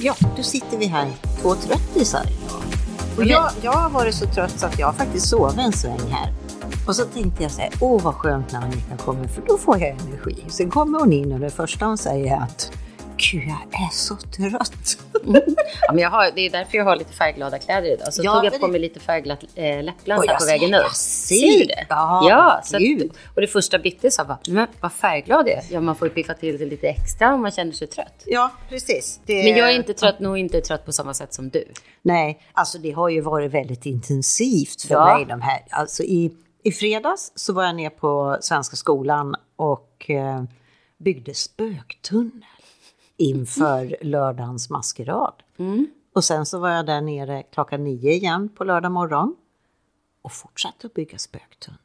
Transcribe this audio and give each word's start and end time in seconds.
Ja, 0.00 0.14
då 0.36 0.42
sitter 0.42 0.78
vi 0.78 0.86
här, 0.86 1.08
två 1.42 1.54
tröttisar. 1.54 2.26
Och 3.16 3.24
jag, 3.24 3.50
jag 3.62 3.72
har 3.72 3.90
varit 3.90 4.14
så 4.14 4.26
trött 4.26 4.60
så 4.60 4.66
att 4.66 4.78
jag 4.78 4.86
har 4.86 4.92
faktiskt 4.92 5.28
sovit 5.28 5.58
en 5.58 5.72
sväng 5.72 6.00
här. 6.10 6.32
Och 6.86 6.96
så 6.96 7.04
tänkte 7.04 7.42
jag 7.42 7.52
så 7.52 7.60
här, 7.60 7.70
åh 7.80 8.02
vad 8.02 8.14
skönt 8.14 8.52
när 8.52 8.60
Annika 8.60 8.96
kommer 8.96 9.28
för 9.28 9.42
då 9.46 9.58
får 9.58 9.78
jag 9.78 9.88
energi. 9.88 10.44
Sen 10.48 10.70
kommer 10.70 10.98
hon 10.98 11.12
in 11.12 11.32
och 11.32 11.40
det 11.40 11.50
första 11.50 11.84
hon 11.86 11.98
säger 11.98 12.36
är 12.36 12.40
att 12.40 12.72
Gud, 13.16 13.42
jag 13.42 13.82
är 13.82 13.92
så 13.92 14.16
trött. 14.16 14.98
Ja, 15.82 15.92
men 15.92 15.98
jag 15.98 16.10
har, 16.10 16.30
det 16.34 16.40
är 16.40 16.50
därför 16.50 16.76
jag 16.78 16.84
har 16.84 16.96
lite 16.96 17.12
färgglada 17.12 17.58
kläder 17.58 17.92
idag. 17.92 18.14
Så 18.14 18.22
Ja, 18.24 18.34
tog 18.34 18.44
jag 18.44 18.60
på 18.60 18.66
det- 18.66 18.72
mig 18.72 18.80
lite 18.80 19.00
färgglad 19.00 19.38
äh, 19.54 19.82
läppglans 19.82 20.22
Och 20.24 20.28
här 20.30 20.38
på 20.38 20.44
vägen 20.44 20.74
upp. 20.74 20.92
ser. 20.92 21.58
Du 21.58 21.64
det? 21.64 21.86
Ja, 21.88 22.26
ja 22.28 22.60
så 22.64 22.76
att, 22.76 22.82
och 23.34 23.40
det 23.40 23.46
första 23.46 23.78
Bitte 23.78 24.10
sa 24.10 24.24
var, 24.24 24.36
men 24.48 24.66
vad 24.80 24.92
färgglad 24.92 25.48
jag 25.48 25.58
är. 25.58 25.64
Ja, 25.70 25.80
man 25.80 25.96
får 25.96 26.08
piffa 26.08 26.34
till 26.34 26.58
det 26.58 26.64
lite 26.66 26.88
extra 26.88 27.34
om 27.34 27.42
man 27.42 27.50
känner 27.50 27.72
sig 27.72 27.86
trött. 27.86 28.22
Ja, 28.26 28.50
precis. 28.68 29.20
Det, 29.26 29.34
Men 29.44 29.56
jag 29.58 29.70
är 29.72 29.76
inte 29.76 29.94
trött, 29.94 30.20
nog 30.20 30.38
inte 30.38 30.60
trött 30.60 30.84
på 30.84 30.92
samma 30.92 31.14
sätt 31.14 31.34
som 31.34 31.48
du. 31.48 31.64
Nej, 32.02 32.40
alltså 32.52 32.78
det 32.78 32.90
har 32.90 33.08
ju 33.08 33.20
varit 33.20 33.50
väldigt 33.50 33.86
intensivt 33.86 34.82
för 34.82 34.94
Ja. 34.94 35.16
mig 35.16 35.24
de 35.26 35.40
här. 35.40 35.64
Alltså 35.70 36.02
i, 36.02 36.30
I 36.62 36.72
fredags 36.72 37.32
så 37.34 37.52
var 37.52 37.64
jag 37.64 37.74
ner 37.76 37.90
på 37.90 38.38
Svenska 38.40 38.76
skolan 38.76 39.34
och 39.56 40.10
eh, 40.10 40.42
byggde 40.98 41.34
spöktunnel 41.34 42.42
inför 43.18 43.96
lördagens 44.00 44.70
maskerad. 44.70 45.34
Och 46.14 46.24
sen 46.24 46.46
så 46.46 46.58
var 46.58 46.70
jag 46.70 46.86
där 46.86 47.00
nere 47.00 47.42
klockan 47.42 47.84
nio 47.84 48.12
igen 48.12 48.48
på 48.48 48.64
lördag 48.64 48.92
morgon 48.92 49.36
och 50.22 50.32
fortsatte 50.32 50.86
att 50.86 50.94
bygga 50.94 51.18
spöktunnel. 51.18 51.78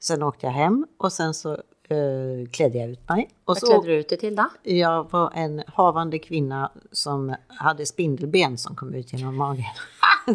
Sen 0.00 0.22
åkte 0.22 0.46
jag 0.46 0.52
hem 0.52 0.86
och 0.98 1.12
sen 1.12 1.34
så 1.34 1.52
eh, 1.88 2.48
klädde 2.52 2.78
jag 2.78 2.90
ut 2.90 3.08
mig. 3.08 3.28
Och 3.32 3.40
Vad 3.44 3.58
så 3.58 3.66
klädde 3.66 3.86
du 3.86 3.94
ut 3.94 4.08
dig 4.08 4.18
till 4.18 4.36
då? 4.36 4.48
jag 4.62 5.10
var 5.10 5.30
en 5.34 5.62
havande 5.66 6.18
kvinna 6.18 6.70
som 6.92 7.34
hade 7.46 7.86
spindelben 7.86 8.58
som 8.58 8.76
kom 8.76 8.94
ut 8.94 9.12
genom 9.12 9.36
magen. 9.36 9.64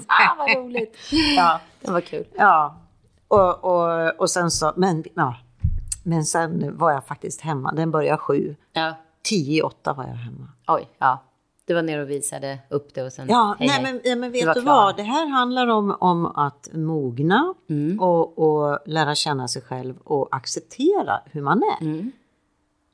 Ah, 0.07 0.35
vad 0.37 0.55
roligt. 0.57 0.97
ja, 1.37 1.59
Det 1.81 1.91
var 1.91 2.01
kul. 2.01 2.25
ja. 2.37 2.77
Och, 3.27 3.63
och, 3.63 4.19
och 4.19 4.29
sen 4.29 4.51
så, 4.51 4.73
men, 4.75 5.03
ja. 5.13 5.35
men 6.03 6.25
sen 6.25 6.77
var 6.77 6.91
jag 6.91 7.05
faktiskt 7.05 7.41
hemma. 7.41 7.71
Den 7.71 7.91
började 7.91 8.17
sju. 8.17 8.55
Ja. 8.73 8.93
Tio 9.23 9.57
i 9.57 9.61
åtta 9.61 9.93
var 9.93 10.03
jag 10.03 10.13
hemma. 10.13 10.47
Oj, 10.67 10.89
ja. 10.99 11.23
Du 11.65 11.73
var 11.73 11.81
nere 11.81 12.01
och 12.01 12.09
visade 12.09 12.59
upp 12.69 12.93
det 12.93 13.03
och 13.03 13.13
sen 13.13 13.27
Ja, 13.29 13.55
hej, 13.59 13.67
nej, 13.67 13.75
hej. 13.83 13.93
men, 13.93 14.01
ja, 14.03 14.15
men 14.15 14.31
Du 14.31 14.45
vet 14.45 14.55
du 14.55 14.61
klar. 14.61 14.73
vad? 14.75 14.95
Det 14.97 15.03
här 15.03 15.27
handlar 15.27 15.67
om, 15.67 15.97
om 15.99 16.25
att 16.25 16.69
mogna 16.73 17.53
Mm. 17.69 17.99
och, 17.99 18.39
och 18.39 18.79
lära 18.85 19.15
känna 19.15 19.47
sig 19.47 19.61
själv 19.61 19.97
och 20.03 20.35
acceptera 20.35 21.19
hur 21.25 21.41
man 21.41 21.63
är. 21.79 21.85
Mm. 21.85 22.11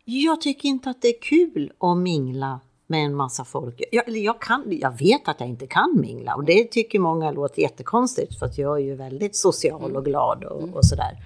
Jag 0.05 0.41
tycker 0.41 0.69
inte 0.69 0.89
att 0.89 1.01
det 1.01 1.07
är 1.07 1.21
kul 1.21 1.71
att 1.79 1.97
mingla 1.97 2.59
med 2.87 3.05
en 3.05 3.15
massa 3.15 3.45
folk. 3.45 3.81
Jag, 3.91 4.07
eller 4.07 4.19
jag, 4.19 4.41
kan, 4.41 4.63
jag 4.67 4.97
vet 4.99 5.27
att 5.27 5.39
jag 5.39 5.49
inte 5.49 5.67
kan 5.67 5.97
mingla 6.01 6.35
och 6.35 6.43
det 6.43 6.71
tycker 6.71 6.99
många 6.99 7.31
låter 7.31 7.61
jättekonstigt 7.61 8.39
för 8.39 8.45
att 8.45 8.57
jag 8.57 8.75
är 8.79 8.83
ju 8.83 8.95
väldigt 8.95 9.35
social 9.35 9.95
och 9.95 10.05
glad 10.05 10.43
och, 10.43 10.63
och 10.73 10.85
sådär. 10.85 11.17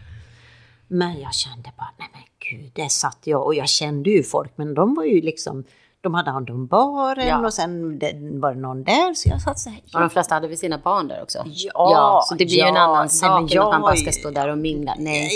Men 0.88 1.20
jag 1.20 1.34
kände 1.34 1.72
bara, 1.78 1.90
nej 2.00 2.10
men 2.14 2.22
gud, 2.50 2.72
där 2.74 2.88
satt 2.88 3.18
jag 3.24 3.46
och 3.46 3.56
jag 3.56 3.70
kände 3.70 4.10
ju 4.10 4.24
folk 4.24 4.52
men 4.56 4.74
de 4.74 4.96
var 4.96 5.04
ju 5.04 5.22
liksom, 5.22 5.64
de 6.02 6.14
hade 6.14 6.32
hand 6.32 6.50
om 6.50 6.68
baren 6.68 7.28
Ja. 7.28 7.46
och 7.46 7.54
sen 7.54 8.00
var 8.42 8.54
det 8.54 8.60
någon 8.60 8.84
där 8.84 9.14
så 9.14 9.30
jag 9.30 9.42
satt 9.42 9.60
så 9.60 9.70
här, 9.70 9.80
Och 9.94 10.00
de 10.00 10.10
flesta 10.10 10.36
hade 10.36 10.48
väl 10.48 10.58
sina 10.58 10.78
barn 10.78 11.08
där 11.08 11.22
också? 11.24 11.44
Ja, 11.46 12.24
så 12.30 12.36
det 12.36 12.46
blir 12.46 12.56
ju 12.56 12.62
en 12.62 12.76
ja, 12.76 12.82
annan 12.82 13.10
sak 13.10 13.52
än 13.52 13.60
att 13.62 13.72
man 13.72 13.82
bara 13.82 13.96
ska 13.96 14.12
stå 14.12 14.30
där 14.30 14.50
och 14.50 14.58
mingla. 14.58 14.96
Nej. 14.98 15.30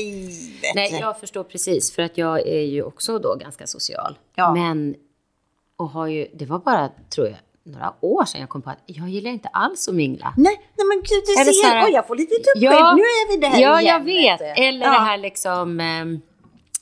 nej, 0.76 0.90
Nej, 0.92 0.98
jag 1.02 1.20
förstår 1.20 1.44
precis. 1.44 1.92
För 1.96 2.02
att 2.04 2.18
jag 2.18 2.40
är 2.48 2.62
ju 2.62 2.84
också 2.84 3.20
då 3.20 3.36
ganska 3.36 3.68
social. 3.68 4.18
Ja. 4.36 4.54
Men, 4.54 4.96
och 5.78 5.90
har 5.90 6.08
ju, 6.08 6.28
det 6.34 6.46
var 6.46 6.60
bara, 6.60 6.90
tror 7.16 7.28
jag, 7.28 7.38
några 7.64 7.94
år 8.02 8.26
sedan 8.26 8.42
jag 8.42 8.50
kom 8.50 8.62
på 8.62 8.70
att 8.70 8.78
jag 8.86 9.10
gillar 9.10 9.32
inte 9.32 9.48
alls 9.48 9.88
att 9.88 9.96
mingla. 9.96 10.34
Nej, 10.38 10.56
nej 10.76 10.88
men 10.88 10.98
gud, 10.98 11.24
du 11.28 11.42
Eller 11.42 11.52
ser, 11.52 11.68
här- 11.70 11.86
oj 11.86 11.92
jag 11.92 12.08
får 12.08 12.16
lite 12.16 12.36
tuppskägg, 12.36 12.62
nu 12.96 13.02
är 13.02 13.32
vi 13.32 13.38
där 13.38 13.60
Ja, 13.62 13.82
igen. 13.82 13.94
jag 13.94 14.04
vet. 14.06 14.58
Eller 14.58 14.86
Ja. 14.86 14.92
det 14.92 15.00
här 15.00 15.18
liksom 15.18 15.80
ehm, 15.80 16.22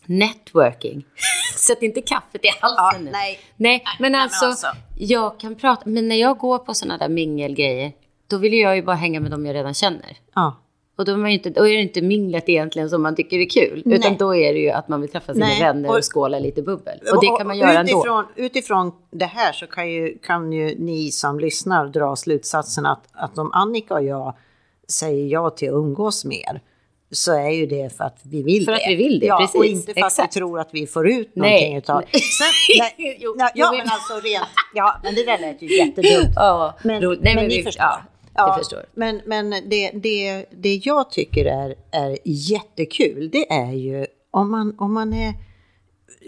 networking. 0.08 1.06
Sätt 1.58 1.82
inte 1.82 2.02
kaffet 2.02 2.46
i 2.46 2.48
halsen 2.62 2.78
Ja, 2.78 2.94
nu. 3.00 3.12
nej. 3.12 3.40
nej, 3.58 3.84
men 4.00 4.16
alltså, 4.16 4.46
alltså. 4.46 4.68
jag 4.98 5.40
kan 5.40 5.56
prata, 5.56 5.82
men 5.86 6.08
när 6.08 6.16
jag 6.16 6.38
går 6.38 6.58
på 6.60 6.74
sådana 6.74 6.98
där 6.98 7.10
mingelgrejer, 7.10 7.92
då 8.28 8.38
vill 8.38 8.54
jag 8.54 8.76
ju 8.76 8.82
bara 8.84 8.96
hänga 8.96 9.20
med 9.20 9.32
dem 9.32 9.46
jag 9.46 9.54
redan 9.54 9.74
känner. 9.74 10.18
Ja. 10.36 10.56
Och 10.98 11.06
då 11.06 11.12
är, 11.12 11.26
inte, 11.28 11.50
då 11.50 11.68
är 11.68 11.74
det 11.76 11.82
inte 11.82 12.02
minglet 12.02 12.50
egentligen 12.50 12.90
som 12.90 13.02
man 13.02 13.16
tycker 13.16 13.38
är 13.40 13.50
kul. 13.50 13.82
Utan 13.86 14.00
Nej. 14.12 14.16
då 14.20 14.36
är 14.36 14.54
det 14.54 14.60
ju 14.60 14.70
att 14.70 14.88
man 14.88 15.02
vill 15.02 15.10
träffa 15.12 15.34
sina 15.34 15.46
Nej, 15.46 15.60
vänner 15.60 15.90
och, 15.90 15.96
och- 15.98 16.14
skåla 16.14 16.40
lite 16.40 16.62
bubbel. 16.62 17.00
Och 17.14 17.22
det 17.22 17.38
kan 17.38 17.48
man 17.48 17.58
göra 17.58 17.80
ändå. 17.80 17.92
utifrån, 18.00 18.26
Utifrån 18.36 18.92
det 19.12 19.26
här 19.26 19.54
så 19.54 19.68
kan 19.68 19.92
ju, 19.92 20.18
kan 20.18 20.52
ju 20.54 20.76
ni 20.80 21.12
som 21.12 21.40
lyssnar 21.40 21.88
dra 21.88 22.16
slutsatsen 22.16 22.86
att, 22.86 23.08
att 23.12 23.38
om 23.38 23.52
Annika 23.54 23.94
och 23.94 24.04
jag 24.04 24.36
säger 24.88 25.28
ja 25.28 25.50
till 25.50 25.70
att 25.70 25.74
umgås 25.74 26.26
mer 26.26 26.62
så 27.16 27.34
är 27.34 27.50
ju 27.50 27.66
det 27.66 27.98
för 27.98 28.04
att 28.04 28.20
vi 28.24 28.44
vill 28.44 28.66
För 28.66 28.72
det. 28.72 28.78
att 28.78 28.90
vi 28.90 28.96
vill 28.96 29.20
det, 29.20 29.26
ja, 29.26 29.38
precis. 29.38 29.56
Och 29.56 29.66
inte 29.66 29.94
för 29.94 30.06
Exakt. 30.06 30.20
att 30.20 30.36
vi 30.36 30.40
tror 30.40 30.60
att 30.60 30.70
vi 30.72 30.88
får 30.88 31.10
ut 31.10 31.32
Nej. 31.34 31.52
någonting 31.52 31.78
utav 31.78 32.02
Nej. 32.14 32.22
Nej, 33.00 33.18
Jo, 33.22 33.34
nej, 33.38 33.52
jo, 33.56 33.66
Ja, 33.66 33.72
vi- 33.72 33.78
men 33.78 33.88
alltså 33.90 34.14
rent, 34.28 34.48
ja, 34.74 34.96
men 35.04 35.16
det 35.16 35.24
där 35.26 35.38
lät 35.40 35.62
ju 35.62 35.78
jättedumt. 35.86 36.34
Ja, 36.36 36.74
Men, 36.84 37.02
roligt. 37.02 37.22
Nej, 37.24 37.36
men 37.36 37.44
men 37.44 37.50
ni 37.50 37.58
vi- 37.58 37.64
förstår. 37.64 37.84
ja, 37.86 38.02
Ja, 38.38 38.56
förstår. 38.58 38.86
Men, 38.94 39.22
men 39.26 39.50
det, 39.50 39.92
det, 39.92 40.46
det 40.52 40.76
jag 40.76 41.12
tycker 41.12 41.46
är, 41.46 41.76
är 41.92 42.18
jättekul, 42.24 43.30
det 43.32 43.52
är 43.52 43.72
ju 43.72 44.06
om 44.32 44.52
man, 44.52 44.76
om 44.80 44.94
man 44.94 45.14
är 45.14 45.34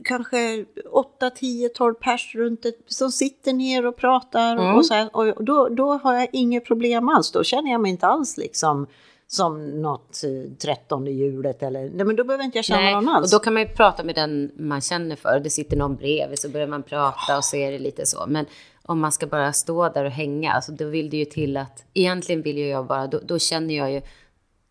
kanske 0.04 0.66
8, 0.92 1.30
10, 1.30 1.70
12 1.70 1.94
pers 1.94 2.36
runt 2.36 2.66
ett, 2.66 2.76
som 2.88 3.12
sitter 3.12 3.54
ner 3.54 3.86
och 3.86 3.98
pratar 3.98 4.52
Mm. 4.58 4.76
och 4.76 4.86
så 4.86 4.94
här, 4.94 5.10
och 5.16 5.44
då, 5.46 5.70
då 5.70 5.94
har 5.94 6.14
jag 6.14 6.28
inget 6.34 6.66
problem 6.66 7.10
alls. 7.10 7.32
Då 7.32 7.44
känner 7.44 7.72
jag 7.72 7.82
mig 7.82 7.92
inte 7.92 8.08
alls 8.08 8.38
liksom 8.38 8.88
som 9.28 9.82
något 9.82 10.24
eh, 10.24 10.52
trettonde 10.58 11.12
hjulet 11.12 11.64
eller, 11.64 11.90
nej 11.90 12.06
men 12.06 12.16
då 12.16 12.24
behöver 12.24 12.44
inte 12.44 12.58
jag 12.58 12.66
känna 12.66 12.82
Nej, 12.82 12.94
någon 12.94 13.08
och 13.08 13.16
alls. 13.16 13.32
då 13.32 13.40
kan 13.40 13.54
man 13.54 13.64
ju 13.64 13.70
prata 13.70 14.04
med 14.04 14.16
den 14.16 14.52
man 14.56 14.82
känner 14.82 15.16
för. 15.16 15.40
Det 15.44 15.50
sitter 15.50 15.78
någon 15.78 15.96
bredvid 15.96 16.40
så 16.40 16.50
börjar 16.50 16.68
man 16.68 16.84
prata 16.84 17.38
och 17.38 17.44
så 17.44 17.56
är 17.56 17.72
det 17.72 17.80
lite 17.80 18.06
så. 18.06 18.26
Men 18.28 18.46
om 18.84 19.00
man 19.00 19.12
ska 19.12 19.28
bara 19.28 19.54
stå 19.54 19.90
där 19.90 20.06
och 20.06 20.12
hänga, 20.12 20.52
alltså 20.52 20.72
då 20.72 20.86
vill 20.86 21.10
det 21.10 21.18
ju 21.18 21.26
till 21.26 21.58
att... 21.58 21.84
Egentligen 21.94 22.42
vill 22.42 22.58
ju 22.58 22.68
jag 22.68 22.86
bara... 22.88 23.08
Då, 23.08 23.20
då 23.24 23.40
känner 23.40 23.76
jag 23.78 23.92
ju 23.92 24.02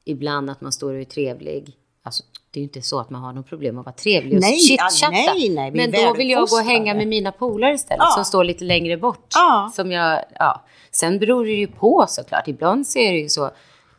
ibland 0.04 0.50
att 0.50 0.60
man 0.60 0.72
står 0.72 0.94
och 0.94 1.00
är 1.00 1.04
trevlig. 1.04 1.76
Alltså, 2.02 2.22
det 2.50 2.58
är 2.58 2.62
ju 2.62 2.64
inte 2.64 2.82
så 2.82 2.98
att 3.00 3.10
man 3.10 3.22
har 3.22 3.32
något 3.32 3.48
problem 3.48 3.78
att 3.78 3.86
vara 3.86 3.94
trevlig 3.94 4.38
och 4.38 4.44
chitchatta. 4.44 5.10
nej, 5.10 5.48
nej, 5.48 5.70
Men 5.70 5.90
då 5.90 6.14
vill 6.14 6.30
jag 6.30 6.48
gå 6.48 6.56
och 6.56 6.62
hänga 6.62 6.94
med 6.94 7.08
mina 7.08 7.32
polare 7.32 7.74
istället, 7.74 7.98
Ja. 8.00 8.10
som 8.14 8.24
står 8.24 8.44
lite 8.44 8.64
längre 8.64 8.96
bort. 8.96 9.26
Ja. 9.34 9.70
Som 9.74 9.92
jag, 9.92 10.24
ja. 10.38 10.64
Sen 10.90 11.18
beror 11.18 11.44
det 11.44 11.52
ju 11.52 11.66
på 11.66 12.04
såklart. 12.08 12.48
Ibland 12.48 12.86
så 12.86 12.98
är 12.98 13.12
det 13.12 13.18
ju 13.18 13.28
så 13.28 13.50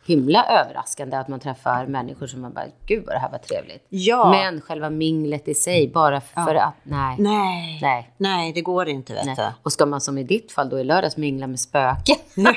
himla 0.08 0.44
överraskande 0.44 1.16
att 1.16 1.28
man 1.28 1.40
träffar 1.40 1.86
människor 1.86 2.26
som 2.26 2.40
man 2.40 2.52
bara, 2.52 2.64
gud 2.86 3.04
vad 3.06 3.14
det 3.14 3.18
här 3.18 3.30
var 3.30 3.38
trevligt. 3.38 3.86
Ja. 3.88 4.30
Men 4.30 4.60
själva 4.60 4.90
minglet 4.90 5.48
i 5.48 5.54
sig, 5.54 5.88
bara 5.88 6.20
för 6.20 6.54
att, 6.54 6.74
nej. 6.82 7.16
Nej. 7.18 7.78
Nej. 7.82 8.10
nej, 8.16 8.52
det 8.52 8.60
går 8.60 8.88
inte 8.88 9.14
vet 9.14 9.36
du. 9.36 9.46
Och 9.62 9.72
ska 9.72 9.86
man 9.86 10.00
som 10.00 10.18
i 10.18 10.22
ditt 10.22 10.52
fall 10.52 10.68
då 10.68 10.78
i 10.78 10.84
lördags 10.84 11.16
mingla 11.16 11.46
med 11.46 11.60
spöken. 11.60 12.16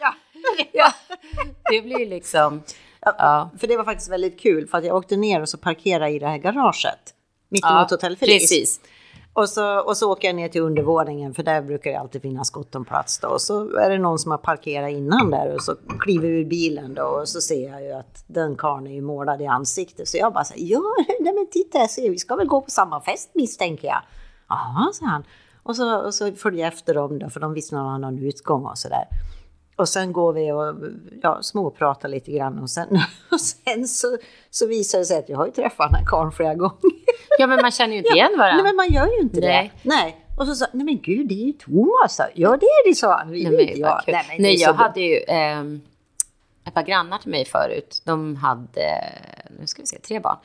Ja. 0.00 0.14
ja. 0.72 0.92
Det 1.70 1.80
blir 1.82 1.98
ju 1.98 2.06
liksom, 2.06 2.62
ja. 3.00 3.50
För 3.58 3.66
det 3.66 3.76
var 3.76 3.84
faktiskt 3.84 4.10
väldigt 4.10 4.40
kul 4.40 4.66
för 4.68 4.78
att 4.78 4.84
jag 4.84 4.96
åkte 4.96 5.16
ner 5.16 5.40
och 5.40 5.48
så 5.48 5.58
parkerade 5.58 6.10
i 6.10 6.18
det 6.18 6.28
här 6.28 6.38
garaget. 6.38 7.14
Mitt 7.48 7.60
Ja, 7.62 7.76
emot 7.78 7.90
Hotell 7.90 8.16
Feliz. 8.16 8.42
precis. 8.42 8.80
Och 9.36 9.48
så, 9.48 9.78
och 9.80 9.96
så 9.96 10.12
åker 10.12 10.28
jag 10.28 10.34
ner 10.34 10.48
till 10.48 10.60
undervåningen 10.60 11.34
för 11.34 11.42
där 11.42 11.62
brukar 11.62 11.90
det 11.90 11.98
alltid 11.98 12.22
finnas 12.22 12.50
gott 12.50 12.74
om 12.74 12.84
plats 12.84 13.18
då. 13.18 13.28
Och 13.28 13.40
så 13.40 13.76
är 13.76 13.90
det 13.90 13.98
någon 13.98 14.18
som 14.18 14.30
har 14.30 14.38
parkerat 14.38 14.90
innan 14.90 15.30
där 15.30 15.54
och 15.54 15.62
så 15.62 15.76
kliver 16.00 16.28
vi 16.28 16.34
ur 16.34 16.44
bilen 16.44 16.94
då 16.94 17.02
och 17.02 17.28
så 17.28 17.40
ser 17.40 17.68
jag 17.68 17.82
ju 17.82 17.92
att 17.92 18.24
den 18.26 18.56
karln 18.56 18.86
är 18.86 18.94
ju 18.94 19.00
målad 19.00 19.42
i 19.42 19.46
ansiktet. 19.46 20.08
Så 20.08 20.16
jag 20.16 20.32
bara 20.32 20.44
säger 20.44 20.72
ja, 20.72 20.82
nej 21.20 21.32
men 21.34 21.46
titta 21.50 21.78
jag 21.78 21.90
ser, 21.90 22.10
vi 22.10 22.18
ska 22.18 22.36
väl 22.36 22.46
gå 22.46 22.60
på 22.60 22.70
samma 22.70 23.00
fest 23.00 23.30
misstänker 23.34 23.88
jag. 23.88 24.02
Ja, 24.48 24.90
sa 24.92 25.06
han. 25.06 25.24
Och 25.62 25.76
så, 25.76 25.96
och 25.96 26.14
så 26.14 26.32
följer 26.32 26.64
jag 26.64 26.72
efter 26.72 26.94
dem 26.94 27.18
då 27.18 27.30
för 27.30 27.40
de 27.40 27.54
visste 27.54 27.76
att 27.76 27.82
han 27.82 28.02
har 28.02 28.12
en 28.12 28.18
utgång 28.18 28.66
och 28.66 28.78
sådär. 28.78 29.04
Och 29.76 29.88
sen 29.88 30.12
går 30.12 30.32
vi 30.32 30.52
och 30.52 30.74
ja, 31.22 31.42
småpratar 31.42 32.08
lite 32.08 32.32
grann 32.32 32.58
och 32.58 32.70
sen, 32.70 32.88
och 33.30 33.40
sen 33.40 33.88
så, 33.88 34.18
så 34.50 34.66
visar 34.66 34.98
det 34.98 35.04
sig 35.04 35.18
att 35.18 35.28
jag 35.28 35.36
har 35.36 35.46
ju 35.46 35.52
träffat 35.52 35.90
den 35.90 35.94
här 35.94 36.06
karln 36.06 36.32
flera 36.32 36.54
gånger. 36.54 36.76
ja 37.38 37.46
men 37.46 37.62
man 37.62 37.70
känner 37.70 37.92
ju 37.92 37.98
inte 37.98 38.14
igen 38.14 38.38
varandra. 38.38 38.62
Nej 38.62 38.64
men 38.64 38.76
man 38.76 38.92
gör 38.92 39.06
ju 39.06 39.20
inte 39.20 39.40
Nej. 39.40 39.72
det. 39.82 39.88
Nej. 39.88 40.20
Och 40.38 40.46
så 40.46 40.54
sa 40.54 40.66
nej 40.72 40.84
men 40.84 41.00
gud 41.02 41.28
det 41.28 41.34
är 41.34 41.46
ju 41.46 41.52
Thomas. 41.52 42.20
Ja 42.34 42.56
det 42.60 42.66
är 42.66 42.88
det 42.88 42.94
sa 42.94 43.16
han. 43.16 43.30
Nej, 43.30 43.50
men, 43.50 43.78
ja. 43.80 44.02
kul. 44.04 44.14
Nej, 44.14 44.24
men 44.28 44.42
Nej, 44.42 44.54
jag 44.54 44.74
hade 44.74 45.00
ju 45.00 45.20
ehm, 45.28 45.80
ett 46.64 46.74
par 46.74 46.82
grannar 46.82 47.18
till 47.18 47.30
mig 47.30 47.44
förut. 47.44 48.02
De 48.04 48.36
hade, 48.36 49.04
nu 49.60 49.66
ska 49.66 49.82
vi 49.82 49.86
se, 49.86 49.98
tre 49.98 50.20
barn. 50.20 50.36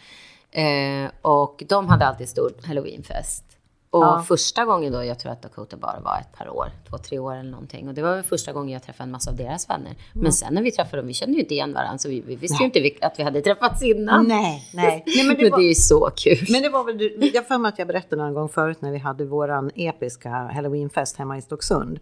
Eh, 0.51 1.11
och 1.21 1.63
de 1.67 1.87
hade 1.87 2.05
alltid 2.05 2.29
stor 2.29 2.51
halloweenfest. 2.63 3.43
Och 3.91 4.03
Ja. 4.03 4.23
första 4.27 4.65
gången 4.65 4.93
då, 4.93 5.03
jag 5.03 5.19
tror 5.19 5.31
att 5.31 5.41
Dakota 5.41 5.77
bara 5.77 5.99
var 5.99 6.17
ett 6.19 6.37
par 6.37 6.49
år, 6.49 6.71
två, 6.89 6.97
tre 6.97 7.19
år 7.19 7.33
eller 7.35 7.51
någonting. 7.51 7.87
Och 7.87 7.93
det 7.93 8.01
var 8.01 8.21
första 8.21 8.51
gången 8.53 8.69
jag 8.73 8.83
träffade 8.83 9.03
en 9.07 9.11
massa 9.11 9.31
av 9.31 9.37
deras 9.37 9.69
vänner. 9.69 9.95
Men 10.13 10.33
sen 10.33 10.53
när 10.53 10.61
vi 10.61 10.71
träffade 10.71 10.97
dem, 10.97 11.07
vi 11.07 11.13
kände 11.13 11.33
ju 11.35 11.41
inte 11.41 11.53
igen 11.53 11.73
varandra, 11.73 11.97
så 11.97 12.09
vi, 12.09 12.21
vi 12.21 12.35
visste 12.35 12.63
ju 12.63 12.65
inte 12.65 12.91
att 13.05 13.19
vi 13.19 13.23
hade 13.23 13.41
träffats 13.41 13.83
innan. 13.83 14.27
Nej, 14.27 14.69
nej. 14.73 15.03
nej 15.07 15.17
men 15.17 15.27
Men 15.27 15.37
det 15.37 15.43
det, 15.43 15.49
var, 15.51 15.59
är 15.59 15.67
ju 15.67 15.75
så 15.75 16.09
kul. 16.15 16.45
Men 16.49 16.61
det 16.61 16.69
var 16.69 16.83
väl, 16.83 16.97
du- 16.97 17.31
jag 17.33 17.47
för 17.47 17.57
mig 17.57 17.69
att 17.69 17.79
jag 17.79 17.87
berättade 17.87 18.21
någon 18.23 18.33
gång 18.33 18.49
förut 18.49 18.81
när 18.81 18.91
vi 18.91 18.97
hade 18.97 19.25
våran 19.25 19.71
episka 19.75 20.29
halloweenfest 20.29 21.17
hemma 21.17 21.37
i 21.37 21.41
Stocksund. 21.41 21.99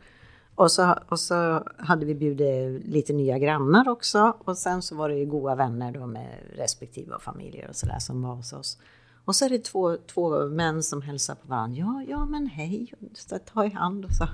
Och 0.55 0.71
så, 0.71 0.95
och 1.09 1.19
så 1.19 1.63
hade 1.77 2.05
vi 2.05 2.15
bjudit 2.15 2.85
lite 2.85 3.13
nya 3.13 3.37
grannar 3.39 3.89
också 3.89 4.37
och 4.45 4.57
sen 4.57 4.81
så 4.81 4.95
var 4.95 5.09
det 5.09 5.15
ju 5.15 5.25
goda 5.25 5.55
vänner 5.55 5.91
då 5.91 6.05
med 6.07 6.27
respektive 6.57 7.19
familjer 7.19 7.67
och 7.69 7.75
sådär 7.75 7.99
som 7.99 8.21
var 8.23 8.35
hos 8.35 8.53
oss. 8.53 8.77
Och 9.27 9.35
så 9.35 9.45
är 9.45 9.49
det 9.49 9.59
två, 9.59 9.97
två 9.97 10.45
män 10.45 10.83
som 10.83 11.01
hälsar 11.01 11.35
på 11.35 11.47
varandra. 11.47 11.77
Ja, 11.79 12.03
ja 12.09 12.25
men 12.25 12.47
hej, 12.47 12.93
så 13.13 13.39
ta 13.53 13.65
i 13.65 13.69
hand 13.69 14.05
och 14.05 14.11
så. 14.11 14.27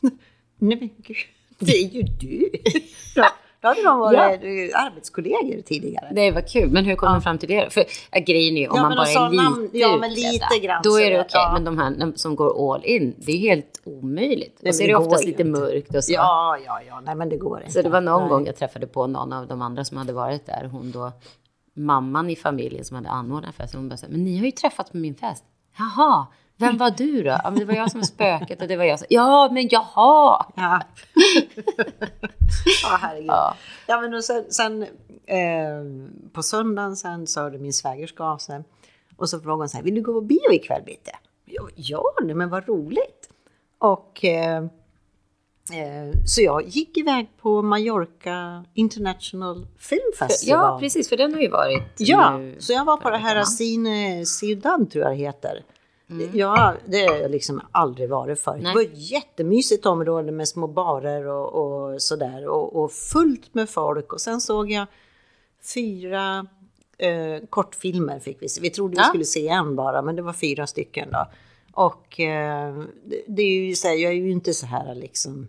Nej 0.58 0.78
men 0.78 0.90
gud, 0.96 1.16
det 1.58 1.72
är 1.72 1.88
ju 1.88 2.02
du! 2.02 2.50
Då, 3.14 3.24
då 3.60 3.68
hade 3.68 3.82
de 3.82 3.98
varit 3.98 4.42
eh, 4.42 4.84
arbetskollegor 4.84 5.62
tidigare. 5.62 6.12
Det 6.14 6.30
var 6.30 6.48
kul, 6.48 6.70
men 6.70 6.84
hur 6.84 6.96
kom 6.96 7.12
de 7.12 7.22
fram 7.22 7.38
till 7.38 7.48
det? 7.48 7.72
För 7.72 7.84
ja, 8.12 8.20
grejen 8.26 8.56
är 8.56 8.60
ju, 8.60 8.68
om 8.68 8.76
Ja, 8.76 8.82
man 8.82 8.96
bara 8.96 9.06
är 9.06 9.30
lite 9.30 9.42
namn- 9.42 9.70
ja, 9.72 9.96
men 9.96 10.14
lite 10.14 10.58
grann 10.62 10.80
Då 10.84 11.00
är 11.00 11.10
det 11.10 11.20
okej, 11.20 11.30
ja. 11.32 11.50
men 11.52 11.64
de 11.64 11.78
här 11.78 12.12
som 12.16 12.36
går 12.36 12.74
all 12.74 12.84
in, 12.84 13.14
det 13.18 13.32
är 13.32 13.38
helt 13.38 13.80
omöjligt. 13.84 14.58
Nej, 14.62 14.70
och 14.70 14.74
så 14.74 14.82
är 14.82 14.88
det 14.88 14.96
oftast 14.96 15.24
lite 15.24 15.42
inte. 15.42 15.60
mörkt 15.60 15.94
och 15.94 16.04
så. 16.04 16.12
Ja, 16.12 16.58
ja, 16.66 16.80
ja, 16.88 17.00
nej 17.00 17.14
men 17.14 17.28
det 17.28 17.36
går 17.36 17.60
inte. 17.60 17.72
Så 17.72 17.82
det 17.82 17.88
var 17.88 18.00
någon 18.00 18.20
nej. 18.20 18.30
gång 18.30 18.46
jag 18.46 18.56
träffade 18.56 18.86
på 18.86 19.06
någon 19.06 19.32
av 19.32 19.46
de 19.46 19.62
andra 19.62 19.84
som 19.84 19.96
hade 19.96 20.12
varit 20.12 20.46
där. 20.46 20.68
Hon 20.72 20.90
då, 20.90 21.12
mamman 21.74 22.30
i 22.30 22.36
familjen 22.36 22.84
som 22.84 22.94
hade 22.94 23.08
anordnat 23.08 23.54
festen, 23.54 23.80
hon 23.80 23.88
bara 23.88 23.96
så 23.96 24.06
här, 24.06 24.12
men 24.12 24.24
ni 24.24 24.38
har 24.38 24.44
ju 24.44 24.50
träffats 24.50 24.90
på 24.90 24.96
min 24.96 25.14
fest. 25.14 25.44
Jaha, 25.78 26.26
vem 26.56 26.78
var 26.78 26.90
du 26.90 27.22
då? 27.22 27.28
Ja, 27.28 27.40
men 27.44 27.58
det 27.58 27.64
var 27.64 27.74
jag 27.74 27.90
som 27.90 28.00
var 28.00 28.06
spöket 28.06 28.62
och 28.62 28.68
det 28.68 28.76
var 28.76 28.84
jag 28.84 28.98
som, 28.98 29.06
ja 29.10 29.50
men 29.52 29.68
jaha. 29.70 30.46
Ja. 30.56 30.82
ja, 32.82 32.98
herregud. 33.00 33.26
Ja. 33.26 33.56
Ja, 33.86 34.00
men 34.00 34.14
och 34.14 34.24
sen, 34.24 34.44
sen 34.48 34.82
eh, 35.26 36.08
på 36.32 36.42
söndagen 36.42 36.96
sen 36.96 37.26
så 37.26 37.40
hörde 37.40 37.58
min 37.58 37.72
svägerska 37.72 38.24
av 38.24 38.38
sig. 38.38 38.62
Och 39.16 39.28
så 39.28 39.40
frågade 39.40 39.62
hon 39.62 39.68
så 39.68 39.76
här, 39.76 39.84
vill 39.84 39.94
du 39.94 40.02
gå 40.02 40.12
på 40.12 40.20
bio 40.20 40.52
ikväll 40.52 40.82
Bitte? 40.86 41.10
Ja, 41.74 42.02
men 42.20 42.50
vad 42.50 42.68
roligt. 42.68 43.30
Och 43.78 44.24
eh, 44.24 44.66
så 46.26 46.42
jag 46.42 46.68
gick 46.68 46.96
iväg 46.98 47.28
på 47.42 47.62
Mallorca 47.62 48.64
International 48.74 49.66
Film 49.78 50.12
Festival. 50.18 50.58
Ja, 50.60 50.78
precis, 50.80 51.08
för 51.08 51.16
den 51.16 51.34
har 51.34 51.40
ju 51.40 51.48
varit 51.48 51.82
Ja, 51.96 52.38
nu 52.38 52.56
så 52.58 52.72
jag 52.72 52.84
var 52.84 52.96
på 52.96 53.10
det 53.10 53.16
här 53.16 53.28
veckan, 53.34 53.40
va? 53.40 53.44
Cine 53.46 54.26
Ciudad 54.26 54.90
tror 54.90 55.04
jag 55.04 55.12
det 55.12 55.16
heter. 55.16 55.64
Mm. 56.10 56.30
Ja, 56.34 56.74
det 56.86 57.06
har 57.06 57.16
jag 57.16 57.30
liksom 57.30 57.60
aldrig 57.72 58.08
varit 58.08 58.40
förut. 58.40 58.62
Nej. 58.62 58.72
Det 58.72 58.78
var 58.78 58.82
ett 58.82 59.10
jättemysigt 59.10 59.86
område 59.86 60.32
med 60.32 60.48
små 60.48 60.66
barer 60.66 61.26
och, 61.26 61.54
och 61.92 62.02
sådär 62.02 62.48
och, 62.48 62.82
och 62.82 62.92
fullt 62.92 63.54
med 63.54 63.70
folk. 63.70 64.12
Och 64.12 64.20
sen 64.20 64.40
såg 64.40 64.70
jag 64.70 64.86
fyra 65.74 66.46
eh, 66.98 67.46
kortfilmer 67.50 68.18
fick 68.18 68.42
vi 68.42 68.48
se. 68.48 68.60
Vi 68.60 68.70
trodde 68.70 68.90
vi 68.92 68.96
Ja. 68.98 69.04
skulle 69.04 69.24
se 69.24 69.48
en 69.48 69.76
bara, 69.76 70.02
men 70.02 70.16
det 70.16 70.22
var 70.22 70.32
fyra 70.32 70.66
stycken 70.66 71.08
då. 71.12 71.26
Och 71.72 72.20
eh, 72.20 72.82
det, 73.26 73.42
är 73.42 73.66
ju 73.66 73.74
så 73.74 73.88
här, 73.88 73.94
jag 73.94 74.12
är 74.12 74.16
ju 74.16 74.30
inte 74.30 74.54
så 74.54 74.66
här 74.66 74.94
liksom 74.94 75.48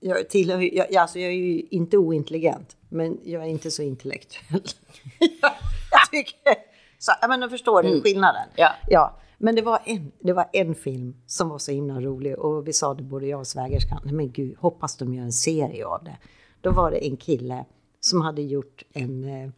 jag, 0.00 0.30
tillhör, 0.30 0.74
jag, 0.74 0.96
alltså 0.96 1.18
jag 1.18 1.30
är 1.30 1.36
ju 1.36 1.62
inte 1.70 1.98
ointelligent, 1.98 2.76
men 2.88 3.20
jag 3.24 3.42
är 3.42 3.46
inte 3.46 3.70
så 3.70 3.82
intellektuell. 3.82 4.62
jag 5.90 6.10
tycker... 6.10 6.68
Så, 6.98 7.12
jag 7.20 7.50
förstår 7.50 7.82
du 7.82 8.02
skillnaden? 8.02 8.48
Ja. 8.56 8.70
ja. 8.88 9.16
Men 9.38 9.54
det 9.54 9.62
var, 9.62 9.80
en, 9.84 10.12
det 10.20 10.32
var 10.32 10.48
en 10.52 10.74
film 10.74 11.16
som 11.26 11.48
var 11.48 11.58
så 11.58 11.72
himla 11.72 12.00
rolig 12.00 12.38
och 12.38 12.68
vi 12.68 12.72
sa 12.72 12.94
det 12.94 13.02
både 13.02 13.26
jag 13.26 13.40
och 13.40 13.46
svägerskan, 13.46 14.00
nej 14.04 14.14
men 14.14 14.32
gud, 14.32 14.56
hoppas 14.58 14.96
de 14.96 15.14
gör 15.14 15.22
en 15.22 15.32
serie 15.32 15.86
av 15.86 16.04
det. 16.04 16.16
Då 16.60 16.70
var 16.70 16.90
det 16.90 17.06
en 17.06 17.16
kille 17.16 17.64
som 18.00 18.20
hade 18.20 18.42
gjort 18.42 18.82
en, 18.92 19.24
eh, 19.24 19.50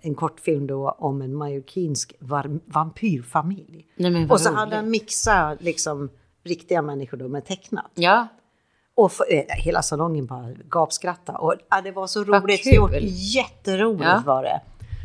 en 0.00 0.14
kortfilm 0.14 0.66
då 0.66 0.90
om 0.90 1.22
en 1.22 1.38
var, 1.38 2.60
vampyrfamilj. 2.72 3.86
Nej, 3.96 4.30
och 4.30 4.40
så 4.40 4.48
roligt. 4.48 4.58
hade 4.58 4.76
han 4.76 4.90
mixat 4.90 5.62
liksom 5.62 6.10
riktiga 6.44 6.82
människor 6.82 7.16
då 7.16 7.28
med 7.28 7.44
tecknat. 7.44 7.90
Ja, 7.94 8.28
Och 8.94 9.12
för, 9.12 9.24
eh, 9.34 9.44
hela 9.48 9.82
salongen 9.82 10.26
bara 10.26 10.48
gapskrattade. 10.68 11.38
Och 11.38 11.54
ja, 11.70 11.80
det 11.80 11.92
var 11.92 12.06
så 12.06 12.24
roligt 12.24 12.66
gjort. 12.74 12.90
Jätteroligt 13.34 14.04
Ja. 14.04 14.22
var 14.26 14.42
det. 14.42 14.60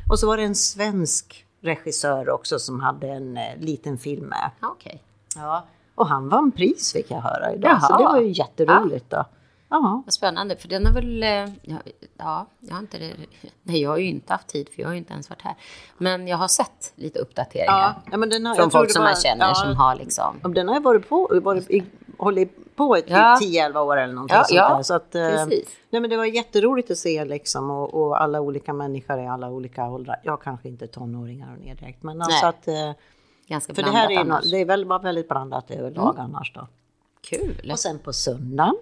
Och 0.10 0.20
så 0.20 0.28
var 0.28 0.38
det 0.38 0.44
en 0.44 0.56
svensk 0.56 1.46
regissör 1.62 2.30
också 2.30 2.60
som 2.60 2.80
hade 2.80 3.08
en 3.08 3.38
eh, 3.38 3.58
liten 3.60 3.98
film 3.98 4.26
med. 4.26 4.52
okej. 4.62 5.04
Ja. 5.36 5.66
Och 5.96 6.08
han 6.08 6.30
vann 6.30 6.52
pris 6.52 6.94
fick 6.94 7.12
jag 7.12 7.22
höra 7.22 7.54
idag. 7.54 7.72
Jaha. 7.72 7.80
Så 7.80 7.98
det 7.98 8.04
var 8.04 8.20
ju 8.22 8.32
jätteroligt 8.32 9.10
då. 9.10 9.26
Ja. 9.70 10.02
Vad 10.06 10.14
spännande, 10.14 10.56
för 10.56 10.68
den 10.68 10.86
har 10.86 10.94
väl... 10.94 11.24
eh, 11.24 11.30
Ja, 11.62 11.78
ja, 12.18 12.46
jag 12.60 12.74
har 12.74 12.80
inte... 12.82 12.98
Nej, 13.64 13.82
jag 13.82 13.90
har 13.90 13.98
ju 13.98 14.06
inte 14.08 14.34
haft 14.34 14.48
tid, 14.48 14.70
för 14.70 14.82
jag 14.82 14.88
har 14.90 14.94
ju 14.94 14.98
inte 14.98 15.14
ens 15.14 15.30
varit 15.30 15.42
här. 15.42 15.56
Men 15.98 16.28
jag 16.28 16.38
har 16.38 16.48
sett 16.48 16.94
lite 16.96 17.20
uppdateringar. 17.20 17.94
Ja, 18.12 18.18
men 18.18 18.30
den 18.30 18.46
har, 18.46 18.56
Från 18.56 18.72
folk 18.72 18.92
som 18.92 19.04
var- 19.04 19.10
man 19.12 19.16
känner 19.22 19.46
ja, 19.48 19.56
som 19.56 19.76
har 19.76 19.96
liksom... 19.96 20.40
Den 20.54 20.68
har 20.68 20.76
ju 20.76 20.82
varit 20.82 21.10
på, 21.10 21.40
varit 21.44 21.70
i, 21.70 21.84
hållit 22.18 22.76
på 22.76 22.96
ett 22.96 23.06
Ja. 23.08 23.40
10-11 23.42 23.78
år 23.80 23.98
eller 23.98 24.14
någonting 24.14 24.38
Ja, 24.38 24.44
sånt 24.44 24.58
ja, 24.58 24.76
där. 24.76 24.84
Så 24.84 24.94
att, 24.94 25.16
eh, 25.16 25.30
precis. 25.30 25.70
nej, 25.90 26.02
men 26.02 26.10
det 26.10 26.18
var 26.18 26.26
jätteroligt 26.26 26.92
att 26.92 26.98
se 26.98 27.26
liksom 27.26 27.70
och, 27.72 27.94
och 27.94 28.22
alla 28.22 28.42
olika 28.42 28.74
människor 28.74 29.20
i 29.20 29.28
alla 29.28 29.50
olika 29.50 29.90
åldrar. 29.90 30.20
Jag 30.24 30.42
kanske 30.42 30.68
inte 30.68 30.88
tonåringar 30.88 31.54
och 31.54 31.60
ner 31.66 31.76
direkt, 31.76 32.04
men 32.04 32.22
alltså 32.22 32.46
Nej. 32.46 32.50
att... 32.50 32.68
eh, 32.68 33.02
Ganska 33.48 33.74
För 33.74 33.82
det 33.84 33.92
här 33.92 34.12
är, 34.12 34.20
annars. 34.20 34.52
det 34.52 34.58
är 34.62 34.66
väl, 34.66 34.86
väldigt 34.86 35.28
blandat 35.30 35.72
överlag 35.72 36.16
Mm. 36.20 36.26
annars 36.26 36.54
då. 36.54 36.68
Kul. 37.30 37.70
Och 37.72 37.80
sen 37.80 38.00
på 38.00 38.14
söndagen. 38.14 38.76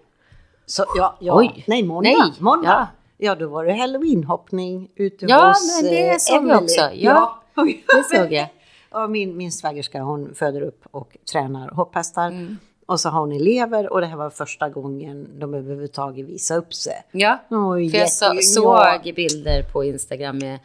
Så, 0.65 0.85
ja, 0.95 1.17
ja, 1.19 1.37
Oj. 1.37 1.63
Nej, 1.67 1.83
måndag. 1.83 2.09
Nej, 2.09 2.33
måndag. 2.39 2.69
ja. 2.69 2.87
Ja. 3.17 3.35
då 3.35 3.47
var 3.47 3.65
det 3.65 3.73
halloweenhoppning 3.73 4.89
ute 4.95 5.25
Ja, 5.25 5.47
hos 5.47 5.81
men 5.81 5.91
det 5.91 6.09
eh, 6.09 6.17
såg 6.17 6.47
jag 6.47 6.63
också. 6.63 6.89
Ja, 6.93 7.41
det 7.55 8.17
såg 8.17 8.33
jag. 8.33 8.47
Ja, 8.91 9.07
min, 9.07 9.37
min 9.37 9.51
svägerska 9.51 10.01
hon 10.01 10.35
föder 10.35 10.61
upp 10.61 10.83
och 10.91 11.17
tränar 11.31 11.69
hopphästar. 11.69 12.27
Mm. 12.27 12.57
Och 12.85 12.99
så 12.99 13.09
har 13.09 13.19
hon 13.19 13.31
elever 13.31 13.93
och 13.93 14.01
det 14.01 14.07
här 14.07 14.17
var 14.17 14.29
första 14.29 14.69
gången 14.69 15.39
de 15.39 15.53
överhuvudtaget 15.53 16.25
visade 16.25 16.59
upp 16.59 16.73
sig. 16.73 16.93
Ja, 17.11 17.39
ju 17.79 17.89
för 17.89 17.97
jag 17.97 18.11
så, 18.11 18.37
såg 18.41 18.75
ja, 19.03 19.13
bilder 19.15 19.63
på 19.63 19.83
Instagram 19.83 20.37
med 20.37 20.59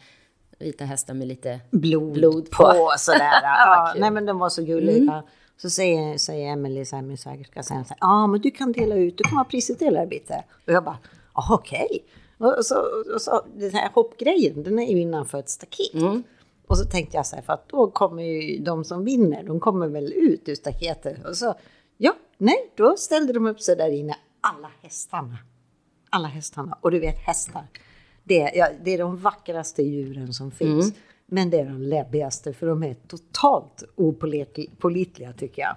vita 0.59 0.85
hästar 0.85 1.13
med 1.13 1.27
lite... 1.27 1.59
blod, 1.71 2.13
blod 2.13 2.51
på. 2.51 2.63
på. 2.63 2.93
sådär. 2.97 3.41
ja, 3.43 3.93
nej 3.97 4.11
men 4.11 4.25
de 4.25 4.39
var 4.39 4.49
så 4.49 4.63
gulliga. 4.63 5.23
Så 5.61 5.69
säger, 5.69 6.17
säger 6.17 6.51
Emelie, 6.53 6.85
så 6.85 6.95
här, 6.95 7.03
min 7.03 7.17
svägerska, 7.17 7.63
ja 7.99 8.27
men 8.27 8.41
du 8.41 8.51
kan 8.51 8.71
dela 8.71 8.95
ut, 8.95 9.17
du 9.17 9.23
kan 9.23 9.35
vara 9.35 9.45
prisutdelare. 9.45 10.05
Och 10.67 10.73
jag 10.73 10.83
bara, 10.83 10.97
"Ah, 11.33 11.53
okej. 11.55 12.05
Och 12.37 12.65
så, 12.65 12.75
och 13.15 13.21
så, 13.21 13.45
den 13.55 13.71
här 13.73 13.89
hoppgrejen, 13.93 14.63
den 14.63 14.79
är 14.79 14.91
ju 14.91 14.99
innanför 15.01 15.39
ett 15.39 15.49
staket. 15.49 15.93
Och 16.67 16.77
så 16.77 16.85
tänkte 16.85 17.17
jag 17.17 17.25
så 17.25 17.35
här, 17.35 17.43
för 17.43 17.53
att 17.53 17.69
då 17.69 17.91
kommer 17.91 18.23
ju 18.23 18.57
de 18.63 18.83
som 18.83 19.05
vinner, 19.05 19.43
de 19.43 19.59
kommer 19.59 19.87
väl 19.87 20.13
ut 20.13 20.49
ur 20.49 20.55
staketet. 20.55 21.25
Och 21.25 21.37
så, 21.37 21.53
ja, 21.97 22.13
nej, 22.37 22.71
då 22.75 22.97
ställde 22.97 23.33
de 23.33 23.47
upp 23.47 23.61
sig 23.61 23.75
där 23.75 23.89
inne, 23.89 24.15
alla 24.41 24.71
hästarna. 24.81 25.37
Alla 26.09 26.27
hästarna. 26.27 26.77
Och 26.81 26.91
du 26.91 26.99
vet 26.99 27.17
hästar, 27.19 27.67
det, 28.23 28.41
är- 28.41 28.57
ja, 28.57 28.67
det 28.83 28.91
är 28.93 28.97
de 28.97 29.17
vackraste 29.17 29.83
djuren 29.83 30.33
som 30.33 30.51
finns. 30.51 30.93
Men 31.33 31.49
det 31.49 31.59
är 31.59 31.65
de 31.65 31.81
läbbigaste, 31.81 32.53
för 32.53 32.67
de 32.67 32.83
är 32.83 32.93
totalt 32.93 33.83
opålitliga 33.95 35.33
tycker 35.33 35.61
jag. 35.61 35.75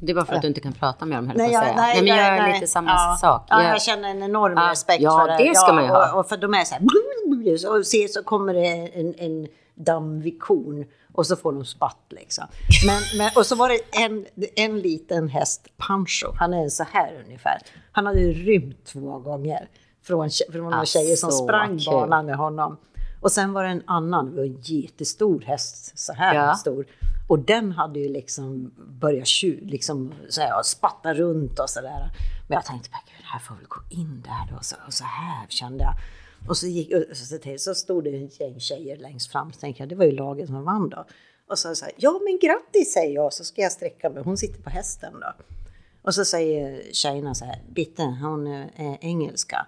Det 0.00 0.12
är 0.12 0.14
bara 0.14 0.24
för 0.24 0.34
att 0.34 0.42
du 0.42 0.48
inte 0.48 0.60
kan 0.60 0.72
prata 0.72 1.06
med 1.06 1.18
dem, 1.18 1.28
höll 1.28 1.36
Nej, 1.36 1.52
jag, 1.52 1.62
säga. 1.62 1.76
nej, 1.76 1.96
men 1.98 2.06
jag 2.06 2.16
nej, 2.16 2.36
gör 2.36 2.42
nej. 2.42 2.54
lite 2.54 2.66
samma 2.66 2.90
ja. 2.90 3.16
sak. 3.20 3.46
Ja, 3.48 3.62
Jag- 3.62 3.70
jag 3.74 3.82
känner 3.82 4.08
en 4.08 4.22
enorm 4.22 4.54
Ja, 4.56 4.70
respekt 4.70 5.02
ja, 5.02 5.20
för 5.20 5.28
det. 5.28 5.48
det 5.48 5.56
ska 5.56 5.72
man 5.72 5.84
ju 5.84 5.90
ha. 5.90 6.12
Och, 6.12 6.18
och 6.20 6.28
för 6.28 6.36
de 6.36 6.54
är 6.54 6.64
så 6.64 6.74
här, 6.74 7.76
och 7.78 7.86
se 7.86 8.08
så 8.08 8.22
kommer 8.22 8.54
det 8.54 8.66
en, 8.66 9.14
en 9.18 9.46
dammig 9.74 10.40
kon 10.40 10.84
och 11.12 11.26
så 11.26 11.36
får 11.36 11.52
de 11.52 11.64
spatt 11.64 12.06
liksom. 12.08 12.44
Men, 12.86 13.00
men, 13.18 13.30
och 13.36 13.46
så 13.46 13.54
var 13.56 13.68
det 13.68 14.04
en, 14.04 14.26
en 14.56 14.80
liten 14.80 15.28
häst, 15.28 15.68
Pancho, 15.76 16.32
han 16.38 16.54
är 16.54 16.68
så 16.68 16.84
här 16.92 17.22
ungefär. 17.26 17.58
Han 17.92 18.06
hade 18.06 18.20
rymt 18.20 18.84
två 18.84 19.18
gånger 19.18 19.68
från, 20.02 20.30
från 20.52 20.62
några 20.62 20.76
Alltså, 20.76 20.98
tjejer 20.98 21.16
som 21.16 21.30
sprang 21.32 21.80
banan 21.86 22.26
med 22.26 22.36
honom. 22.36 22.76
Och 23.22 23.32
sen 23.32 23.52
var 23.52 23.64
det 23.64 23.70
en 23.70 23.82
annan, 23.86 24.30
det 24.30 24.36
var 24.36 24.44
en 24.44 24.60
jättestor 24.62 25.40
häst, 25.40 25.98
så 25.98 26.12
här 26.12 26.34
Ja. 26.34 26.54
stor. 26.54 26.86
Och 27.28 27.38
den 27.38 27.72
hade 27.72 28.00
ju 28.00 28.08
liksom 28.08 28.72
börjat 29.00 29.26
tju, 29.26 29.60
liksom, 29.66 30.12
så 30.28 30.40
här, 30.40 30.62
spatta 30.62 31.14
runt 31.14 31.58
och 31.58 31.70
sådär. 31.70 32.10
Men 32.48 32.54
jag 32.56 32.64
tänkte, 32.64 32.88
"Men 32.92 33.00
gud, 33.06 33.24
här 33.26 33.38
får 33.40 33.54
väl 33.54 33.64
gå 33.68 33.80
in 33.90 34.22
där 34.24 34.56
då. 34.56 34.62
Så, 34.62 34.76
och 34.86 34.92
så 34.92 35.04
här 35.04 35.46
kände 35.48 35.84
jag. 35.84 35.94
Och 36.48 36.56
så, 36.56 36.66
gick, 36.66 36.92
och 37.10 37.16
så, 37.16 37.24
så, 37.24 37.38
så 37.58 37.74
stod 37.74 38.04
det 38.04 38.10
en 38.10 38.26
gäng 38.28 38.60
tjejer 38.60 38.96
längst 38.96 39.32
fram. 39.32 39.52
Så 39.52 39.60
tänkte 39.60 39.82
jag, 39.82 39.88
det 39.88 39.94
var 39.94 40.04
ju 40.04 40.12
laget 40.12 40.46
som 40.46 40.64
vann 40.64 40.88
då. 40.88 41.04
Och 41.50 41.58
så 41.58 41.74
sa 41.74 41.86
ja 41.96 42.20
men 42.24 42.38
grattis 42.42 42.92
säger 42.92 43.14
jag. 43.14 43.32
Så 43.32 43.44
ska 43.44 43.62
jag 43.62 43.72
sträcka 43.72 44.10
mig. 44.10 44.22
Hon 44.22 44.36
sitter 44.36 44.62
på 44.62 44.70
hästen 44.70 45.12
då. 45.20 45.32
Och 46.02 46.14
så 46.14 46.24
säger 46.24 46.92
tjejerna 46.92 47.34
så 47.34 47.44
här, 47.44 47.62
Bitte, 47.68 48.02
hon 48.02 48.46
är 48.46 48.98
engelska. 49.00 49.66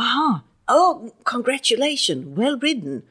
Aha, 0.00 0.40
oh 0.68 1.08
congratulations, 1.22 2.38
well 2.38 2.60
ridden. 2.60 3.02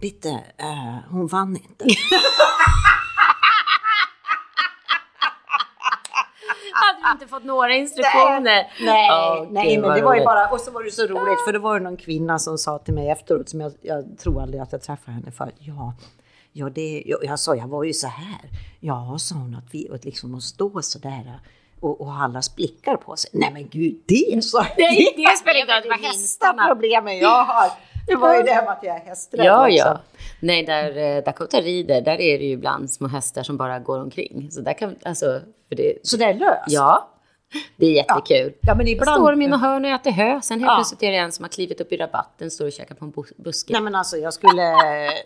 Bitte, 0.00 0.28
eh, 0.56 0.98
hon 1.10 1.26
vann 1.26 1.56
inte. 1.56 1.84
inte 7.12 7.26
fått 7.26 7.44
några 7.44 7.72
instruktioner. 7.72 8.66
Nej, 8.80 9.10
Åh, 9.10 9.46
nej 9.50 9.74
gud, 9.74 9.84
men 9.84 9.96
det 9.96 10.02
var 10.02 10.14
ju 10.14 10.24
bara, 10.24 10.50
och 10.50 10.60
så 10.60 10.70
var 10.70 10.82
det 10.82 10.90
så 10.90 11.06
roligt 11.06 11.44
för 11.44 11.52
det 11.52 11.58
var 11.58 11.78
det 11.78 11.84
någon 11.84 11.96
kvinna 11.96 12.38
som 12.38 12.58
sa 12.58 12.78
till 12.78 12.94
mig 12.94 13.08
efteråt, 13.08 13.48
som 13.48 13.60
jag, 13.60 13.72
jag 13.80 14.18
tror 14.18 14.42
aldrig 14.42 14.60
att 14.62 14.72
jag 14.72 14.82
träffade 14.82 15.12
henne 15.12 15.32
förut, 15.32 15.54
ja, 15.58 15.94
ja 16.52 16.70
det, 16.70 17.02
jag, 17.06 17.24
jag 17.24 17.38
sa, 17.38 17.56
jag 17.56 17.68
var 17.68 17.84
ju 17.84 17.92
så 17.92 18.06
här, 18.06 18.50
ja, 18.80 19.16
sa 19.18 19.34
hon, 19.34 19.54
att 19.54 19.74
vi, 19.74 19.88
att 19.94 20.04
liksom 20.04 20.34
att 20.34 20.42
stå 20.42 20.82
så 20.82 20.98
där 20.98 21.40
och, 21.80 22.00
och 22.00 22.12
allas 22.12 22.54
blickar 22.56 22.96
på 22.96 23.16
sig. 23.16 23.30
Nej 23.34 23.50
men 23.52 23.68
gud, 23.68 24.02
det 24.06 24.44
sa 24.44 24.66
Nej, 24.78 25.14
det 25.16 25.36
spelar 25.38 25.56
ingen 25.56 25.68
roll, 25.68 25.82
det 25.82 25.88
var 25.88 25.96
det 25.98 26.06
hästarna. 26.06 26.66
problemet 26.68 27.22
jag 27.22 27.44
har. 27.44 27.70
Det 28.06 28.16
var 28.16 28.34
ju 28.36 28.42
det 28.42 28.54
med 28.54 28.68
att 28.68 28.82
jag 28.82 28.96
är 28.96 29.00
hästrädd 29.00 29.46
Ja, 29.46 29.60
också. 29.62 29.74
ja. 29.76 29.98
Nej, 30.40 30.62
där 30.62 31.16
eh, 31.16 31.24
Dakota 31.24 31.60
rider, 31.60 32.00
där 32.00 32.20
är 32.20 32.38
det 32.38 32.44
ju 32.44 32.52
ibland 32.52 32.90
små 32.90 33.08
hästar 33.08 33.42
som 33.42 33.56
bara 33.56 33.78
går 33.78 34.00
omkring. 34.00 34.48
Så 34.50 34.60
där 34.60 34.72
kan, 34.72 34.96
alltså, 35.04 35.40
för 35.68 35.74
det, 35.76 35.92
Så 36.02 36.16
det 36.16 36.24
är 36.24 36.34
löst? 36.34 36.64
ja, 36.66 37.08
det 37.76 37.86
är 37.86 37.90
jättekul. 37.92 38.52
Ja, 38.60 38.74
men 38.74 38.88
ibland... 38.88 39.16
står 39.20 39.30
de 39.30 39.42
i 39.42 39.46
något 39.46 39.60
hörn 39.60 39.84
och 39.84 39.90
äter 39.90 40.10
hö. 40.10 40.40
Sen 40.42 40.60
helt 40.60 40.70
Ja. 40.70 40.76
plötsligt 40.76 41.02
är 41.02 41.10
det 41.10 41.16
en 41.16 41.32
som 41.32 41.44
har 41.44 41.48
klivit 41.48 41.80
upp 41.80 41.92
i 41.92 41.96
rabatten, 41.96 42.50
står 42.50 42.66
och 42.66 42.72
käkar 42.72 42.94
på 42.94 43.04
en 43.04 43.10
bus- 43.10 43.32
buske. 43.36 43.72
Nej 43.72 43.82
men 43.82 43.94
alltså 43.94 44.16
jag 44.16 44.34
skulle, 44.34 44.62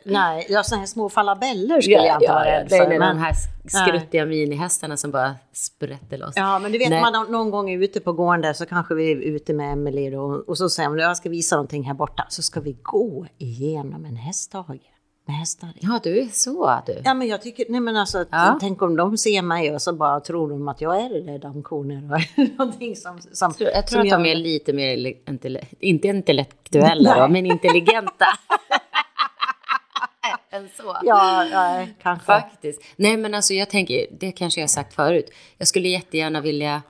nej, 0.04 0.46
jag 0.48 0.66
sådana 0.66 0.80
här 0.80 0.86
små 0.86 1.08
falabeller 1.08 1.80
skulle 1.80 1.96
jag 1.96 2.16
inte 2.22 2.32
vara 2.32 2.44
rädd 2.44 2.66
det 2.70 2.76
för. 2.76 2.84
är 2.90 2.98
men- 2.98 3.16
de 3.16 3.22
här 3.22 3.32
skruttiga 3.68 4.26
minihästarna 4.26 4.96
som 4.96 5.10
bara 5.10 5.34
sprätter 5.52 6.18
loss. 6.18 6.32
Ja, 6.36 6.58
men 6.58 6.72
du 6.72 6.78
vet 6.78 6.90
Nej. 6.90 7.00
man 7.00 7.12
någon- 7.12 7.32
någon 7.32 7.50
gång 7.50 7.70
är 7.70 7.78
ute 7.78 8.00
på 8.00 8.12
gården 8.12 8.40
där 8.40 8.52
så 8.52 8.66
kanske 8.66 8.94
vi 8.94 9.12
är 9.12 9.16
ute 9.16 9.52
med 9.54 9.72
Emelie 9.72 10.16
och, 10.16 10.48
och 10.48 10.58
så 10.58 10.68
säger 10.68 10.88
hon 10.88 10.98
jag 10.98 11.16
ska 11.16 11.28
visa 11.28 11.56
någonting 11.56 11.84
här 11.84 11.94
borta. 11.94 12.26
Så 12.28 12.42
ska 12.42 12.60
vi 12.60 12.76
gå 12.82 13.26
igenom 13.38 14.04
en 14.04 14.16
hästhage 14.16 14.80
med 15.24 15.36
hästar. 15.36 15.68
Ja, 15.80 16.00
du 16.02 16.18
är 16.20 16.26
så 16.32 16.82
du. 16.86 17.02
Ja, 17.04 17.14
men 17.14 17.28
jag 17.28 17.42
tycker, 17.42 17.64
nej 17.68 17.80
men 17.80 17.96
alltså, 17.96 18.24
Ja. 18.30 18.56
tänk 18.60 18.82
om 18.82 18.96
de 18.96 19.18
ser 19.18 19.42
mig 19.42 19.74
och 19.74 19.82
så 19.82 19.92
bara 19.92 20.20
tror 20.20 20.50
de 20.50 20.68
att 20.68 20.80
jag 20.80 21.00
är 21.00 21.08
det 21.08 21.20
där 21.20 21.38
dammkornet 21.38 22.04
eller 22.36 22.58
någonting 22.58 22.96
som, 22.96 23.20
som 23.32 23.48
Jag 23.50 23.56
tror, 23.58 23.70
jag 23.70 23.86
tror 23.86 23.98
som 24.00 24.08
att 24.12 24.22
de 24.22 24.24
gör- 24.28 24.36
är 24.36 24.40
lite 24.40 24.72
mer, 24.72 24.96
intelle- 25.26 25.64
inte 25.80 26.08
intellektuella 26.08 27.18
då, 27.20 27.28
men 27.28 27.46
intelligenta. 27.46 28.26
Än 30.50 30.68
så. 30.76 30.96
Ja, 31.02 31.44
nej, 31.52 31.94
kanske. 32.02 32.26
Faktiskt. 32.26 32.82
Nej, 32.96 33.16
men 33.16 33.34
alltså 33.34 33.54
jag 33.54 33.70
tänker, 33.70 34.06
det 34.10 34.32
kanske 34.32 34.60
jag 34.60 34.62
har 34.62 34.68
sagt 34.68 34.94
förut. 34.94 35.30
Jag 35.58 35.68
skulle 35.68 35.88
jättegärna 35.88 36.40
vilja 36.40 36.82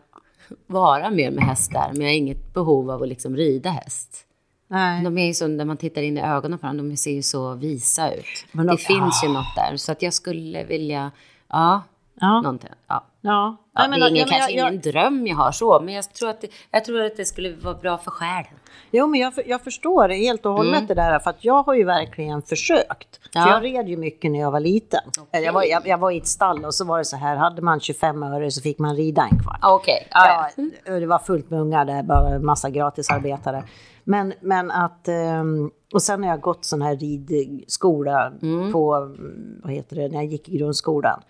vara 0.67 1.11
mer 1.11 1.31
med 1.31 1.45
hästar, 1.45 1.91
men 1.93 2.01
jag 2.03 2.09
har 2.09 2.17
inget 2.17 2.55
behov 2.55 2.91
av 2.91 3.03
att 3.03 3.09
liksom 3.09 3.37
rida 3.37 3.71
häst. 3.71 4.27
Nej. 4.73 5.05
De 5.05 5.19
är 5.19 5.27
ju 5.27 5.35
så, 5.35 5.47
när 5.47 5.65
man 5.65 5.77
tittar 5.77 6.03
in 6.03 6.19
i 6.19 6.23
ögonen 6.23 6.59
på 6.59 6.67
dem, 6.67 6.77
de 6.91 6.97
ser 6.97 7.11
ju 7.11 7.23
så 7.23 7.55
visa 7.55 8.15
ut. 8.15 8.25
Men 8.53 8.67
de- 8.67 8.73
det 8.73 8.83
finns 8.83 9.25
ju 9.25 9.29
något 9.29 9.55
där, 9.57 9.77
så 9.77 9.93
att 9.93 10.03
jag 10.03 10.13
skulle 10.15 10.65
vilja, 10.65 11.11
ja, 11.49 11.83
Ja. 12.21 12.41
någonting. 12.41 12.71
Ja. 12.89 13.05
Ja. 13.21 13.57
Ja, 13.75 13.81
Nej, 13.81 13.89
det 13.89 13.97
är 13.97 14.01
men- 14.01 14.09
ingen, 14.09 14.17
ja, 14.17 14.27
men 14.31 14.39
kanske 14.39 14.57
jag- 14.59 14.69
ingen 14.69 14.81
dröm 14.81 15.27
jag 15.27 15.37
har 15.37 15.53
så, 15.53 15.81
men 15.81 15.95
jag 15.95 16.13
tror 16.15 16.31
att 16.31 16.41
det, 16.41 16.49
jag 16.71 16.85
tror 16.85 17.01
att 17.03 17.17
det 17.17 17.25
skulle 17.25 17.55
vara 17.57 17.75
bra 17.75 17.99
för 17.99 18.11
själen. 18.11 18.53
Jo, 18.91 19.07
men 19.07 19.21
jag, 19.21 19.33
jag 19.47 19.61
förstår 19.65 20.09
det 20.09 20.15
helt 20.15 20.47
och 20.47 20.53
hållet 20.53 20.89
det 20.89 20.95
där, 20.95 21.19
för 21.19 21.31
att 21.31 21.45
jag 21.45 21.63
har 21.63 21.75
ju 21.75 21.85
verkligen 21.85 22.43
försökt. 22.43 23.21
Ja. 23.33 23.43
För 23.43 23.51
jag 23.51 23.65
red 23.65 23.89
ju 23.89 23.97
mycket 23.97 24.31
när 24.33 24.41
jag 24.41 24.51
var 24.51 24.61
liten. 24.61 25.01
Jag, 25.31 25.53
var, 25.53 25.63
jag, 25.65 25.87
jag 25.87 25.99
var 25.99 26.11
i 26.11 26.19
ett 26.19 26.27
stall 26.27 26.65
och 26.65 26.75
så 26.75 26.85
var 26.85 26.99
det 26.99 27.05
så 27.05 27.17
här, 27.17 27.37
hade 27.37 27.63
man 27.63 27.81
25 27.81 28.23
öre 28.23 28.51
så 28.51 28.61
fick 28.61 28.79
man 28.79 28.97
rida 28.97 29.23
en 29.31 29.39
kvart. 29.39 29.59
Okej, 29.63 30.09
ja, 30.11 30.51
ja. 30.57 30.65
Ja, 30.85 30.93
det 30.93 31.07
var 31.07 31.19
fullt 31.19 31.51
med 31.51 31.61
ungar 31.61 31.85
där, 31.85 32.03
bara 32.03 32.39
massa 32.39 32.71
gratisarbetare. 32.71 33.65
Men, 34.05 34.33
men 34.41 34.71
att, 34.71 35.09
ehm, 35.09 35.71
och 35.95 36.03
sen 36.03 36.23
har 36.23 36.31
jag 36.31 36.41
gått 36.41 36.65
sån 36.65 36.83
här 36.83 36.97
ridskola 36.97 38.33
på, 38.73 38.95
mm, 38.95 39.61
vad 39.63 39.73
heter 39.73 39.97
det, 39.97 40.09
när 40.09 40.15
jag 40.15 40.25
gick 40.25 40.49
i 40.49 40.59
grundskolan. 40.59 41.23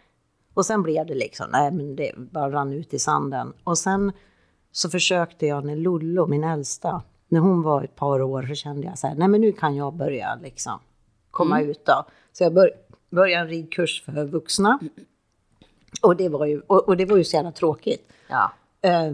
Och 0.55 0.67
sen 0.67 0.83
blev 0.83 1.07
det 1.07 1.15
liksom, 1.15 1.47
nej 1.53 1.71
men 1.71 1.97
det 1.97 2.13
bara 2.17 2.51
rann 2.51 2.73
ut 2.73 2.95
i 2.95 2.99
sanden. 2.99 3.53
Och 3.65 3.79
sen 3.79 4.13
så 4.73 4.91
försökte 4.91 5.47
jag 5.47 5.65
när 5.65 5.77
Lollo, 5.77 6.27
min 6.27 6.45
äldsta, 6.45 7.03
när 7.29 7.41
hon 7.41 7.63
var 7.63 7.83
ett 7.83 7.97
par 7.97 8.23
år 8.23 8.43
så 8.43 8.55
kände 8.55 8.87
jag 8.87 8.99
så 8.99 9.07
här, 9.07 9.15
nej 9.15 9.29
men 9.29 9.41
nu 9.41 9.53
kan 9.53 9.77
jag 9.77 9.95
börja 9.95 10.39
liksom 10.43 10.79
komma 11.31 11.61
ut 11.61 11.87
då. 11.87 12.05
Så 12.33 12.45
jag 12.45 12.55
bör, 12.55 12.71
började 13.11 13.43
en 13.43 13.49
ridkurs 13.49 14.03
för 14.05 14.25
vuxna. 14.25 14.79
Och 16.03 16.17
det 16.17 16.29
var 16.29 16.47
ju, 16.47 16.61
och, 16.61 16.89
och 16.89 16.97
det 16.97 17.05
var 17.05 17.17
ju 17.17 17.25
så 17.25 17.37
jävla 17.37 17.53
tråkigt. 17.53 18.13
ja. 18.29 18.53
Eh, 18.83 19.13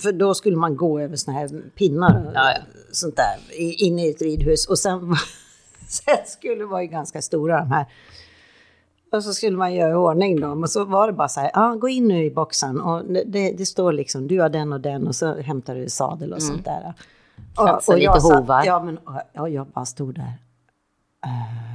för 0.00 0.12
då 0.12 0.34
skulle 0.34 0.56
man 0.56 0.76
gå 0.76 1.00
över 1.00 1.16
såna 1.16 1.38
här 1.38 1.48
pinnar 1.76 2.26
och 2.26 2.32
Ja, 2.34 2.50
ja. 2.52 2.60
sånt 2.92 3.16
där 3.16 3.54
i- 3.60 3.74
inne 3.86 4.06
i 4.06 4.10
ett 4.10 4.22
ridhus. 4.22 4.66
Och 4.66 4.78
sen, 4.78 5.14
sen 5.88 6.16
skulle 6.26 6.64
vara 6.64 6.82
ju 6.82 6.88
ganska 6.88 7.22
stora 7.22 7.58
de 7.58 7.70
här. 7.72 7.86
Och 9.12 9.24
så 9.24 9.34
skulle 9.34 9.56
man 9.56 9.74
göra 9.74 9.90
i 9.90 9.94
ordning 9.94 10.40
dem 10.40 10.62
och 10.62 10.70
så 10.70 10.84
var 10.84 11.06
det 11.06 11.12
bara 11.12 11.28
så 11.28 11.40
här, 11.40 11.50
ah, 11.54 11.74
gå 11.74 11.88
in 11.88 12.08
nu 12.08 12.24
i 12.24 12.30
boxen 12.30 12.80
och 12.80 13.04
det, 13.04 13.52
det, 13.58 13.66
står 13.66 13.92
liksom, 13.92 14.28
du 14.28 14.40
har 14.40 14.48
den 14.48 14.72
och 14.72 14.80
den 14.80 15.06
och 15.06 15.14
så 15.16 15.34
hämtar 15.40 15.74
du 15.74 15.88
sadel 15.88 16.32
och 16.32 16.42
sånt 16.42 16.64
där. 16.64 16.94
Och, 17.56 17.68
Satsa 17.68 17.92
lite 17.92 18.04
jag 18.04 18.22
satt- 18.22 18.36
hovar. 18.36 18.64
Ja, 18.64 18.82
men 18.84 18.98
och, 18.98 19.40
och 19.40 19.50
jag 19.50 19.66
bara 19.66 19.84
stod 19.84 20.14
där. 20.14 20.32
Uh, 21.26 21.71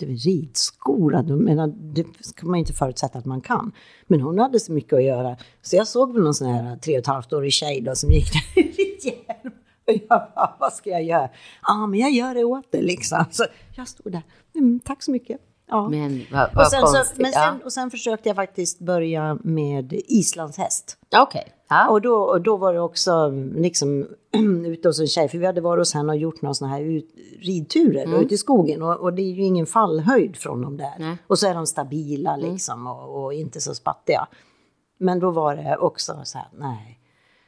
ridskola, 0.00 1.22
menar, 1.22 1.66
det 1.66 2.06
ska 2.20 2.46
man 2.46 2.58
inte 2.58 2.72
förutsätta 2.72 3.18
att 3.18 3.24
man 3.24 3.40
kan. 3.40 3.72
Men 4.06 4.20
hon 4.20 4.38
hade 4.38 4.60
så 4.60 4.72
mycket 4.72 4.92
att 4.92 5.04
göra. 5.04 5.36
Så 5.62 5.76
jag 5.76 5.88
såg 5.88 6.12
väl 6.12 6.22
någon 6.22 6.34
sån 6.34 6.48
här 6.48 6.72
eh, 6.72 6.78
tre 6.78 6.94
och 6.94 7.00
ett 7.00 7.06
halvt 7.06 7.32
årig 7.32 7.52
tjej 7.52 7.80
då 7.80 7.94
som 7.94 8.10
gick 8.10 8.32
där 8.32 8.62
i 8.62 8.62
ridhjälm. 8.62 9.52
Och 9.86 9.92
jag 9.92 10.08
bara, 10.08 10.56
vad 10.60 10.72
ska 10.72 10.90
jag 10.90 11.02
göra? 11.02 11.28
Ja, 11.62 11.86
men 11.86 12.00
jag 12.00 12.10
gör 12.10 12.34
det 12.34 12.44
åt 12.44 12.72
dig 12.72 12.82
liksom. 12.82 13.24
Så 13.30 13.44
jag 13.76 13.88
stod 13.88 14.12
där, 14.12 14.22
mm, 14.54 14.80
tack 14.84 15.02
så 15.02 15.10
mycket. 15.10 15.40
Ja. 15.68 15.88
Men 15.88 16.24
vad, 16.32 16.54
vad 16.54 16.64
och, 16.64 16.70
sen, 16.70 16.86
så, 16.86 17.04
men 17.16 17.32
sen, 17.32 17.42
ja. 17.42 17.64
och 17.64 17.72
sen 17.72 17.90
försökte 17.90 18.28
jag 18.28 18.36
faktiskt 18.36 18.78
börja 18.78 19.38
med 19.42 19.92
islandshäst. 19.92 20.98
Okej. 21.16 21.52
Ja. 21.68 21.88
Och, 21.88 22.00
då, 22.00 22.14
och 22.14 22.40
då 22.40 22.56
var 22.56 22.74
det 22.74 22.80
också 22.80 23.30
liksom 23.54 24.06
ute 24.66 24.88
hos 24.88 25.00
en 25.00 25.06
tjej, 25.06 25.28
för 25.28 25.38
vi 25.38 25.46
hade 25.46 25.60
varit 25.60 25.80
hos 25.80 25.94
henne 25.94 26.12
och 26.12 26.18
gjort 26.18 26.42
några 26.42 26.54
sådana 26.54 26.74
här 26.74 26.82
ut, 26.82 27.14
ridturer 27.40 28.04
mm. 28.04 28.20
ute 28.20 28.34
i 28.34 28.38
skogen. 28.38 28.82
Och, 28.82 29.00
och 29.00 29.12
det 29.12 29.22
är 29.22 29.32
ju 29.32 29.42
ingen 29.42 29.66
fallhöjd 29.66 30.36
från 30.36 30.62
dem 30.62 30.76
där. 30.76 30.94
Nej. 30.98 31.16
Och 31.26 31.38
så 31.38 31.46
är 31.46 31.54
de 31.54 31.66
stabila 31.66 32.36
liksom 32.36 32.86
och, 32.86 33.24
och 33.24 33.34
inte 33.34 33.60
så 33.60 33.74
spattiga. 33.74 34.28
Men 34.98 35.20
då 35.20 35.30
var 35.30 35.56
det 35.56 35.76
också 35.76 36.20
så 36.24 36.38
här, 36.38 36.48
nej. 36.52 36.98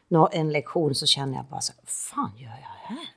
Nå, 0.09 0.28
en 0.33 0.52
lektion 0.52 0.94
så 0.94 1.06
känner 1.06 1.37
jag 1.37 1.44
bara 1.47 1.61
så 1.61 1.73
fan 1.85 2.33
gör 2.37 2.49
jag 2.49 2.97
här? 2.97 3.09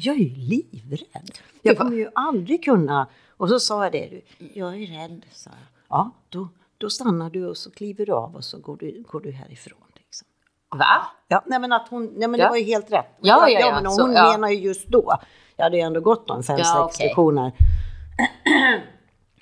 Jag 0.00 0.14
är 0.14 0.20
ju 0.20 0.36
livrädd. 0.36 1.30
Jag 1.62 1.78
kommer 1.78 1.96
ju 1.96 2.10
aldrig 2.14 2.64
kunna. 2.64 3.08
Och 3.42 3.48
så 3.48 3.60
sa 3.60 3.82
jag 3.84 3.92
det, 3.92 4.08
du, 4.08 4.22
jag 4.54 4.82
är 4.82 4.86
rädd, 4.86 5.24
sa 5.32 5.50
jag. 5.50 5.58
Ja, 5.98 6.10
då, 6.28 6.48
då 6.78 6.90
stannar 6.90 7.30
du 7.30 7.46
och 7.46 7.56
så 7.56 7.70
kliver 7.70 8.06
du 8.06 8.12
av 8.12 8.34
och 8.36 8.44
så 8.44 8.58
går 8.58 8.76
du, 8.76 9.04
går 9.08 9.20
du 9.20 9.30
härifrån. 9.30 9.78
Liksom. 9.96 10.28
Va? 10.70 11.02
Ja, 11.28 11.42
nej 11.46 11.58
men 11.60 11.72
att 11.72 11.88
hon, 11.88 12.04
nej 12.16 12.28
men 12.28 12.40
Ja. 12.40 12.46
det 12.46 12.50
var 12.50 12.56
ju 12.56 12.64
helt 12.64 12.92
rätt. 12.92 13.06
Ja, 13.20 13.48
ja, 13.48 13.60
ja, 13.60 13.74
men 13.74 13.86
hon 13.86 13.94
så, 13.94 14.12
ja. 14.14 14.32
menar 14.32 14.48
ju 14.48 14.58
just 14.58 14.88
då. 14.88 15.18
Jag 15.56 15.64
hade 15.64 15.76
ju 15.76 15.82
ändå 15.82 16.00
gått 16.00 16.28
de 16.28 16.42
fem, 16.42 16.58
Ja, 16.58 16.64
sex 16.64 16.96
okej. 16.96 17.08
lektioner. 17.08 17.52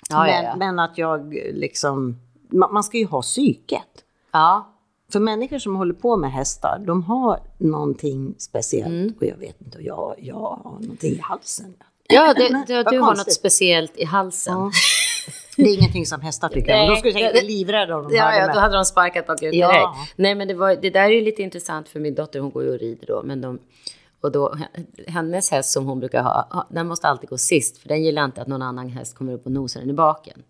Ja, 0.09 0.27
ja, 0.27 0.33
men, 0.33 0.43
ja. 0.43 0.55
men 0.55 0.79
att 0.79 0.97
jag 0.97 1.33
liksom, 1.53 2.19
man, 2.49 2.73
man 2.73 2.83
ska 2.83 2.97
ju 2.97 3.05
ha 3.05 3.21
psyket. 3.21 4.05
ja. 4.31 4.67
För 5.11 5.19
människor 5.19 5.59
som 5.59 5.75
håller 5.75 5.93
på 5.93 6.17
med 6.17 6.31
hästar, 6.31 6.83
de 6.87 7.03
har 7.03 7.39
någonting 7.57 8.35
speciellt. 8.37 8.87
Mm. 8.87 9.13
Och 9.19 9.25
jag 9.25 9.37
vet 9.37 9.61
inte, 9.61 9.77
jag, 9.81 10.15
jag 10.17 10.35
har 10.35 10.79
någonting 10.81 11.11
i 11.13 11.19
halsen. 11.21 11.73
Ja, 12.11 12.33
det, 12.33 12.49
Nej, 12.51 12.63
det, 12.67 12.73
du 12.83 12.83
har 12.83 12.93
något 12.93 13.05
konstigt. 13.07 13.33
speciellt 13.33 13.97
i 13.97 14.05
halsen. 14.05 14.53
Ja. 14.53 14.71
Det 15.57 15.63
är 15.63 15.73
ingenting 15.77 16.05
som 16.05 16.21
hästar 16.21 16.49
tycker 16.49 16.81
om. 16.81 16.87
De 16.87 16.95
skulle 16.95 17.13
säkert 17.13 17.31
bli 17.31 17.41
livrädda 17.57 17.97
om 17.97 18.03
de 18.09 18.15
Ja, 18.15 18.35
ja, 18.35 18.53
då 18.53 18.59
hade 18.59 18.75
de 18.75 18.85
sparkat 18.85 19.27
bakut 19.27 19.53
Ja. 19.53 19.67
direkt. 19.71 20.13
Nej, 20.15 20.35
men 20.35 20.47
det, 20.47 20.53
var, 20.53 20.75
det 20.81 20.89
där 20.89 21.03
är 21.03 21.09
ju 21.09 21.21
lite 21.21 21.41
intressant 21.41 21.89
för 21.89 21.99
min 21.99 22.15
dotter, 22.15 22.39
hon 22.39 22.51
går 22.51 22.63
ju 22.63 22.73
och 22.73 22.79
rider 22.79 23.07
då, 23.07 23.21
men 23.23 23.41
de, 23.41 23.59
och 24.21 24.31
då, 24.31 24.55
hennes 25.07 25.51
häst 25.51 25.71
som 25.71 25.85
hon 25.85 25.99
brukar 25.99 26.23
ha, 26.23 26.67
den 26.69 26.87
måste 26.87 27.07
alltid 27.07 27.29
gå 27.29 27.37
sist, 27.37 27.77
för 27.77 27.87
den 27.89 28.03
gillar 28.03 28.25
inte 28.25 28.41
att 28.41 28.47
någon 28.47 28.61
annan 28.61 28.89
häst 28.89 29.17
kommer 29.17 29.33
upp 29.33 29.45
och 29.45 29.51
nosar 29.51 29.79
den 29.79 29.89
i 29.89 29.93
baken. 29.93 30.43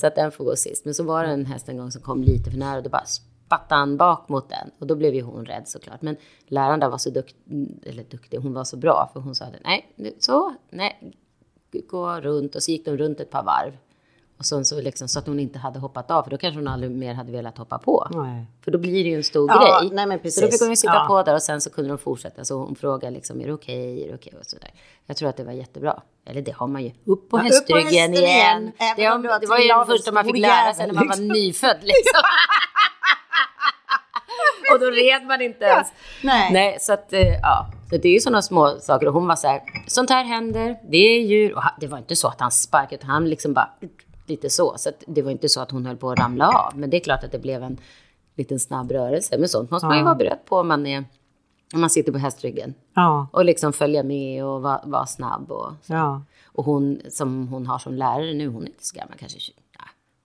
Så 0.00 0.06
att 0.06 0.14
den 0.16 0.32
får 0.32 0.44
gå 0.44 0.56
sist. 0.56 0.84
Men 0.84 0.94
så 0.94 1.02
var 1.04 1.24
det 1.24 1.30
en 1.30 1.46
häst 1.46 1.68
en 1.68 1.76
gång 1.78 1.90
som 1.90 2.02
kom 2.02 2.22
lite 2.22 2.50
för 2.50 2.58
nära 2.58 2.76
och 2.76 2.82
då 2.82 2.90
bara 2.90 3.04
spattade 3.48 3.78
han 3.78 3.96
bak 3.96 4.28
mot 4.28 4.48
den. 4.48 4.70
Och 4.78 4.86
då 4.86 4.94
blev 4.94 5.14
ju 5.14 5.22
hon 5.22 5.46
rädd 5.46 5.68
såklart. 5.68 6.02
Men 6.02 6.16
läraren 6.46 6.80
där 6.80 6.88
var 6.88 6.98
så 6.98 7.10
dukt, 7.10 7.34
eller 7.86 8.04
duktig, 8.04 8.38
hon 8.38 8.54
var 8.54 8.64
så 8.64 8.76
bra, 8.76 9.10
för 9.12 9.20
hon 9.20 9.34
sa 9.34 9.44
det, 9.44 9.58
nej, 9.64 9.92
så, 10.20 10.54
nej, 10.70 11.12
gå 11.90 12.20
runt. 12.20 12.54
Och 12.54 12.62
så 12.62 12.70
gick 12.70 12.84
de 12.84 12.96
runt 12.96 13.20
ett 13.20 13.30
par 13.30 13.42
varv. 13.42 13.72
Och 14.38 14.44
sen 14.46 14.64
så, 14.64 14.80
liksom, 14.80 15.08
så 15.08 15.18
att 15.18 15.26
hon 15.26 15.40
inte 15.40 15.58
hade 15.58 15.78
hoppat 15.78 16.10
av, 16.10 16.22
för 16.22 16.30
då 16.30 16.38
kanske 16.38 16.58
hon 16.58 16.68
aldrig 16.68 16.90
mer 16.92 17.14
hade 17.14 17.32
velat 17.32 17.58
hoppa 17.58 17.78
på. 17.78 18.08
Nej. 18.10 18.46
För 18.64 18.70
då 18.70 18.78
blir 18.78 19.04
det 19.04 19.10
ju 19.10 19.16
en 19.16 19.24
stor 19.24 19.50
Ja, 19.50 19.78
grej. 19.80 19.90
nej, 19.92 20.06
men 20.06 20.18
Så 20.18 20.20
då 20.20 20.22
precis. 20.22 20.50
fick 20.50 20.60
hon 20.60 20.70
ju 20.70 20.76
sitta 20.76 20.94
Ja. 20.94 21.04
på 21.08 21.22
där 21.22 21.34
och 21.34 21.42
sen 21.42 21.60
så 21.60 21.70
kunde 21.70 21.88
de 21.90 21.98
fortsätta. 21.98 22.44
Så 22.44 22.54
hon 22.58 22.74
frågade 22.76 23.14
liksom, 23.14 23.40
är 23.40 23.46
det 23.46 23.52
okej, 23.52 24.02
är 24.04 24.08
det 24.08 24.14
okej 24.14 24.32
och 24.40 24.46
sådär. 24.46 24.70
Jag 25.06 25.16
tror 25.16 25.28
att 25.28 25.36
det 25.36 25.44
var 25.44 25.52
jättebra. 25.52 26.02
Eller 26.24 26.42
det 26.42 26.52
har 26.54 26.66
man 26.66 26.82
ju. 26.84 26.90
Upp 27.04 27.30
på 27.30 27.38
Ja, 27.38 27.42
hästryggen 27.42 27.88
igen. 28.14 28.14
igen, 28.14 28.72
Det, 28.96 29.02
det 29.40 29.46
var 29.46 29.58
ju 29.58 29.68
det 29.68 29.84
första 29.86 30.12
man 30.12 30.24
fick 30.24 30.38
lära 30.38 30.74
sig 30.74 30.86
när 30.86 30.94
man 30.94 31.08
var 31.08 31.16
nyfödd 31.34 31.78
liksom. 31.82 32.22
och 34.74 34.80
då 34.80 34.86
red 34.86 35.26
man 35.26 35.40
inte 35.42 35.64
ens. 35.64 35.92
Nej. 36.22 36.52
Nej, 36.52 36.76
så 36.80 36.92
att, 36.92 37.12
eh, 37.12 37.28
ja. 37.42 37.66
Så 37.90 37.96
det 37.96 38.08
är 38.08 38.12
ju 38.12 38.20
sådana 38.20 38.42
små 38.42 38.76
saker. 38.80 39.06
Och 39.06 39.14
hon 39.14 39.26
var 39.26 39.36
så 39.36 39.48
här, 39.48 39.60
sånt 39.86 40.10
här 40.10 40.24
händer, 40.24 40.78
det 40.90 40.96
är 40.96 41.20
djur. 41.20 41.56
Och 41.56 41.62
det 41.80 41.86
var 41.86 41.98
inte 41.98 42.16
så 42.16 42.28
att 42.28 42.40
han 42.40 42.50
sparkade, 42.50 43.06
han 43.06 43.28
liksom 43.28 43.52
bara 43.54 43.70
lite 44.26 44.50
så. 44.50 44.74
Så 44.78 44.90
det 45.06 45.22
var 45.22 45.30
inte 45.30 45.48
så 45.48 45.60
att 45.60 45.70
hon 45.70 45.86
höll 45.86 45.96
på 45.96 46.10
att 46.10 46.18
ramla 46.18 46.48
av. 46.48 46.78
Men 46.78 46.90
det 46.90 46.96
är 46.96 47.00
klart 47.00 47.24
att 47.24 47.32
det 47.32 47.38
blev 47.38 47.62
en 47.62 47.78
liten 48.34 48.60
snabb 48.60 48.90
rörelse. 48.90 49.38
Men 49.38 49.48
sånt 49.48 49.70
måste 49.70 49.86
man 49.86 49.98
ju 49.98 50.04
vara 50.04 50.14
beredd 50.14 50.38
på 50.44 50.56
om 50.56 50.68
man, 50.68 50.86
är, 50.86 51.04
om 51.74 51.80
man 51.80 51.90
sitter 51.90 52.12
på 52.12 52.18
hästryggen. 52.18 52.74
Ja, 52.94 53.28
Och 53.32 53.44
liksom 53.44 53.72
följa 53.72 54.02
med 54.02 54.44
och 54.44 54.62
vara 54.62 54.80
vara 54.84 55.06
snabb. 55.06 55.50
Och, 55.50 55.72
så. 55.82 55.92
ja. 55.92 56.22
och 56.46 56.64
hon 56.64 57.00
som 57.10 57.48
hon 57.48 57.66
har 57.66 57.78
som 57.78 57.94
lärare 57.94 58.34
nu, 58.34 58.48
hon 58.48 58.62
är 58.62 58.66
inte 58.66 58.86
så 58.86 58.96
gammal, 58.96 59.18
kanske, 59.18 59.38
20, 59.40 59.54
ja, 59.78 59.84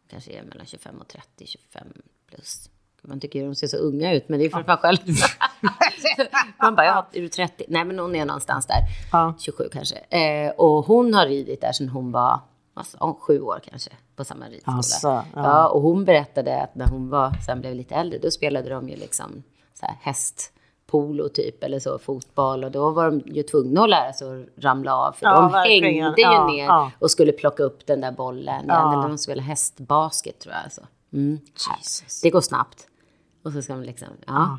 kanske 0.10 0.32
är 0.32 0.44
mellan 0.44 0.66
25 0.66 0.96
och 1.00 1.08
30, 1.08 1.46
25 1.48 1.88
plus. 2.30 2.70
Man 3.08 3.20
tycker 3.20 3.40
ju 3.40 3.46
de 3.46 3.56
ser 3.56 3.68
så 3.68 3.78
unga 3.78 4.14
ut, 4.14 4.30
men 4.30 4.40
det 4.40 4.46
är 4.46 4.50
för 4.50 4.64
fan 4.64 4.78
själv. 4.78 4.98
Man 6.62 6.76
bara, 6.76 6.86
ja, 6.86 7.08
är 7.12 7.22
du 7.22 7.30
30? 7.30 7.66
Nej, 7.68 7.86
men 7.86 8.00
hon 8.00 8.16
är 8.16 8.26
någonstans 8.26 8.66
där. 8.66 8.78
Ja. 9.12 9.34
27 9.40 9.70
kanske. 9.74 9.96
Eh, 9.96 10.52
och 10.52 10.86
hon 10.86 11.14
har 11.14 11.26
ridit 11.26 11.62
där 11.62 11.72
sedan 11.72 11.90
hon 11.90 12.12
var 12.12 12.40
alltså, 12.74 13.18
sju 13.20 13.42
år 13.42 13.62
kanske, 13.70 13.90
på 14.16 14.26
samma 14.26 14.46
ridskola. 14.46 14.78
Alltså, 14.78 15.08
ja. 15.08 15.26
ja. 15.36 15.68
och 15.68 15.82
hon 15.82 16.06
berättade 16.06 16.62
att 16.62 16.76
när 16.76 16.88
hon 16.88 17.10
var, 17.10 17.32
sen 17.46 17.62
blev 17.62 17.76
lite 17.76 17.96
äldre, 17.96 18.20
då 18.20 18.32
spelade 18.32 18.70
de 18.70 18.90
ju 18.90 18.96
liksom 18.96 19.44
så 19.80 19.86
här 19.86 19.96
hästpolo 20.02 21.30
typ, 21.30 21.64
eller 21.64 21.80
så, 21.80 22.00
fotboll. 22.00 22.64
Och 22.64 22.72
då 22.72 22.90
var 22.92 23.06
de 23.12 23.20
ju 23.26 23.44
tvungna 23.44 23.84
att 23.84 23.90
lära 23.90 24.14
sig 24.14 24.28
att 24.42 24.64
ramla 24.64 24.96
av, 24.96 25.12
för 25.12 25.26
Ja, 25.26 25.42
de 25.42 25.52
verkligen. 25.52 25.84
hängde 25.84 26.22
ju 26.22 26.28
Ja, 26.28 26.48
ner 26.48 26.92
och 27.00 27.12
skulle 27.12 27.32
plocka 27.32 27.64
upp 27.64 27.86
den 27.88 28.02
där 28.02 28.12
bollen. 28.12 28.70
Eller 28.70 29.08
de 29.08 29.18
spelade 29.18 29.48
hästbasket 29.48 30.40
tror 30.40 30.54
jag. 30.56 30.64
Alltså. 30.64 30.82
Mm. 31.14 31.40
Det 32.24 32.30
går 32.30 32.42
snabbt. 32.42 32.88
Och 33.44 33.52
så 33.52 33.62
ska 33.62 33.76
man 33.76 33.84
liksom, 33.84 34.08
ja. 34.26 34.58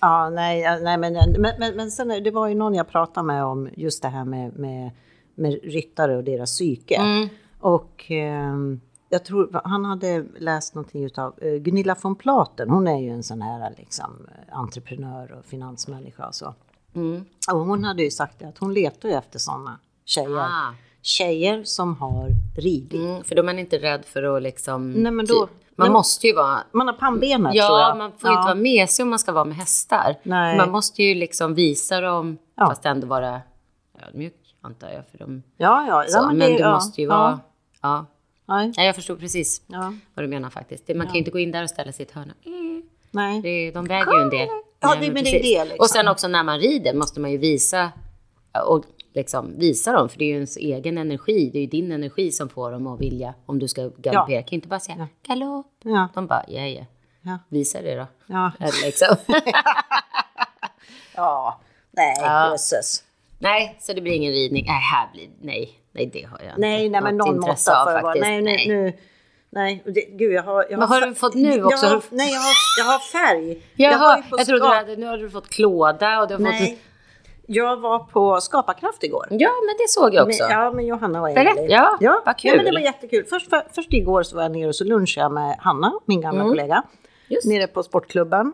Ja, 0.00 0.30
nej, 0.30 0.60
ja, 0.60 0.78
nej 0.82 0.98
men, 0.98 1.12
men, 1.12 1.54
men, 1.58 1.76
men 1.76 1.90
sen, 1.90 2.08
det 2.08 2.30
var 2.30 2.48
ju 2.48 2.54
någon 2.54 2.74
jag 2.74 2.88
pratade 2.88 3.26
med 3.26 3.44
om 3.44 3.68
just 3.76 4.02
det 4.02 4.08
här 4.08 4.24
med, 4.24 4.58
med, 4.58 4.90
med 5.34 5.60
ryttare 5.62 6.16
och 6.16 6.24
deras 6.24 6.50
psyke. 6.50 6.96
Mm. 6.96 7.28
Och 7.60 8.04
ehm, 8.08 8.80
jag 9.08 9.24
tror 9.24 9.60
han 9.64 9.84
hade 9.84 10.24
läst 10.38 10.74
någonting 10.74 11.04
utav 11.04 11.34
eh, 11.40 11.54
Gunilla 11.54 11.96
von 12.02 12.16
Platen. 12.16 12.70
Hon 12.70 12.88
är 12.88 13.00
ju 13.00 13.10
en 13.10 13.22
sån 13.22 13.42
här 13.42 13.74
liksom, 13.78 14.26
entreprenör 14.52 15.32
och 15.32 15.44
finansmänniska 15.44 16.26
och 16.26 16.34
så. 16.34 16.54
Mm. 16.94 17.24
Och 17.52 17.58
hon 17.58 17.84
hade 17.84 18.02
ju 18.02 18.10
sagt 18.10 18.42
att 18.42 18.58
hon 18.58 18.74
letar 18.74 19.08
ju 19.08 19.14
efter 19.14 19.38
såna 19.38 19.78
tjejer. 20.04 20.38
Ah. 20.38 20.74
Tjejer 21.06 21.64
som 21.64 21.96
har 21.96 22.30
ridit. 22.56 22.92
Mm, 23.00 23.24
för 23.24 23.34
då 23.34 23.42
är 23.42 23.46
man 23.46 23.58
inte 23.58 23.78
rädd 23.78 24.04
för 24.04 24.36
att 24.36 24.42
liksom... 24.42 24.92
Nej, 24.92 25.12
men 25.12 25.26
då- 25.26 25.46
typ, 25.46 25.54
man 25.76 25.86
nej, 25.88 25.92
måste 25.92 26.26
ju 26.26 26.34
vara... 26.34 26.58
Man 26.72 26.86
har 26.86 26.94
pannbenet 26.94 27.52
tror 27.52 27.56
Ja, 27.64 27.88
jag. 27.88 27.98
man 27.98 28.12
får 28.18 28.30
inte 28.30 28.42
vara 28.42 28.54
mesig 28.54 29.02
om 29.02 29.10
man 29.10 29.18
ska 29.18 29.32
vara 29.32 29.44
med 29.44 29.56
hästar. 29.56 30.14
Nej. 30.22 30.56
Man 30.56 30.70
måste 30.70 31.02
ju 31.02 31.14
liksom 31.14 31.54
visa 31.54 32.00
dem, 32.00 32.38
Ja. 32.56 32.66
fast 32.66 32.86
ändå 32.86 33.06
vara 33.06 33.40
ödmjuk 34.08 34.34
antar 34.60 34.88
jag. 34.90 35.02
För 35.10 35.18
dem. 35.18 35.42
Ja, 35.56 35.84
ja. 35.88 36.04
Så, 36.08 36.18
ja 36.18 36.26
men 36.26 36.38
det- 36.38 36.46
du 36.46 36.58
ja, 36.58 36.74
måste 36.74 37.00
ju 37.00 37.06
ja, 37.08 37.16
vara... 37.18 37.40
Ja. 37.82 38.06
Nej, 38.48 38.72
Ja, 38.76 38.82
jag 38.82 38.94
förstod 38.94 39.18
precis 39.20 39.62
ja, 39.66 39.94
vad 40.14 40.24
du 40.24 40.28
menar 40.28 40.50
faktiskt. 40.50 40.88
Man 40.94 41.06
kan 41.06 41.12
ju 41.14 41.18
inte 41.18 41.30
gå 41.30 41.38
in 41.38 41.52
där 41.52 41.62
och 41.62 41.70
ställa 41.70 41.92
sig 41.92 42.02
i 42.06 42.08
ett 42.08 42.14
hörn. 42.14 42.32
eh, 42.44 42.52
nej. 43.10 43.42
Det, 43.42 43.70
de 43.70 43.84
väger 43.84 44.12
ju 44.16 44.22
en 44.22 44.30
del. 44.30 44.48
Ja, 44.80 44.94
det- 45.00 45.12
men 45.12 45.24
det 45.24 45.30
är 45.30 45.42
det, 45.42 45.64
liksom. 45.64 45.78
Och 45.80 45.90
sen 45.90 46.08
också 46.08 46.28
när 46.28 46.44
man 46.44 46.58
rider 46.58 46.94
måste 46.94 47.20
man 47.20 47.30
ju 47.32 47.38
visa 47.38 47.92
och 48.66 48.84
liksom 49.16 49.58
visa 49.58 49.92
dem, 49.92 50.08
för 50.08 50.18
det 50.18 50.24
är 50.24 50.28
ju 50.28 50.34
ens 50.34 50.56
egen 50.56 50.98
energi. 50.98 51.50
Det 51.52 51.58
är 51.58 51.60
ju 51.60 51.66
din 51.66 51.92
energi 51.92 52.32
som 52.32 52.48
får 52.48 52.70
dem 52.70 52.86
att 52.86 53.00
vilja, 53.00 53.34
om 53.46 53.58
du 53.58 53.68
ska 53.68 53.82
galoppera. 53.82 54.36
Ja. 54.36 54.42
Kan 54.42 54.48
ju 54.50 54.54
inte 54.56 54.68
bara 54.68 54.80
säga 54.80 55.08
galopp. 55.26 55.66
Ja, 55.84 56.08
De 56.14 56.26
bara, 56.26 56.44
ja, 56.48 56.66
ja. 56.66 56.84
ja. 57.22 57.38
Visa 57.48 57.82
det 57.82 57.94
då. 57.94 58.06
Ja. 58.26 58.52
Liksom. 58.84 59.16
ja. 61.16 61.60
Nej, 61.90 62.14
Ja. 62.20 62.50
jösses. 62.50 63.02
nej, 63.38 63.76
så 63.80 63.92
det 63.92 64.00
blir 64.00 64.12
ingen 64.12 64.32
ridning. 64.32 64.64
Nej, 64.66 64.80
här 64.80 65.08
blir 65.12 65.28
nej, 65.40 65.70
nej, 65.92 66.10
det 66.12 66.22
har 66.22 66.38
jag 66.38 66.48
inte. 66.48 66.60
Nej, 66.60 66.88
nej, 66.88 67.00
men 67.00 67.16
någon 67.16 67.36
intresse 67.36 67.70
måtta 67.70 67.84
får 67.84 67.96
det 67.96 68.02
vara. 68.02 68.14
Nej, 68.14 68.42
nej, 68.42 68.68
nu. 68.68 68.92
Nej, 69.50 69.82
det, 69.86 70.00
gud 70.10 70.32
jag 70.32 70.42
har... 70.42 70.66
Jag 70.70 70.78
har 70.78 71.00
fär- 71.00 71.06
du 71.08 71.14
fått 71.14 71.34
nu 71.34 71.64
också? 71.64 71.86
Jag 71.86 71.90
Har 71.90 71.96
har, 71.96 72.02
nej, 72.10 72.32
jag 72.32 72.40
har, 72.40 72.54
jag 72.78 72.84
har 72.92 72.98
färg. 72.98 73.62
Jaha, 73.76 74.16
ju 74.16 74.22
på 74.30 74.38
jag 74.38 74.46
trodde 74.46 74.64
du 74.66 74.74
hade, 74.74 74.96
nu 74.96 75.06
har 75.06 75.18
du 75.18 75.30
fått 75.30 75.48
klåda 75.48 76.20
och 76.20 76.28
du 76.28 76.34
har 76.34 76.40
Nej, 76.40 76.70
fått... 76.70 76.78
jag 77.46 77.76
var 77.76 77.98
på 77.98 78.40
Skaparkraft 78.40 79.02
igår. 79.04 79.26
Ja, 79.30 79.50
men 79.66 79.74
det 79.78 79.88
såg 79.88 80.14
jag 80.14 80.26
också. 80.28 80.42
Med, 80.42 80.52
ja, 80.52 80.72
med 80.72 80.84
Johanna 80.86 81.22
och 81.22 81.34
Berätta. 81.34 81.62
Ja, 81.62 81.96
ja, 82.00 82.22
vad 82.26 82.34
Ja, 82.42 82.54
men 82.56 82.64
det 82.64 82.70
kul. 82.70 82.74
var 82.74 82.80
jättekul. 82.80 83.24
Först, 83.24 83.50
för, 83.50 83.62
först 83.72 83.92
igår 83.92 84.22
så 84.22 84.36
var 84.36 84.42
jag 84.42 84.52
nere 84.52 84.68
och 84.68 84.74
så 84.76 84.84
lunchade 84.84 85.24
jag 85.24 85.32
med 85.32 85.56
Hanna, 85.58 85.92
min 86.04 86.20
gamla 86.20 86.42
kollega. 86.44 86.74
Mm. 86.74 86.84
Just. 87.28 87.46
Nere 87.46 87.66
på 87.66 87.82
sportklubben. 87.82 88.52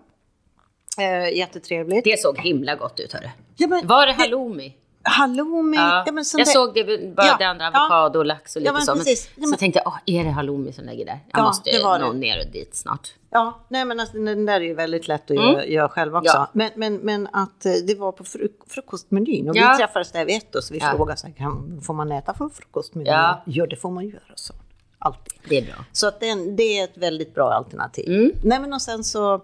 Eh, 0.99 1.37
jättetrevligt. 1.39 2.05
Det 2.05 2.21
såg 2.21 2.39
himla 2.39 2.75
gott 2.75 3.01
ut, 3.01 3.13
hörru. 3.13 3.29
Ja, 3.57 3.81
Var 3.85 4.07
det 4.07 4.13
halloumi? 4.13 4.77
Halloumi. 5.03 5.77
Ja. 5.77 6.03
Ja, 6.07 6.13
men 6.13 6.25
jag 6.33 6.41
där- 6.47 6.53
såg 6.53 6.75
det, 6.75 7.15
bara 7.17 7.27
Ja, 7.27 7.37
det 7.39 7.45
andra, 7.45 7.71
ja. 7.73 7.81
avokado 7.87 8.19
och 8.19 8.27
lax 8.27 8.57
och 8.57 8.63
Ja, 8.63 8.65
lite 8.65 8.73
men 8.73 8.83
så. 8.83 8.95
Men. 8.95 9.05
Ja, 9.07 9.43
så 9.45 9.49
men- 9.49 9.59
tänkte 9.59 9.81
jag, 9.85 9.87
åh, 9.87 9.99
är 10.07 10.25
det 10.25 10.31
halloumi 10.31 10.73
som 10.73 10.85
ligger 10.85 11.07
där? 11.07 11.21
Jag 11.33 11.39
Ja, 11.41 11.43
måste 11.43 11.71
det 11.71 11.79
det. 11.79 11.99
nog 11.99 12.17
ner 12.17 12.39
och 12.47 12.53
dit 12.53 12.75
snart. 12.77 13.09
Ja, 13.31 13.61
nej 13.69 13.85
men 13.85 14.01
alltså, 14.01 14.19
den 14.19 14.47
där 14.47 14.61
är 14.61 14.65
ju 14.65 14.75
väldigt 14.75 15.09
lätt 15.09 15.31
att 15.31 15.37
göra, 15.37 15.65
göra 15.67 15.89
själv 15.89 16.17
också. 16.17 16.37
Mm. 16.37 16.43
Ja. 16.43 16.49
Men, 16.53 16.71
men, 16.77 16.95
men 16.97 17.29
att 17.33 17.67
eh, 17.67 17.73
det 17.87 17.95
var 17.99 18.13
på 18.13 18.25
fruk 18.25 18.53
frukostmenyn 18.69 19.49
och 19.51 19.57
Ja. 19.57 19.71
vi 19.73 19.85
träffades 19.85 20.13
där 20.13 20.25
vid 20.25 20.37
ett 20.37 20.55
och 20.55 20.65
så 20.65 20.75
vi 20.75 20.81
Ja. 20.81 20.91
frågade 20.97 21.21
så 21.21 21.27
här, 21.27 21.35
kan, 21.35 21.81
får 21.83 21.95
man 21.95 22.13
äta 22.13 22.35
från 22.35 22.51
frukostmenyn? 22.51 23.13
Ja. 23.13 23.43
ja, 23.47 23.67
det 23.67 23.77
får 23.77 23.91
man 23.91 24.07
göra 24.09 24.23
så. 24.35 24.55
Alltid. 24.99 25.33
Det 25.49 25.59
är 25.59 25.63
bra. 25.63 25.75
Så 25.93 26.07
att 26.09 26.21
den, 26.21 26.57
det 26.57 26.79
är 26.79 26.85
ett 26.85 26.97
väldigt 26.97 27.35
bra 27.35 27.53
alternativ. 27.53 28.09
Mm. 28.09 28.33
Nej 28.45 28.61
men 28.61 28.73
och 28.73 28.83
sen 28.83 29.05
så, 29.05 29.35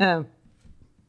eh, 0.00 0.20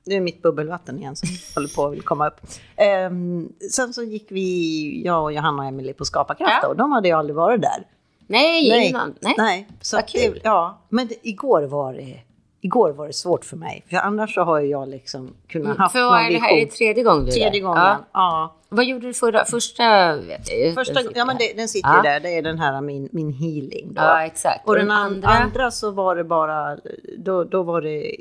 det 0.09 0.15
är 0.15 0.21
mitt 0.21 0.41
bubbelvatten 0.41 0.97
igen 0.99 1.15
som 1.15 1.29
håller 1.55 1.75
på 1.75 1.85
att 1.85 1.93
vill 1.93 2.01
komma 2.01 2.27
upp. 2.27 2.39
Ehm, 2.75 3.49
sen 3.71 3.93
så 3.93 4.03
gick 4.03 4.27
vi, 4.29 5.01
jag 5.05 5.23
och 5.23 5.33
Johanna 5.33 5.61
och 5.61 5.67
Emelie 5.67 5.93
på 5.93 6.05
Skaparkraft 6.05 6.59
Ja. 6.61 6.67
och 6.67 6.75
de 6.77 6.91
hade 6.91 7.07
ju 7.07 7.13
aldrig 7.13 7.35
varit 7.35 7.61
där. 7.61 7.87
Nej, 8.27 8.87
innan. 8.89 9.15
Nej. 9.21 9.35
Nej, 9.37 9.67
så 9.81 9.95
Vad 9.97 10.03
att 10.03 10.11
det, 10.13 10.19
kul. 10.27 10.41
ja, 10.43 10.81
men 10.89 11.07
det, 11.07 11.27
igår 11.27 11.61
var 11.63 11.93
det 11.93 12.19
Igår 12.61 12.89
var 12.91 13.07
det 13.07 13.13
svårt 13.13 13.45
för 13.45 13.57
mig, 13.57 13.83
för 13.89 13.97
annars 13.97 14.33
så 14.33 14.41
har 14.41 14.59
jag 14.59 14.89
liksom 14.89 15.33
kunnat 15.47 15.77
haft 15.77 15.95
Mm, 15.95 16.07
För 16.09 16.15
någon 16.15 16.33
det 16.33 16.39
här? 16.39 16.49
Är 16.51 16.55
det 16.55 16.55
vision. 16.65 16.77
tredje 16.77 17.03
gången 17.03 17.25
du 17.25 17.31
Tredje 17.31 17.61
gången, 17.61 17.77
Ja. 17.83 17.97
ja. 18.13 18.53
Vad 18.69 18.85
gjorde 18.85 19.07
du 19.07 19.13
förra? 19.13 19.45
Första 19.45 20.15
vet 20.17 20.51
jag. 20.51 20.73
Första, 20.73 20.93
Den 20.93 21.11
ja, 21.15 21.25
men 21.25 21.37
det, 21.37 21.53
den 21.57 21.67
sitter 21.67 21.89
Ja. 21.95 22.01
där, 22.01 22.19
det 22.19 22.37
är 22.37 22.41
den 22.41 22.59
här 22.59 22.81
min, 22.81 23.09
min 23.11 23.33
healing. 23.33 23.93
Då. 23.93 24.01
Ja, 24.01 24.25
exakt. 24.25 24.67
Och 24.67 24.75
den 24.75 24.91
an- 24.91 25.01
andra? 25.13 25.27
andra? 25.29 25.71
så 25.71 25.91
var 25.91 26.15
det 26.15 26.23
bara, 26.23 26.77
då, 27.17 27.43
då 27.43 27.63
var 27.63 27.81
det 27.81 28.15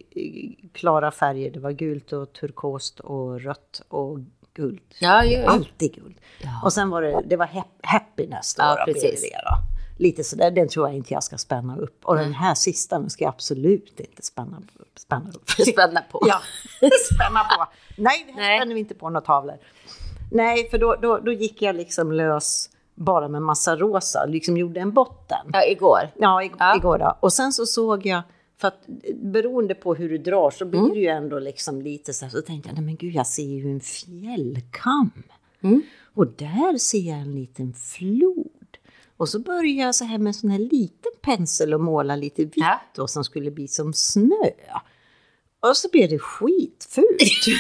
klara 0.72 1.10
färger. 1.10 1.50
Det 1.50 1.58
var 1.60 1.70
gult 1.70 2.12
och 2.12 2.32
turkost 2.32 3.00
och 3.00 3.40
rött 3.40 3.82
och 3.88 4.18
guld. 4.54 4.80
Ja, 5.00 5.24
ju. 5.24 5.36
Alltid 5.44 5.94
guld. 5.94 6.14
Ja. 6.42 6.48
Och 6.64 6.72
sen 6.72 6.90
var 6.90 7.02
det, 7.02 7.22
det 7.26 7.36
var 7.36 7.46
hap- 7.46 7.80
happiness 7.82 8.54
då. 8.54 8.62
Ja, 8.62 8.76
då, 8.86 8.92
precis. 8.92 9.22
Det 9.22 9.36
då. 9.44 9.75
Lite 9.98 10.24
sådär, 10.24 10.50
den 10.50 10.68
tror 10.68 10.88
jag 10.88 10.96
inte 10.96 11.14
jag 11.14 11.22
ska 11.22 11.38
spänna 11.38 11.76
upp. 11.76 12.04
Och 12.04 12.16
den 12.16 12.32
här 12.34 12.54
sista, 12.54 12.98
den 12.98 13.10
ska 13.10 13.24
jag 13.24 13.28
absolut 13.28 14.00
inte 14.00 14.22
spänna, 14.22 14.62
spänna 14.96 15.30
upp. 15.30 15.50
Spänna 15.72 16.00
på. 16.10 16.22
Ja, 16.26 16.40
spänna 17.14 17.40
på. 17.44 17.66
Nej, 17.96 18.24
det 18.26 18.32
här 18.32 18.40
Nej. 18.48 18.58
spänner 18.58 18.74
vi 18.74 18.80
inte 18.80 18.94
på 18.94 19.08
några 19.10 19.20
tavlor. 19.26 19.56
Nej, 20.32 20.70
för 20.70 20.78
då, 20.78 20.96
då, 21.02 21.18
då 21.18 21.32
gick 21.32 21.62
jag 21.62 21.76
liksom 21.76 22.12
lös 22.12 22.70
bara 22.94 23.28
med 23.28 23.42
massa 23.42 23.76
rosa, 23.76 24.24
liksom 24.26 24.56
gjorde 24.56 24.80
en 24.80 24.92
botten. 24.92 25.46
Ja, 25.52 25.64
igår. 25.64 26.00
Ja, 26.18 26.42
ig- 26.42 26.54
Ja. 26.58 26.76
igår 26.76 26.98
då. 26.98 27.16
Och 27.20 27.32
sen 27.32 27.52
så 27.52 27.66
såg 27.66 28.06
jag, 28.06 28.22
för 28.58 28.68
att 28.68 28.86
beroende 29.14 29.74
på 29.74 29.94
hur 29.94 30.08
du 30.08 30.18
drar 30.18 30.50
så 30.50 30.64
blir 30.64 30.80
Mm. 30.80 30.92
det 30.92 30.98
ju 31.00 31.06
ändå 31.06 31.38
liksom 31.38 31.82
lite 31.82 32.12
så 32.14 32.24
här, 32.24 32.32
så 32.32 32.42
tänkte 32.42 32.68
jag, 32.68 32.74
nej 32.74 32.84
men 32.84 32.96
gud, 32.96 33.14
jag 33.14 33.26
ser 33.26 33.42
ju 33.42 33.70
en 33.70 33.80
fjällkam. 33.80 35.10
Mm. 35.62 35.82
Och 36.14 36.26
där 36.26 36.78
ser 36.78 36.98
jag 37.08 37.18
en 37.18 37.34
liten 37.34 37.72
flod. 37.72 38.45
Och 39.16 39.28
så 39.28 39.38
började 39.38 39.82
jag 39.86 39.94
så 39.94 40.04
här 40.04 40.18
med 40.18 40.26
en 40.26 40.34
sån 40.34 40.50
här 40.50 40.58
liten 40.58 41.12
pensel 41.22 41.74
och 41.74 41.80
måla 41.80 42.16
lite 42.16 42.44
vitt 42.44 42.54
Ja. 42.56 42.80
och 42.98 43.10
som 43.10 43.24
skulle 43.24 43.50
bli 43.50 43.68
som 43.68 43.92
snö. 43.92 44.50
Och 45.60 45.76
så 45.76 45.88
blev 45.92 46.10
det 46.10 46.18
skitfult. 46.18 47.06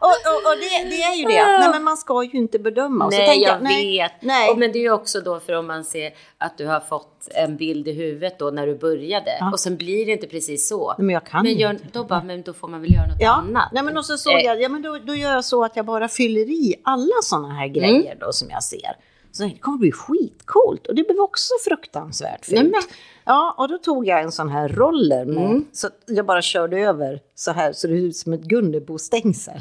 och 0.00 0.08
och, 0.08 0.50
och 0.52 0.56
det, 0.60 0.90
det 0.90 1.02
är 1.02 1.14
ju 1.14 1.24
det, 1.24 1.58
nej 1.60 1.68
men 1.70 1.82
man 1.84 1.96
ska 1.96 2.22
ju 2.24 2.38
inte 2.38 2.58
bedöma. 2.58 3.06
Och 3.06 3.12
så 3.12 3.18
Nej, 3.18 3.26
tänkte 3.28 3.50
jag 3.50 3.82
vet. 3.82 4.12
Nej. 4.22 4.50
Och, 4.50 4.58
men 4.58 4.72
det 4.72 4.78
är 4.78 4.82
ju 4.82 4.90
också 4.92 5.20
då 5.20 5.40
för 5.40 5.52
om 5.52 5.66
man 5.66 5.84
ser 5.84 6.12
att 6.38 6.58
du 6.58 6.66
har 6.66 6.80
fått 6.80 7.28
en 7.34 7.56
bild 7.56 7.88
i 7.88 7.92
huvudet 7.92 8.38
då 8.38 8.50
när 8.50 8.66
du 8.66 8.74
började. 8.78 9.30
Och 9.52 9.60
sen 9.60 9.76
blir 9.76 10.06
det 10.06 10.12
inte 10.12 10.26
precis 10.26 10.68
så. 10.68 10.94
Nej, 10.98 11.06
men 11.06 11.14
jag 11.14 11.26
kan 11.26 11.42
men, 11.42 11.52
inte. 11.52 11.62
gör, 11.62 11.78
då, 11.92 12.04
bara, 12.04 12.22
men 12.22 12.42
då 12.42 12.52
får 12.52 12.68
man 12.68 12.80
väl 12.80 12.92
göra 12.94 13.06
något 13.06 13.16
Ja, 13.20 13.30
annat. 13.32 13.68
nej 13.72 13.82
men 13.82 13.96
och 13.98 14.04
så 14.06 14.18
såg 14.18 14.32
Eh, 14.32 14.40
jag, 14.40 14.62
ja 14.62 14.68
men 14.68 14.82
då, 14.82 14.98
då 14.98 15.14
gör 15.14 15.32
jag 15.32 15.44
så 15.44 15.64
att 15.64 15.76
jag 15.76 15.84
bara 15.86 16.08
fyller 16.08 16.40
i 16.50 16.74
alla 16.84 17.14
sådana 17.22 17.54
här 17.54 17.68
grejer 17.68 18.16
då 18.20 18.32
som 18.32 18.50
jag 18.50 18.62
ser. 18.64 18.96
Så 19.32 19.42
det 19.42 19.50
kommer 19.60 19.78
bli 19.78 19.92
skitcoolt 19.92 20.86
och 20.86 20.94
det 20.94 21.02
blev 21.02 21.20
också 21.20 21.54
fruktansvärt 21.64 22.46
fult. 22.46 22.62
Nej, 22.72 22.80
Ja, 23.24 23.54
och 23.58 23.68
då 23.68 23.78
tog 23.78 24.06
jag 24.06 24.22
en 24.22 24.32
sån 24.32 24.48
här 24.48 24.68
roller 24.68 25.24
med, 25.24 25.62
så 25.72 25.86
att 25.86 26.02
jag 26.06 26.26
bara 26.26 26.42
körde 26.42 26.78
över 26.78 27.20
så 27.34 27.50
här 27.50 27.72
så 27.72 27.86
det 27.86 27.92
ser 27.94 28.02
ut 28.06 28.16
som 28.16 28.32
ett 28.32 28.40
Gunnebostängsel. 28.42 29.60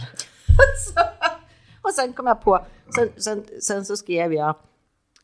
Så- 0.85 1.01
och 1.81 1.93
sen 1.93 2.13
kom 2.13 2.27
jag 2.27 2.41
på, 2.41 2.65
sen, 2.95 3.09
sen, 3.17 3.43
sen 3.61 3.85
så 3.85 3.97
skrev 3.97 4.33
jag 4.33 4.55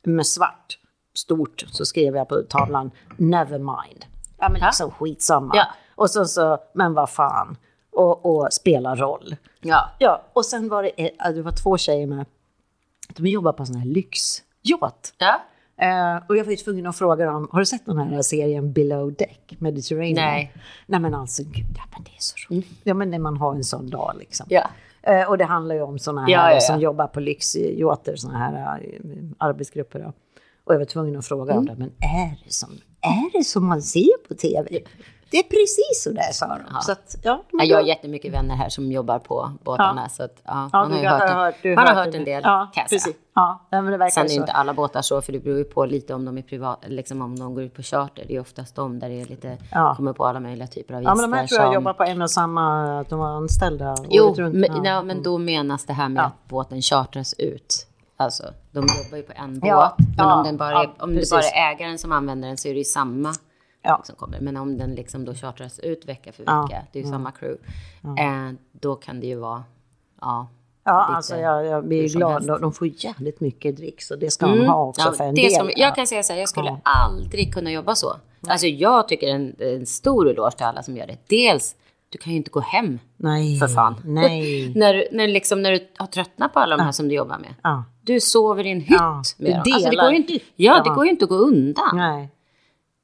med 0.03 0.27
svart, 0.27 0.79
stort, 1.13 1.65
så 1.71 1.85
skrev 1.85 2.15
jag 2.15 2.29
på 2.29 2.41
tavlan 2.49 2.91
never 3.17 3.57
mind. 3.59 4.05
Ja 4.37 4.49
men 4.49 4.61
liksom 4.61 4.91
skitsamma. 4.91 5.51
Ja. 5.55 5.65
Och 5.95 6.09
sen 6.11 6.25
så, 6.27 6.57
men 6.73 6.93
vad 6.93 7.09
fan, 7.09 7.57
och, 7.91 8.25
och 8.25 8.53
spela 8.53 8.95
roll. 8.95 9.35
Ja. 9.61 9.89
Ja, 9.99 10.23
och 10.33 10.45
sen 10.45 10.69
var 10.69 10.83
det, 10.83 10.89
eh, 11.25 11.31
det 11.33 11.41
var 11.41 11.51
två 11.51 11.77
tjejer 11.77 12.07
med, 12.07 12.25
de 13.15 13.27
jobbar 13.27 13.53
på 13.53 13.65
sån 13.65 13.75
här 13.75 13.85
lyxyacht. 13.85 15.13
ja. 15.17 15.41
Eh, 15.77 16.17
och 16.29 16.37
jag 16.37 16.43
var 16.45 16.51
ju 16.51 16.57
tvungen 16.57 16.85
att 16.87 16.95
fråga 16.97 17.25
dem, 17.25 17.47
har 17.51 17.59
du 17.59 17.65
sett 17.65 17.85
den 17.85 17.97
här 17.97 18.21
serien 18.21 18.73
Below 18.73 19.13
Deck, 19.13 19.55
Mediterranean? 19.59 20.13
Nej. 20.15 20.53
Nej 20.85 20.99
men 20.99 21.15
alltså, 21.15 21.43
gud, 21.43 21.65
ja, 21.75 21.83
men 21.91 22.03
det 22.03 22.09
är 22.11 22.19
så 22.19 22.35
roligt. 22.49 22.67
Ja 22.83 22.93
men 22.93 23.11
när 23.11 23.19
man 23.19 23.37
har 23.37 23.55
en 23.55 23.63
sån 23.63 23.89
dag 23.89 24.15
liksom. 24.19 24.45
Ja. 24.49 24.67
Eh, 25.05 25.29
och 25.29 25.37
det 25.37 25.45
handlar 25.45 25.75
ju 25.75 25.81
om 25.81 25.99
sådana 25.99 26.21
här 26.21 26.29
Ja, 26.29 26.47
ja, 26.49 26.53
ja. 26.53 26.59
som 26.59 26.79
jobbar 26.79 27.07
på 27.07 27.19
lyxyachter, 27.19 28.15
sådana 28.15 28.39
här 28.39 28.81
eh, 28.83 28.99
arbetsgrupper. 29.37 29.99
Då. 29.99 30.13
Och 30.63 30.73
jag 30.73 30.79
var 30.79 30.85
tvungen 30.85 31.15
att 31.17 31.25
fråga 31.25 31.53
Mm. 31.53 31.65
dem, 31.65 31.75
men 31.79 31.87
är 31.89 32.43
det, 32.45 32.53
som, 32.53 32.69
är 33.01 33.37
det 33.37 33.43
som 33.43 33.65
man 33.65 33.81
ser 33.81 34.27
på 34.27 34.33
tv? 34.33 34.79
Det 35.31 35.37
är 35.37 35.43
precis 35.43 36.03
så 36.03 36.11
där 36.11 36.31
sa 36.33 36.47
de. 36.47 36.81
Så 36.81 36.91
att, 36.91 37.15
ja, 37.23 37.43
Ja, 37.51 37.63
jag 37.63 37.77
har 37.77 37.83
jättemycket 37.83 38.33
vänner 38.33 38.55
här 38.55 38.69
som 38.69 38.91
jobbar 38.91 39.19
på 39.19 39.51
båtarna. 39.63 40.01
Ja. 40.05 40.09
Så 40.09 40.23
att, 40.23 40.41
ja, 40.43 40.69
Ja, 40.73 40.79
man 40.79 40.91
har 40.91 40.97
du 40.97 41.03
ju 41.03 41.07
har 41.09 41.19
hört, 41.19 41.29
hört- 41.31 41.63
man 41.63 41.77
har 41.77 41.85
hört 41.87 41.95
hört 41.95 42.11
det. 42.11 42.17
en 42.17 42.25
del, 42.25 42.41
Ja, 42.45 42.71
kan 42.73 42.83
jag 42.89 43.01
säga. 43.01 43.15
Ja, 43.35 43.65
ja, 43.69 43.81
men 43.81 43.91
det 43.91 43.97
verkar 43.97 44.11
Sen 44.11 44.25
är 44.25 44.29
ju 44.29 44.35
inte 44.35 44.51
alla 44.51 44.73
båtar 44.73 45.01
så, 45.01 45.21
för 45.21 45.33
det 45.33 45.39
beror 45.39 45.57
ju 45.57 45.63
på 45.63 45.85
lite 45.85 46.13
om 46.13 46.25
de 46.25 46.37
är 46.37 46.41
privat, 46.41 46.79
liksom 46.87 47.21
om 47.21 47.39
de 47.39 47.53
går 47.55 47.63
ut 47.63 47.73
på 47.73 47.81
charter. 47.83 48.25
Det 48.27 48.35
är 48.35 48.39
oftast 48.39 48.75
de 48.75 48.99
där 48.99 49.09
det 49.09 49.21
är 49.21 49.25
lite, 49.25 49.57
Ja. 49.71 49.93
kommer 49.97 50.13
på 50.13 50.25
alla 50.25 50.39
möjliga 50.39 50.67
typer 50.67 50.93
av 50.93 51.03
Ja, 51.03 51.09
gäster. 51.09 51.21
men 51.21 51.31
de 51.31 51.37
här 51.37 51.47
tror 51.47 51.59
jag 51.59 51.67
som- 51.67 51.73
jobbar 51.73 51.93
på 51.93 52.03
en 52.03 52.21
och 52.21 52.31
samma, 52.31 52.99
att 52.99 53.09
de 53.09 53.19
var 53.19 53.27
anställda 53.27 53.95
Jo, 54.09 54.23
året 54.23 54.37
runt. 54.39 54.55
men, 54.55 54.83
ja, 54.83 55.03
men 55.03 55.23
då 55.23 55.37
menas 55.37 55.85
det 55.85 55.93
här 55.93 56.09
med 56.09 56.21
Ja. 56.21 56.25
att 56.27 56.47
båten 56.49 56.81
chartras 56.81 57.33
ut. 57.37 57.87
Alltså, 58.17 58.43
de 58.71 58.79
jobbar 58.79 59.17
ju 59.17 59.23
på 59.23 59.33
en 59.35 59.59
båt, 59.59 59.69
Ja, 59.69 59.95
men 59.97 60.15
ja, 60.17 60.35
om, 60.35 60.43
den 60.45 60.57
bara 60.57 60.69
är, 60.69 60.73
ja, 60.83 60.89
om 60.99 61.09
det 61.09 61.15
precis. 61.15 61.31
bara 61.31 61.41
är 61.41 61.71
ägaren 61.75 61.97
som 61.97 62.11
använder 62.11 62.47
den 62.47 62.57
så 62.57 62.67
är 62.67 62.71
det 62.73 62.77
ju 62.79 62.83
samma 62.85 63.33
Ja. 63.85 64.01
som 64.03 64.15
kommer. 64.15 64.39
Men 64.39 64.57
om 64.57 64.77
den 64.77 64.95
liksom 64.95 65.25
då 65.25 65.33
chartras 65.33 65.79
ut 65.79 66.05
vecka 66.05 66.31
för 66.31 66.43
Ja, 66.47 66.61
vecka, 66.61 66.81
det 66.91 66.99
är 66.99 67.03
ju 67.03 67.09
samma 67.09 67.31
crew, 67.31 67.63
eh, 68.19 68.51
då 68.71 68.95
kan 68.95 69.19
det 69.19 69.27
ju 69.27 69.35
vara, 69.35 69.63
ja. 70.21 70.47
Ja, 70.87 71.05
lite 71.07 71.15
alltså 71.17 71.35
jag, 71.37 71.65
jag 71.65 71.87
blir 71.87 72.09
glad. 72.15 72.47
De, 72.47 72.61
de 72.61 72.73
får 72.73 72.87
jävligt 73.05 73.39
mycket 73.39 73.77
dricks 73.77 74.11
och 74.11 74.19
det 74.19 74.31
ska 74.31 74.47
de 74.47 74.65
ha 74.67 74.83
också 74.85 75.01
Ja, 75.07 75.11
för 75.11 75.23
en 75.23 75.35
det 75.35 75.41
del. 75.41 75.51
som, 75.51 75.67
ja. 75.67 75.73
jag 75.75 75.95
kan 75.95 76.07
säga 76.07 76.23
så 76.23 76.33
här, 76.33 76.39
jag 76.39 76.49
skulle 76.49 76.67
Ja. 76.69 76.79
aldrig 76.83 77.53
kunna 77.53 77.71
jobba 77.71 77.95
så. 77.95 78.13
Alltså 78.47 78.67
jag 78.67 79.07
tycker 79.07 79.27
en, 79.27 79.55
en 79.59 79.85
stor 79.85 80.29
eloge 80.29 80.51
till 80.51 80.65
alla 80.65 80.83
som 80.83 80.97
gör 80.97 81.07
det. 81.07 81.17
Dels, 81.27 81.75
du 82.09 82.17
kan 82.17 82.31
ju 82.33 82.37
inte 82.37 82.49
gå 82.51 82.59
hem 82.59 82.99
Nej, 83.17 83.59
för 83.59 83.67
fan. 83.67 83.95
nej. 84.05 84.73
när, 84.75 85.07
när, 85.11 85.27
liksom, 85.27 85.61
när 85.61 85.71
du 85.71 85.87
har 85.97 86.07
tröttnat 86.07 86.53
på 86.53 86.59
alla 86.59 86.77
de 86.77 86.83
här 86.83 86.91
som 86.91 87.07
du 87.07 87.15
jobbar 87.15 87.37
med. 87.37 87.53
Ja. 87.63 87.83
Du 88.01 88.19
sover 88.19 88.65
i 88.65 88.71
en 88.71 88.79
hytt 88.81 88.91
Ja, 88.91 89.23
med 89.37 89.51
dem. 89.51 89.63
Alltså, 89.73 89.89
det 89.89 89.95
går 89.95 90.09
ju 90.11 90.15
inte, 90.17 90.33
ja, 90.33 90.39
Ja. 90.55 90.83
det 90.83 90.89
går 90.89 91.05
ju 91.05 91.11
inte 91.11 91.25
att 91.25 91.29
gå 91.29 91.35
undan. 91.35 91.97
Nej. 91.97 92.29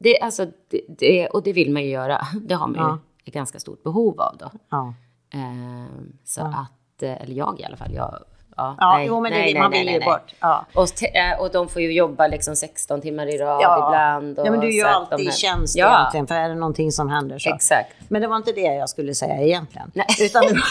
Det, 0.03 0.19
alltså, 0.19 0.45
det, 0.69 0.81
det, 0.87 1.27
och 1.27 1.43
det 1.43 1.53
vill 1.53 1.71
man 1.71 1.81
ju 1.83 1.89
göra. 1.89 2.21
Det 2.41 2.53
har 2.55 2.67
man 2.67 2.75
ju 2.75 2.81
Ja. 2.81 2.99
ett 3.25 3.33
ganska 3.33 3.59
stort 3.59 3.83
behov 3.83 4.21
av 4.21 4.37
då. 4.37 4.51
Ja. 4.69 4.93
Ehm, 5.33 6.13
så 6.25 6.41
att, 6.41 7.03
eh, 7.03 7.21
eller 7.21 7.35
jag 7.35 7.59
i 7.59 7.63
alla 7.63 7.77
fall. 7.77 7.93
Jag, 7.93 8.19
ja, 8.57 8.75
Ja, 8.79 8.93
nej, 8.97 9.07
jo, 9.07 9.21
men 9.21 9.31
det 9.31 9.37
nej, 9.37 9.53
nej, 9.53 9.61
man 9.61 9.71
vill 9.71 9.87
ju 9.89 9.99
bort. 9.99 10.35
Ja. 10.39 10.65
Och, 10.75 11.03
eh, 11.15 11.39
och 11.41 11.51
de 11.51 11.67
får 11.69 11.81
ju 11.81 11.91
jobba 11.93 12.27
liksom 12.27 12.55
16 12.55 13.01
timmar 13.01 13.27
i 13.27 13.37
rad 13.37 13.61
Ja. 13.61 13.87
ibland. 13.87 14.39
Och 14.39 14.47
ja, 14.47 14.51
men 14.51 14.59
du 14.59 14.67
är 14.67 14.71
ju 14.71 14.83
alltid 14.83 15.27
i 15.27 15.31
tjänst 15.31 15.77
ja, 15.77 15.99
egentligen, 15.99 16.27
för 16.27 16.35
är 16.35 16.49
det 16.49 16.55
någonting 16.55 16.91
som 16.91 17.09
händer 17.09 17.39
så. 17.39 17.53
Exakt. 17.55 17.95
Men 18.09 18.21
det 18.21 18.27
var 18.27 18.35
inte 18.37 18.51
det 18.51 18.61
jag 18.61 18.89
skulle 18.89 19.15
säga 19.15 19.41
egentligen. 19.41 19.91
Nej. 19.93 20.05
Utan 20.21 20.41
det, 20.41 20.53
var, 20.53 20.61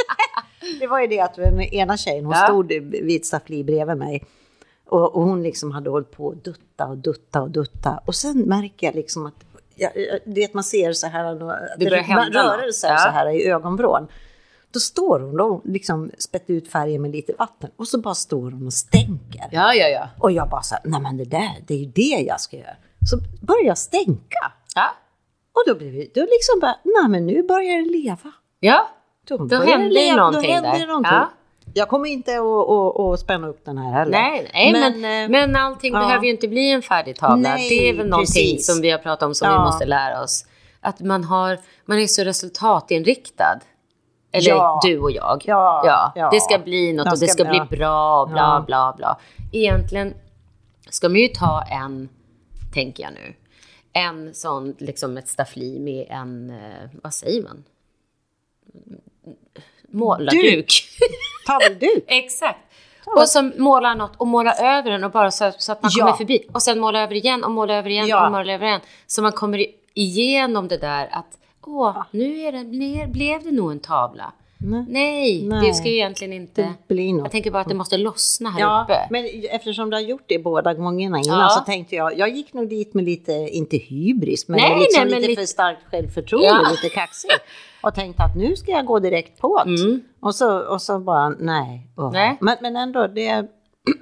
det 0.80 0.86
var 0.86 1.00
ju 1.00 1.06
det 1.06 1.20
att 1.20 1.34
den 1.34 1.60
ena 1.60 1.96
tjejen, 1.96 2.24
hon 2.24 2.34
Ja. 2.38 2.44
stod 2.46 2.68
vid 2.82 3.16
ett 3.20 3.26
staffli 3.26 3.64
bredvid 3.64 3.96
mig. 3.96 4.24
Och, 4.86 5.14
och 5.16 5.22
hon 5.22 5.42
liksom 5.42 5.70
hade 5.70 5.90
hållit 5.90 6.10
på 6.10 6.30
att 6.30 6.44
dutta 6.44 6.86
och 6.86 6.98
dutta 6.98 7.42
och 7.42 7.50
dutta. 7.50 8.00
Och 8.06 8.14
sen 8.14 8.38
märker 8.38 8.86
jag 8.86 8.94
liksom 8.94 9.26
att, 9.26 9.34
jag, 9.74 9.90
jag, 9.96 10.34
vet 10.34 10.54
man 10.54 10.64
ser 10.64 10.92
så 10.92 11.06
här, 11.06 11.24
Det 11.78 11.84
börjar 11.90 12.30
rörelser 12.30 12.88
Ja. 12.88 12.98
så 12.98 13.08
här 13.08 13.28
i 13.30 13.46
ögonvrån. 13.50 14.06
Då 14.70 14.80
står 14.80 15.20
hon 15.20 15.40
och 15.40 15.60
liksom 15.64 16.10
spett 16.18 16.50
ut 16.50 16.68
färgen 16.68 17.02
med 17.02 17.10
lite 17.10 17.32
vatten 17.38 17.70
och 17.76 17.88
så 17.88 17.98
bara 18.00 18.14
står 18.14 18.50
hon 18.50 18.66
och 18.66 18.72
stänker. 18.72 19.48
Ja, 19.52 19.74
ja, 19.74 19.88
ja. 19.88 20.08
Och 20.18 20.32
jag 20.32 20.48
bara 20.50 20.62
så 20.62 20.74
här, 20.74 20.82
nej 20.84 21.00
men 21.00 21.16
det 21.16 21.24
där, 21.24 21.50
det 21.66 21.74
är 21.74 21.78
ju 21.78 21.86
det 21.86 22.24
jag 22.28 22.40
ska 22.40 22.56
göra. 22.56 22.76
Så 23.10 23.16
börjar 23.46 23.66
jag 23.66 23.78
stänka. 23.78 24.52
Ja. 24.74 24.90
Och 25.52 25.62
då 25.66 25.74
blir 25.74 25.90
vi, 25.90 26.10
då 26.14 26.20
liksom 26.20 26.60
bara, 26.60 26.76
nej 26.84 27.08
men 27.08 27.26
nu 27.26 27.42
börjar 27.42 27.78
det 27.84 27.90
leva. 27.90 28.32
ja. 28.60 28.88
Då, 29.28 29.36
Då 29.36 29.56
händer 29.56 29.94
det 29.94 30.16
någonting 30.16 30.42
då 30.42 30.48
händer 30.54 30.72
där. 30.72 30.78
det 30.80 30.86
någonting. 30.86 31.12
Ja. 31.12 31.30
Jag 31.76 31.88
kommer 31.88 32.08
inte 32.08 32.32
att, 32.38 32.68
att, 32.70 33.00
att 33.00 33.20
spänna 33.20 33.48
upp 33.48 33.64
den 33.64 33.78
här 33.78 33.92
heller. 33.92 34.10
Nej, 34.12 34.50
nej 34.54 34.72
men, 34.72 35.00
Men, 35.00 35.30
men, 35.30 35.56
eh, 35.56 35.64
allting 35.64 35.92
ja. 35.94 35.98
behöver 36.00 36.24
ju 36.24 36.30
inte 36.30 36.48
bli 36.48 36.70
en 36.70 36.82
färdig 36.82 37.16
tavla. 37.16 37.36
Nej, 37.48 37.68
det 37.68 37.88
är 37.88 37.96
väl 37.96 38.06
någonting 38.08 38.32
precis. 38.52 38.66
som 38.66 38.80
vi 38.82 38.90
har 38.90 38.98
pratat 38.98 39.22
om 39.26 39.34
som 39.34 39.48
vi 39.48 39.54
Ja. 39.54 39.64
måste 39.64 39.84
lära 39.86 40.22
oss. 40.22 40.46
Att 40.80 41.00
man, 41.00 41.24
har, 41.24 41.58
man 41.84 41.98
är 41.98 42.06
så 42.06 42.24
resultatinriktad. 42.24 43.60
Eller 44.32 44.48
Ja. 44.50 44.80
du 44.84 44.98
och 44.98 45.10
jag. 45.10 45.42
Ja, 45.44 46.12
ja. 46.16 46.30
Det 46.30 46.40
ska 46.40 46.58
bli 46.58 46.92
något 46.92 47.04
Jag 47.06 47.12
och 47.14 47.20
det 47.20 47.26
ska- 47.28 47.44
ska 47.44 47.50
bli 47.50 47.76
bra, 47.78 48.26
bla, 48.26 48.36
Ja. 48.40 48.64
bla, 48.66 48.94
bla. 48.96 49.18
Egentligen 49.52 50.14
ska 50.90 51.08
man 51.08 51.18
ju 51.20 51.28
ta 51.28 51.62
en, 51.70 52.08
tänker 52.74 53.02
jag 53.02 53.12
nu, 53.12 53.34
en 53.92 54.34
sån, 54.34 54.74
liksom 54.78 55.16
ett 55.16 55.28
staffli 55.28 55.78
med 55.80 56.06
en, 56.10 56.50
eh, 56.50 56.88
vad 57.02 57.14
säger 57.14 57.42
man? 57.42 57.64
Målarduk. 59.88 60.72
Tavelduk. 61.46 62.04
Exakt. 62.06 62.58
Och 63.06 63.28
så 63.28 63.42
måla 63.58 63.94
något 63.94 64.16
och 64.16 64.26
måla 64.26 64.54
över 64.54 64.90
den 64.90 65.04
och 65.04 65.10
bara 65.10 65.30
så, 65.30 65.52
så 65.58 65.72
att 65.72 65.82
man 65.82 65.90
Ja. 65.94 66.04
kommer 66.04 66.16
förbi. 66.16 66.46
Och 66.52 66.62
sen 66.62 66.78
måla 66.80 67.00
över 67.00 67.14
igen 67.14 67.44
och 67.44 67.50
måla 67.50 67.74
över 67.74 67.90
igen 67.90 68.06
Ja. 68.08 68.26
och 68.26 68.32
måla 68.32 68.52
över 68.52 68.66
igen. 68.66 68.80
Så 69.06 69.22
man 69.22 69.32
kommer 69.32 69.66
igenom 69.94 70.68
det 70.68 70.76
där 70.78 71.08
att 71.12 71.38
åh, 71.62 72.02
nu 72.10 72.40
är 72.40 72.52
det, 72.52 73.06
blev 73.06 73.42
det 73.44 73.50
nog 73.52 73.70
en 73.72 73.80
tavla. 73.80 74.32
Nej. 74.64 74.84
Nej, 74.88 75.42
Nej. 75.48 75.68
det 75.68 75.74
ska 75.74 75.88
ju 75.88 75.94
egentligen 75.94 76.32
inte... 76.32 76.72
Jag 77.22 77.30
tänker 77.30 77.50
bara 77.50 77.60
att 77.62 77.68
det 77.68 77.74
måste 77.74 77.96
lossna 77.96 78.50
här 78.50 78.60
Ja, 78.60 78.82
uppe. 78.84 79.06
men 79.10 79.24
eftersom 79.50 79.90
du 79.90 79.96
har 79.96 80.02
gjort 80.02 80.24
det 80.26 80.38
båda 80.38 80.74
gångerna 80.74 81.18
innan 81.18 81.38
Ja. 81.40 81.48
så 81.48 81.60
tänkte 81.60 81.94
jag, 81.94 82.18
jag 82.18 82.28
gick 82.36 82.52
nog 82.52 82.68
dit 82.68 82.94
med 82.94 83.04
lite, 83.04 83.32
inte 83.32 83.76
hybris, 83.76 84.48
men 84.48 84.60
Nej, 84.60 84.78
liksom 84.80 85.02
nej, 85.02 85.10
men 85.10 85.20
lite, 85.20 85.28
lite- 85.30 85.40
för 85.42 85.46
starkt 85.46 85.80
självförtroende, 85.90 86.48
Ja. 86.64 86.70
lite 86.70 86.94
kaxig. 86.94 87.30
Och 87.82 87.94
tänkte 87.94 88.22
att 88.22 88.36
nu 88.36 88.56
ska 88.56 88.70
jag 88.72 88.86
gå 88.86 88.98
direkt 88.98 89.40
på 89.40 89.62
det. 89.64 89.70
Mm. 89.82 90.00
Och, 90.20 90.34
så, 90.34 90.58
och 90.58 90.82
så 90.82 90.98
bara, 90.98 91.28
nej. 91.28 91.86
Åh. 91.96 92.12
Nej. 92.12 92.36
Men, 92.40 92.56
men 92.62 92.76
ändå, 92.76 93.06
det, 93.06 93.46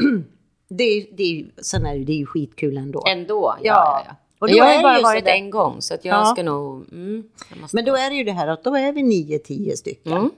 det, 0.68 0.84
är- 0.84 1.16
det 1.16 1.22
är 1.22 1.62
sen 1.62 1.86
är 1.86 1.94
det, 1.98 2.04
det 2.04 2.12
är 2.12 2.16
ju 2.16 2.26
skitkul 2.26 2.76
ändå. 2.76 3.04
Ändå, 3.08 3.54
ja. 3.60 3.74
Ja. 3.74 4.02
ja. 4.08 4.16
Och 4.38 4.50
jag 4.50 4.64
har 4.64 4.72
är 4.72 4.76
ju 4.76 4.82
bara 4.82 5.00
varit 5.02 5.26
en 5.26 5.50
gång, 5.50 5.76
så 5.80 5.94
att 5.94 6.04
jag 6.04 6.14
Ja. 6.20 6.24
ska 6.24 6.42
nog... 6.42 6.84
Mm, 6.92 7.24
jag 7.50 7.68
Men 7.72 7.84
då 7.84 7.96
är 7.96 8.10
det 8.10 8.16
ju 8.16 8.24
det 8.24 8.32
här 8.32 8.48
att 8.48 8.64
då 8.64 8.76
är 8.76 8.92
vi 8.92 9.02
nio, 9.02 9.38
tio 9.38 9.76
stycken. 9.76 10.12
Mm. 10.12 10.30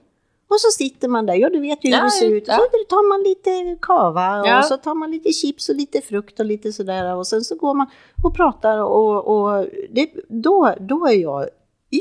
Och 0.48 0.61
så 0.61 0.68
sitter 0.70 1.09
man 1.09 1.26
där, 1.26 1.35
ja 1.35 1.50
du 1.50 1.61
vet 1.61 1.85
ju 1.85 1.90
hur 1.90 1.96
Ja, 1.98 2.04
det 2.04 2.11
ser 2.11 2.30
ut. 2.30 2.44
Ja. 2.46 2.54
så 2.57 2.62
tar 2.88 3.09
man 3.09 3.22
lite 3.22 3.78
kava 3.83 4.40
och 4.40 4.46
Ja. 4.48 4.62
så 4.62 4.76
tar 4.76 4.94
man 4.94 5.11
lite 5.11 5.33
chips 5.33 5.68
och 5.68 5.74
lite 5.76 6.00
frukt 6.00 6.40
och 6.40 6.46
lite 6.46 6.72
sådär. 6.72 7.14
Och 7.14 7.26
sen 7.26 7.44
så 7.44 7.54
går 7.57 7.74
man 7.74 7.87
och 8.24 8.35
pratar 8.37 8.78
och, 8.78 9.26
och 9.26 9.66
det, 9.90 10.11
då, 10.28 10.74
då 10.80 11.07
är 11.07 11.12
jag 11.12 11.46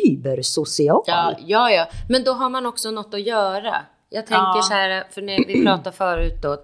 übersocial. 0.08 1.04
Ja, 1.06 1.34
ja, 1.46 1.72
ja. 1.72 1.88
Men 2.10 2.24
då 2.24 2.32
har 2.32 2.50
man 2.50 2.66
också 2.66 2.92
något 2.92 3.14
att 3.14 3.22
göra. 3.22 3.76
Jag 4.10 4.26
tänker 4.28 4.62
så 4.62 4.74
här, 4.74 5.04
för 5.12 5.22
när 5.22 5.46
vi 5.48 5.66
pratade 5.66 5.96
förut 5.96 6.34
då, 6.42 6.58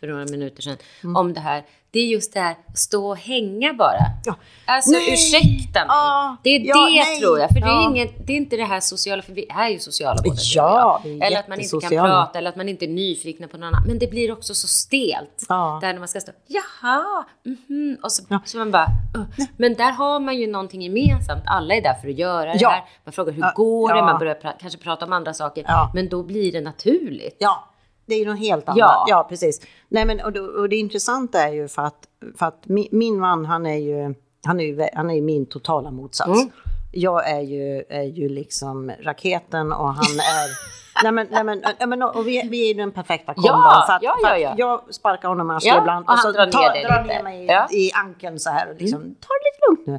för 0.00 0.06
några 0.06 0.24
minuter 0.24 0.62
sedan, 0.62 0.76
Mm. 1.04 1.16
om 1.16 1.32
det 1.34 1.40
här. 1.40 1.64
Det 1.92 1.98
är 2.00 2.06
just 2.06 2.34
det 2.34 2.40
här, 2.40 2.56
stå 2.74 3.08
och 3.08 3.16
hänga 3.16 3.72
bara. 3.74 3.98
Ja. 4.24 4.34
Alltså 4.66 4.90
Nej. 4.90 5.12
ursäkta 5.12 5.78
mig. 5.80 5.86
Ja. 5.88 6.36
Det 6.42 6.50
är 6.50 6.60
Ja, 6.66 6.74
det 6.86 6.90
nej. 6.90 7.20
tror 7.20 7.38
jag. 7.38 7.48
För 7.48 7.54
det, 7.54 7.60
är 7.60 7.66
Ja. 7.66 7.82
Ja. 7.82 7.90
inget, 7.90 8.26
det 8.26 8.32
är 8.32 8.36
inte 8.36 8.56
det 8.56 8.64
här 8.64 8.80
sociala, 8.80 9.22
för 9.22 9.32
vi 9.32 9.46
är 9.50 9.68
ju 9.68 9.78
sociala 9.78 10.20
båda 10.24 10.36
Ja, 10.54 11.00
vi 11.04 11.18
är 11.20 11.26
Eller 11.26 11.38
att 11.38 11.48
man 11.48 11.60
inte 11.60 11.76
kan 11.80 11.90
prata, 11.90 12.38
eller 12.38 12.48
att 12.50 12.56
man 12.56 12.68
inte 12.68 12.84
är 12.84 12.88
nyfikna 12.88 13.48
på 13.48 13.56
någon 13.56 13.66
annan. 13.74 13.82
Men 13.86 13.98
det 13.98 14.06
blir 14.10 14.32
också 14.32 14.54
så 14.54 14.68
stelt. 14.68 15.46
Ja. 15.48 15.78
Där 15.82 15.92
när 15.92 15.98
man 15.98 16.08
ska 16.08 16.20
stå, 16.20 16.32
jaha, 16.46 17.24
mhm. 17.44 17.96
Och 18.02 18.12
så, 18.12 18.22
Ja. 18.28 18.40
så 18.44 18.58
man 18.58 18.70
bara, 18.70 18.86
uh. 19.16 19.44
Men 19.56 19.74
där 19.74 19.90
har 19.92 20.20
man 20.20 20.36
ju 20.36 20.46
någonting 20.46 20.82
gemensamt. 20.82 21.42
Alla 21.46 21.74
är 21.74 21.82
där 21.82 21.94
för 21.94 22.08
att 22.08 22.18
göra 22.18 22.52
det 22.52 22.58
Ja. 22.60 22.70
här. 22.70 22.84
Man 23.04 23.12
frågar 23.12 23.32
hur 23.32 23.42
Ja, 23.42 23.52
går 23.56 23.88
det? 23.92 23.98
ja. 23.98 24.04
Man 24.04 24.18
börjar 24.18 24.34
pra- 24.34 24.54
kanske 24.60 24.78
prata 24.78 25.04
om 25.06 25.12
andra 25.12 25.34
saker. 25.34 25.64
Ja. 25.68 25.90
Men 25.94 26.08
då 26.08 26.22
blir 26.22 26.52
det 26.52 26.60
naturligt. 26.60 27.36
Ja, 27.38 27.64
det 28.06 28.14
är 28.14 28.18
ju 28.18 28.26
något 28.26 28.38
helt 28.38 28.68
annat. 28.68 28.78
Ja. 28.78 29.04
Ja, 29.08 29.26
precis. 29.28 29.60
Nej, 29.88 30.04
men, 30.04 30.20
och, 30.20 30.36
och 30.36 30.68
det 30.68 30.76
intressanta 30.76 31.42
är 31.48 31.52
ju 31.52 31.68
för 31.68 31.82
att, 31.82 32.08
för 32.38 32.46
att 32.46 32.62
min, 32.66 32.88
min 32.90 33.18
man, 33.20 33.44
han 33.44 33.66
är 33.66 33.76
ju, 33.76 34.14
han 34.46 34.60
är 34.60 34.64
ju, 34.64 34.86
han 34.94 35.10
är 35.10 35.14
ju 35.14 35.22
min 35.22 35.46
totala 35.46 35.90
motsats. 35.90 36.40
Mm. 36.40 36.50
Jag 36.92 37.28
är 37.30 37.40
ju, 37.40 37.84
är 37.88 38.02
ju 38.02 38.28
liksom 38.28 38.92
raketen 39.02 39.72
och 39.72 39.94
han 39.94 40.04
är... 40.04 40.70
nej 41.02 41.12
men, 41.12 41.26
nej 41.30 41.44
men, 41.44 41.62
nej 41.78 41.88
men 41.88 42.02
och 42.02 42.26
vi, 42.28 42.48
vi 42.48 42.62
är 42.64 42.68
ju 42.68 42.74
den 42.74 42.92
perfekta 42.92 43.34
kombon. 43.34 43.50
Ja, 43.50 43.84
för 43.86 43.94
att, 43.94 44.02
ja, 44.02 44.16
ja, 44.22 44.36
ja. 44.38 44.54
Jag 44.58 44.94
sparkar 44.94 45.28
honom 45.28 45.50
i 45.50 45.54
arslet 45.54 45.74
Ja, 45.74 45.80
ibland 45.80 46.04
och 46.08 46.12
han 46.12 46.32
drar 46.32 46.46
ner 46.46 46.52
tar- 46.52 46.72
dig 46.72 46.84
drar 46.84 47.04
ner 47.04 47.22
mig 47.22 47.46
Ja. 47.46 47.68
i 47.70 47.92
ankeln 47.92 48.38
så 48.38 48.50
här 48.50 48.70
och 48.70 48.80
liksom, 48.80 49.00
ta 49.00 49.28
det 49.28 49.44
lite 49.44 49.60
lugnt 49.70 49.86
nu. 49.86 49.94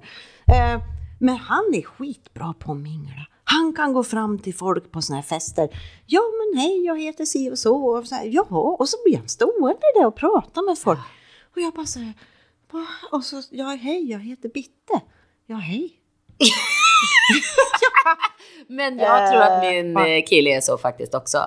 Eh, 0.56 0.82
men 1.20 1.36
han 1.36 1.64
är 1.74 1.82
skitbra 1.82 2.54
på 2.60 2.72
att 2.72 2.78
mingla. 2.78 3.26
Han 3.52 3.74
kan 3.74 3.94
gå 3.94 4.04
fram 4.04 4.40
till 4.40 4.56
folk 4.56 4.92
på 4.92 5.02
såna 5.02 5.16
här 5.18 5.24
fester. 5.24 5.70
Ja, 6.06 6.22
men 6.40 6.62
hej, 6.62 6.86
jag 6.86 7.02
heter 7.02 7.26
si 7.26 7.52
och 7.52 7.60
så. 7.60 7.98
Och 7.98 8.08
så 8.08 8.16
här, 8.16 8.26
ja, 8.26 8.46
och 8.80 8.90
så 8.90 8.98
blir 9.06 9.18
han 9.18 9.30
stående 9.30 9.82
där 9.96 10.06
och 10.06 10.16
pratar 10.16 10.66
med 10.70 10.78
folk. 10.80 11.00
Och 11.56 11.62
jag 11.62 11.74
bara 11.74 11.86
så 11.86 12.00
här, 12.00 12.14
va? 12.72 12.86
och 13.12 13.24
så, 13.24 13.42
ja, 13.50 13.66
hej, 13.66 14.12
jag 14.12 14.20
heter 14.20 14.50
Bitte. 14.50 15.02
Ja, 15.46 15.56
hej. 15.56 15.94
Men 18.68 19.00
jag 19.00 19.32
tror 19.32 19.42
att 19.42 19.64
min 19.64 19.98
Eh, 19.98 20.24
kille 20.26 20.50
är 20.58 20.62
så 20.62 20.78
faktiskt 20.78 21.16
också. 21.16 21.38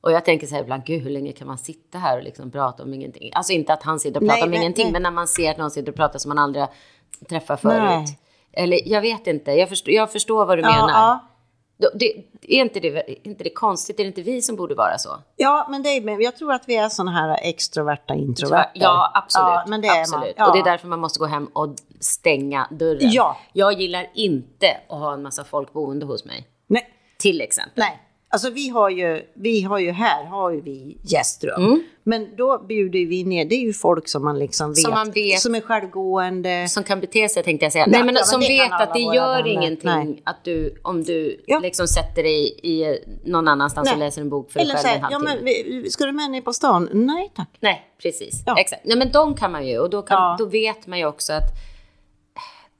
Och 0.00 0.12
jag 0.12 0.24
tänker 0.24 0.46
så 0.46 0.54
här 0.54 0.62
ibland, 0.62 0.84
gud 0.84 1.02
hur 1.02 1.10
länge 1.10 1.32
kan 1.32 1.46
man 1.46 1.58
sitta 1.58 1.98
här 1.98 2.18
och 2.18 2.24
liksom 2.24 2.50
prata 2.50 2.82
om 2.82 2.94
ingenting? 2.94 3.30
Alltså 3.34 3.52
inte 3.52 3.72
att 3.72 3.82
han 3.82 4.00
sitter 4.00 4.16
och 4.20 4.22
Nej, 4.22 4.30
pratar 4.30 4.44
om 4.46 4.50
nej, 4.50 4.60
ingenting, 4.60 4.84
nej. 4.84 4.92
men 4.92 5.02
när 5.02 5.10
man 5.10 5.28
ser 5.28 5.50
att 5.50 5.58
någon 5.58 5.70
sitter 5.70 5.92
och 5.92 5.96
pratar 5.96 6.18
som 6.18 6.28
man 6.28 6.38
aldrig 6.38 6.64
träffat 7.28 7.60
förut. 7.60 7.82
Nej. 7.82 8.18
Eller 8.52 8.80
jag 8.88 9.00
vet 9.00 9.26
inte, 9.26 9.50
jag 9.52 9.68
förstår, 9.68 9.94
jag 9.94 10.12
förstår 10.12 10.46
vad 10.46 10.58
du 10.58 10.62
Ja, 10.62 10.68
menar. 10.70 10.88
ja. 10.88 11.28
Det, 11.94 12.06
är, 12.42 12.60
inte 12.60 12.80
det, 12.80 12.88
är 12.88 13.26
inte 13.26 13.44
det 13.44 13.50
konstigt? 13.50 14.00
Är 14.00 14.04
det 14.04 14.08
inte 14.08 14.22
vi 14.22 14.42
som 14.42 14.56
borde 14.56 14.74
vara 14.74 14.98
så? 14.98 15.08
Ja, 15.36 15.66
men 15.70 15.82
det 15.82 15.88
är, 15.88 16.22
jag 16.22 16.36
tror 16.36 16.52
att 16.52 16.68
vi 16.68 16.76
är 16.76 16.88
såna 16.88 17.10
här 17.12 17.38
extroverta 17.42 18.14
introverter. 18.14 18.70
Ja, 18.74 19.12
absolut. 19.14 19.46
Ja, 19.46 19.64
men 19.66 19.80
det 19.80 19.88
är 19.88 20.00
absolut. 20.00 20.24
man. 20.24 20.32
Ja. 20.36 20.46
Och 20.46 20.56
det 20.56 20.60
är 20.60 20.72
därför 20.72 20.88
man 20.88 21.00
måste 21.00 21.18
gå 21.18 21.26
hem 21.26 21.46
och 21.46 21.74
stänga 22.00 22.68
dörren. 22.70 23.10
Ja. 23.12 23.36
Jag 23.52 23.80
gillar 23.80 24.06
inte 24.14 24.76
att 24.88 24.98
ha 24.98 25.14
en 25.14 25.22
massa 25.22 25.44
folk 25.44 25.72
boende 25.72 26.06
hos 26.06 26.24
mig. 26.24 26.48
Nej, 26.66 26.88
Till 27.18 27.40
exempel. 27.40 27.72
nej. 27.76 28.00
Alltså 28.32 28.50
vi 28.50 28.68
har 28.68 28.90
ju, 28.90 29.22
vi 29.34 29.62
har 29.62 29.78
ju 29.78 29.90
här 29.90 30.24
har 30.24 30.50
ju 30.50 30.60
vi 30.60 30.96
gästrum. 31.02 31.64
Mm. 31.64 31.82
Men 32.04 32.36
då 32.36 32.64
bjuder 32.68 33.06
vi 33.06 33.24
ner, 33.24 33.44
det 33.44 33.54
är 33.54 33.60
ju 33.60 33.72
folk 33.72 34.08
som 34.08 34.24
man 34.24 34.38
liksom 34.38 34.70
vet, 34.70 34.78
Som 34.78 34.90
man 34.90 35.10
vet. 35.10 35.40
som 35.40 35.54
är 35.54 35.60
självgående. 35.60 36.68
Som 36.68 36.84
kan 36.84 37.00
bete 37.00 37.28
sig 37.28 37.42
tänkte 37.42 37.66
jag 37.66 37.72
säga. 37.72 37.86
Nej, 37.88 38.04
men 38.04 38.14
ja, 38.14 38.22
som 38.24 38.40
vet 38.40 38.72
att 38.72 38.94
det 38.94 39.00
gör 39.00 39.36
vänner. 39.36 39.46
ingenting 39.50 39.90
Nej. 39.90 40.22
att 40.24 40.44
du, 40.44 40.74
om 40.82 41.02
du 41.04 41.42
Ja. 41.46 41.58
liksom 41.58 41.86
sätter 41.86 42.22
dig 42.22 42.58
i 42.62 42.98
någon 43.24 43.48
annanstans 43.48 43.92
och 43.92 43.98
Nej. 43.98 44.06
läser 44.06 44.20
en 44.20 44.28
bok 44.30 44.50
för 44.52 44.58
dig 44.58 44.64
Eller 44.70 44.74
själv 44.74 44.82
så 44.82 44.88
i 44.88 44.94
en 44.96 45.02
här, 45.02 45.10
ja 45.10 45.18
halvtimme. 45.18 45.80
men 45.82 45.90
ska 45.90 46.04
du 46.06 46.12
med 46.12 46.30
ner 46.30 46.40
på 46.40 46.52
stan? 46.52 46.88
Nej 46.92 47.32
tack. 47.36 47.48
Nej, 47.60 47.82
precis. 48.02 48.42
Ja. 48.46 48.58
Exakt. 48.58 48.82
Nej, 48.84 48.96
men 48.98 49.12
de 49.12 49.34
kan 49.36 49.52
man 49.52 49.66
ju. 49.66 49.78
Och 49.78 49.90
då, 49.90 50.02
kan, 50.02 50.36
då 50.38 50.44
vet 50.46 50.86
man 50.86 50.98
ju 50.98 51.06
också 51.06 51.32
att 51.32 51.48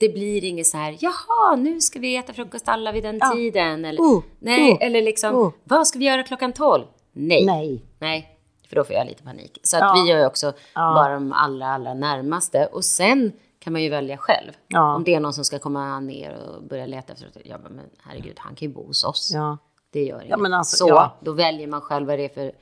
det 0.02 0.08
blir 0.08 0.44
inget 0.44 0.66
så 0.66 0.76
här, 0.76 0.96
jaha, 1.00 1.56
nu 1.56 1.80
ska 1.80 1.98
vi 1.98 2.16
äta 2.16 2.32
frukost 2.32 2.68
alla 2.68 2.92
vid 2.92 3.02
den 3.02 3.18
Ja. 3.20 3.32
tiden. 3.34 3.84
Eller, 3.84 4.00
Oh, 4.00 4.22
nej, 4.38 4.72
oh, 4.72 4.78
eller 4.86 5.02
liksom, 5.02 5.34
oh. 5.34 5.52
vad 5.64 5.86
ska 5.86 5.98
vi 5.98 6.04
göra 6.04 6.22
klockan 6.22 6.52
tolv? 6.52 6.84
Nej. 7.12 7.44
Nej. 7.46 7.82
Nej, 7.98 8.38
för 8.68 8.76
då 8.76 8.84
får 8.84 8.94
jag 8.96 9.06
lite 9.06 9.22
panik. 9.22 9.58
Så 9.62 9.76
att 9.76 9.82
Ja. 9.82 10.02
vi 10.02 10.10
gör 10.10 10.18
ju 10.18 10.26
också 10.26 10.46
Ja. 10.74 10.94
bara 10.94 11.14
de 11.14 11.32
allra, 11.32 11.66
allra 11.66 11.94
närmaste. 11.94 12.66
Och 12.66 12.84
sen 12.84 13.32
kan 13.58 13.72
man 13.72 13.82
ju 13.82 13.88
välja 13.88 14.16
själv. 14.16 14.52
Ja. 14.68 14.94
Om 14.94 15.04
det 15.04 15.14
är 15.14 15.20
någon 15.20 15.32
som 15.32 15.44
ska 15.44 15.58
komma 15.58 16.00
ner 16.00 16.36
och 16.36 16.62
börja 16.62 16.86
leta 16.86 17.12
efter 17.12 17.28
bara, 17.48 17.68
men 17.70 17.84
herregud, 18.02 18.36
han 18.38 18.54
kan 18.54 18.68
ju 18.68 18.74
bo 18.74 18.86
hos 18.86 19.04
oss. 19.04 19.30
Ja. 19.34 19.58
Det 19.92 20.04
gör 20.04 20.22
inget. 20.22 20.38
Ja, 20.40 20.56
alltså, 20.56 20.76
så, 20.76 20.88
ja. 20.88 21.16
då 21.20 21.32
väljer 21.32 21.66
man 21.66 21.80
själv 21.80 22.06
vad 22.06 22.18
det 22.18 22.24
är 22.24 22.28
för 22.28 22.52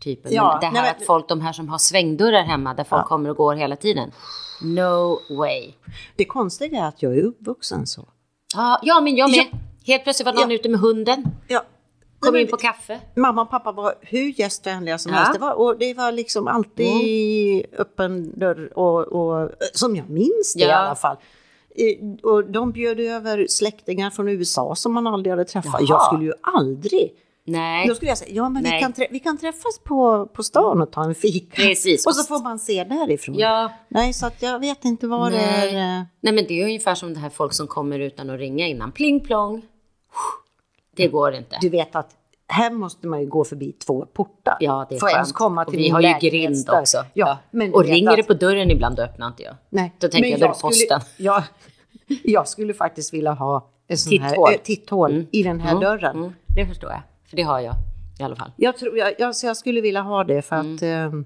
typen. 0.00 0.32
Ja, 0.34 0.58
det 0.60 0.66
här 0.66 0.72
men- 0.72 0.84
att 0.90 1.06
folk, 1.06 1.28
de 1.28 1.40
här 1.40 1.52
som 1.52 1.68
har 1.68 1.78
svängdörrar 1.78 2.42
hemma, 2.42 2.74
där 2.74 2.84
folk 2.84 3.06
kommer 3.06 3.30
och 3.30 3.36
går 3.36 3.54
hela 3.54 3.76
tiden. 3.76 4.10
No 4.62 5.18
way. 5.38 5.72
Det 6.16 6.24
konstiga 6.24 6.78
är 6.84 6.88
att 6.88 7.02
jag 7.02 7.16
är 7.18 7.22
uppvuxen 7.22 7.86
så. 7.86 8.08
Ja, 8.54 8.78
ja 8.82 9.00
men 9.00 9.16
jag 9.16 9.30
med. 9.30 9.38
Ja. 9.52 9.58
Helt 9.86 10.02
plötsligt 10.04 10.26
var 10.26 10.32
någon 10.32 10.50
Ja. 10.50 10.56
ute 10.56 10.68
med 10.68 10.80
hunden. 10.80 11.24
Ja. 11.48 11.62
Kom 12.20 12.32
Nej, 12.34 12.42
in 12.42 12.48
på 12.48 12.56
kaffe. 12.56 13.00
Mamma 13.16 13.42
och 13.42 13.50
pappa 13.50 13.72
var 13.72 13.94
hur 14.00 14.40
gästvänliga 14.40 14.98
som 14.98 15.12
Ja. 15.12 15.18
helst. 15.18 15.32
Det 15.32 15.38
var, 15.38 15.52
och 15.52 15.78
det 15.78 15.94
var 15.94 16.12
liksom 16.12 16.48
alltid 16.48 17.64
öppen 17.78 18.38
dörr 18.38 18.78
och, 18.78 18.98
och 19.06 19.50
som 19.74 19.96
jag 19.96 20.10
minns 20.10 20.54
det 20.56 20.64
i 20.64 20.68
Ja. 20.68 20.76
alla 20.76 20.94
fall. 20.94 21.16
Och 22.22 22.44
de 22.50 22.72
bjöd 22.72 23.00
över 23.00 23.46
släktingar 23.50 24.10
från 24.10 24.28
USA 24.28 24.74
som 24.74 24.92
man 24.92 25.06
aldrig 25.06 25.30
hade 25.32 25.44
träffat. 25.44 25.74
Jaha. 25.80 25.86
Jag 25.88 26.02
skulle 26.06 26.24
ju 26.24 26.32
aldrig... 26.42 27.10
Nej. 27.48 27.88
Då 27.88 27.94
skulle 27.94 28.08
jag 28.10 28.18
säga, 28.18 28.30
ja 28.34 28.48
men 28.48 28.62
vi 28.62 28.70
kan, 28.70 28.92
trä- 28.92 29.06
vi 29.10 29.18
kan 29.18 29.38
träffas 29.38 29.78
på, 29.84 30.26
på 30.26 30.42
stan 30.42 30.82
och 30.82 30.90
ta 30.92 31.04
en 31.04 31.14
fika. 31.14 31.56
Precis. 31.62 32.06
Och 32.06 32.14
så 32.16 32.24
får 32.24 32.42
man 32.42 32.58
se 32.58 32.84
därifrån. 32.84 33.34
Ja. 33.38 33.72
Nej, 33.88 34.12
så 34.12 34.26
att 34.26 34.42
jag 34.42 34.58
vet 34.58 34.84
inte 34.84 35.06
vad 35.06 35.32
det 35.32 35.38
är. 35.38 35.66
eh, 35.66 36.04
Nej, 36.20 36.32
men 36.34 36.44
det 36.48 36.60
är 36.60 36.64
ungefär 36.64 36.94
som 36.94 37.14
det 37.14 37.20
här 37.20 37.30
folk 37.30 37.52
som 37.52 37.66
kommer 37.66 37.98
utan 37.98 38.30
att 38.30 38.38
ringa 38.38 38.66
innan. 38.66 38.92
Pling 38.92 39.20
plong. 39.20 39.62
Det 40.96 41.08
går 41.08 41.34
inte. 41.34 41.58
Du 41.60 41.68
vet 41.68 41.96
att 41.96 42.10
här 42.48 42.70
måste 42.70 43.06
man 43.06 43.20
ju 43.20 43.26
gå 43.26 43.44
förbi 43.44 43.72
två 43.72 44.06
portar. 44.12 44.56
Ja, 44.60 44.86
det 44.88 44.94
är 44.94 44.98
för 44.98 45.06
att 45.06 45.12
ens 45.12 45.28
skönt. 45.28 45.36
komma 45.36 45.62
och 45.64 45.68
till 45.70 45.76
vi 45.78 45.82
min 45.84 45.92
har 45.92 46.00
ju 46.00 46.30
grind 46.30 46.70
också. 46.70 46.98
Ja, 47.14 47.38
men 47.50 47.66
du 47.70 47.74
och 47.74 47.84
ringer 47.84 48.10
att- 48.10 48.16
det 48.16 48.22
på 48.22 48.34
dörren 48.34 48.70
ibland, 48.70 48.96
då 48.96 49.02
öppnar 49.02 49.26
inte 49.26 49.42
jag. 49.42 49.54
Nej. 49.70 49.92
Då 49.98 50.08
tänker 50.08 50.20
Men 50.20 50.30
jag, 50.30 50.40
då 50.40 50.44
är 50.44 50.48
det 50.48 50.54
skulle- 50.58 50.70
posten. 50.70 51.00
Jag, 51.16 51.42
jag 52.24 52.48
skulle 52.48 52.74
faktiskt 52.74 53.14
vilja 53.14 53.32
ha 53.32 53.68
en 53.88 53.98
sån 53.98 54.10
Titthål. 54.10 54.48
här 54.48 54.54
eh, 54.54 54.60
titthål 54.62 55.26
i 55.30 55.42
den 55.42 55.60
här 55.60 55.80
dörren. 55.80 56.16
Mm, 56.16 56.32
det 56.56 56.66
förstår 56.66 56.90
jag. 56.90 57.00
För 57.30 57.36
det 57.36 57.42
har 57.42 57.60
jag 57.60 57.74
i 58.20 58.22
alla 58.22 58.36
fall. 58.36 58.52
Jag, 58.56 58.76
tror, 58.76 58.98
jag, 58.98 59.14
jag, 59.18 59.36
så 59.36 59.46
jag 59.46 59.56
skulle 59.56 59.80
vilja 59.80 60.00
ha 60.02 60.24
det 60.24 60.42
för 60.42 60.56
Mm. 60.56 60.74
att... 60.74 60.82
Eh, 60.82 61.20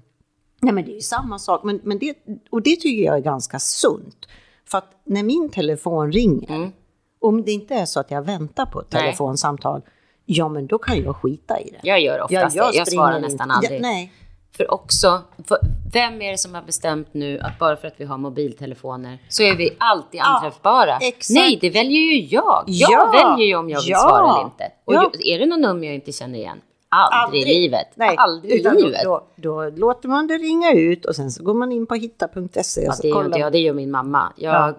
nej 0.61 0.73
men 0.73 0.85
det 0.85 0.91
är 0.91 0.95
ju 0.95 1.01
samma 1.01 1.39
sak. 1.39 1.63
Men, 1.63 1.79
men 1.83 1.99
det, 1.99 2.15
och 2.49 2.61
det 2.61 2.75
tycker 2.75 3.03
jag 3.05 3.15
är 3.17 3.21
ganska 3.21 3.59
sunt. 3.59 4.27
För 4.65 4.77
att 4.77 4.91
när 5.03 5.23
min 5.23 5.49
telefon 5.49 6.11
ringer, 6.11 6.71
om 7.19 7.43
det 7.43 7.51
inte 7.51 7.75
är 7.75 7.85
så 7.85 7.99
att 7.99 8.11
jag 8.11 8.21
väntar 8.21 8.65
på 8.65 8.81
ett 8.81 8.93
Mm. 8.93 9.03
Nej. 9.03 9.11
telefonsamtal, 9.11 9.81
ja 10.25 10.49
men 10.49 10.67
då 10.67 10.77
kan 10.77 11.03
jag 11.03 11.15
skita 11.15 11.59
i 11.59 11.69
det. 11.71 11.79
Jag 11.89 12.01
gör 12.01 12.21
oftast 12.21 12.55
det. 12.55 12.59
Jag 12.61 12.87
springer 12.87 13.03
svarar 13.03 13.15
inte. 13.15 13.27
nästan 13.29 13.51
aldrig. 13.51 13.77
Ja, 13.79 13.81
nej. 13.81 14.11
För 14.57 14.73
också, 14.73 15.21
för 15.47 15.57
vem 15.93 16.21
är 16.21 16.31
det 16.31 16.37
som 16.37 16.55
har 16.55 16.61
bestämt 16.61 17.07
nu 17.13 17.39
att 17.39 17.59
bara 17.59 17.75
för 17.75 17.87
att 17.87 17.93
vi 17.97 18.05
har 18.05 18.17
mobiltelefoner 18.17 19.17
så 19.29 19.43
är 19.43 19.55
vi 19.55 19.69
alltid 19.77 20.21
anträffbara? 20.23 20.97
exakt. 21.01 21.29
Nej, 21.29 21.57
det 21.61 21.69
väljer 21.69 22.01
ju 22.01 22.19
jag. 22.19 22.63
Jag 22.67 22.91
Ja, 22.91 23.11
väljer 23.11 23.47
ju 23.47 23.55
om 23.55 23.69
jag 23.69 23.81
vill 23.81 23.89
ja, 23.89 23.97
svara 23.99 24.33
eller 24.33 24.43
inte. 24.45 24.71
Och 24.85 24.93
ja. 24.93 25.11
är 25.25 25.39
det 25.39 25.45
någon 25.45 25.61
nummer 25.61 25.85
jag 25.87 25.95
inte 25.95 26.11
känner 26.11 26.39
igen? 26.39 26.61
Aldrig, 26.89 27.41
i 27.41 27.45
livet. 27.45 27.87
Nej, 27.95 28.15
Aldrig 28.17 28.59
utan 28.59 28.75
livet. 28.75 29.03
Då, 29.03 29.23
då, 29.35 29.69
då 29.69 29.77
låter 29.77 30.09
man 30.09 30.27
det 30.27 30.37
ringa 30.37 30.71
ut 30.73 31.05
och 31.05 31.15
sen 31.15 31.31
så 31.31 31.43
går 31.43 31.53
man 31.53 31.71
in 31.71 31.85
på 31.85 31.95
hitta.se 31.95 32.81
ja, 32.83 32.93
det 33.01 33.07
gör 33.07 33.37
jag, 33.39 33.51
det 33.51 33.59
gör 33.59 33.73
min 33.73 33.91
mamma. 33.91 34.33
Jag, 34.35 34.53
Ja. 34.55 34.73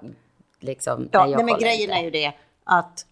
liksom, 0.60 1.08
Ja, 1.12 1.22
nej, 1.22 1.30
jag 1.30 1.36
nej, 1.36 1.44
men 1.46 1.58
grejen 1.60 1.80
inte. 1.80 1.94
är 1.94 2.02
ju 2.02 2.10
det 2.10 2.32
att 2.64 3.06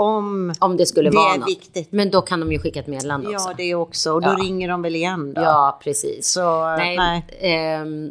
om, 0.00 0.54
Om 0.58 0.76
det 0.76 0.86
skulle 0.86 1.10
det 1.10 1.16
vara 1.16 1.34
är 1.34 1.38
något. 1.38 1.48
viktigt. 1.48 1.92
Men 1.92 2.10
då 2.10 2.20
kan 2.22 2.40
de 2.40 2.52
ju 2.52 2.58
skicka 2.58 2.80
ett 2.80 2.86
meddelande 2.86 3.28
också. 3.28 3.48
Ja, 3.48 3.54
det 3.56 3.74
också. 3.74 4.12
Och 4.12 4.22
då 4.22 4.28
Ja. 4.28 4.36
ringer 4.44 4.68
de 4.68 4.82
väl 4.82 4.94
igen 4.96 5.34
då? 5.34 5.40
Ja, 5.42 5.80
precis. 5.84 6.28
Så, 6.32 6.76
nej. 6.76 6.96
nej. 6.96 7.24
ehm, 7.40 8.10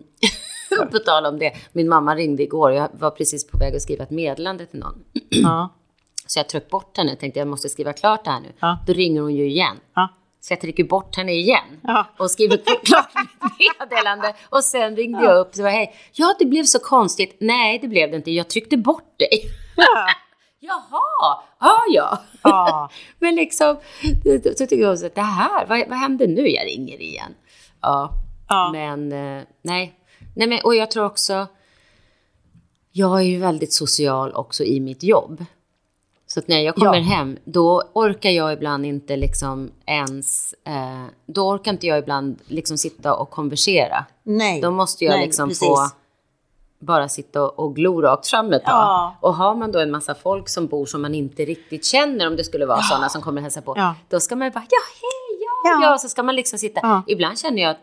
på 0.91 0.99
tal 0.99 1.25
om 1.25 1.39
det. 1.39 1.54
Min 1.71 1.89
mamma 1.89 2.15
ringde 2.15 2.43
igår. 2.43 2.71
Jag 2.71 2.89
var 2.99 3.12
precis 3.12 3.47
på 3.47 3.58
väg 3.58 3.75
att 3.75 3.82
skriva 3.82 4.04
ett 4.04 4.10
meddelande 4.12 4.65
till 4.65 4.80
någon. 4.80 5.04
Ja. 5.30 5.69
Så 6.28 6.39
jag 6.39 6.49
tryckte 6.49 6.69
bort 6.69 6.97
henne. 6.97 7.15
Tänkte 7.15 7.39
jag 7.39 7.47
måste 7.47 7.69
skriva 7.69 7.93
klart 7.93 8.25
det 8.25 8.32
här 8.32 8.39
nu. 8.39 8.47
Ja. 8.60 8.78
Då 8.88 8.93
ringer 8.93 9.21
hon 9.21 9.36
ju 9.36 9.45
igen. 9.49 9.78
Ja. 9.95 10.10
Så 10.41 10.54
jag 10.54 10.62
trycker 10.62 10.84
bort 10.84 11.15
henne 11.17 11.32
igen. 11.34 11.63
Ja. 11.84 12.06
Och 12.19 12.32
skriver 12.32 12.58
klart 12.86 13.10
mitt 13.15 13.80
meddelande. 13.80 14.34
Och 14.49 14.63
sen 14.63 14.95
ringde 14.95 15.23
jag 15.23 15.38
upp 15.39 15.49
och 15.49 15.56
sa 15.56 15.63
hej. 15.67 15.95
Ja, 16.13 16.36
det 16.39 16.45
blev 16.45 16.63
så 16.63 16.80
konstigt. 16.80 17.38
Nej, 17.39 17.80
det 17.80 17.88
blev 17.88 18.12
det 18.12 18.17
inte. 18.17 18.32
Jag 18.32 18.47
tryckte 18.47 18.78
bort 18.78 19.19
dig. 19.19 19.30
Ja. 20.59 20.83
Jaha, 20.91 21.41
har 21.57 21.93
jag? 21.95 22.17
Ja. 22.43 22.89
Men 23.19 23.35
liksom, 23.35 23.77
så 24.57 24.65
tycker 24.65 24.81
jag 24.83 25.05
att 25.05 25.15
det 25.15 25.21
här, 25.21 25.65
vad, 25.65 25.89
vad 25.89 25.97
händer 25.97 26.27
nu? 26.27 26.47
Jag 26.49 26.65
ringer 26.65 27.01
igen. 27.01 27.33
Ja, 27.81 28.09
Ja. 28.51 28.69
men 28.71 29.11
eh, 29.11 29.43
nej. 29.61 29.93
nej 30.35 30.47
men, 30.47 30.59
och 30.63 30.75
jag 30.75 30.91
tror 30.91 31.05
också, 31.05 31.47
jag 32.91 33.17
är 33.19 33.23
ju 33.23 33.37
väldigt 33.39 33.73
social 33.73 34.33
också 34.33 34.63
i 34.63 34.79
mitt 34.79 35.03
jobb. 35.03 35.45
Så 36.27 36.39
att 36.39 36.47
när 36.47 36.59
jag 36.59 36.75
kommer 36.75 36.97
Ja. 36.97 37.01
hem, 37.03 37.37
då 37.43 37.83
orkar 37.93 38.29
jag 38.29 38.53
ibland 38.53 38.85
inte 38.85 39.17
liksom 39.17 39.71
ens, 39.85 40.53
eh, 40.67 41.05
då 41.25 41.49
orkar 41.49 41.71
inte 41.71 41.87
jag 41.87 41.99
ibland 41.99 42.39
liksom 42.47 42.77
sitta 42.77 43.13
och 43.15 43.29
konversera. 43.29 44.05
Nej. 44.23 44.61
Då 44.61 44.71
måste 44.71 45.05
jag 45.05 45.11
Nej, 45.11 45.25
liksom 45.25 45.49
precis. 45.49 45.67
få 45.67 45.77
bara 46.79 47.09
sitta 47.09 47.43
och, 47.43 47.59
och 47.59 47.75
glo 47.75 48.01
rakt 48.01 48.27
fram 48.27 48.53
ett 48.53 48.63
tag. 48.63 48.71
Ja. 48.73 49.15
Och 49.21 49.35
har 49.35 49.55
man 49.55 49.71
då 49.71 49.79
en 49.79 49.91
massa 49.91 50.15
folk 50.15 50.49
som 50.49 50.67
bor 50.67 50.85
som 50.85 51.01
man 51.01 51.15
inte 51.15 51.45
riktigt 51.45 51.85
känner, 51.85 52.27
om 52.27 52.35
det 52.35 52.43
skulle 52.43 52.65
vara 52.65 52.81
sådana 52.81 53.09
som 53.09 53.21
kommer 53.21 53.41
och 53.41 53.43
hälsa 53.43 53.61
på, 53.61 53.73
Ja. 53.77 53.95
då 54.09 54.19
ska 54.19 54.35
man 54.35 54.47
ju 54.47 54.51
bara 54.51 54.65
ja, 54.69 54.79
hej, 55.01 55.39
ja, 55.41 55.71
Ja. 55.81 55.91
ja, 55.91 55.97
så 55.97 56.09
ska 56.09 56.23
man 56.23 56.35
liksom 56.35 56.59
sitta. 56.59 56.79
Ja. 56.83 57.01
Ibland 57.07 57.39
känner 57.39 57.61
jag 57.61 57.71
att 57.71 57.77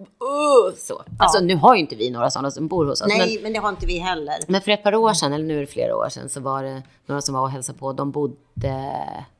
uh, 0.00 0.74
så. 0.78 1.02
Alltså 1.18 1.40
nu 1.40 1.56
har 1.56 1.74
ju 1.74 1.80
inte 1.80 1.96
vi 1.96 2.10
några 2.10 2.30
sådana 2.30 2.50
som 2.50 2.68
bor 2.68 2.86
hos 2.86 3.00
oss. 3.00 3.08
Nej, 3.08 3.34
Men, 3.34 3.42
men 3.42 3.52
det 3.52 3.58
har 3.58 3.68
inte 3.68 3.86
vi 3.86 3.98
heller. 3.98 4.34
men 4.48 4.60
för 4.60 4.70
ett 4.70 4.82
par 4.82 4.94
år 4.94 5.12
sedan, 5.12 5.32
eller 5.32 5.44
nu 5.44 5.56
är 5.56 5.60
det 5.60 5.66
flera 5.66 5.96
år 5.96 6.08
sedan, 6.08 6.28
så 6.28 6.40
var 6.40 6.62
det 6.62 6.82
några 7.06 7.22
som 7.22 7.34
var 7.34 7.42
och 7.42 7.50
hälsade 7.50 7.78
på. 7.78 7.92
De 7.92 8.10
bodde 8.10 8.36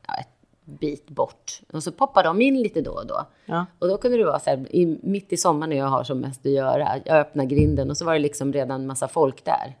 ja, 0.07 0.13
ett 0.19 0.32
bit 0.65 1.09
bort. 1.09 1.61
Och 1.73 1.83
så 1.83 1.91
poppade 1.91 2.29
de 2.29 2.41
in 2.41 2.61
lite 2.61 2.81
då 2.81 2.91
och 2.91 3.07
då. 3.07 3.25
Ja. 3.45 3.65
Och 3.79 3.87
då 3.87 3.97
kunde 3.97 4.17
det 4.17 4.25
vara 4.25 4.39
så 4.39 4.49
här, 4.49 4.75
i, 4.75 4.99
mitt 5.03 5.33
i 5.33 5.37
sommaren 5.37 5.69
när 5.69 5.77
jag 5.77 5.85
har 5.85 6.03
som 6.03 6.19
mest 6.19 6.45
att 6.45 6.51
göra, 6.51 6.97
jag 7.05 7.17
öppnar 7.17 7.45
grinden 7.45 7.89
och 7.89 7.97
så 7.97 8.05
var 8.05 8.13
det 8.13 8.19
liksom 8.19 8.53
redan 8.53 8.87
massa 8.87 9.07
folk 9.07 9.45
där. 9.45 9.77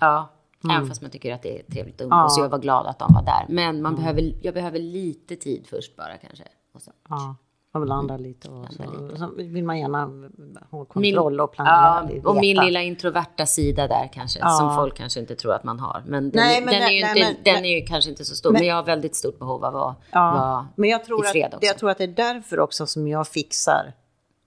Ja, 0.00 0.28
även 0.70 0.88
fast 0.88 1.02
man 1.02 1.10
tycker 1.10 1.34
att 1.34 1.42
det 1.42 1.58
är 1.58 1.62
trevligt 1.72 2.00
att 2.00 2.04
umgås. 2.04 2.38
Ja. 2.38 2.42
Jag 2.42 2.50
var 2.50 2.58
glad 2.58 2.86
att 2.86 2.98
de 2.98 3.14
var 3.14 3.22
där. 3.22 3.46
Men 3.48 3.82
man 3.82 3.96
behöver, 3.96 4.32
jag 4.42 4.54
behöver 4.54 4.78
lite 4.78 5.36
tid 5.36 5.66
först 5.66 5.96
bara 5.96 6.16
kanske. 6.16 6.44
Och 6.72 6.82
så. 6.82 6.90
Ja. 7.08 7.36
Man 7.74 7.82
vill 7.82 7.92
andra 7.92 8.16
lite 8.16 8.48
och 8.48 8.66
så, 8.72 8.82
lite. 8.82 9.16
så 9.18 9.30
vill 9.36 9.64
man 9.64 9.78
gärna 9.78 9.98
ha 10.00 10.06
Min- 10.08 10.86
kontroll 10.86 11.40
och 11.40 11.52
planera. 11.52 12.08
Ja, 12.22 12.28
och 12.30 12.36
min 12.36 12.56
lilla 12.56 12.82
introverta 12.82 13.46
sida 13.46 13.88
där 13.88 14.10
kanske, 14.12 14.38
Ja. 14.40 14.48
som 14.48 14.74
folk 14.74 14.96
kanske 14.96 15.20
inte 15.20 15.34
tror 15.36 15.52
att 15.54 15.64
man 15.64 15.80
har. 15.80 16.02
Men 16.06 16.30
den, 16.30 16.42
Nej, 16.42 16.60
men 16.60 16.74
den, 16.74 16.82
är, 16.82 16.90
ju 16.90 17.00
nej, 17.02 17.10
inte, 17.18 17.32
men- 17.44 17.54
den 17.54 17.64
är 17.64 17.80
ju 17.80 17.86
kanske 17.86 18.10
inte 18.10 18.24
så 18.24 18.34
stor. 18.34 18.52
Men, 18.52 18.66
jag 18.66 18.74
har 18.74 18.82
väldigt 18.82 19.14
stort 19.16 19.38
behov 19.38 19.64
av 19.64 19.76
att 19.76 19.96
Ja. 20.10 20.20
vara 20.32 20.68
Men 20.76 20.90
jag 20.90 21.04
tror, 21.04 21.24
i 21.26 21.28
fred 21.28 21.46
att, 21.46 21.54
också. 21.54 21.66
jag 21.66 21.78
tror 21.78 21.90
att 21.90 21.98
det 21.98 22.04
är 22.04 22.08
därför 22.08 22.60
också 22.60 22.86
som 22.86 23.08
jag 23.08 23.28
fixar 23.28 23.92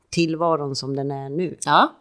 tillvaron 0.10 0.76
som 0.76 0.96
den 0.96 1.12
är 1.12 1.30
nu. 1.30 1.58
Ja, 1.66 1.92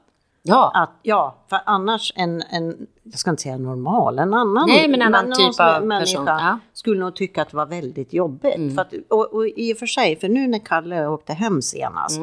Ja. 0.47 0.71
Att, 0.75 0.91
ja, 1.03 1.35
för 1.51 1.61
annars 1.67 2.13
en, 2.17 2.43
en, 2.43 2.87
jag 3.05 3.19
ska 3.19 3.31
inte 3.31 3.43
säga 3.43 3.59
normal, 3.59 4.19
en 4.19 4.35
annan, 4.35 4.69
Nej, 4.69 4.89
men 4.89 5.03
en 5.03 5.15
annan 5.15 5.33
typ 5.33 5.61
av 5.61 5.87
människa 5.87 6.25
person. 6.25 6.29
Mm. 6.29 6.59
skulle 6.73 7.01
nog 7.01 7.17
tycka 7.17 7.43
att 7.43 7.51
det 7.51 7.57
var 7.57 7.67
väldigt 7.67 8.13
jobbigt. 8.13 8.75
För 8.75 8.83
att, 8.83 8.93
och, 9.09 9.35
och 9.35 9.47
i 9.49 9.75
och 9.75 9.79
för 9.79 9.87
sig, 9.87 10.17
för 10.17 10.29
nu 10.29 10.47
när 10.47 10.59
Kalle 10.59 11.07
åkte 11.07 11.33
hem 11.33 11.63
senast, 11.63 12.21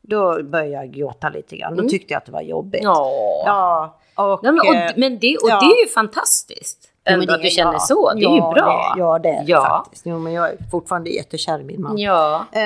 då 0.00 0.42
började 0.42 0.68
jag 0.68 0.90
gråta 0.90 1.28
lite 1.28 1.56
grann. 1.56 1.76
Då 1.76 1.88
tyckte 1.88 2.12
jag 2.12 2.18
att 2.18 2.26
det 2.26 2.32
var 2.32 2.42
jobbigt. 2.42 2.82
Mm. 2.82 2.92
Ja. 2.92 3.98
Ja, 4.16 4.32
och, 4.32 4.40
Ja, 4.42 4.52
men, 4.52 4.60
och, 4.60 4.98
men 4.98 5.18
det, 5.18 5.36
och 5.36 5.50
ja. 5.50 5.60
det 5.60 5.66
är 5.66 5.82
ju 5.82 5.88
fantastiskt. 5.88 6.88
Ändå 7.06 7.34
att 7.34 7.42
du 7.42 7.48
känner 7.50 7.72
ja, 7.72 7.78
så. 7.78 8.12
Det 8.14 8.20
är 8.20 8.22
ja, 8.22 8.34
ju 8.34 8.40
bra. 8.40 8.92
Det, 8.94 9.00
ja, 9.00 9.18
det 9.18 9.28
är 9.28 9.44
Ja. 9.46 9.82
faktiskt. 9.84 10.06
Jo, 10.06 10.18
men 10.18 10.32
jag 10.32 10.48
är 10.50 10.56
fortfarande 10.70 11.10
jättekär 11.10 11.58
i 11.60 11.64
min 11.64 11.82
man. 11.82 11.98
Ja. 11.98 12.44
Eh, 12.52 12.60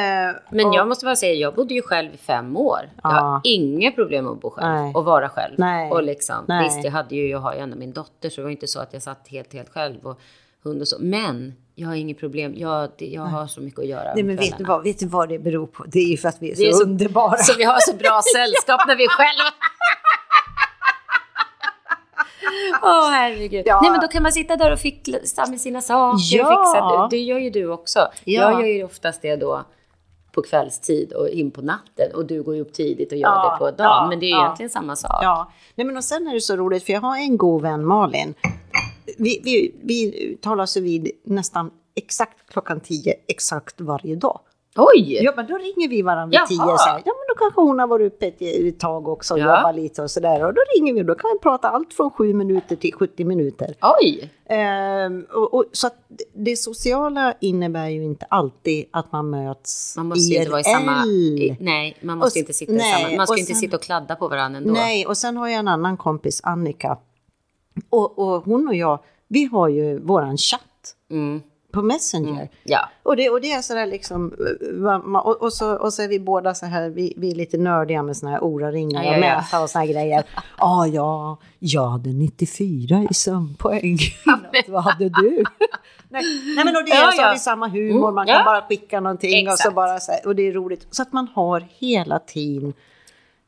Men 0.50 0.66
och- 0.66 0.74
jag 0.74 0.88
måste 0.88 1.04
bara 1.04 1.16
säga, 1.16 1.32
jag 1.34 1.54
bodde 1.54 1.74
ju 1.74 1.82
själv 1.82 2.14
i 2.14 2.16
fem 2.16 2.56
år. 2.56 2.78
Jag 3.02 3.12
Ja. 3.12 3.16
har 3.20 3.40
inga 3.44 3.90
problem 3.92 4.28
att 4.28 4.40
bo 4.40 4.50
själv 4.50 4.68
Nej. 4.72 4.94
och 4.94 5.04
vara 5.04 5.28
själv. 5.28 5.54
Nej. 5.58 5.90
Och 5.90 6.02
liksom, 6.02 6.44
Nej. 6.48 6.64
Visst, 6.64 6.84
jag 6.84 6.92
hade 6.92 7.16
ju, 7.16 7.28
jag 7.30 7.38
har 7.38 7.54
ju 7.54 7.60
ändå 7.60 7.76
min 7.76 7.92
dotter, 7.92 8.30
så 8.30 8.40
det 8.40 8.42
var 8.44 8.50
inte 8.50 8.66
så 8.68 8.80
att 8.80 8.92
jag 8.92 9.02
satt 9.02 9.28
helt, 9.28 9.52
helt 9.52 9.68
själv 9.68 10.06
och 10.06 10.20
hund 10.64 10.80
och 10.80 10.88
så. 10.88 10.96
Men 11.00 11.54
jag 11.74 11.88
har 11.88 11.94
inget 11.94 12.18
problem. 12.20 12.54
Jag, 12.56 12.90
jag 12.98 13.22
har 13.22 13.46
så 13.46 13.60
mycket 13.60 13.78
att 13.80 13.86
göra 13.86 14.14
Nej, 14.14 14.22
men 14.22 14.36
vet 14.36 14.58
du, 14.58 14.64
vad, 14.64 14.82
vet 14.82 14.98
du 14.98 15.06
vad 15.06 15.28
det 15.28 15.38
beror 15.38 15.66
på? 15.66 15.84
Det 15.86 15.98
är 15.98 16.08
ju 16.10 16.16
för 16.16 16.28
att 16.28 16.36
vi 16.42 16.50
är 16.50 16.54
så, 16.56 16.62
är 16.62 16.72
så- 16.72 16.82
underbara. 16.82 17.36
Så 17.36 17.54
vi 17.58 17.64
har 17.64 17.78
så 17.80 17.92
bra 17.96 18.20
sällskap 18.36 18.80
när 18.86 18.96
vi 18.96 19.04
är 19.04 19.08
själva. 19.08 19.50
Åh 22.82 23.10
herregud. 23.10 23.62
Ja. 23.66 23.80
Nej 23.82 23.90
men 23.90 24.00
då 24.00 24.08
kan 24.08 24.22
man 24.22 24.32
sitta 24.32 24.56
där 24.56 24.72
och 24.72 24.78
fixa 24.78 25.46
med 25.50 25.60
sina 25.60 25.80
saker 25.80 26.18
Ja. 26.36 26.46
fixa. 26.46 27.08
Det, 27.10 27.18
gör 27.22 27.38
ju 27.38 27.50
du 27.50 27.66
också. 27.70 27.98
Ja. 27.98 28.10
Jag 28.24 28.60
gör 28.60 28.68
ju 28.68 28.84
oftast 28.84 29.22
det 29.22 29.36
då 29.36 29.64
på 30.32 30.42
kvällstid 30.42 31.12
och 31.12 31.28
in 31.28 31.50
på 31.50 31.62
natten 31.62 32.14
och 32.14 32.26
du 32.26 32.42
går 32.42 32.54
ju 32.54 32.60
upp 32.60 32.72
tidigt 32.72 33.12
och 33.12 33.18
gör 33.18 33.28
Ja, 33.28 33.52
det 33.52 33.58
på 33.58 33.64
dagen. 33.70 33.76
ja, 33.78 34.06
men 34.08 34.20
det 34.20 34.26
är 34.26 34.28
ju 34.28 34.34
ja. 34.34 34.44
egentligen 34.44 34.70
samma 34.70 34.96
sak. 34.96 35.18
Ja, 35.22 35.52
nej 35.74 35.86
men 35.86 35.96
och 35.96 36.04
sen 36.04 36.28
är 36.28 36.34
det 36.34 36.40
så 36.40 36.56
roligt 36.56 36.84
för 36.84 36.92
jag 36.92 37.00
har 37.00 37.16
en 37.16 37.36
god 37.36 37.62
vän 37.62 37.86
Malin. 37.86 38.34
Vi, 39.18 39.40
vi, 39.44 39.74
vi 39.82 40.36
talas 40.42 40.76
vid 40.76 41.10
nästan 41.24 41.70
exakt 41.96 42.52
klockan 42.52 42.80
tio 42.80 43.14
exakt 43.28 43.80
varje 43.80 44.16
dag. 44.16 44.40
Oj! 44.76 45.18
Ja 45.24 45.32
men 45.36 45.46
då 45.46 45.54
ringer 45.58 45.88
vi 45.88 46.02
varandra 46.02 46.38
vid 46.40 46.48
tio 46.58 46.72
och 46.72 46.80
säger 46.80 46.96
ja 47.04 47.12
men 47.12 47.24
då 47.28 47.34
kanske 47.38 47.60
hon 47.60 47.78
har 47.78 47.86
varit 47.86 48.12
uppe 48.12 48.26
ett, 48.26 48.42
ett 48.42 48.78
tag 48.80 49.08
också 49.08 49.34
och 49.34 49.40
Ja. 49.40 49.44
jobbat 49.58 49.74
lite 49.74 50.02
och 50.02 50.10
sådär 50.10 50.44
och 50.46 50.54
då 50.54 50.60
ringer 50.76 50.94
vi 50.94 51.00
och 51.02 51.04
då 51.06 51.14
kan 51.14 51.30
vi 51.34 51.38
prata 51.38 51.68
allt 51.68 51.94
från 51.94 52.10
sju 52.10 52.34
minuter 52.34 52.76
till 52.76 52.94
70 52.94 53.24
minuter. 53.24 53.74
Oj! 54.00 54.30
Ehm, 54.48 55.26
och, 55.32 55.54
och, 55.54 55.64
så 55.72 55.88
det- 56.34 56.56
sociala 56.56 57.34
innebär 57.40 57.88
ju 57.88 58.04
inte 58.04 58.26
alltid 58.30 58.84
att 58.90 59.12
man 59.12 59.30
möts 59.30 59.96
Man 59.96 60.06
måste 60.06 60.20
ju 60.32 60.38
inte 60.38 60.50
vara 60.50 60.60
i 60.60 60.64
samma... 60.64 61.04
IRL. 61.06 61.42
I, 61.42 61.56
nej, 61.60 61.96
man 62.02 62.18
måste 62.18 62.38
Och- 62.38 62.40
inte 62.40 62.52
sitta 62.52 62.72
nej, 62.72 63.00
i 63.02 63.04
samma... 63.04 63.16
Man 63.16 63.26
ska 63.26 63.32
och 63.34 63.38
inte 63.38 63.52
sen- 63.52 63.60
sitta 63.60 63.76
och 63.76 63.82
kladda 63.82 64.16
på 64.16 64.28
varandra 64.28 64.58
ändå. 64.58 64.72
Nej, 64.72 65.06
och 65.06 65.16
sen 65.16 65.36
har 65.36 65.48
jag 65.48 65.58
en 65.58 65.68
annan 65.68 65.96
kompis, 65.96 66.40
Annika. 66.44 66.98
Och, 67.90 68.18
och 68.18 68.44
hon 68.44 68.68
och 68.68 68.74
jag, 68.74 68.98
vi 69.28 69.44
har 69.44 69.68
ju 69.68 69.98
våran 69.98 70.36
chatt 70.36 70.60
Mm. 71.10 71.42
På 71.72 71.82
Messenger. 71.82 72.48
Ja. 72.62 72.88
Och, 73.02 73.16
det, 73.16 73.30
och 73.30 73.40
det 73.40 73.52
är 73.52 73.62
sådär 73.62 73.86
liksom, 73.86 74.34
eh, 74.86 75.16
och, 75.16 75.42
och, 75.42 75.52
så, 75.52 75.76
och 75.76 75.92
så 75.92 76.02
är 76.02 76.08
vi 76.08 76.20
båda 76.20 76.54
så 76.54 76.66
här, 76.66 76.88
vi, 76.88 77.14
vi 77.16 77.30
är 77.30 77.34
lite 77.34 77.58
nördiga 77.58 78.02
med 78.02 78.16
såna 78.16 78.32
här 78.32 78.44
oraringar 78.44 79.04
Ja, 79.04 79.10
och 79.10 79.16
ja. 79.16 79.20
mäta 79.20 79.62
och 79.62 79.70
såna 79.70 79.84
här 79.84 79.92
grejer. 79.92 80.24
ah, 80.56 80.86
ja, 80.86 81.36
jag 81.58 81.88
hade 81.88 82.10
94 82.12 83.06
i 83.10 83.14
sömnpoäng. 83.14 83.98
Vad 84.68 84.82
hade 84.82 85.08
du? 85.08 85.44
nej, 86.08 86.22
nej, 86.56 86.64
men 86.64 86.76
och 86.76 86.84
det 86.84 86.90
är 86.90 87.10
så 87.10 87.20
ja. 87.20 87.26
har 87.26 87.32
vi 87.32 87.38
samma 87.38 87.68
humor, 87.68 88.00
Mm, 88.00 88.14
man 88.14 88.26
kan 88.26 88.44
bara 88.44 88.62
skicka 88.62 89.00
någonting 89.00 89.48
och 89.48 89.52
så 89.52 89.54
Exakt. 89.54 89.74
bara 89.74 90.00
så 90.00 90.12
här, 90.12 90.26
och 90.26 90.36
det 90.36 90.48
är 90.48 90.52
roligt. 90.52 90.86
Så 90.90 91.02
att 91.02 91.12
man 91.12 91.28
har 91.34 91.64
hela 91.78 92.18
tiden, 92.18 92.72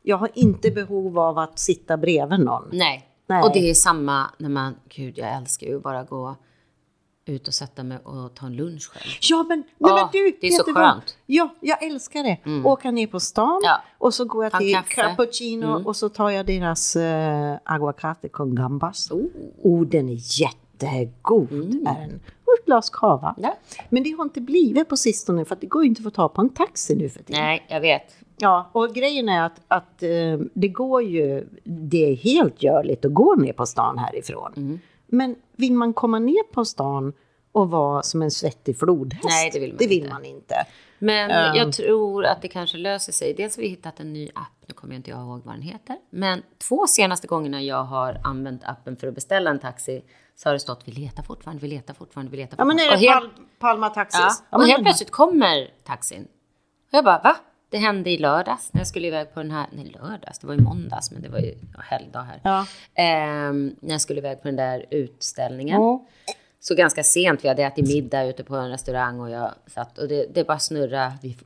jag 0.02 0.16
har 0.16 0.30
inte 0.34 0.70
behov 0.70 1.18
av 1.18 1.38
att 1.38 1.58
sitta 1.58 1.96
bredvid 1.96 2.40
någon. 2.40 2.68
Nej. 2.72 3.08
Nej. 3.26 3.42
Och 3.42 3.52
det 3.52 3.70
är 3.70 3.74
samma 3.74 4.30
när 4.38 4.48
man... 4.48 4.74
Gud, 4.88 5.18
jag 5.18 5.36
älskar 5.36 5.66
ju 5.66 5.80
bara 5.80 6.02
gå 6.02 6.36
ut 7.26 7.48
och 7.48 7.54
sätta 7.54 7.82
mig 7.84 7.98
och 8.04 8.34
ta 8.34 8.46
en 8.46 8.56
lunch 8.56 8.90
själv. 8.92 9.04
Ja, 9.30 9.44
men, 9.48 9.58
nej, 9.58 9.66
Ja, 9.78 9.94
men 9.94 10.08
du, 10.12 10.36
det 10.40 10.46
är 10.46 10.50
så 10.50 10.64
skönt. 10.64 10.76
Mm. 10.76 11.02
Ja, 11.26 11.54
jag 11.60 11.82
älskar 11.82 12.22
det. 12.22 12.64
Åka 12.68 12.90
ner 12.90 13.06
på 13.06 13.20
stan 13.20 13.60
Ja. 13.64 13.82
och 13.98 14.14
så 14.14 14.24
går 14.24 14.44
jag 14.44 14.52
Ta 14.52 14.58
till 14.58 14.74
kaffe. 14.74 15.00
Mm. 15.00 15.16
cappuccino 15.16 15.82
och 15.84 15.96
så 15.96 16.08
tar 16.08 16.30
jag 16.30 16.46
deras 16.46 16.96
uh, 16.96 17.02
aguacate 17.64 18.28
con 18.28 18.54
gambas. 18.54 19.10
Oh. 19.10 19.24
Oh, 19.62 19.86
den 19.86 20.08
är 20.08 20.40
jättegod. 20.40 21.52
Är 21.52 22.00
den. 22.00 22.20
Och 22.44 22.58
ett 22.58 22.66
glas 22.66 22.90
cava. 22.90 23.34
Ja. 23.38 23.56
Men 23.90 24.02
det 24.02 24.10
har 24.10 24.24
inte 24.24 24.40
blivit 24.40 24.88
på 24.88 24.96
sistone 24.96 25.44
för 25.44 25.54
att 25.54 25.60
det 25.60 25.66
går 25.66 25.82
ju 25.82 25.88
inte 25.88 26.00
att 26.00 26.04
få 26.04 26.10
ta 26.10 26.28
på 26.28 26.40
en 26.40 26.48
taxi 26.48 26.94
nu 26.96 27.08
för 27.08 27.22
tiden. 27.22 27.42
Nej, 27.42 27.66
jag 27.68 27.80
vet. 27.80 28.16
Ja, 28.38 28.70
och 28.72 28.94
grejen 28.94 29.28
är 29.28 29.42
att, 29.46 29.60
att 29.68 30.02
eh, 30.02 30.38
det 30.54 30.68
går 30.68 31.02
ju, 31.02 31.48
det 31.64 32.10
är 32.10 32.16
helt 32.16 32.62
görligt 32.62 33.04
att 33.04 33.14
gå 33.14 33.34
ner 33.34 33.52
på 33.52 33.66
stan 33.66 33.98
härifrån. 33.98 34.52
Mm. 34.56 34.78
Men 35.14 35.36
vill 35.56 35.72
man 35.72 35.92
komma 35.92 36.18
ner 36.18 36.42
på 36.52 36.64
stan 36.64 37.12
och 37.52 37.70
vara 37.70 38.02
som 38.02 38.22
en 38.22 38.30
svettig 38.30 38.78
flodhäst? 38.78 39.24
Nej, 39.24 39.50
det 39.52 39.58
vill 39.60 39.70
man 39.70 39.78
det 39.78 39.86
vill 39.86 39.98
inte. 39.98 40.12
man 40.12 40.24
inte. 40.24 40.54
Men 40.98 41.30
Ehm. 41.30 41.56
jag 41.56 41.72
tror 41.72 42.24
att 42.24 42.42
det 42.42 42.48
kanske 42.48 42.78
löser 42.78 43.12
sig. 43.12 43.34
Dels 43.34 43.56
har 43.56 43.62
vi 43.62 43.68
hittat 43.68 44.00
en 44.00 44.12
ny 44.12 44.28
app, 44.34 44.64
nu 44.68 44.74
kommer 44.74 44.94
jag 44.94 44.98
inte 44.98 45.10
ihåg 45.10 45.42
vad 45.44 45.54
den 45.54 45.62
heter. 45.62 45.96
Men 46.10 46.42
två 46.68 46.86
senaste 46.86 47.26
gångerna 47.26 47.62
jag 47.62 47.84
har 47.84 48.20
använt 48.24 48.64
appen 48.64 48.96
för 48.96 49.06
att 49.06 49.14
beställa 49.14 49.50
en 49.50 49.58
taxi 49.58 50.04
så 50.36 50.48
har 50.48 50.52
det 50.54 50.60
stått 50.60 50.82
vi 50.84 50.92
letar 50.92 51.22
fortfarande, 51.22 51.60
vi 51.62 51.68
letar 51.68 51.94
fortfarande, 51.94 52.30
vi 52.30 52.36
letar 52.36 52.56
Ja, 52.58 52.64
men 52.64 52.78
fortfarande. 52.78 53.06
är 53.06 53.10
det 53.10 53.16
och 53.16 53.22
helt, 53.22 53.34
Pal- 53.36 53.58
Palma 53.58 53.88
Taxis? 53.90 54.20
ja, 54.50 54.58
och 54.58 54.64
helt 54.66 54.82
plötsligt 54.84 55.10
kommer 55.10 55.70
taxin. 55.84 56.22
Och 56.22 56.94
jag 56.94 57.04
bara, 57.04 57.20
va? 57.24 57.36
Det 57.72 57.78
hände 57.78 58.10
i 58.10 58.18
lördags 58.18 58.72
när 58.72 58.80
jag 58.80 58.86
skulle 58.88 59.06
iväg 59.06 59.34
på 59.34 59.40
den 59.40 59.50
här, 59.50 59.66
nej 59.72 59.96
lördags, 60.02 60.38
det 60.38 60.46
var 60.46 60.54
ju 60.54 60.60
måndags 60.60 61.10
men 61.10 61.22
det 61.22 61.28
var 61.28 61.38
ju 61.38 61.54
helgdag 61.84 62.22
här. 62.22 62.40
Ja. 62.44 62.66
Ehm, 62.94 63.76
när 63.80 63.90
jag 63.94 64.00
skulle 64.00 64.18
iväg 64.18 64.42
på 64.42 64.48
den 64.48 64.56
där 64.56 64.86
utställningen. 64.90 65.80
Ja. 65.82 66.06
Så 66.60 66.74
ganska 66.74 67.02
sent, 67.02 67.44
vi 67.44 67.48
hade 67.48 67.62
ätit 67.62 67.88
middag 67.88 68.24
ute 68.24 68.44
på 68.44 68.56
en 68.56 68.70
restaurang 68.70 69.20
och 69.20 69.30
jag 69.30 69.50
satt 69.66 69.98
och 69.98 70.08
det, 70.08 70.26
det 70.34 70.44
bara 70.46 70.58
snurra. 70.58 71.12
Vi, 71.22 71.36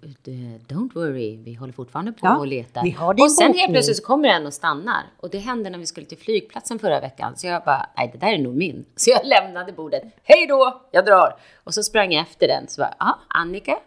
don't 0.69 0.95
worry, 0.95 1.37
vi 1.37 1.55
håller 1.55 1.73
fortfarande 1.73 2.13
på 2.13 2.19
Ja, 2.23 2.37
och 2.39 2.47
letar. 2.47 2.83
vi 2.83 2.91
har 2.91 3.15
din 3.15 3.25
och 3.25 3.33
sen 3.33 3.55
helt 3.55 3.73
plötsligt 3.73 3.97
så 3.97 4.03
kommer 4.03 4.29
en 4.29 4.47
och 4.47 4.55
stannar. 4.55 5.03
Och 5.17 5.31
det 5.31 5.39
hände 5.39 5.71
när 5.71 5.79
vi 5.79 5.87
skulle 5.87 6.07
till 6.07 6.19
flygplatsen 6.19 6.79
förra 6.79 7.01
veckan. 7.01 7.37
Så 7.37 7.47
jag 7.47 7.65
bara, 7.65 7.87
nej 7.97 8.11
det 8.13 8.19
där 8.19 8.33
är 8.33 8.39
nog 8.39 8.57
min. 8.57 8.85
Så 8.97 9.11
jag 9.11 9.21
lämnade 9.27 9.73
bordet. 9.73 10.03
Hej 10.23 10.47
då, 10.47 10.83
jag 10.91 11.05
drar. 11.05 11.37
Och 11.65 11.75
så 11.75 11.83
sprang 11.83 12.13
jag 12.13 12.23
efter 12.23 12.49
den. 12.49 12.69
Så 12.69 12.81
bara, 12.81 12.95
ja, 12.99 13.19
Annika. 13.29 13.79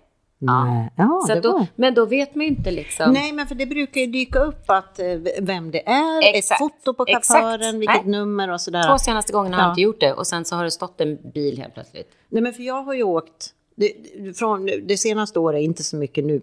Nej, 0.41 0.89
ja, 0.95 1.21
så 1.27 1.39
då, 1.39 1.65
men 1.75 1.93
då 1.93 2.05
vet 2.05 2.35
man 2.35 2.45
ju 2.45 2.51
inte 2.51 2.71
liksom. 2.71 3.11
Nej, 3.13 3.31
men 3.31 3.47
för 3.47 3.55
det 3.55 3.65
brukar 3.65 4.01
ju 4.01 4.07
dyka 4.07 4.39
upp 4.39 4.63
att 4.69 4.99
eh, 4.99 5.05
vem 5.41 5.71
det 5.71 5.87
är, 5.89 6.35
Exakt. 6.37 6.61
ett 6.61 6.67
foto 6.67 6.93
på 6.93 7.05
Exakt. 7.07 7.27
chauffören, 7.27 7.79
vilket 7.79 8.05
Nej. 8.05 8.11
nummer 8.11 8.49
och 8.51 8.61
sådär. 8.61 8.87
Två 8.91 8.97
senaste 8.97 9.33
gångerna 9.33 9.55
har 9.57 9.63
jag 9.63 9.67
Ja. 9.67 9.71
inte 9.71 9.81
gjort 9.81 9.99
det. 9.99 10.13
Och 10.13 10.27
sen 10.27 10.45
så 10.45 10.55
har 10.55 10.63
det 10.63 10.71
stått 10.71 11.01
en 11.01 11.31
bil 11.33 11.57
helt 11.57 11.73
plötsligt. 11.73 12.11
Nej, 12.29 12.43
men 12.43 12.53
för 12.53 12.63
jag 12.63 12.83
har 12.83 12.93
ju 12.93 13.03
åkt, 13.03 13.53
det, 13.75 13.93
från 14.37 14.65
det 14.83 14.97
senaste 14.97 15.39
året, 15.39 15.61
inte 15.61 15.83
så 15.83 15.95
mycket 15.95 16.25
nu, 16.25 16.41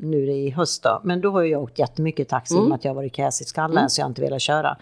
nu 0.00 0.18
i 0.32 0.50
höst 0.50 0.82
då, 0.82 1.00
men 1.04 1.20
då 1.20 1.30
har 1.30 1.42
jag 1.42 1.62
åkt 1.62 1.78
jättemycket 1.78 2.28
taxi 2.28 2.54
Mm. 2.54 2.68
med 2.68 2.76
att 2.76 2.84
jag 2.84 2.90
har 2.90 2.96
varit 2.96 3.16
käs 3.16 3.40
i 3.40 3.44
skallen 3.44 3.90
så 3.90 4.00
jag 4.00 4.04
har 4.04 4.10
inte 4.10 4.22
velat 4.22 4.42
köra. 4.42 4.76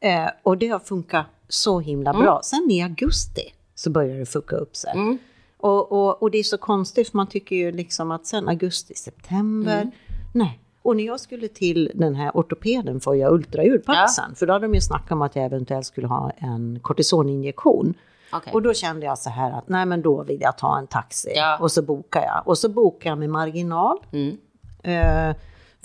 Eh, 0.00 0.26
och 0.42 0.58
det 0.58 0.68
har 0.68 0.78
funkat 0.78 1.26
så 1.48 1.80
himla 1.80 2.10
Mm. 2.10 2.22
bra. 2.22 2.40
Sen 2.42 2.70
i 2.70 2.82
augusti 2.82 3.42
så 3.74 3.90
börjar 3.90 4.18
det 4.18 4.26
fucka 4.26 4.56
upp 4.56 4.76
sig. 4.76 4.92
Mm. 4.94 5.18
Och, 5.58 5.92
och, 5.92 6.22
och 6.22 6.30
det 6.30 6.38
är 6.38 6.42
så 6.42 6.58
konstigt 6.58 7.08
för 7.10 7.16
man 7.16 7.26
tycker 7.26 7.56
ju 7.56 7.72
liksom 7.72 8.10
att 8.10 8.26
sen 8.26 8.48
augusti, 8.48 8.94
september, 8.94 9.80
Mm. 9.82 9.90
nej. 10.32 10.60
Och 10.82 10.96
när 10.96 11.04
jag 11.04 11.20
skulle 11.20 11.48
till 11.48 11.90
den 11.94 12.14
här 12.14 12.30
ortopeden 12.34 13.00
för 13.00 13.10
att 13.10 13.18
göra 13.18 13.30
ultraljud 13.32 13.84
på 13.84 13.92
Ja. 13.92 14.04
axeln, 14.04 14.34
för 14.34 14.46
då 14.46 14.52
hade 14.52 14.66
de 14.66 14.74
ju 14.74 14.80
snackat 14.80 15.12
om 15.12 15.22
att 15.22 15.36
jag 15.36 15.44
eventuellt 15.44 15.86
skulle 15.86 16.06
ha 16.06 16.30
en 16.38 16.80
kortisoninjektion. 16.82 17.94
Okej. 18.32 18.52
Och 18.52 18.62
då 18.62 18.74
kände 18.74 19.06
jag 19.06 19.18
så 19.18 19.30
här 19.30 19.52
att 19.58 19.68
nej 19.68 19.86
men 19.86 20.02
då 20.02 20.22
vill 20.22 20.40
jag 20.40 20.58
ta 20.58 20.78
en 20.78 20.86
taxi. 20.86 21.32
Ja. 21.34 21.58
Och 21.60 21.72
så 21.72 21.82
bokar 21.82 22.22
jag. 22.22 22.42
Och 22.48 22.58
så 22.58 22.68
bokar 22.68 23.10
jag 23.10 23.18
med 23.18 23.30
marginal. 23.30 23.98
Mm. 24.12 24.36
Eh, 24.82 25.36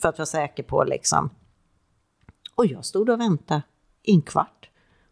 för 0.02 0.10
att 0.10 0.18
vara 0.18 0.26
säker 0.26 0.64
på 0.64 0.84
liksom. 0.84 1.30
Och 2.56 2.66
jag 2.66 2.86
stod 2.86 3.10
och 3.10 3.20
väntade 3.20 3.62
i 4.04 4.14
en 4.14 4.22
kvart. 4.22 4.70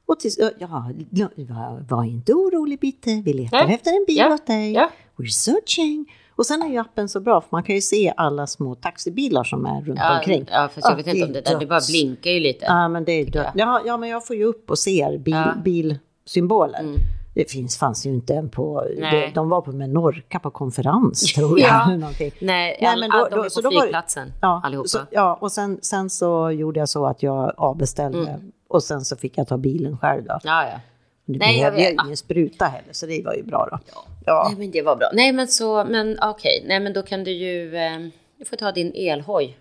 Och 0.10 0.20
tills, 0.20 0.38
ja, 0.60 0.68
var, 0.70 1.90
var 1.90 2.04
inte 2.04 2.34
orolig 2.34 2.80
Bitte, 2.80 3.22
vi 3.26 3.34
letar 3.34 3.66
Nej. 3.66 3.76
efter 3.76 3.92
en 3.92 4.06
bil 4.08 4.18
Ja. 4.18 4.34
åt 4.34 4.48
dig. 4.48 4.72
Ja. 4.74 4.90
We're 5.18 5.28
searching. 5.28 6.06
Och 6.36 6.46
sen 6.46 6.62
är 6.62 6.68
ju 6.70 6.78
appen 6.78 7.10
så 7.10 7.20
bra 7.20 7.42
för 7.42 7.48
man 7.52 7.64
kan 7.64 7.76
ju 7.76 7.82
se 7.82 8.14
alla 8.18 8.48
små 8.48 8.76
taxibilar 8.76 9.44
som 9.44 9.66
är 9.66 9.82
runt 9.82 10.00
Ja, 10.00 10.18
omkring. 10.18 10.46
ja, 10.52 10.70
fast 10.74 10.86
jag 10.88 10.94
Ah, 10.94 10.96
vet 10.96 11.08
inte 11.08 11.26
om 11.26 11.34
det 11.34 11.40
är 11.40 11.54
där, 11.54 11.60
det 11.60 11.66
bara 11.66 11.80
blinkar 11.90 12.32
ju 12.32 12.40
lite. 12.40 12.66
Ja, 12.66 12.88
men 12.88 13.06
det 13.06 13.12
är 13.12 13.26
dött. 13.26 13.48
Ja, 13.56 13.82
ja, 13.86 13.98
men 13.98 14.10
jag 14.10 14.28
får 14.28 14.36
ju 14.36 14.44
upp 14.44 14.70
och 14.70 14.80
ser 14.80 15.18
bil, 15.18 15.34
Ja. 15.34 15.54
bilsymboler. 15.64 16.80
Mm. 16.80 16.96
Det 17.36 17.52
finns, 17.52 17.78
fanns 17.78 18.06
ju 18.06 18.10
inte 18.10 18.34
en 18.34 18.50
på, 18.50 18.84
de, 19.12 19.32
de 19.36 19.50
var 19.50 19.62
på 19.62 19.72
Menorca 19.72 20.40
på 20.40 20.52
konferens 20.52 21.34
tror 21.36 21.60
jag. 21.60 21.70
Ja. 21.70 21.96
någonting. 21.98 22.32
Nej, 22.42 22.78
Nej, 22.82 22.86
all, 22.92 23.00
men 23.00 23.10
då- 23.10 23.28
de 23.32 23.46
är 23.46 23.50
så 23.50 23.62
på 23.62 23.70
då 23.70 23.76
var 23.76 23.82
flygplatsen 23.82 24.32
Ja, 24.42 24.62
allihopa. 24.64 24.88
så, 24.88 25.00
ja 25.12 25.38
och 25.42 25.52
sen, 25.52 25.80
sen 25.82 26.10
så 26.10 26.52
gjorde 26.52 26.80
jag 26.80 26.90
så 26.90 27.06
att 27.06 27.24
jag 27.24 27.54
avbeställde 27.58 28.20
Mm. 28.30 28.52
Och 28.70 28.84
sen 28.84 29.02
så 29.02 29.16
fick 29.16 29.38
jag 29.38 29.48
ta 29.48 29.58
bilen 29.58 29.98
själv 29.98 30.24
då. 30.24 30.40
Ja, 30.44 30.68
ja. 30.68 30.80
Det 31.26 31.38
Nej, 31.38 31.60
jag 31.60 31.74
behövde 31.74 31.82
jag 31.84 31.92
vet. 31.92 32.06
ingen 32.06 32.18
spruta 32.18 32.66
heller 32.66 32.94
så 32.94 33.06
det 33.06 33.22
var 33.26 33.34
ju 33.34 33.44
bra 33.44 33.68
då. 33.72 33.80
Ja. 34.26 34.46
Nej, 34.50 34.60
men 34.60 34.72
det 34.72 34.82
var 34.82 34.96
bra. 34.96 35.10
Nej, 35.14 35.32
men 35.32 35.48
så, 35.48 35.86
men 35.86 36.20
okej. 36.22 36.64
Nej, 36.68 36.80
men 36.80 36.94
då 36.94 37.02
kan 37.02 37.24
du 37.24 37.32
ju, 37.32 37.76
eh, 37.78 38.00
du 38.38 38.46
får 38.46 38.58
ta 38.58 38.72
din 38.72 38.92
elhoj. 38.96 39.58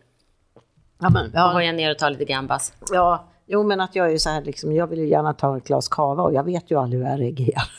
Ja, 1.00 1.11
men, 1.11 1.26
Och 1.26 1.32
ja, 1.34 1.52
hoja 1.52 1.72
ner 1.72 1.90
och 1.90 1.98
ta 1.98 2.09
lite 2.09 2.24
gambas. 2.24 2.72
ja, 2.92 3.28
jo 3.46 3.62
men 3.62 3.80
att 3.80 3.94
jag 3.96 4.06
är 4.06 4.11
ju 4.11 4.18
så 4.18 4.30
här 4.30 4.42
liksom, 4.42 4.72
jag 4.72 4.86
vill 4.86 4.98
ju 4.98 5.09
gärna 5.09 5.34
ta 5.34 5.56
ett 5.56 5.64
glas 5.64 5.88
kava 5.88 6.22
och 6.22 6.34
jag 6.34 6.44
vet 6.44 6.70
ju 6.70 6.78
aldrig 6.78 7.02
hur 7.02 7.11
jag 7.11 7.20
reagerar. 7.20 7.70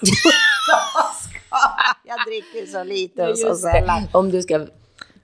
jag 2.03 2.17
dricker 2.27 2.71
så 2.71 2.83
lite 2.83 3.27
och 3.27 3.37
så 3.37 3.55
sällan. 3.55 4.01
Om 4.11 4.31
du 4.31 4.41
ska 4.41 4.65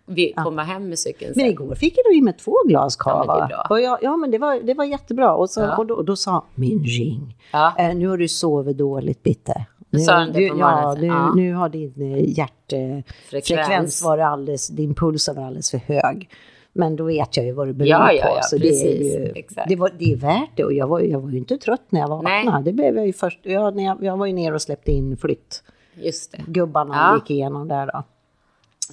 vi- 0.06 0.34
komma 0.38 0.64
hem 0.64 0.90
med 0.90 1.00
cykeln 1.00 1.34
sen. 1.34 1.44
Men 1.44 1.52
igår 1.52 1.76
fick 1.76 1.98
jag 1.98 2.06
då 2.06 2.12
i 2.18 2.22
mig 2.22 2.34
två 2.34 2.56
glas 2.68 2.96
Ja, 3.00 3.04
kava. 3.04 3.48
bra. 3.48 3.68
och 3.70 3.82
jag, 3.82 3.98
ja, 4.02 4.16
men 4.18 4.32
det 4.32 4.38
var, 4.38 4.60
det 4.64 4.74
var 4.74 4.86
jättebra. 4.86 5.34
Och, 5.36 5.50
så, 5.50 5.60
Ja. 5.62 5.78
och, 5.78 5.86
då, 5.86 5.96
och 5.96 6.06
då 6.06 6.16
sa 6.16 6.46
min 6.56 6.84
ring, 6.84 7.38
Ja. 7.54 7.74
eh, 7.80 7.96
nu 7.96 8.08
har 8.08 8.18
du 8.18 8.28
sovit 8.28 8.78
dåligt 8.78 9.24
Bitte. 9.24 9.66
Nu, 9.90 10.00
Sa 10.00 10.26
du, 10.26 10.48
ja, 10.48 10.96
nu, 11.00 11.06
Ja. 11.08 11.34
nu 11.36 11.54
har 11.54 11.70
din 11.70 11.94
eh, 12.14 12.38
hjärtfrekvens 12.38 13.06
Frekvens. 13.30 14.04
varit 14.04 14.24
alldeles, 14.26 14.68
din 14.68 14.96
puls 14.96 15.28
har 15.28 15.34
varit 15.36 15.46
alldeles 15.48 15.72
för 15.72 15.78
hög. 15.78 16.30
Men 16.74 16.96
då 16.96 17.04
vet 17.04 17.38
jag 17.38 17.46
ju 17.46 17.52
vad 17.52 17.68
det 17.68 17.74
beror 17.74 17.90
Ja, 17.90 18.12
ja, 18.14 18.24
på. 18.24 18.30
ja, 18.36 18.42
så 18.42 18.58
det, 18.58 18.68
är 18.68 18.70
precis. 18.70 19.14
ju, 19.16 19.34
det, 19.68 19.76
var, 19.76 19.92
det 20.00 20.12
är 20.14 20.16
värt 20.18 20.50
det. 20.56 20.64
Och 20.64 20.74
jag 20.74 20.88
var, 20.88 21.00
jag 21.00 21.20
var 21.20 21.30
ju 21.30 21.38
inte 21.38 21.58
trött 21.58 21.82
när 21.90 22.00
jag 22.00 22.08
vaknade. 22.08 22.52
Nej. 22.52 22.64
Det 22.64 22.72
blev 22.74 22.96
jag 22.96 23.06
ju 23.08 23.14
först. 23.14 23.40
Jag, 23.44 23.76
när 23.76 23.84
jag, 23.84 24.04
jag 24.04 24.18
var 24.18 24.26
ju 24.26 24.34
ner 24.34 24.54
och 24.54 24.62
släppte 24.62 24.92
in 24.92 25.18
flytt 25.18 25.64
Just 25.96 26.32
det. 26.32 26.44
gubbarna 26.48 26.96
Ja. 26.96 27.16
gick 27.16 27.32
igenom 27.32 27.68
där 27.68 27.86
då. 27.94 28.04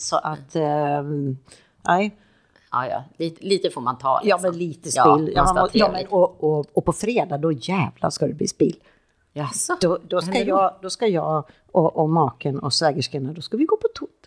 Så 0.01 0.17
att, 0.17 0.57
ehm, 0.57 1.39
nej. 1.83 2.17
Ja, 2.73 2.87
ja. 2.87 3.05
Lite, 3.17 3.45
lite 3.45 3.71
får 3.71 3.81
man 3.81 3.99
ta. 3.99 4.21
Ja, 4.25 4.37
liksom. 4.37 4.51
men 4.51 4.59
lite 4.59 4.91
Ja, 4.95 5.17
spill. 5.17 5.33
Ja, 5.37 5.55
man, 5.55 5.69
ja, 5.73 5.93
men, 5.93 6.07
och, 6.07 6.45
och, 6.45 6.67
och 6.73 6.85
på 6.85 6.93
fredag, 6.93 7.39
då 7.39 7.53
jävlar 7.53 8.11
ska 8.11 8.27
det 8.27 8.35
bli 8.35 8.49
spill. 8.49 8.77
Jaså? 9.33 9.77
Då, 9.81 9.99
då, 10.09 10.21
ska, 10.21 10.39
jag, 10.39 10.75
då 10.83 10.91
ska 10.91 11.07
jag 11.07 11.45
och, 11.73 11.97
och 11.97 12.11
maken 12.11 12.59
och 12.59 12.73
svägerskorna, 12.73 13.33
då 13.33 13.41
ska 13.41 13.57
vi 13.57 13.65
gå 13.65 13.77
på 13.77 13.89
tot. 13.95 14.22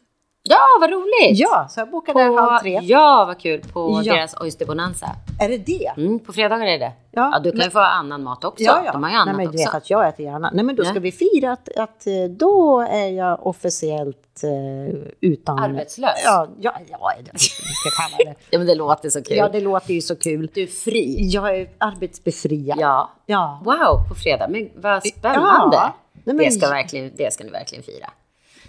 Ja, 0.49 0.57
vad 0.79 0.89
roligt! 0.91 1.39
Ja, 1.39 1.67
så 1.69 1.79
jag 1.79 1.89
bokade 1.91 2.27
på, 2.27 2.35
halv 2.41 2.59
tre. 2.61 2.79
Ja, 2.83 3.25
vad 3.27 3.39
kul. 3.39 3.61
På 3.73 4.01
Ja. 4.03 4.13
deras 4.13 4.35
oysterbonanza. 4.41 5.07
Är 5.41 5.49
det 5.49 5.57
det? 5.57 5.91
Mm, 5.97 6.19
på 6.19 6.33
fredagar 6.33 6.65
är 6.65 6.79
det. 6.79 6.91
Ja, 7.11 7.29
Ja, 7.33 7.39
du 7.39 7.51
kan 7.51 7.59
ju 7.59 7.63
men- 7.65 7.71
få 7.71 7.79
annan 7.79 8.23
mat 8.23 8.43
också. 8.43 8.63
Ja, 8.63 8.81
ja. 8.85 8.91
De 8.91 9.03
har 9.03 9.09
ju 9.09 9.15
annat 9.15 9.25
Nej, 9.37 9.45
men 9.45 9.45
du 9.55 9.57
också. 9.63 9.71
vet 9.71 9.75
att 9.83 9.89
jag 9.89 10.07
äter 10.07 10.25
gärna. 10.25 10.49
Nej, 10.53 10.65
men 10.65 10.75
då 10.75 10.83
ska 10.85 10.99
vi 10.99 11.11
fira 11.11 11.51
att, 11.51 11.69
att 11.77 12.07
eh, 12.07 12.13
då 12.29 12.79
är 12.81 13.07
jag 13.09 13.47
officiellt 13.47 14.43
eh, 14.43 14.95
utan... 15.21 15.59
Arbetslös? 15.59 16.21
Ja, 16.25 16.47
ja, 16.59 16.73
ja, 16.89 17.13
jag 17.31 17.39
ska 17.39 17.89
kalla 18.01 18.31
det. 18.31 18.35
Ja, 18.49 18.57
men 18.57 18.67
det 18.67 18.75
låter 18.75 19.09
så 19.09 19.23
kul. 19.23 19.37
Ja, 19.37 19.49
det 19.49 19.61
låter 19.61 19.93
ju 19.93 20.01
så 20.01 20.15
kul. 20.15 20.49
Du 20.53 20.63
är 20.63 20.67
fri. 20.67 21.15
Jag 21.29 21.57
är 21.59 21.69
arbetsbefriad. 21.77 22.77
Ja. 22.79 23.09
Ja. 23.25 23.61
Wow, 23.65 24.09
på 24.09 24.15
fredag. 24.15 24.47
Men 24.49 24.69
vad 24.75 25.03
spännande. 25.07 25.75
Ja. 25.77 25.93
Nej, 26.13 26.35
men- 26.35 26.37
det, 26.37 26.51
ska 26.51 26.69
verkligen, 26.69 27.11
det 27.15 27.33
ska 27.33 27.43
ni 27.43 27.49
verkligen 27.49 27.83
fira. 27.83 28.09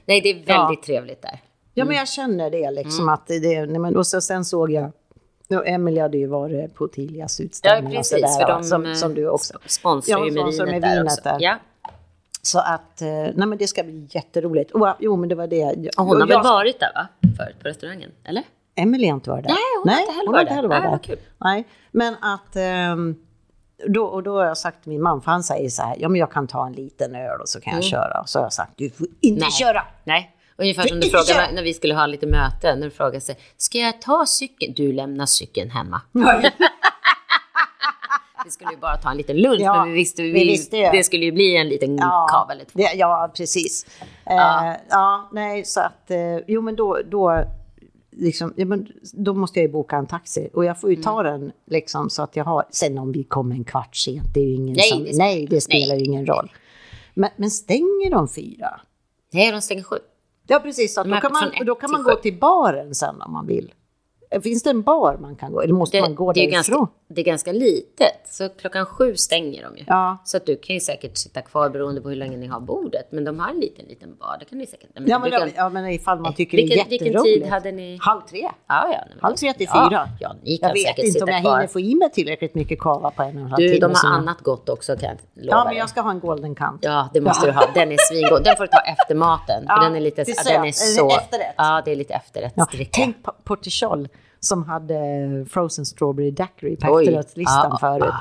Nej, 0.05 0.20
det 0.20 0.31
är 0.31 0.59
väldigt 0.59 0.83
trevligt 0.83 1.22
där. 1.22 1.41
Ja, 1.79 1.83
Mm. 1.83 1.89
men 1.89 1.97
jag 1.97 2.09
känner 2.09 2.51
det 2.51 2.70
liksom 2.70 3.09
att 3.09 3.27
det, 3.27 3.66
nej, 3.66 3.79
men, 3.79 3.97
och 3.97 4.07
så, 4.07 4.20
sen 4.20 4.45
såg 4.45 4.70
jag, 4.72 4.93
och 5.51 5.66
Emelie 5.68 6.03
hade 6.03 6.18
ju 6.18 6.27
varit 6.27 6.74
på 6.74 6.89
Tilias 6.89 7.41
Ja, 7.41 7.45
utställning 7.47 7.87
och 7.93 7.97
precis. 7.97 8.11
sådär, 8.11 8.29
För 8.29 8.41
ja, 8.41 8.57
de 8.57 8.64
som, 8.64 8.95
som 8.95 9.14
du 9.14 9.29
också. 9.29 9.59
sponsrar 9.66 10.18
Ja, 10.18 10.24
ju 10.27 10.33
med 10.33 10.45
vinet, 10.45 10.68
med 10.68 10.83
där 10.83 10.97
vinet 10.97 11.12
också. 11.12 11.20
där. 11.24 11.37
Ja. 11.41 11.57
Så 12.43 12.59
att, 12.59 13.03
eh, 13.03 13.09
nej 13.09 13.35
men 13.47 13.59
det 13.59 13.66
ska 13.66 13.83
bli 13.83 14.09
jätteroligt. 14.11 14.70
Och, 14.70 14.89
jo, 14.99 15.16
men 15.16 15.29
det 15.29 15.35
var 15.35 15.47
det. 15.47 15.57
Jag, 15.57 15.77
Och 15.99 16.05
hon 16.05 16.20
har 16.20 16.29
jag, 16.29 16.37
väl 16.37 16.43
varit 16.45 16.81
där, 16.81 16.93
va? 16.95 17.07
Förut 17.37 17.57
på 17.62 17.68
restaurangen? 17.68 18.11
Eller? 18.24 18.43
Emelie 18.74 19.09
har 19.11 19.14
inte 19.14 19.31
varit 19.31 19.45
där. 19.45 19.51
Nej, 19.51 19.59
hon 19.85 20.35
har 20.35 20.41
inte 20.41 20.53
heller 20.53 20.68
varit 20.68 20.83
där. 20.83 20.83
varit 20.83 20.83
Nej, 20.83 20.91
vad 20.91 21.03
kul. 21.03 21.18
Nej, 21.39 21.64
men 21.91 22.14
att... 22.20 22.57
ehm, 22.57 23.16
då, 23.87 24.05
och 24.05 24.22
då 24.22 24.39
har 24.39 24.45
jag 24.45 24.57
sagt 24.59 24.83
till 24.83 24.93
min 24.93 25.03
man, 25.03 25.20
för 25.22 25.31
han 25.31 25.43
säger 25.43 25.68
så 25.70 25.83
här, 25.83 25.97
ja 25.99 26.09
men 26.09 26.18
jag 26.20 26.33
kan 26.33 26.47
ta 26.47 26.66
en 26.66 26.72
liten 26.72 27.14
öl 27.14 27.41
och 27.41 27.49
så 27.49 27.61
kan 27.61 27.74
jag 27.74 27.85
köra. 27.85 28.27
Så 28.27 28.39
har 28.39 28.45
jag 28.45 28.53
sagt, 28.53 28.72
du 28.77 28.91
får 28.91 29.07
inte 29.07 29.29
Mm. 29.29 29.39
Nej. 29.39 29.51
köra! 29.51 29.83
Nej. 30.05 30.36
Ungefär 30.59 30.87
som 30.89 31.01
du 31.01 31.11
frågade 31.11 31.53
när, 31.53 31.63
vi 31.63 31.75
skulle 31.75 31.95
ha 31.95 32.07
lite 32.07 32.27
möte. 32.27 32.75
När 32.77 32.85
du 32.85 32.91
frågade 32.91 33.21
sig, 33.21 33.37
ska 33.57 33.79
jag 33.79 34.01
ta 34.01 34.27
cykeln? 34.27 34.75
Du 34.77 34.93
lämnar 34.93 35.27
cykeln 35.27 35.71
hemma. 35.71 36.01
vi 38.45 38.51
skulle 38.51 38.71
ju 38.71 38.77
bara 38.77 38.97
ta 38.97 39.11
en 39.11 39.17
liten 39.17 39.37
lunch, 39.37 39.61
Ja, 39.61 39.81
men 39.85 39.89
vi 39.93 39.99
visste, 39.99 40.23
vi, 40.23 40.33
vi 40.33 40.45
visste 40.45 40.77
ju. 40.77 40.91
det 40.93 41.05
skulle 41.05 41.25
ju 41.25 41.33
bli 41.33 41.57
en 41.57 41.69
liten 41.69 41.99
kav 41.99 42.51
eller 42.51 42.65
två. 42.65 42.79
Det, 42.79 42.93
ja, 42.95 43.33
precis. 43.37 43.87
Ja. 44.01 44.07
Ja. 44.35 44.71
Eh, 44.73 44.77
ja, 44.91 45.29
nej, 45.33 45.65
så 45.65 45.81
att, 45.81 46.11
eh, 46.11 46.37
jo 46.47 46.61
men 46.61 46.77
då, 46.77 46.99
då, 47.11 47.45
liksom, 48.17 48.55
ja, 48.57 48.65
men 48.67 48.89
då 49.13 49.35
måste 49.35 49.59
jag 49.61 49.67
ju 49.67 49.73
boka 49.73 49.97
en 49.97 50.07
taxi. 50.07 50.49
Och 50.55 50.65
jag 50.65 50.81
får 50.81 50.91
ju 50.91 50.97
ta 51.03 51.21
Mm. 51.21 51.41
den 51.41 51.53
liksom 51.71 52.11
så 52.11 52.23
att 52.23 52.37
jag 52.37 52.45
har, 52.45 52.65
sen 52.71 52.99
om 52.99 53.13
vi 53.13 53.25
kommer 53.25 53.55
en 53.55 53.65
kvart 53.65 53.97
sent, 53.97 54.25
det 54.35 54.41
är 54.41 54.45
ju 54.45 54.55
ingen 54.55 54.77
Nej, 54.77 54.89
som, 54.91 54.99
det 55.05 55.09
spelar- 55.13 55.25
nej, 55.25 55.47
det 55.51 55.61
spelar 55.61 55.95
ju 55.97 56.05
ingen 56.05 56.27
roll. 56.27 56.53
Men, 57.15 57.31
men 57.37 57.51
stänger 57.51 58.11
de 58.11 58.29
fyra? 58.29 58.81
Nej, 59.33 59.53
de 59.53 59.63
stänger 59.63 59.83
sju. 59.83 59.97
Ja, 60.47 60.59
precis. 60.59 60.95
Så 60.95 61.03
då 61.03 61.17
kan 61.21 61.33
man, 61.33 61.53
då 61.67 61.75
kan 61.75 61.91
man 61.91 62.03
gå 62.03 62.15
till 62.17 62.39
baren 62.39 62.95
sen 62.95 63.23
om 63.23 63.33
man 63.33 63.47
vill. 63.47 63.73
Finns 64.43 64.62
det 64.62 64.70
en 64.70 64.83
bar 64.83 65.16
man 65.20 65.37
kan 65.37 65.53
gå? 65.53 65.61
Eller 65.61 65.74
måste 65.74 66.01
man 66.01 66.14
gå 66.14 66.33
det, 66.33 66.41
därifrån? 66.41 66.79
ganska, 66.79 66.93
det 67.09 67.20
är 67.20 67.24
ganska 67.24 67.53
litet, 67.53 68.12
så 68.27 68.49
klockan 68.49 68.87
sju 68.87 69.16
stänger 69.16 69.62
de 69.62 69.77
ju. 69.79 69.85
Ja. 69.87 70.18
Så 70.24 70.37
att 70.37 70.47
du 70.47 70.57
kan 70.57 70.74
ju 70.74 70.81
säkert 70.81 71.16
sitta 71.16 71.41
kvar 71.43 71.68
beroende 71.70 72.01
på 72.01 72.09
hur 72.09 72.16
länge 72.16 72.37
ni 72.37 72.47
har 72.47 72.61
bordet. 72.61 73.07
Men 73.12 73.24
de 73.24 73.39
har 73.41 73.51
en 73.51 73.61
liten, 73.61 73.85
liten 73.87 74.16
bar. 74.16 74.37
Det 74.41 74.45
kan 74.45 74.59
ni 74.59 74.66
säkert... 74.66 74.89
Ja, 74.95 75.18
men, 75.18 75.31
kan, 75.31 75.51
ja, 75.57 75.68
men 75.68 75.87
ifall 75.91 76.20
man 76.20 76.35
tycker 76.35 76.57
vilken, 76.59 76.77
det 76.77 76.83
är 76.83 76.89
vilken 76.89 77.07
jätteroligt. 77.07 77.43
tid 77.43 77.53
hade 77.53 77.72
ni? 77.72 77.99
Halv 78.01 78.20
tre. 78.20 78.41
Ja, 78.43 78.51
ja. 78.68 78.87
nej, 78.89 79.01
men 79.09 79.18
Halv 79.22 79.35
tre 79.37 79.53
till 79.53 79.66
ja, 79.74 79.89
fyra. 79.91 80.09
Ja, 80.20 80.35
ni 80.43 80.57
kan 80.59 80.68
Jag 80.68 80.74
vet 80.74 80.99
inte 80.99 81.24
om 81.24 81.31
jag 81.31 81.41
kvar. 81.43 81.57
hinner 81.57 81.66
få 81.66 81.81
i 81.81 81.95
mig 81.95 82.11
tillräckligt 82.12 82.55
mycket 82.55 82.79
kava 82.81 83.11
på 83.11 83.22
en 83.22 83.29
och 83.37 83.43
en 83.43 83.47
halv 83.51 83.57
Du, 83.57 83.68
timme. 83.68 83.81
de 83.81 83.87
har 83.87 83.95
så- 83.95 84.07
annat 84.07 84.41
gott 84.41 84.68
också 84.68 84.97
kan 84.97 85.09
jag 85.09 85.45
lova 85.45 85.59
Ja, 85.59 85.64
men 85.64 85.77
jag 85.77 85.89
ska 85.89 86.01
ha 86.01 86.11
en 86.11 86.20
golden 86.20 86.55
kant. 86.55 86.81
Ja, 86.85 87.09
det 87.14 87.20
måste 87.20 87.47
du 87.47 87.53
ha. 87.53 87.62
Den 87.74 87.93
är 87.93 87.97
svingod. 88.11 88.45
Den 88.45 88.57
får 88.57 88.64
du 88.64 88.68
ta 88.68 88.79
efter 88.81 89.14
maten. 89.14 89.64
Ja, 89.68 89.77
för 89.77 89.85
den 89.85 89.97
är 89.97 90.01
lite... 90.01 90.24
det 90.24 90.31
är 90.33 90.53
Den 90.53 90.64
är 90.64 90.72
så... 90.72 91.11
Efterrätt. 91.11 91.55
Ja, 91.57 91.83
det 91.85 91.93
är 91.93 91.97
lite 91.97 92.12
Ja, 92.12 92.18
efterrättsdricka. 92.18 92.91
tänk 92.93 93.22
på 93.22 93.33
Portichol 93.45 94.09
som 94.47 94.65
hade 94.65 94.97
frozen 95.51 95.87
strawberry 95.87 96.31
daiquiri 96.31 96.77
på 96.77 97.01
efterrättslistan 97.01 97.69
Ja, 97.71 97.79
förut. 97.79 98.15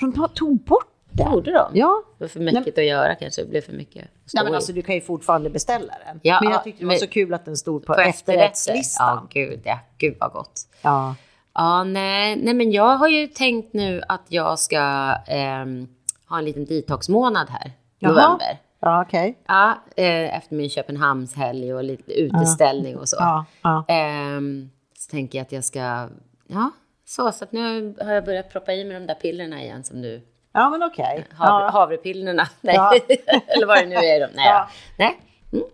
De 0.00 0.12
ta- 0.12 0.28
tog 0.28 0.64
bort 0.64 0.92
den. 1.10 1.32
Gjorde 1.32 1.52
de? 1.52 1.70
Ja. 1.78 2.02
Det 2.18 2.24
var 2.24 2.28
för 2.28 2.40
mycket 2.40 2.78
att 2.78 2.84
göra 2.84 3.14
kanske. 3.14 3.42
Det 3.42 3.48
blev 3.48 3.60
för 3.60 3.72
mycket. 3.72 4.04
Nej, 4.34 4.44
men 4.44 4.54
alltså, 4.54 4.72
du 4.72 4.82
kan 4.82 4.94
ju 4.94 5.00
fortfarande 5.00 5.50
beställa 5.50 5.92
den. 6.06 6.20
Ja, 6.22 6.38
men 6.42 6.50
ja, 6.50 6.56
jag 6.56 6.64
tyckte 6.64 6.80
det 6.82 6.86
var 6.86 6.92
men- 6.92 6.98
så 7.00 7.06
kul 7.06 7.34
att 7.34 7.44
den 7.44 7.56
stod 7.56 7.86
på, 7.86 7.94
på 7.94 8.00
efterrättslistan. 8.00 9.28
Ja, 9.34 9.40
gud, 9.40 9.60
ja. 9.64 9.78
Gud 9.98 10.16
vad 10.20 10.32
gott. 10.32 10.60
Ja. 10.82 11.14
Ja, 11.54 11.84
nej, 11.84 12.36
nej, 12.36 12.54
men 12.54 12.72
jag 12.72 12.96
har 12.96 13.08
ju 13.08 13.26
tänkt 13.26 13.72
nu 13.74 14.02
att 14.08 14.22
jag 14.28 14.58
ska 14.58 14.78
ehm, 15.26 15.88
ha 16.28 16.38
en 16.38 16.44
liten 16.44 16.64
detoxmånad 16.64 17.50
här. 17.50 17.72
Jaha. 17.98 18.12
November. 18.12 18.58
Ja, 18.80 19.02
okej. 19.02 19.38
Ja, 19.46 19.74
eh, 19.96 20.36
efter 20.36 20.54
min 20.56 20.70
Köpenhamnshelg 20.70 21.74
och 21.74 21.84
lite 21.84 22.12
uteställning 22.12 22.96
och 22.98 23.08
så. 23.08 23.16
Ja, 23.20 23.44
ja. 23.62 23.84
Ehm, 23.88 24.70
så 25.06 25.10
tänker 25.10 25.38
jag 25.38 25.44
att 25.44 25.52
jag 25.52 25.64
ska, 25.64 26.08
ja, 26.46 26.70
så, 27.04 27.32
så 27.32 27.44
att 27.44 27.52
nu 27.52 27.94
har 28.00 28.12
jag 28.12 28.24
börjat 28.24 28.50
proppa 28.52 28.72
i 28.72 28.84
mig 28.84 29.00
de 29.00 29.06
där 29.06 29.14
pillerna 29.14 29.62
igen 29.62 29.84
som 29.84 30.02
du, 30.02 30.26
ja, 30.52 30.70
men 30.70 30.82
okej. 30.82 31.26
havre, 31.32 31.64
Ja. 31.64 31.70
havrepillerna, 31.70 32.48
nej, 32.60 32.74
Ja. 32.74 32.94
eller 33.46 33.66
vad 33.66 33.78
det 33.78 33.86
nu 33.86 33.94
är 33.94 34.20
de, 34.20 34.26
nej, 34.34 34.46
Ja. 34.46 34.68
nej. 34.98 35.20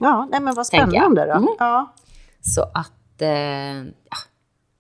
ja, 0.01 0.28
nej 0.30 0.41
men 0.41 0.55
vad 0.55 0.66
spännande 0.66 1.26
då. 1.26 1.33
Mm. 1.33 1.49
Ja. 1.59 1.95
Så 2.41 2.62
att, 2.62 3.22
eh, 3.22 3.28
ja, 3.85 4.16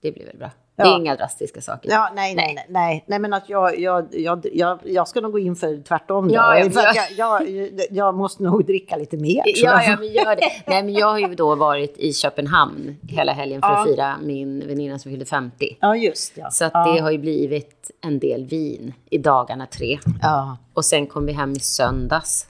det 0.02 0.12
blir 0.12 0.26
väl 0.26 0.36
bra. 0.38 0.50
Det 0.76 0.82
är 0.82 0.96
inga 0.96 1.16
drastiska 1.16 1.60
saker. 1.60 1.90
Ja, 1.90 2.10
nej, 2.14 2.34
nej, 2.34 2.54
nej, 2.54 2.66
nej, 2.68 3.04
nej, 3.06 3.18
men 3.18 3.32
att 3.32 3.48
jag, 3.48 3.78
jag, 3.80 4.08
jag, 4.10 4.46
jag, 4.52 4.78
jag 4.84 5.08
ska 5.08 5.20
nog 5.20 5.32
gå 5.32 5.38
in 5.38 5.56
för 5.56 5.82
tvärtom 5.82 6.28
då. 6.28 6.34
Ja, 6.34 6.58
ja, 6.58 6.70
för 6.70 6.80
jag, 6.80 7.12
jag, 7.16 7.70
jag 7.90 8.14
måste 8.14 8.42
nog 8.42 8.64
dricka 8.66 8.96
lite 8.96 9.16
mer. 9.16 9.42
Ja, 9.46 9.52
jag. 9.54 9.84
ja, 9.88 9.96
men 9.98 10.12
gör 10.12 10.36
det. 10.36 10.42
Nej, 10.66 10.82
men 10.82 10.92
jag 10.94 11.06
har 11.06 11.18
ju 11.18 11.34
då 11.34 11.54
varit 11.54 11.98
i 11.98 12.12
Köpenhamn 12.12 12.96
hela 13.08 13.32
helgen 13.32 13.60
för 13.60 13.68
att 13.68 13.78
Ja. 13.78 13.92
fira 13.92 14.16
min 14.22 14.66
väninna 14.66 14.98
som 14.98 15.10
fyllde 15.10 15.24
50. 15.26 15.76
ja 15.80 15.96
just 15.96 16.32
ja. 16.36 16.50
Så 16.50 16.64
det 16.64 17.00
har 17.00 17.10
ju 17.10 17.18
blivit 17.18 17.90
en 18.00 18.18
del 18.18 18.44
vin 18.44 18.92
i 19.10 19.18
dagarna 19.18 19.66
tre. 19.66 19.98
Ja. 20.22 20.56
Och 20.74 20.84
sen 20.84 21.06
kom 21.06 21.26
vi 21.26 21.32
hem 21.32 21.52
i 21.52 21.60
söndags. 21.60 22.46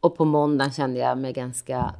Och 0.00 0.16
på 0.16 0.24
måndagen 0.24 0.72
kände 0.72 1.00
jag 1.00 1.18
mig 1.18 1.32
ganska, 1.32 1.94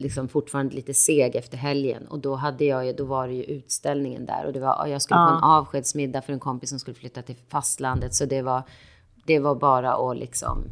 liksom 0.00 0.28
fortfarande 0.28 0.74
lite 0.74 0.94
seg 0.94 1.36
efter 1.36 1.56
helgen. 1.58 2.06
Och 2.06 2.18
då, 2.18 2.34
hade 2.34 2.64
jag 2.64 2.86
ju, 2.86 2.92
då 2.92 3.04
var 3.04 3.28
det 3.28 3.34
ju 3.34 3.42
utställningen 3.44 4.26
där. 4.26 4.46
Och 4.46 4.52
det 4.52 4.60
var, 4.60 4.86
jag 4.86 5.02
skulle 5.02 5.16
på 5.18 5.20
Ja. 5.20 5.36
en 5.36 5.42
avskedsmiddag 5.44 6.22
för 6.22 6.32
en 6.32 6.38
kompis 6.40 6.70
som 6.70 6.78
skulle 6.78 6.94
flytta 6.94 7.22
till 7.22 7.36
fastlandet. 7.48 8.14
Så 8.14 8.24
det 8.24 8.42
var, 8.42 8.62
det 9.26 9.38
var 9.38 9.54
bara 9.54 9.92
att 9.94 10.16
liksom, 10.16 10.64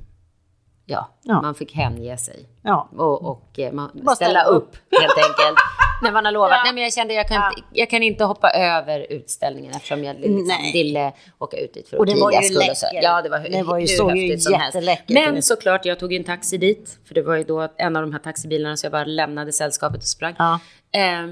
ja, 0.89 1.09
Ja. 1.22 1.43
man 1.43 1.55
fick 1.55 1.74
hänge 1.74 2.16
sig. 2.16 2.49
Ja. 2.62 2.89
Och, 2.97 3.22
och 3.30 3.59
eh, 3.59 3.72
man, 3.72 3.91
ställa 4.16 4.45
upp 4.45 4.76
helt 5.01 5.16
enkelt. 5.16 5.59
När 6.03 6.12
man 6.12 6.24
har 6.24 6.32
lovat. 6.32 6.51
Ja. 6.51 6.62
Nej, 6.64 6.72
men 6.74 6.82
jag 6.82 6.93
kände 6.93 7.14
jag 7.14 7.28
kan, 7.28 7.36
inte, 7.53 7.62
jag 7.72 7.91
kan 7.91 8.03
inte 8.03 8.24
hoppa 8.24 8.51
över 8.51 9.07
utställningen 9.12 9.70
eftersom 9.74 10.05
jag 10.05 10.16
liksom 10.20 10.53
ville 10.72 11.12
åka 11.39 11.57
ut 11.57 11.74
dit 11.74 11.89
för 11.89 11.99
Och 11.99 12.07
det 12.07 12.14
var 12.20 12.32
ju 12.32 12.43
skull. 12.43 12.59
läcker. 12.59 13.03
Ja, 13.03 13.22
det 13.22 13.28
var 13.28 13.39
Det 13.39 13.62
var 13.62 13.78
ju- 13.78 13.80
hur 13.80 13.97
såg 13.97 14.16
ju 14.16 14.39
som 14.39 14.53
jätteläckert 14.53 15.09
Men 15.11 15.36
ut. 15.36 15.45
såklart, 15.45 15.84
jag 15.84 15.99
tog 15.99 16.12
ju 16.12 16.18
en 16.18 16.24
taxi 16.24 16.59
dit. 16.59 16.99
För 17.05 17.14
det 17.14 17.22
var 17.22 17.36
ju 17.36 17.45
då 17.45 17.68
en 17.76 17.97
av 17.97 18.03
de 18.03 18.12
här 18.12 18.18
taxibilarna 18.20 18.76
så 18.76 18.84
jag 18.86 18.93
bara 18.93 19.05
lämnade 19.05 19.53
sällskapet 19.53 19.97
och 20.01 20.09
sprang. 20.09 20.34
Ja. 20.39 20.59
Eh, 20.93 21.30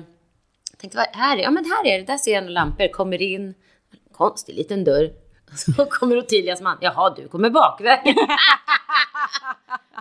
tänkte, 0.81 0.97
vad 0.99 1.07
här 1.13 1.37
är 1.37 1.43
Ja, 1.43 1.51
men 1.51 1.65
här 1.65 1.87
är 1.87 1.99
det. 1.99 2.05
Där 2.05 2.17
ser 2.19 2.33
jag 2.35 2.43
några 2.45 2.53
lampor. 2.55 2.89
Kommer 2.89 3.23
in. 3.23 3.55
Konstig 4.13 4.55
liten 4.55 4.85
dörr. 4.85 5.11
Så 5.77 5.87
kommer 5.87 6.19
Ottilias 6.19 6.61
man. 6.61 6.79
Jaha, 6.81 7.11
du 7.17 7.29
kommer 7.29 7.51
bakvägen. 7.51 8.15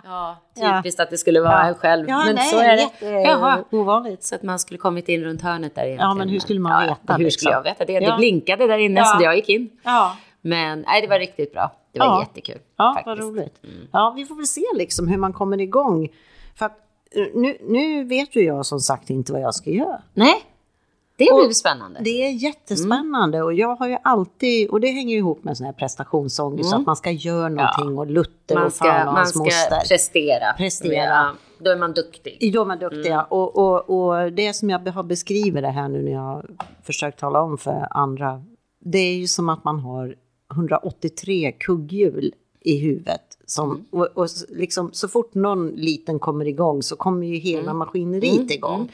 Ja, 0.04 0.36
Ja. 0.54 0.76
typiskt 0.82 1.00
att 1.00 1.10
det 1.10 1.18
skulle 1.18 1.40
vara 1.40 1.52
Ja. 1.52 1.66
en 1.68 1.74
själv. 1.74 2.08
Ja, 2.08 2.22
men 2.26 2.34
nej, 2.34 2.48
så 2.50 2.58
är 2.58 2.76
det. 2.76 3.20
Jaha. 3.22 3.64
ovanligt. 3.70 4.24
Så 4.24 4.34
att 4.34 4.42
man 4.42 4.58
skulle 4.58 4.78
kommit 4.78 5.08
in 5.08 5.24
runt 5.24 5.42
hörnet 5.42 5.74
där 5.74 5.82
egentligen. 5.82 6.08
Ja, 6.08 6.14
men 6.14 6.28
hur 6.28 6.38
skulle 6.40 6.60
man 6.60 6.72
ja, 6.86 6.88
veta, 6.94 7.12
Hur 7.14 7.24
liksom? 7.24 7.38
skulle 7.38 7.52
jag 7.54 7.62
veta 7.62 7.84
det? 7.84 7.98
Det 8.00 8.04
Ja. 8.06 8.16
blinkade 8.16 8.66
där 8.66 8.78
inne 8.78 9.00
Ja. 9.00 9.04
så 9.06 9.24
jag 9.24 9.36
gick 9.36 9.48
in. 9.48 9.70
Ja. 9.82 10.16
Men 10.40 10.80
nej, 10.80 11.00
det 11.02 11.06
var 11.08 11.18
riktigt 11.18 11.52
bra. 11.52 11.72
Det 11.92 11.98
var 11.98 12.06
Ja. 12.06 12.20
jättekul. 12.20 12.58
Ja, 12.76 12.92
faktiskt. 12.94 13.06
vad 13.06 13.18
roligt. 13.18 13.60
Ja, 13.92 14.12
vi 14.16 14.24
får 14.24 14.34
väl 14.36 14.46
se 14.46 14.62
liksom 14.74 15.08
hur 15.08 15.16
man 15.18 15.32
kommer 15.32 15.60
igång. 15.60 16.08
För 16.58 16.66
att 16.66 16.78
eh, 17.14 17.26
nu, 17.34 17.56
nu 17.60 18.04
vet 18.04 18.36
ju 18.36 18.40
jag 18.44 18.66
som 18.66 18.80
sagt 18.80 19.10
inte 19.10 19.32
vad 19.32 19.40
jag 19.42 19.54
ska 19.54 19.70
göra. 19.70 20.02
Nej, 20.14 20.34
det 21.16 21.30
Och 21.32 21.38
blir 21.38 21.54
spännande. 21.54 22.00
Det 22.02 22.26
är 22.26 22.30
jättespännande 22.30 23.42
och 23.42 23.54
jag 23.54 23.76
har 23.76 23.88
ju 23.88 23.96
alltid, 24.02 24.70
och 24.70 24.80
det 24.80 24.88
hänger 24.88 25.16
ihop 25.16 25.44
med 25.44 25.56
sån 25.56 25.66
här 25.66 25.72
prestationsångest, 25.72 26.74
att 26.74 26.86
man 26.86 26.96
ska 26.96 27.10
göra 27.10 27.48
någonting 27.48 27.98
och 27.98 28.06
Lutter 28.06 28.54
man 28.54 28.64
och 28.64 28.72
ska, 28.72 28.84
fan 28.84 29.08
och 29.08 29.14
man 29.14 29.26
ska 29.26 29.38
moster. 29.38 29.88
prestera. 29.88 30.52
Prestera. 30.52 31.04
Ja, 31.04 31.32
då 31.58 31.70
är 31.70 31.76
man 31.76 31.92
duktig. 31.92 32.52
Då 32.52 32.60
är 32.60 32.66
man 32.66 32.78
duktiga. 32.78 33.22
Och, 33.22 33.58
och, 33.58 33.90
och 33.90 34.32
det 34.32 34.52
som 34.52 34.70
jag 34.70 34.88
har 34.88 35.02
beskrivit 35.02 35.62
det 35.62 35.70
här 35.70 35.88
nu 35.88 36.02
när 36.02 36.12
jag 36.12 36.20
har 36.20 36.46
försökt 36.82 37.20
tala 37.20 37.40
om 37.40 37.58
för 37.58 37.88
andra. 37.90 38.42
Det 38.80 38.98
är 38.98 39.14
ju 39.16 39.26
som 39.26 39.48
att 39.48 39.64
man 39.64 39.78
har 39.80 40.14
183 40.52 41.52
kugghjul 41.52 42.34
i 42.60 42.78
huvudet. 42.78 43.22
Som, 43.46 43.86
och, 43.90 44.08
och 44.14 44.28
liksom, 44.48 44.90
så 44.92 45.08
fort 45.08 45.34
någon 45.34 45.68
liten 45.68 46.18
kommer 46.18 46.48
igång 46.48 46.82
så 46.82 46.96
kommer 46.96 47.26
ju 47.26 47.36
hela 47.36 47.74
maskineriet 47.74 48.50
igång. 48.50 48.92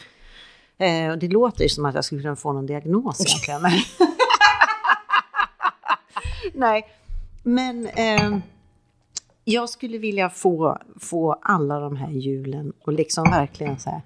Eh, 0.82 1.10
och 1.10 1.18
det 1.18 1.28
låter 1.28 1.62
ju 1.62 1.68
som 1.68 1.84
att 1.84 1.94
jag 1.94 2.04
skulle 2.04 2.22
kunna 2.22 2.36
få 2.36 2.52
någon 2.52 2.66
diagnos 2.66 3.20
egentligen. 3.20 3.62
Men 3.62 3.72
Nej, 6.54 6.86
men 7.42 7.86
eh, 7.86 8.38
jag 9.44 9.68
skulle 9.68 9.98
vilja 9.98 10.30
få, 10.30 10.78
få 11.00 11.32
alla 11.42 11.80
de 11.80 11.96
här 11.96 12.10
hjulen 12.10 12.72
och 12.84 12.92
liksom 12.92 13.24
verkligen 13.30 13.78
så 13.78 13.90
här 13.90 14.00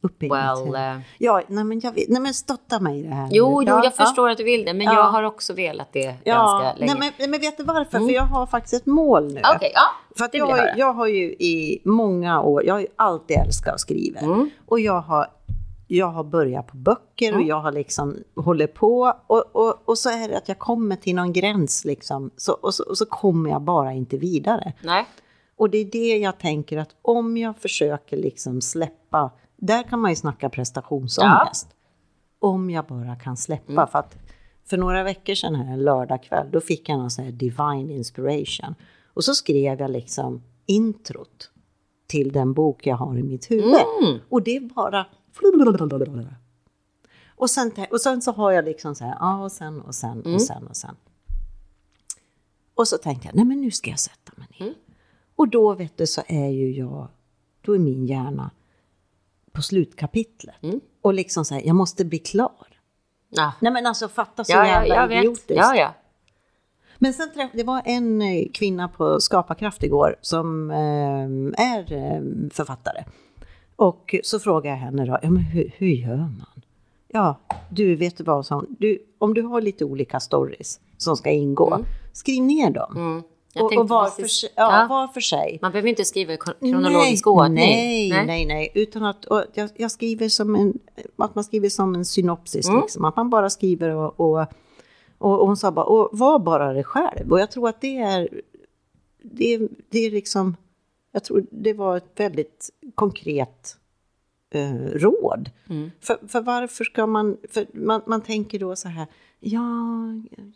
upp 0.00 0.22
i 0.22 0.26
mitt 0.26 0.32
Well, 0.32 0.56
huvud. 0.58 0.74
eh, 0.74 0.98
Ja, 1.18 1.42
nej 1.48 1.64
men, 1.64 1.80
jag 1.80 1.94
nej 2.08 2.20
men 2.20 2.34
stötta 2.34 2.80
mig 2.80 2.98
i 3.00 3.02
det 3.02 3.14
här. 3.14 3.28
jo, 3.32 3.60
nu. 3.60 3.66
jo, 3.66 3.76
ja, 3.76 3.84
jag 3.84 3.94
förstår 3.94 4.28
att 4.30 4.38
du 4.38 4.44
vill 4.44 4.64
det, 4.64 4.74
men 4.74 4.86
Ja. 4.86 4.94
jag 4.94 5.02
har 5.04 5.22
också 5.22 5.52
velat 5.52 5.92
det 5.92 6.14
Ja, 6.24 6.34
ganska 6.34 6.64
nej, 6.68 6.74
länge. 6.78 6.94
men, 6.98 7.12
nej, 7.18 7.28
men 7.28 7.40
vet 7.40 7.56
du 7.56 7.64
varför? 7.64 7.98
För 7.98 8.10
jag 8.10 8.22
har 8.22 8.46
faktiskt 8.46 8.74
ett 8.74 8.86
mål 8.86 9.32
nu. 9.34 9.40
Okej, 9.56 9.72
ja, 9.74 9.82
För 10.18 10.24
att 10.24 10.32
det 10.32 10.38
jag, 10.38 10.58
jag 10.58 10.78
jag 10.78 10.92
har 10.92 11.06
ju 11.06 11.24
i 11.32 11.82
många 11.84 12.42
år, 12.42 12.64
jag 12.64 12.74
har 12.74 12.80
ju 12.80 12.86
alltid 12.96 13.36
älskat 13.36 13.74
att 13.74 13.80
skriva. 13.80 14.20
Mm. 14.20 14.50
Och 14.66 14.80
jag 14.80 15.00
har, 15.00 15.26
jag 15.86 16.06
har 16.06 16.24
börjat 16.24 16.66
på 16.66 16.76
böcker 16.76 17.36
och 17.36 17.42
jag 17.42 17.60
har 17.60 17.72
liksom 17.72 18.16
håller 18.36 18.66
på. 18.66 19.14
Och, 19.26 19.44
och, 19.56 19.82
och 19.84 19.98
så 19.98 20.10
är 20.10 20.28
det 20.28 20.36
att 20.36 20.48
jag 20.48 20.58
kommer 20.58 20.96
till 20.96 21.14
någon 21.14 21.32
gräns 21.32 21.84
liksom. 21.84 22.30
Så, 22.36 22.52
och, 22.52 22.74
så, 22.74 22.84
och 22.84 22.98
så 22.98 23.06
kommer 23.06 23.50
jag 23.50 23.62
bara 23.62 23.92
inte 23.92 24.16
vidare. 24.16 24.72
Nej. 24.82 25.06
Och 25.56 25.70
det 25.70 25.78
är 25.78 25.84
det 25.84 26.16
jag 26.18 26.38
tänker 26.38 26.78
att 26.78 26.90
om 27.02 27.36
jag 27.36 27.56
försöker 27.56 28.16
liksom 28.16 28.60
släppa, 28.60 29.30
där 29.60 29.82
kan 29.82 30.00
man 30.00 30.10
ju 30.10 30.16
snacka 30.16 30.50
prestationsångest. 30.50 31.68
Om 32.38 32.70
jag 32.70 32.86
bara 32.86 33.16
kan 33.16 33.36
släppa. 33.36 33.72
Mm. 33.72 33.86
För 33.86 33.98
att 33.98 34.16
för 34.64 34.76
några 34.76 35.02
veckor 35.02 35.34
sedan 35.34 35.54
här, 35.54 35.72
en 35.72 35.84
lördagkväll, 35.84 36.46
då 36.50 36.60
fick 36.60 36.88
jag 36.88 36.98
någon 36.98 37.10
sån 37.10 37.24
här 37.24 37.32
divine 37.32 37.90
inspiration. 37.90 38.74
Och 39.14 39.24
så 39.24 39.34
skrev 39.34 39.80
jag 39.80 39.90
liksom 39.90 40.42
introt 40.66 41.50
till 42.06 42.32
den 42.32 42.52
bok 42.52 42.86
jag 42.86 42.96
har 42.96 43.18
i 43.18 43.22
mitt 43.22 43.50
huvud. 43.50 43.74
Mm. 44.02 44.20
Och 44.28 44.42
det 44.42 44.56
är 44.56 44.60
bara... 44.60 45.06
Och 47.36 47.50
sen, 47.50 47.72
och 47.90 48.00
sen 48.00 48.22
så 48.22 48.32
har 48.32 48.52
jag 48.52 48.64
liksom 48.64 48.94
så 48.94 49.04
här, 49.04 49.16
ja 49.20 49.42
och 49.42 49.52
sen 49.52 49.80
och 49.80 49.94
sen 49.94 50.20
Mm. 50.20 50.34
och 50.34 50.42
sen 50.42 50.66
och 50.66 50.76
sen. 50.76 50.96
Och 52.74 52.88
så 52.88 52.98
tänkte 52.98 53.28
jag, 53.28 53.34
nej 53.36 53.44
men 53.44 53.60
nu 53.60 53.70
ska 53.70 53.90
jag 53.90 53.98
sätta 53.98 54.32
mig 54.36 54.46
ner. 54.50 54.66
Mm. 54.66 54.74
Och 55.36 55.48
då 55.48 55.74
vet 55.74 55.96
du 55.98 56.06
så 56.06 56.22
är 56.28 56.48
ju 56.48 56.72
jag, 56.72 57.08
då 57.60 57.74
är 57.74 57.78
min 57.78 58.06
hjärna 58.06 58.50
på 59.52 59.62
slutkapitlet. 59.62 60.62
Mm. 60.62 60.80
Och 61.02 61.14
liksom 61.14 61.44
så 61.44 61.54
här, 61.54 61.62
jag 61.66 61.76
måste 61.76 62.04
bli 62.04 62.18
klar. 62.18 62.66
Ja, 63.30 63.52
Nej 63.60 63.72
men 63.72 63.86
alltså 63.86 64.08
fatta 64.08 64.44
så 64.44 64.52
ja, 64.52 64.66
ja 64.66 64.72
jävla 64.72 64.94
jag 64.94 65.08
vet. 65.08 65.18
idiotiskt. 65.24 65.50
Ja, 65.50 65.76
ja. 65.76 65.94
Men 66.98 67.12
sen 67.12 67.32
träff, 67.34 67.50
det 67.54 67.64
var 67.64 67.82
en 67.84 68.22
eh, 68.22 68.46
kvinna 68.54 68.88
på 68.88 69.20
Skaparkraft 69.20 69.82
igår 69.82 70.16
som 70.20 70.70
eh, 70.70 71.66
är 71.66 71.92
eh, 71.92 72.50
författare. 72.50 73.04
Och 73.76 74.14
så 74.22 74.38
frågade 74.38 74.68
jag 74.68 74.76
henne 74.76 75.04
då, 75.04 75.18
ja 75.22 75.30
men 75.30 75.42
hur, 75.42 75.72
hur 75.76 75.86
gör 75.88 76.16
man? 76.16 76.62
Ja, 77.08 77.40
du 77.70 77.96
vet 77.96 78.16
du 78.16 78.24
vad, 78.24 78.46
sa 78.46 78.54
hon, 78.54 78.76
du, 78.78 79.02
om 79.18 79.34
du 79.34 79.42
har 79.42 79.60
lite 79.60 79.84
olika 79.84 80.20
stories 80.20 80.80
som 80.96 81.16
ska 81.16 81.30
ingå, 81.30 81.78
skriv 82.12 82.42
ner 82.42 82.70
dem. 82.70 82.96
Mm. 82.96 83.22
Och, 83.54 83.76
och 83.76 83.88
var, 83.88 84.06
för, 84.10 84.22
precis- 84.22 84.40
sig- 84.40 84.50
ja, 84.56 84.80
Ja. 84.80 84.86
var 84.88 85.08
för 85.08 85.20
sig. 85.20 85.58
Man 85.62 85.72
behöver 85.72 85.88
inte 85.88 86.04
skriva 86.04 86.32
i 86.32 86.36
kro- 86.36 86.60
kronologisk 86.60 87.26
ordning. 87.26 87.56
Nej, 87.70 88.26
nej, 88.26 88.46
nej, 88.46 88.72
utan 88.74 89.04
att 89.04 89.26
jag, 89.54 89.68
jag 89.76 89.90
skriver 89.90 90.28
som 90.28 90.54
en, 90.54 90.78
att 91.16 91.34
man 91.34 91.44
skriver 91.44 91.68
som 91.68 91.94
en 91.94 92.04
synopsis, 92.04 92.68
Mm. 92.68 92.80
liksom, 92.80 93.04
att 93.04 93.16
man 93.16 93.30
bara 93.30 93.50
skriver 93.50 93.88
och, 93.88 94.20
och, 94.20 94.40
och, 95.18 95.40
och 95.40 95.46
hon 95.46 95.56
sa 95.56 95.70
bara, 95.72 95.86
och 95.86 96.18
var 96.18 96.38
bara 96.38 96.72
det 96.72 96.84
själv. 96.84 97.32
Och 97.32 97.40
jag 97.40 97.50
tror 97.50 97.68
att 97.68 97.80
det 97.80 97.96
är, 97.98 98.28
det, 99.22 99.58
det 99.90 99.98
är 99.98 100.10
liksom, 100.10 100.56
jag 101.12 101.24
tror 101.24 101.46
det 101.50 101.72
var 101.72 101.96
ett 101.96 102.12
väldigt 102.16 102.70
konkret 102.94 103.76
eh, 104.54 104.74
råd. 104.74 105.50
Mm. 105.70 105.90
För, 106.00 106.18
för 106.28 106.40
varför 106.40 106.84
ska 106.84 107.06
man, 107.06 107.36
för 107.50 107.66
man, 107.74 108.02
man 108.06 108.20
tänker 108.20 108.58
då 108.58 108.76
så 108.76 108.88
här, 108.88 109.06
ja, 109.40 109.60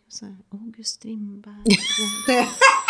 så 0.08 0.24
här, 0.24 0.36
August 0.50 0.94
Strindberg. 0.94 1.64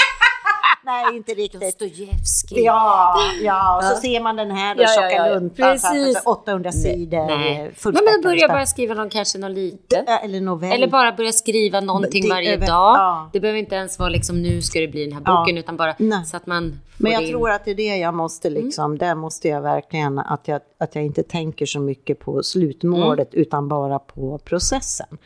Nej, 0.84 1.16
inte 1.16 1.32
riktigt. 1.34 1.60
Dostojevskij. 1.60 2.62
Ja, 2.64 3.16
ja, 3.42 3.76
och 3.76 3.84
så 3.84 3.96
ser 4.00 4.20
man 4.20 4.36
den 4.36 4.50
här 4.50 4.74
då, 4.74 4.82
Ja, 4.82 4.88
tjocka 4.88 5.10
ja, 5.10 5.26
ja. 5.28 5.34
luntan, 5.34 5.72
Precis. 5.72 6.14
framför 6.14 6.30
800 6.30 6.72
sidor. 6.72 7.26
Nej. 7.26 7.60
eh, 7.84 7.92
Men, 7.92 8.22
börja 8.22 8.48
bara 8.48 8.66
skriva 8.66 8.94
någon, 8.94 9.10
kanske 9.10 9.38
någon 9.38 9.54
lite. 9.54 10.04
Ja, 10.06 10.18
Eller 10.18 10.40
novell. 10.40 10.72
Eller 10.72 10.86
bara 10.86 11.12
börja 11.12 11.32
skriva 11.32 11.80
någonting 11.80 12.22
Det- 12.22 12.28
varje 12.28 12.54
över- 12.54 12.66
dag. 12.66 12.96
ja. 12.96 13.30
Det 13.32 13.40
behöver 13.40 13.58
inte 13.58 13.74
ens 13.74 13.98
vara 13.98 14.08
liksom 14.08 14.42
nu 14.42 14.62
ska 14.62 14.80
det 14.80 14.88
bli 14.88 15.04
den 15.04 15.12
här 15.12 15.20
boken, 15.38 15.58
utan 15.58 15.76
bara 15.76 15.94
Nej. 15.98 16.24
så 16.26 16.36
att 16.36 16.46
man 16.46 16.80
Men 16.96 17.12
jag 17.12 17.22
in. 17.22 17.28
tror 17.30 17.50
att 17.50 17.64
det 17.64 17.70
är 17.70 17.74
det 17.74 17.96
jag 17.96 18.14
måste 18.14 18.48
Mm. 18.48 18.64
liksom, 18.64 18.98
där 18.98 19.14
måste 19.14 19.48
jag 19.48 19.60
verkligen 19.62 20.18
att 20.18 20.48
jag, 20.48 20.60
att 20.80 20.94
jag 20.94 21.04
inte 21.04 21.22
tänker 21.22 21.66
så 21.66 21.80
mycket 21.80 22.20
på 22.20 22.42
slutmålet 22.42 23.34
Mm. 23.34 23.42
utan 23.42 23.68
bara 23.68 23.98
på 23.98 24.38
processen. 24.38 25.18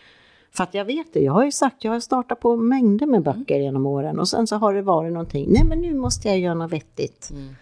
För 0.59 0.64
att 0.64 0.74
jag 0.74 0.84
vet 0.84 1.12
det, 1.12 1.20
jag 1.20 1.32
har 1.32 1.44
ju 1.44 1.52
sagt, 1.52 1.84
jag 1.84 1.92
har 1.92 2.00
startat 2.00 2.40
på 2.40 2.56
mängder 2.56 3.06
med 3.06 3.22
böcker 3.22 3.59
genom 3.61 3.86
åren 3.86 4.18
och 4.18 4.28
sen 4.28 4.46
så 4.46 4.56
har 4.56 4.74
det 4.74 4.82
varit 4.82 5.12
någonting, 5.12 5.46
nej 5.52 5.64
men 5.64 5.80
nu 5.80 5.94
måste 5.94 6.28
jag 6.28 6.38
göra 6.38 6.54
något 6.54 6.72
vettigt. 6.72 7.30
Mm. 7.30 7.56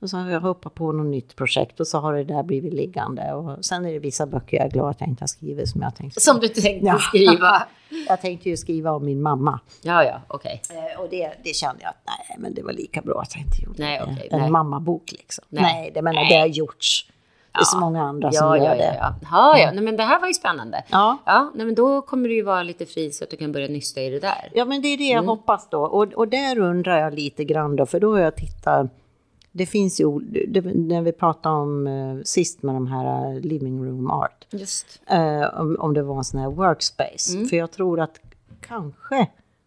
Och 0.00 0.10
så 0.10 0.16
har 0.16 0.30
jag 0.30 0.40
hoppat 0.40 0.74
på 0.74 0.92
något 0.92 1.06
nytt 1.06 1.36
projekt 1.36 1.80
och 1.80 1.86
så 1.86 1.98
har 1.98 2.14
det 2.14 2.24
där 2.24 2.42
blivit 2.42 2.72
liggande. 2.74 3.32
Och 3.32 3.64
sen 3.64 3.84
är 3.84 3.92
det 3.92 3.98
vissa 3.98 4.26
böcker 4.26 4.56
jag 4.56 4.66
är 4.66 4.70
glad 4.70 4.90
att 4.90 5.00
jag 5.00 5.08
inte 5.08 5.22
har 5.22 5.26
skrivit 5.28 5.68
som 5.68 5.82
jag 5.82 5.96
tänkte 5.96 6.20
Som 6.20 6.40
du 6.40 6.48
tänkte 6.48 6.86
Ja. 6.86 6.98
skriva. 6.98 7.62
Jag 8.08 8.20
tänkte 8.20 8.48
ju 8.48 8.56
skriva 8.56 8.90
om 8.92 9.04
min 9.04 9.22
mamma. 9.22 9.60
Ja, 9.82 10.04
ja, 10.04 10.20
okej. 10.28 10.62
Eh, 10.70 11.00
Och 11.00 11.08
det, 11.10 11.32
det 11.44 11.54
kände 11.56 11.82
jag 11.82 11.88
att 11.90 12.02
nej, 12.06 12.36
men 12.38 12.54
det 12.54 12.62
var 12.62 12.72
lika 12.72 13.00
bra 13.02 13.20
att 13.20 13.34
jag 13.34 13.44
inte 13.44 13.62
gjorde 13.62 13.82
Nej, 13.82 13.98
det. 13.98 14.12
okej, 14.12 14.28
en 14.30 14.40
nej. 14.40 14.50
mammabok 14.50 15.12
liksom. 15.12 15.44
Nej, 15.48 15.62
Nej. 15.62 15.90
det 15.94 16.02
menar 16.02 16.20
Nej. 16.22 16.28
det 16.34 16.40
har 16.40 16.46
gjorts. 16.46 17.06
Det 17.52 17.60
är 17.60 17.64
så 17.64 17.78
många 17.80 18.02
andra 18.02 18.32
som 18.32 18.46
Ja, 18.46 18.56
gör 18.56 18.64
ja, 18.64 18.74
det. 18.74 18.84
ja, 18.84 18.94
ja. 19.00 19.14
Ja, 19.30 19.58
ja. 19.58 19.70
Nej, 19.72 19.84
men 19.84 19.96
det 19.96 20.02
här 20.02 20.20
var 20.20 20.28
ju 20.28 20.34
spännande. 20.34 20.84
Ja. 20.90 21.18
Ja, 21.26 21.50
nej, 21.54 21.66
men 21.66 21.74
då 21.74 22.02
kommer 22.02 22.28
du 22.28 22.34
ju 22.34 22.42
vara 22.42 22.62
lite 22.62 22.86
fri 22.86 23.10
så 23.12 23.24
att 23.24 23.30
du 23.30 23.36
kan 23.36 23.52
börja 23.52 23.68
nysta 23.68 24.00
i 24.00 24.10
det 24.10 24.20
där. 24.20 24.50
Ja, 24.54 24.64
men 24.64 24.82
det 24.82 24.88
är 24.88 24.98
det 24.98 25.04
jag 25.04 25.12
Mm. 25.18 25.28
hoppas 25.28 25.68
då. 25.70 25.80
Och, 25.82 26.12
och 26.12 26.28
där 26.28 26.58
undrar 26.58 27.00
jag 27.00 27.14
lite 27.14 27.44
grann 27.44 27.76
då, 27.76 27.86
för 27.86 28.00
då 28.00 28.12
har 28.12 28.20
jag 28.20 28.36
tittat. 28.36 28.86
Det 29.52 29.66
finns 29.66 30.00
ju, 30.00 30.18
det, 30.48 30.60
när 30.60 31.02
vi 31.02 31.12
pratade 31.12 31.54
om 31.56 31.86
eh, 31.86 32.22
sist 32.24 32.62
med 32.62 32.74
de 32.74 32.86
här 32.86 33.34
eh, 33.34 33.40
living 33.40 33.84
room 33.84 34.10
art. 34.10 34.46
Eh, 35.06 35.60
om, 35.60 35.76
om 35.80 35.94
det 35.94 36.02
var 36.02 36.16
en 36.18 36.24
sån 36.24 36.40
här 36.40 36.50
workspace. 36.50 37.34
Mm. 37.34 37.48
För 37.48 37.56
jag 37.56 37.70
tror 37.70 38.00
att 38.00 38.20
kanske 38.60 39.26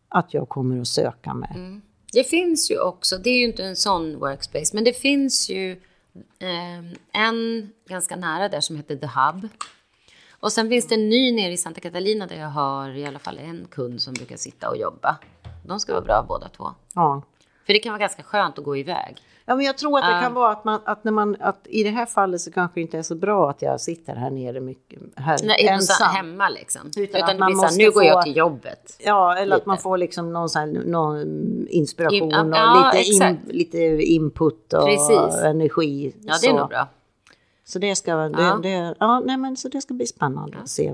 att 0.09 0.33
jag 0.33 0.49
kommer 0.49 0.81
att 0.81 0.87
söka 0.87 1.33
mig. 1.33 1.51
Mm. 1.55 1.81
Det 2.13 2.23
finns 2.23 2.71
ju 2.71 2.79
också, 2.79 3.17
det 3.17 3.29
är 3.29 3.37
ju 3.37 3.45
inte 3.45 3.63
en 3.63 3.75
sån 3.75 4.19
workspace, 4.19 4.71
men 4.75 4.83
det 4.83 4.93
finns 4.93 5.49
ju 5.49 5.81
en 7.11 7.69
ganska 7.85 8.15
nära 8.15 8.49
där 8.49 8.61
som 8.61 8.75
heter 8.75 8.95
The 8.95 9.07
Hub. 9.07 9.49
Och 10.31 10.51
sen 10.51 10.69
finns 10.69 10.87
det 10.87 10.95
en 10.95 11.09
ny 11.09 11.31
nere 11.31 11.51
i 11.51 11.57
Santa 11.57 11.81
Catalina 11.81 12.27
där 12.27 12.39
jag 12.39 12.47
har 12.47 12.89
i 12.89 13.05
alla 13.05 13.19
fall 13.19 13.37
en 13.37 13.67
kund 13.71 14.01
som 14.01 14.13
brukar 14.13 14.37
sitta 14.37 14.69
och 14.69 14.77
jobba. 14.77 15.17
De 15.65 15.79
ska 15.79 15.93
vara 15.93 16.03
bra 16.03 16.25
båda 16.27 16.49
två. 16.49 16.71
Ja. 16.95 17.21
För 17.65 17.73
det 17.73 17.79
kan 17.79 17.91
vara 17.91 17.99
ganska 17.99 18.23
skönt 18.23 18.59
att 18.59 18.65
gå 18.65 18.77
iväg. 18.77 19.17
Ja, 19.45 19.55
men 19.55 19.65
jag 19.65 19.77
tror 19.77 19.99
att 19.99 20.05
det 20.05 20.19
kan 20.21 20.33
vara 20.33 20.51
att, 20.51 20.65
man, 20.65 20.79
att 20.85 21.03
när 21.03 21.11
man, 21.11 21.35
att 21.39 21.67
i 21.69 21.83
det 21.83 21.89
här 21.89 22.05
fallet 22.05 22.41
så 22.41 22.51
kanske 22.51 22.79
det 22.79 22.81
inte 22.81 22.97
är 22.97 23.01
så 23.01 23.15
bra 23.15 23.49
att 23.49 23.61
jag 23.61 23.81
sitter 23.81 24.15
här 24.15 24.29
nere 24.29 24.59
mycket, 24.59 24.99
här 25.15 25.37
Nej, 25.43 25.67
ensam. 25.67 26.07
hemma 26.15 26.49
liksom. 26.49 26.81
Utan 26.97 27.03
Utan, 27.03 27.21
att 27.23 27.27
det 27.29 27.39
man 27.39 27.47
blir 27.51 27.55
så 27.55 27.65
här, 27.65 27.77
nu 27.77 27.91
går 27.91 28.03
jag 28.03 28.23
till 28.23 28.35
jobbet. 28.37 28.97
Ja, 29.05 29.35
eller 29.37 29.55
att 29.55 29.59
Lite. 29.59 29.69
man 29.69 29.77
får 29.77 29.97
liksom 29.97 30.33
någon, 30.33 30.49
här, 30.55 30.65
någon 30.85 31.67
inspiration 31.67 32.29
Ja, 32.29 32.41
och 32.43 32.49
ja, 32.55 32.91
lite, 32.95 33.25
in, 33.25 33.39
lite 33.47 33.77
input 34.03 34.73
och 34.73 34.85
Precis. 34.85 35.43
energi. 35.43 36.15
Ja, 36.21 36.33
det 36.41 36.47
är 36.47 36.51
så. 36.51 36.57
nog 36.57 36.69
bra. 36.69 36.87
Så 37.65 37.79
det 37.79 37.95
ska, 37.95 38.15
det, 38.15 38.41
Ja. 38.41 38.59
det, 38.63 38.95
ja, 38.99 39.19
nej, 39.25 39.37
men 39.37 39.57
så 39.57 39.67
det 39.69 39.81
ska 39.81 39.93
bli 39.93 40.07
spännande 40.07 40.57
att 40.63 40.69
se. 40.69 40.93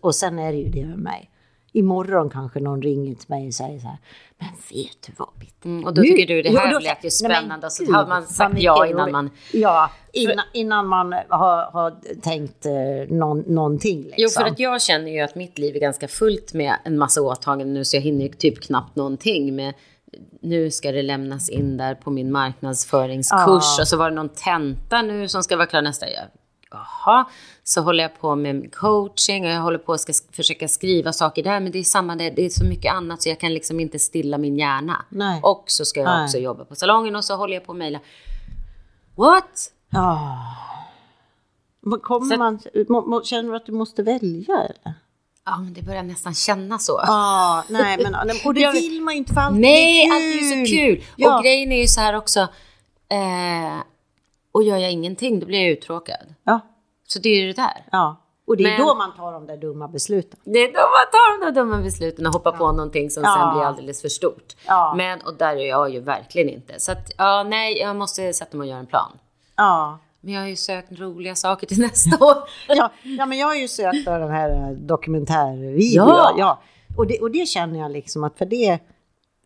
Och 0.00 0.14
sen 0.14 0.38
är 0.38 0.52
det 0.52 0.58
ju 0.58 0.68
det 0.68 0.84
med 0.86 0.98
mig. 0.98 1.30
Imorgon 1.74 2.30
kanske 2.30 2.60
någon 2.60 2.82
ringer 2.82 3.14
till 3.14 3.30
mig 3.30 3.46
och 3.46 3.54
säger 3.54 3.78
så 3.78 3.86
här, 3.86 3.98
men 4.38 4.48
vet 4.48 5.02
du 5.06 5.12
vad 5.16 5.28
Bitte? 5.40 5.68
Mm, 5.68 5.84
och 5.84 5.94
då 5.94 6.02
tycker 6.02 6.26
du 6.26 6.42
det 6.42 6.58
här 6.58 6.72
då- 6.72 6.78
lät 6.78 7.04
ju 7.04 7.10
spännande 7.10 7.66
och 7.66 7.72
så 7.72 7.84
gud, 7.84 7.94
har 7.94 8.06
man 8.06 8.26
sagt 8.26 8.54
ja 8.58 8.86
innan 8.86 9.12
man... 9.12 9.30
Ja, 9.52 9.90
innan, 10.12 10.44
innan 10.52 10.86
man 10.86 11.12
har, 11.28 11.70
har 11.72 11.94
tänkt 12.20 12.66
eh, 12.66 12.72
någon, 13.08 13.38
någonting 13.40 14.02
liksom. 14.02 14.14
Jo, 14.18 14.28
för 14.28 14.44
att 14.44 14.58
jag 14.58 14.82
känner 14.82 15.10
ju 15.12 15.20
att 15.20 15.34
mitt 15.34 15.58
liv 15.58 15.76
är 15.76 15.80
ganska 15.80 16.08
fullt 16.08 16.54
med 16.54 16.74
en 16.84 16.98
massa 16.98 17.22
åtaganden 17.22 17.74
nu, 17.74 17.84
så 17.84 17.96
jag 17.96 18.02
hinner 18.02 18.22
ju 18.24 18.28
typ 18.32 18.60
knappt 18.62 18.96
någonting 18.96 19.56
med 19.56 19.74
nu 20.40 20.70
ska 20.70 20.92
det 20.92 21.02
lämnas 21.02 21.48
in 21.48 21.76
där 21.76 21.94
på 21.94 22.10
min 22.10 22.32
marknadsföringskurs 22.32 23.64
Ja. 23.76 23.82
och 23.82 23.88
så 23.88 23.96
var 23.96 24.10
det 24.10 24.16
någon 24.16 24.28
tenta 24.28 25.02
nu 25.02 25.28
som 25.28 25.42
ska 25.42 25.56
vara 25.56 25.66
klar 25.66 25.82
nästa 25.82 26.06
år. 26.06 26.43
Jaha, 26.74 27.24
så 27.64 27.80
håller 27.80 28.02
jag 28.04 28.20
på 28.20 28.34
med 28.34 28.74
coaching 28.74 29.44
och 29.44 29.50
jag 29.50 29.60
håller 29.60 29.78
på 29.78 29.92
att 29.92 30.00
ska 30.00 30.12
försöka 30.32 30.68
skriva 30.68 31.12
saker 31.12 31.42
där, 31.42 31.60
men 31.60 31.72
det 31.72 31.78
är 31.78 31.82
samma, 31.82 32.16
det, 32.16 32.30
det 32.30 32.46
är 32.46 32.50
så 32.50 32.64
mycket 32.64 32.92
annat 32.92 33.22
så 33.22 33.28
jag 33.28 33.40
kan 33.40 33.54
liksom 33.54 33.80
inte 33.80 33.98
stilla 33.98 34.38
min 34.38 34.58
hjärna. 34.58 35.04
Nej. 35.08 35.40
Och 35.42 35.64
så 35.66 35.84
ska 35.84 36.00
jag 36.00 36.08
Nej. 36.08 36.24
också 36.24 36.38
jobba 36.38 36.64
på 36.64 36.74
salongen 36.74 37.16
och 37.16 37.24
så 37.24 37.36
håller 37.36 37.54
jag 37.54 37.66
på 37.66 37.72
att 37.72 37.78
mejla. 37.78 38.00
What? 39.16 39.70
Ja. 39.90 40.38
Men 41.80 42.00
Kommer 42.00 42.36
Så- 42.84 43.06
man, 43.10 43.24
känner 43.24 43.50
du 43.50 43.56
att 43.56 43.66
du 43.66 43.72
måste 43.72 44.02
välja 44.02 44.54
eller? 44.54 44.94
Ja, 45.46 45.58
men 45.58 45.74
det 45.74 45.82
börjar 45.82 46.02
nästan 46.02 46.34
kännas 46.34 46.86
så. 46.86 47.00
Ja, 47.06 47.64
nej 47.68 47.98
men 48.02 48.14
och 48.44 48.54
det 48.54 48.72
vill 48.74 49.00
man 49.02 49.14
ju 49.14 49.18
inte 49.18 49.34
för 49.34 49.40
allt 49.40 49.56
Nej, 49.56 50.10
allt 50.10 50.20
är 50.20 50.54
ju 50.56 50.66
så 50.66 50.72
kul. 50.76 51.04
Ja. 51.16 51.36
Och 51.36 51.42
grejen 51.44 51.72
är 51.72 51.80
ju 51.80 51.86
så 51.86 52.00
här 52.00 52.16
också. 52.16 52.40
Eh, 53.08 53.78
och 54.54 54.62
gör 54.62 54.76
jag 54.76 54.92
ingenting, 54.92 55.40
då 55.40 55.46
blir 55.46 55.58
jag 55.60 55.70
uttråkad. 55.70 56.34
Ja, 56.44 56.60
Så 57.06 57.18
det 57.18 57.28
är 57.28 57.40
ju 57.40 57.46
det 57.46 57.52
där. 57.62 57.84
ja. 57.92 58.16
Och 58.46 58.56
det 58.56 58.64
är 58.64 58.68
Men- 58.78 58.86
då 58.86 58.94
man 58.94 59.16
tar 59.16 59.32
de 59.32 59.46
där 59.46 59.56
dumma 59.56 59.88
besluten. 59.88 60.40
Det 60.44 60.58
är 60.58 60.66
då 60.72 60.80
man 60.80 61.06
tar 61.12 61.38
de 61.40 61.44
där 61.46 61.60
dumma 61.62 61.82
besluten 61.82 62.26
och 62.26 62.32
hoppar 62.32 62.52
på 62.52 62.72
någonting 62.72 63.10
som 63.10 63.22
Ja. 63.22 63.36
sen 63.40 63.54
blir 63.58 63.66
alldeles 63.66 64.00
för 64.02 64.08
stort. 64.08 64.52
Ja. 64.66 64.94
Men, 64.96 65.20
och 65.20 65.34
där 65.34 65.56
är 65.56 65.68
jag 65.68 65.90
ju 65.90 66.00
verkligen 66.00 66.48
inte. 66.48 66.80
Så 66.80 66.92
att, 66.92 67.12
ja, 67.18 67.42
nej, 67.42 67.78
jag 67.78 67.96
måste 67.96 68.32
sätta 68.32 68.56
mig 68.56 68.64
och 68.64 68.68
göra 68.70 68.78
en 68.80 68.86
plan. 68.86 69.12
Ja. 69.56 69.98
Men 70.20 70.34
jag 70.34 70.40
har 70.40 70.48
ju 70.48 70.56
sökt 70.56 70.92
roliga 71.00 71.34
saker 71.34 71.66
till 71.66 71.78
nästa 71.88 72.24
år. 72.24 72.36
Ja, 72.68 72.90
ja, 73.02 73.26
men 73.26 73.38
jag 73.38 73.46
har 73.46 73.54
ju 73.54 73.68
sökt 73.68 74.04
den 74.04 74.30
här 74.30 74.50
eh, 74.50 74.70
dokumentärvideon. 74.76 76.08
Ja. 76.08 76.34
Ja. 76.38 76.60
Och, 76.96 77.06
det, 77.06 77.18
och 77.20 77.30
det 77.30 77.46
känner 77.48 77.80
jag 77.80 77.90
liksom 77.90 78.24
att 78.24 78.38
för 78.38 78.46
det, 78.46 78.78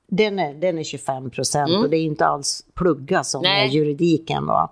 den 0.08 0.38
är, 0.38 0.54
den 0.54 0.78
är 0.78 0.84
25 0.84 1.30
procent 1.30 1.70
och 1.84 1.90
det 1.90 1.96
är 1.96 2.02
inte 2.04 2.26
alls 2.26 2.64
plugga 2.74 3.24
som 3.24 3.44
Mm. 3.44 3.52
Nej. 3.52 3.68
juridiken 3.76 4.46
var. 4.46 4.70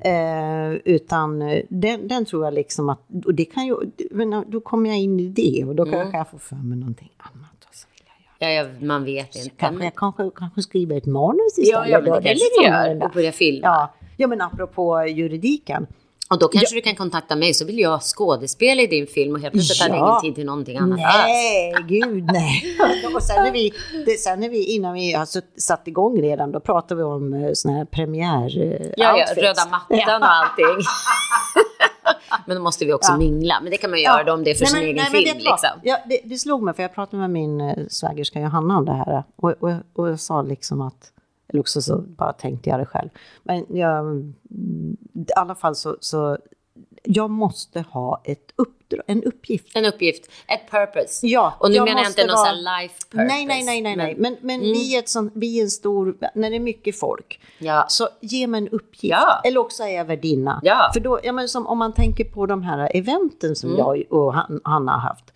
Eh, 0.00 0.72
utan 0.84 1.42
eh, 1.42 1.62
den, 1.68 2.08
den 2.08 2.24
tror 2.24 2.44
jag 2.44 2.54
liksom 2.54 2.88
att, 2.88 3.00
och 3.24 3.34
det 3.34 3.44
kan 3.44 3.66
ju, 3.66 3.76
men 4.10 4.44
då 4.50 4.60
kommer 4.60 4.90
jag 4.90 4.98
in 4.98 5.20
i 5.20 5.28
det 5.28 5.64
och 5.64 5.74
då 5.74 5.82
Mm. 5.82 5.94
kanske 6.00 6.18
jag 6.18 6.28
får 6.30 6.38
för 6.38 6.56
mig 6.56 6.78
någonting 6.78 7.10
annat. 7.18 7.34
Ja, 8.40 8.48
jag, 8.48 8.82
man 8.82 9.04
vet 9.04 9.36
inte. 9.36 9.50
Kanske, 9.56 9.76
Men, 9.78 9.84
jag 9.84 9.94
kanske, 9.94 10.30
kanske 10.36 10.62
skriver 10.62 10.96
ett 10.96 11.06
manus 11.06 11.38
ja, 11.56 11.62
istället. 11.62 11.88
ja, 11.90 11.98
men 12.00 12.04
då. 12.10 12.14
det 12.16 12.22
kanske 12.22 12.30
liksom 12.44 12.62
du 12.62 12.68
gör. 12.68 12.88
den 12.88 12.98
där- 12.98 13.06
Och 13.06 13.12
börja 13.12 13.32
filma. 13.32 13.60
Ja, 13.66 13.94
ja, 14.16 14.26
men 14.26 14.40
apropå 14.40 15.06
juridiken. 15.06 15.86
Och 16.30 16.38
då 16.38 16.48
kanske 16.48 16.74
du 16.74 16.80
kan 16.80 16.94
kontakta 16.94 17.36
mig 17.36 17.54
så 17.54 17.64
vill 17.64 17.78
jag 17.78 18.02
skådespela 18.02 18.82
i 18.82 18.86
din 18.86 19.06
film 19.06 19.34
och 19.34 19.40
helt 19.40 19.52
plötsligt 19.52 19.80
hade 19.82 19.94
jag 19.94 20.06
Ja. 20.08 20.10
ingen 20.10 20.22
tid 20.22 20.34
till 20.34 20.46
någonting 20.46 20.78
annat 20.78 21.00
alls. 21.04 21.24
Nej, 21.26 21.74
gud 21.88 22.24
nej. 22.32 22.62
Och 23.14 23.22
sen 23.22 23.44
när 23.44 23.52
vi, 23.52 23.72
det, 24.06 24.12
sen 24.20 24.40
när 24.40 24.48
vi, 24.48 24.64
innan 24.64 24.94
vi 24.94 25.12
har 25.12 25.26
satt 25.60 25.88
igång 25.88 26.22
redan, 26.22 26.52
då 26.52 26.60
pratade 26.60 26.94
vi 26.98 27.02
om 27.02 27.34
uh, 27.34 27.50
såna 27.54 27.74
här 27.78 27.84
premiär 27.84 28.58
uh, 28.58 28.86
Ja, 28.96 29.18
ja, 29.18 29.26
röda 29.42 29.66
mattan 29.70 30.22
och 30.22 30.28
allting. 30.30 30.84
men 32.46 32.56
då 32.56 32.62
måste 32.62 32.84
vi 32.84 32.92
också 32.92 33.12
Ja. 33.12 33.18
mingla. 33.18 33.60
Men 33.62 33.70
det 33.70 33.76
kan 33.76 33.90
man 33.90 34.00
göra 34.00 34.24
då 34.24 34.32
om 34.32 34.44
det 34.44 34.50
är 34.50 34.54
för 34.54 34.60
Nej, 34.60 34.68
sin 34.70 34.78
men- 34.80 34.88
egen 34.88 35.04
nej, 35.12 35.24
film. 35.24 35.38
Liksom. 35.38 35.70
Ja, 35.82 35.98
det, 36.08 36.20
det 36.24 36.36
slog 36.38 36.62
mig, 36.62 36.74
för 36.74 36.82
jag 36.82 36.94
pratade 36.94 37.20
med 37.20 37.30
min 37.30 37.60
uh, 37.60 37.86
svägerska 37.88 38.40
Johanna 38.40 38.76
om 38.78 38.84
det 38.84 38.92
här. 38.92 39.22
Och, 39.36 39.50
och, 39.60 39.70
och 39.94 40.08
jag 40.08 40.20
sa 40.20 40.42
liksom 40.42 40.80
att, 40.80 41.12
eller 41.48 41.60
också 41.60 41.82
så 41.82 41.96
bara 41.98 42.32
tänkte 42.32 42.70
jag 42.70 42.78
det 42.80 42.86
själv. 42.86 43.08
Men 43.42 43.66
jag, 43.68 44.04
i 45.18 45.26
alla 45.36 45.54
fall 45.54 45.74
så, 45.74 45.96
så 46.00 46.38
jag 47.02 47.30
måste 47.30 47.80
ha 47.80 48.20
ett 48.24 48.52
uppdrag, 48.56 49.02
en 49.06 49.22
uppgift. 49.24 49.76
En 49.76 49.84
uppgift, 49.84 50.30
ett 50.48 50.70
purpose. 50.70 51.26
Ja, 51.26 51.54
och 51.58 51.70
nu 51.70 51.76
jag 51.76 51.84
menar 51.84 52.00
jag 52.02 52.10
inte 52.10 52.26
någon 52.26 52.36
vara- 52.36 52.46
sån 52.46 52.64
här 52.64 52.82
life 52.82 52.94
purpose. 53.10 53.24
Nej, 53.24 53.46
nej, 53.46 53.64
nej, 53.64 53.80
nej, 53.82 53.96
nej. 53.96 54.14
Men, 54.18 54.36
men 54.40 54.60
Mm. 54.60 54.72
vi, 54.72 54.94
är 54.94 54.98
ett 54.98 55.08
sånt, 55.08 55.32
vi 55.36 55.58
är 55.58 55.62
en 55.62 55.70
stor, 55.70 56.16
när 56.34 56.50
det 56.50 56.56
är 56.56 56.60
mycket 56.60 57.00
folk, 57.00 57.40
Ja. 57.58 57.84
så 57.88 58.08
ge 58.20 58.46
mig 58.46 58.58
en 58.58 58.68
uppgift. 58.68 59.04
Ja. 59.04 59.40
Eller 59.44 59.60
också 59.60 59.82
är 59.82 59.88
jag 59.96 60.04
värdinna. 60.04 60.60
Ja. 60.62 60.90
För 60.94 61.00
då, 61.00 61.20
ja, 61.22 61.32
men 61.32 61.48
som, 61.48 61.66
om 61.66 61.78
man 61.78 61.92
tänker 61.92 62.24
på 62.24 62.46
de 62.46 62.62
här 62.62 62.90
eventen 62.96 63.56
som 63.56 63.68
Mm. 63.70 63.78
jag 63.78 64.04
och 64.12 64.34
Han- 64.34 64.60
Hanna 64.64 64.92
har 64.92 65.00
haft. 65.00 65.32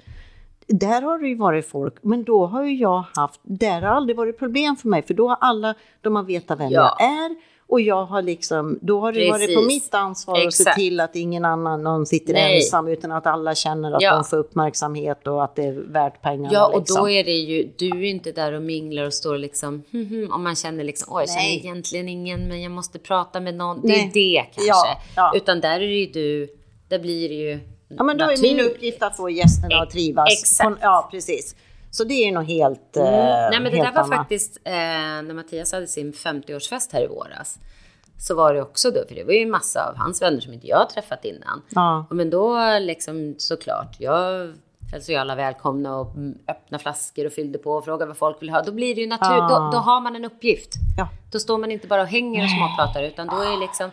Där 0.67 1.03
har 1.03 1.19
det 1.19 1.29
ju 1.29 1.35
varit 1.35 1.69
folk, 1.69 1.95
men 2.03 2.25
då 2.25 2.47
har 2.47 2.65
ju 2.65 2.77
jag 2.77 3.05
haft, 3.15 3.41
där 3.43 3.83
har 3.83 3.89
aldrig 3.89 4.17
varit 4.17 4.39
problem 4.39 4.77
för 4.77 4.89
mig, 4.89 5.03
för 5.03 5.15
då 5.15 5.29
har 5.29 5.37
alla, 5.41 5.75
de 6.01 6.17
har 6.17 6.23
vetat 6.23 6.61
vem 6.61 6.71
Ja. 6.71 6.97
jag 6.99 7.09
är. 7.09 7.37
Och 7.67 7.81
jag 7.81 8.05
har 8.05 8.23
liksom, 8.23 8.79
då 8.83 9.01
har 9.01 9.13
det 9.13 9.31
varit 9.31 9.55
på 9.55 9.63
mitt 9.63 9.95
ansvar 9.95 10.35
att 10.47 10.53
se 10.55 10.63
Exakt. 10.63 10.79
till 10.79 11.01
att 11.01 11.17
ingen 11.17 11.45
annan 11.45 11.83
någon 11.83 12.07
sitter 12.07 12.33
Nej. 12.33 12.57
ensam, 12.57 12.89
utan 12.89 13.13
att 13.13 13.27
alla 13.27 13.55
känner 13.55 13.93
att 13.93 14.03
Ja. 14.03 14.15
de 14.15 14.25
får 14.25 14.37
uppmärksamhet 14.37 15.27
och 15.27 15.45
att 15.45 15.57
det 15.57 15.63
är 15.65 15.73
värt 15.73 16.23
pengarna. 16.23 16.51
Ja, 16.53 16.67
och 16.67 16.79
liksom. 16.79 16.97
då 17.03 17.11
är 17.11 17.25
det 17.25 17.31
ju, 17.33 17.69
du 17.77 17.89
är 17.89 18.03
inte 18.11 18.33
där 18.33 18.53
och 18.53 18.63
minglar 18.63 19.05
och 19.05 19.15
står 19.15 19.39
liksom, 19.39 19.83
hm, 19.93 20.07
hm, 20.09 20.33
om 20.33 20.43
man 20.43 20.57
känner 20.57 20.85
liksom, 20.85 21.15
oj, 21.17 21.23
jag 21.23 21.29
känner 21.29 21.43
Nej. 21.43 21.57
egentligen 21.65 22.09
ingen, 22.09 22.49
men 22.49 22.63
jag 22.63 22.73
måste 22.73 22.99
prata 22.99 23.41
med 23.41 23.55
någon. 23.55 23.81
Det 23.81 23.89
Nej. 23.89 24.01
är 24.09 24.13
det 24.15 24.43
kanske. 24.55 24.63
Ja, 24.69 24.99
ja. 25.17 25.33
Utan 25.37 25.61
där 25.61 25.75
är 25.75 25.81
det 25.89 25.95
ju 25.95 26.07
du, 26.07 26.49
där 26.89 26.99
blir 26.99 27.29
det 27.29 27.35
ju 27.35 27.61
Ja, 27.99 28.05
men 28.05 28.19
då 28.19 28.25
är 28.25 28.43
min 28.43 28.61
uppgift 28.61 29.03
att 29.03 29.17
få 29.17 29.31
gästerna 29.31 29.77
att 29.83 29.91
trivas. 29.91 30.29
exakt. 30.43 30.71
På, 30.71 30.77
ja, 30.81 31.09
precis. 31.11 31.57
Så 31.93 32.05
det 32.05 32.15
är 32.15 32.33
nog 32.33 32.45
helt 32.45 32.97
eh, 32.97 33.05
Nej, 33.05 33.61
men 33.61 33.73
det 33.73 33.83
där 33.83 33.93
var 33.93 34.05
faktiskt 34.17 34.57
eh, 34.65 34.73
när 34.73 35.35
Mattias 35.35 35.73
hade 35.73 35.87
sin 35.87 36.13
50-årsfest 36.13 36.93
här 36.93 37.05
i 37.05 37.07
våras. 37.07 37.59
Så 38.19 38.35
var 38.35 38.55
det 38.55 38.63
också 38.63 38.91
då, 38.91 39.05
för 39.09 39.15
det 39.15 39.25
var 39.25 39.33
ju 39.33 39.43
en 39.43 39.51
massa 39.51 39.89
av 39.89 39.97
hans 39.97 40.23
vänner 40.23 40.41
som 40.41 40.53
inte 40.53 40.67
jag 40.67 40.91
träffat 40.91 41.25
innan. 41.25 41.63
Ja. 41.69 42.07
Och 42.11 42.17
Men 42.17 42.31
då 42.31 42.79
liksom 42.79 43.35
såklart, 43.39 43.97
jag 43.99 44.53
hälsade 44.93 45.13
ju 45.13 45.19
alla 45.19 45.35
välkomna 45.35 45.97
och 45.97 46.15
mm, 46.15 46.39
öppna 46.49 46.79
flaskor 46.79 47.27
och 47.27 47.33
fyllde 47.33 47.59
på 47.59 47.73
och 47.73 47.85
frågade 47.85 48.07
vad 48.09 48.17
folk 48.17 48.43
vill 48.43 48.51
ha. 48.51 48.63
Då 48.63 48.73
blir 48.73 48.95
det 48.95 49.01
ju 49.01 49.07
natur, 49.07 49.37
Ja. 49.37 49.49
då, 49.49 49.71
då 49.77 49.79
har 49.79 50.01
man 50.01 50.17
en 50.17 50.25
uppgift. 50.25 50.73
Ja. 50.99 51.09
Då 51.33 51.39
står 51.39 51.59
man 51.59 51.71
inte 51.71 51.87
bara 51.87 52.03
och 52.03 52.09
hänger 52.09 52.45
och 52.45 52.51
småpratar 52.51 53.03
utan 53.03 53.27
då 53.27 53.37
är 53.37 53.61
liksom 53.61 53.91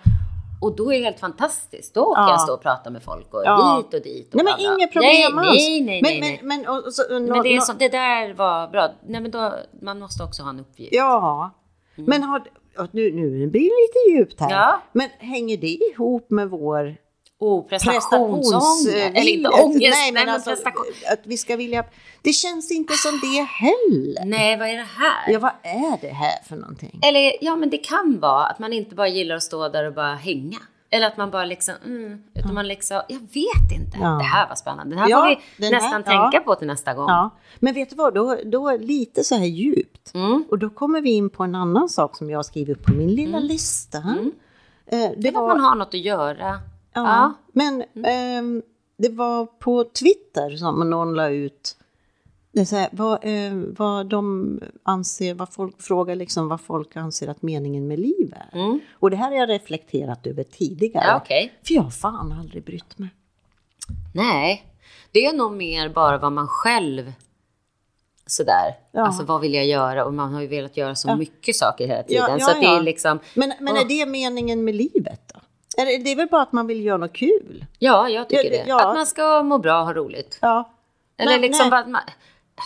och 0.62 0.76
då 0.76 0.94
är 0.94 0.98
det 1.00 1.04
helt 1.06 1.20
fantastiskt. 1.20 1.94
Då 1.94 2.14
kan 2.16 2.24
Ja. 2.24 2.30
jag 2.30 2.42
stå 2.42 2.54
och 2.54 2.62
prata 2.62 2.90
med 2.90 3.04
folk 3.04 3.34
och 3.34 3.42
Ja. 3.46 3.78
hit 3.78 3.94
och 3.94 4.02
dit. 4.02 4.36
Och 4.36 4.44
Nej, 4.44 4.54
men 4.58 4.66
inga 4.78 4.88
problem 4.88 5.12
nej, 5.12 5.26
alls. 5.26 5.56
Nej, 5.58 5.82
nej, 5.82 6.02
men, 6.04 6.20
nej. 6.20 6.40
Men, 6.44 6.60
men, 6.62 6.68
och, 6.70 6.86
och 6.86 6.94
så, 6.94 7.04
Men 7.10 7.26
nå- 7.26 7.44
det, 7.44 7.62
så, 7.64 7.74
det 7.74 7.90
där 7.90 8.34
var 8.34 8.68
bra. 8.68 8.90
Nej, 9.08 9.22
men 9.22 9.32
då, 9.32 9.54
man 9.82 10.00
måste 10.00 10.24
också 10.24 10.44
ha 10.44 10.50
en 10.50 10.60
uppgift. 10.60 10.94
Ja, 10.94 11.52
men 11.96 12.24
har, 12.24 12.44
nu, 12.92 13.12
nu 13.12 13.48
blir 13.48 13.62
det 13.70 14.10
lite 14.10 14.18
djupt 14.20 14.40
här. 14.40 14.50
Ja. 14.52 14.82
Men 14.92 15.10
hänger 15.18 15.58
det 15.58 15.68
ihop 15.68 16.30
med 16.30 16.50
vår 16.50 16.96
Oh, 17.40 17.68
prestationsångest. 17.68 18.88
Eller 18.96 19.32
inte 19.32 19.50
ångest, 19.50 19.82
Nej, 19.98 20.12
men, 20.12 20.30
alltså, 20.30 20.50
prestation. 20.50 20.86
att 21.12 21.20
vi 21.24 21.38
ska 21.38 21.56
vilja... 21.56 21.84
Det 22.22 22.34
känns 22.34 22.72
inte 22.72 22.94
som 22.94 23.12
det 23.22 23.44
heller. 23.44 24.26
Nej, 24.26 24.58
vad 24.58 24.68
är 24.70 24.78
det 24.78 24.88
här? 24.98 25.32
Ja, 25.34 25.40
vad 25.40 25.52
är 25.64 25.98
det 26.02 26.14
här 26.14 26.44
för 26.50 26.56
någonting? 26.56 27.00
Eller 27.04 27.32
ja, 27.42 27.56
men 27.56 27.70
det 27.70 27.78
kan 27.78 28.20
vara 28.20 28.46
att 28.46 28.60
man 28.60 28.74
inte 28.74 28.96
bara 28.96 29.08
gillar 29.08 29.36
att 29.36 29.44
stå 29.44 29.70
där 29.70 29.88
och 29.88 29.94
bara 29.94 30.16
hänga. 30.16 30.58
Eller 30.92 31.08
att 31.08 31.18
man 31.18 31.32
bara 31.32 31.46
liksom, 31.46 31.74
mm, 31.86 32.24
utan 32.36 32.54
man 32.54 32.68
liksom, 32.68 33.02
jag 33.08 33.20
vet 33.20 33.72
inte. 33.80 33.98
Ja. 34.02 34.08
Det 34.10 34.24
här 34.24 34.48
var 34.50 34.56
spännande. 34.56 34.96
Det 34.96 35.02
här 35.02 35.10
Ja, 35.10 35.18
får 35.22 35.42
vi 35.58 35.66
här- 35.66 35.72
nästan 35.72 36.04
ja. 36.06 36.12
tänka 36.32 36.46
på 36.46 36.56
till 36.56 36.68
nästa 36.68 36.94
gång. 36.94 37.10
Ja, 37.10 37.30
men 37.60 37.74
vet 37.74 37.90
du 37.90 37.96
vad, 37.96 38.14
då, 38.14 38.38
då 38.46 38.78
lite 38.78 39.24
så 39.24 39.36
här 39.36 39.46
djupt. 39.46 40.12
Mm. 40.14 40.44
Och 40.50 40.60
då 40.60 40.70
kommer 40.70 41.02
vi 41.02 41.10
in 41.10 41.30
på 41.30 41.44
en 41.44 41.56
annan 41.56 41.90
sak 41.90 42.18
som 42.18 42.30
jag 42.30 42.38
har 42.38 42.44
skrivit 42.44 42.84
på 42.86 42.92
min 42.94 43.16
lilla 43.16 43.40
lista. 43.40 43.98
Eh, 43.98 44.04
det 44.92 44.98
Eller 44.98 45.28
att 45.30 45.34
var, 45.36 45.48
man 45.48 45.60
har 45.60 45.76
något 45.76 45.88
att 45.88 45.94
göra. 46.06 46.60
Ja, 46.94 47.02
Ja. 47.02 47.34
Men 47.54 47.84
ehm, 48.06 48.62
det 48.98 49.10
var 49.10 49.46
på 49.46 49.84
Twitter 49.84 50.58
som 50.58 50.90
någon 50.90 51.14
la 51.14 51.30
ut 51.30 51.76
det 52.52 52.62
är 52.62 52.66
så 52.66 52.76
här, 52.76 52.90
vad, 52.92 53.20
eh, 53.22 53.54
vad 53.78 54.06
de 54.06 54.60
anser, 54.84 55.34
vad 55.34 55.54
folk 55.54 55.82
frågar 55.82 56.16
liksom 56.16 56.48
vad 56.48 56.62
folk 56.62 56.96
anser 56.96 57.28
att 57.28 57.42
meningen 57.42 57.88
med 57.88 58.00
liv 58.00 58.34
är. 58.36 58.58
Mm. 58.60 58.80
Och 58.94 59.12
det 59.12 59.18
här 59.18 59.32
har 59.32 59.38
jag 59.38 59.50
reflekterat 59.50 60.28
över 60.28 60.44
tidigare. 60.44 61.06
Ja, 61.08 61.22
okej. 61.24 61.54
För 61.64 61.74
jag 61.74 61.82
har 61.82 61.90
fan 61.90 62.32
aldrig 62.32 62.64
brytt 62.64 62.98
mig. 62.98 63.10
Nej, 64.14 64.66
det 65.12 65.26
är 65.26 65.34
nog 65.34 65.52
mer 65.52 65.90
bara 65.90 66.18
vad 66.18 66.32
man 66.32 66.48
själv 66.48 67.14
sådär, 68.26 68.76
Ja. 68.92 69.06
alltså 69.06 69.24
vad 69.24 69.42
vill 69.42 69.54
jag 69.54 69.66
göra? 69.66 70.06
Och 70.06 70.14
man 70.14 70.34
har 70.34 70.42
ju 70.42 70.48
velat 70.48 70.78
göra 70.78 70.96
så 70.96 71.16
mycket 71.16 71.56
saker 71.56 71.88
hela 71.88 72.04
tiden. 72.04 72.24
Ja, 72.30 72.38
ja, 72.40 72.46
så 72.46 72.52
att 72.52 72.62
det 72.62 72.68
är 72.68 72.74
ja. 72.74 72.82
liksom, 72.82 73.20
Men, 73.34 73.54
men 73.60 73.78
är 73.78 73.86
det 73.86 74.06
meningen 74.06 74.64
med 74.64 74.76
livet 74.76 75.29
det, 75.86 75.98
det 75.98 76.12
är 76.12 76.16
väl 76.16 76.28
bara 76.28 76.42
att 76.42 76.52
man 76.54 76.68
vill 76.68 76.86
göra 76.86 76.98
något 76.98 77.14
kul? 77.14 77.66
ja, 77.80 78.10
jag 78.10 78.30
tycker 78.30 78.44
Ja, 78.44 78.50
det- 78.50 78.58
det. 78.58 78.64
ja. 78.68 78.90
Att 78.90 78.96
man 78.96 79.06
ska 79.06 79.44
må 79.44 79.58
bra 79.58 79.80
och 79.80 79.86
ha 79.86 79.94
roligt. 79.94 80.40
Ja. 80.42 80.70
Eller 81.18 81.32
Nej, 81.32 81.40
liksom 81.42 81.70
nej. 81.70 81.84
man, 81.88 82.02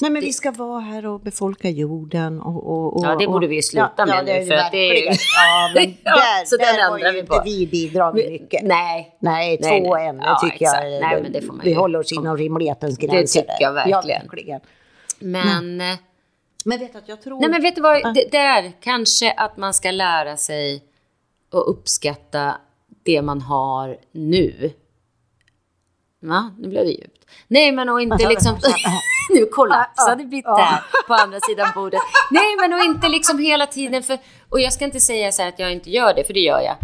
Nej 0.01 0.11
men 0.11 0.21
vi 0.21 0.33
ska 0.33 0.51
vara 0.51 0.79
här 0.79 1.05
och 1.05 1.19
befolka 1.19 1.69
jorden 1.69 2.41
och... 2.41 2.67
och, 2.71 2.97
och 2.97 3.05
Ja, 3.05 3.15
det 3.15 3.27
borde 3.27 3.47
vi 3.47 3.55
ju 3.55 3.61
sluta 3.61 4.05
med 4.05 4.25
nu, 4.25 4.31
är 4.31 4.45
för 4.45 4.53
att 4.53 4.71
det 4.71 4.77
är 4.77 4.93
ju- 4.93 5.05
Ja, 5.37 5.71
men 5.75 5.83
Ja, 6.03 6.15
där, 6.15 6.45
så 6.45 6.57
den 6.57 6.75
där 6.75 6.83
har 6.89 6.95
ändrar 6.97 7.11
vi 7.11 7.19
inte 7.19 7.31
på. 7.31 7.41
vi 7.45 7.67
bidragit 7.67 8.41
mycket. 8.41 8.61
nej, 8.63 9.15
Nej, 9.19 9.57
två 9.57 9.95
nej. 9.95 10.07
ämnen 10.07 10.25
Ja, 10.27 10.39
tycker 10.41 10.65
exakt. 10.65 10.83
jag. 10.83 11.01
Nej, 11.01 11.21
men 11.21 11.31
det 11.31 11.41
får 11.41 11.53
man 11.53 11.61
vi 11.63 11.69
ju- 11.69 11.75
håller 11.77 11.99
oss 11.99 12.11
inom 12.11 12.37
rimlighetens 12.37 12.97
gränser. 12.97 13.41
tycker 13.41 13.55
jag 13.59 13.75
där. 13.75 13.85
verkligen. 13.91 14.21
Ja, 14.23 14.29
verkligen. 14.31 14.59
Men, 15.19 15.77
nej. 15.77 15.97
Men 16.65 16.79
vet 16.79 16.95
att 16.95 17.09
jag 17.09 17.21
tror... 17.21 17.39
nej 17.39 17.49
men 17.49 17.61
vet 17.61 17.75
du 17.75 17.81
vad, 17.81 18.13
det, 18.13 18.31
där 18.31 18.71
kanske 18.81 19.31
att 19.31 19.57
man 19.57 19.73
ska 19.73 19.91
lära 19.91 20.37
sig 20.37 20.75
att 21.53 21.63
uppskatta 21.67 22.53
det 23.03 23.21
man 23.21 23.41
har 23.41 23.97
nu. 24.11 24.73
Va? 26.19 26.51
Nu 26.59 26.69
blev 26.69 26.85
det 26.85 26.91
djupt. 26.91 27.25
Nej, 27.47 27.71
men 27.71 27.89
och 27.89 28.01
inte 28.01 28.27
liksom... 28.29 28.57
nu 29.29 29.45
kollapsade 29.45 30.23
där 30.23 31.07
på 31.07 31.13
andra 31.13 31.39
sidan 31.39 31.67
bordet. 31.75 31.99
Nej, 32.31 32.55
men 32.59 32.73
och 32.73 32.79
inte 32.79 33.09
liksom 33.09 33.39
hela 33.39 33.67
tiden 33.67 34.03
för... 34.03 34.17
Och 34.49 34.61
jag 34.61 34.73
ska 34.73 34.85
inte 34.85 34.99
säga 34.99 35.31
så 35.31 35.41
här 35.41 35.49
att 35.49 35.59
jag 35.59 35.71
inte 35.71 35.89
gör 35.89 36.13
det, 36.13 36.23
för 36.23 36.33
det 36.33 36.39
gör 36.39 36.61
jag. 36.61 36.75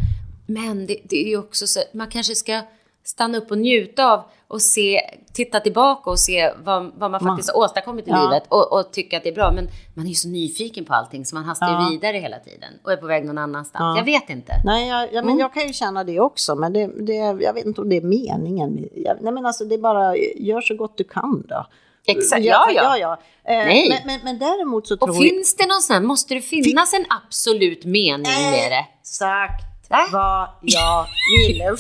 Men 0.45 0.87
det, 0.87 0.97
det 1.03 1.23
är 1.23 1.29
ju 1.29 1.37
också 1.37 1.67
så 1.67 1.79
man 1.93 2.09
kanske 2.09 2.35
ska 2.35 2.61
stanna 3.03 3.37
upp 3.37 3.51
och 3.51 3.57
njuta 3.57 4.13
av 4.13 4.23
och 4.47 4.61
se, 4.61 5.01
titta 5.33 5.59
tillbaka 5.59 6.09
och 6.09 6.19
se 6.19 6.53
vad, 6.63 6.91
vad 6.95 7.11
man 7.11 7.19
faktiskt 7.19 7.51
har 7.51 7.59
åstadkommit 7.63 8.07
i 8.07 8.11
Ja. 8.11 8.23
livet 8.23 8.43
och, 8.49 8.73
och 8.73 8.91
tycka 8.93 9.17
att 9.17 9.23
det 9.23 9.29
är 9.29 9.35
bra. 9.35 9.51
Men 9.51 9.69
man 9.93 10.05
är 10.05 10.09
ju 10.09 10.15
så 10.15 10.27
nyfiken 10.27 10.85
på 10.85 10.93
allting 10.93 11.25
så 11.25 11.35
man 11.35 11.43
hastar 11.45 11.67
ju 11.67 11.73
Ja. 11.73 11.89
vidare 11.91 12.17
hela 12.17 12.39
tiden 12.39 12.73
och 12.83 12.91
är 12.91 12.97
på 12.97 13.07
väg 13.07 13.25
någon 13.25 13.37
annanstans. 13.37 13.81
Ja. 13.81 13.97
Jag 13.97 14.05
vet 14.05 14.29
inte. 14.29 14.53
Nej, 14.65 14.87
jag, 14.89 15.13
ja, 15.13 15.21
men 15.21 15.37
jag 15.37 15.53
kan 15.53 15.67
ju 15.67 15.73
känna 15.73 16.03
det 16.03 16.19
också, 16.19 16.55
men 16.55 16.73
det, 16.73 16.87
det, 17.05 17.13
jag 17.13 17.53
vet 17.53 17.65
inte 17.65 17.81
om 17.81 17.89
det 17.89 17.97
är 17.97 18.01
meningen. 18.01 18.87
Jag, 18.95 19.17
nej, 19.21 19.33
men 19.33 19.45
alltså 19.45 19.65
det 19.65 19.75
är 19.75 19.79
bara, 19.79 20.15
gör 20.35 20.61
så 20.61 20.75
gott 20.75 20.97
du 20.97 21.03
kan 21.03 21.45
då. 21.49 21.65
Exakt, 22.07 22.43
ja, 22.45 22.69
ja. 22.71 22.97
ja, 22.97 22.97
ja. 22.97 23.11
Eh, 23.53 23.65
Nej. 23.65 23.89
Men, 23.89 23.99
men, 24.05 24.19
men 24.23 24.39
däremot 24.39 24.87
så 24.87 24.97
tror 24.97 25.09
Och 25.09 25.15
finns 25.17 25.55
det 25.55 25.65
någon 25.67 25.81
sån 25.81 25.93
här, 25.93 26.01
måste 26.01 26.33
det 26.33 26.41
finnas 26.41 26.93
en 26.93 27.05
absolut 27.09 27.85
mening 27.85 28.31
jag... 28.31 28.51
med 28.51 28.71
det? 28.71 28.85
Exakt 29.01 29.89
Va? 29.89 30.07
vad 30.11 30.49
jag 30.61 31.05
ville. 31.47 31.63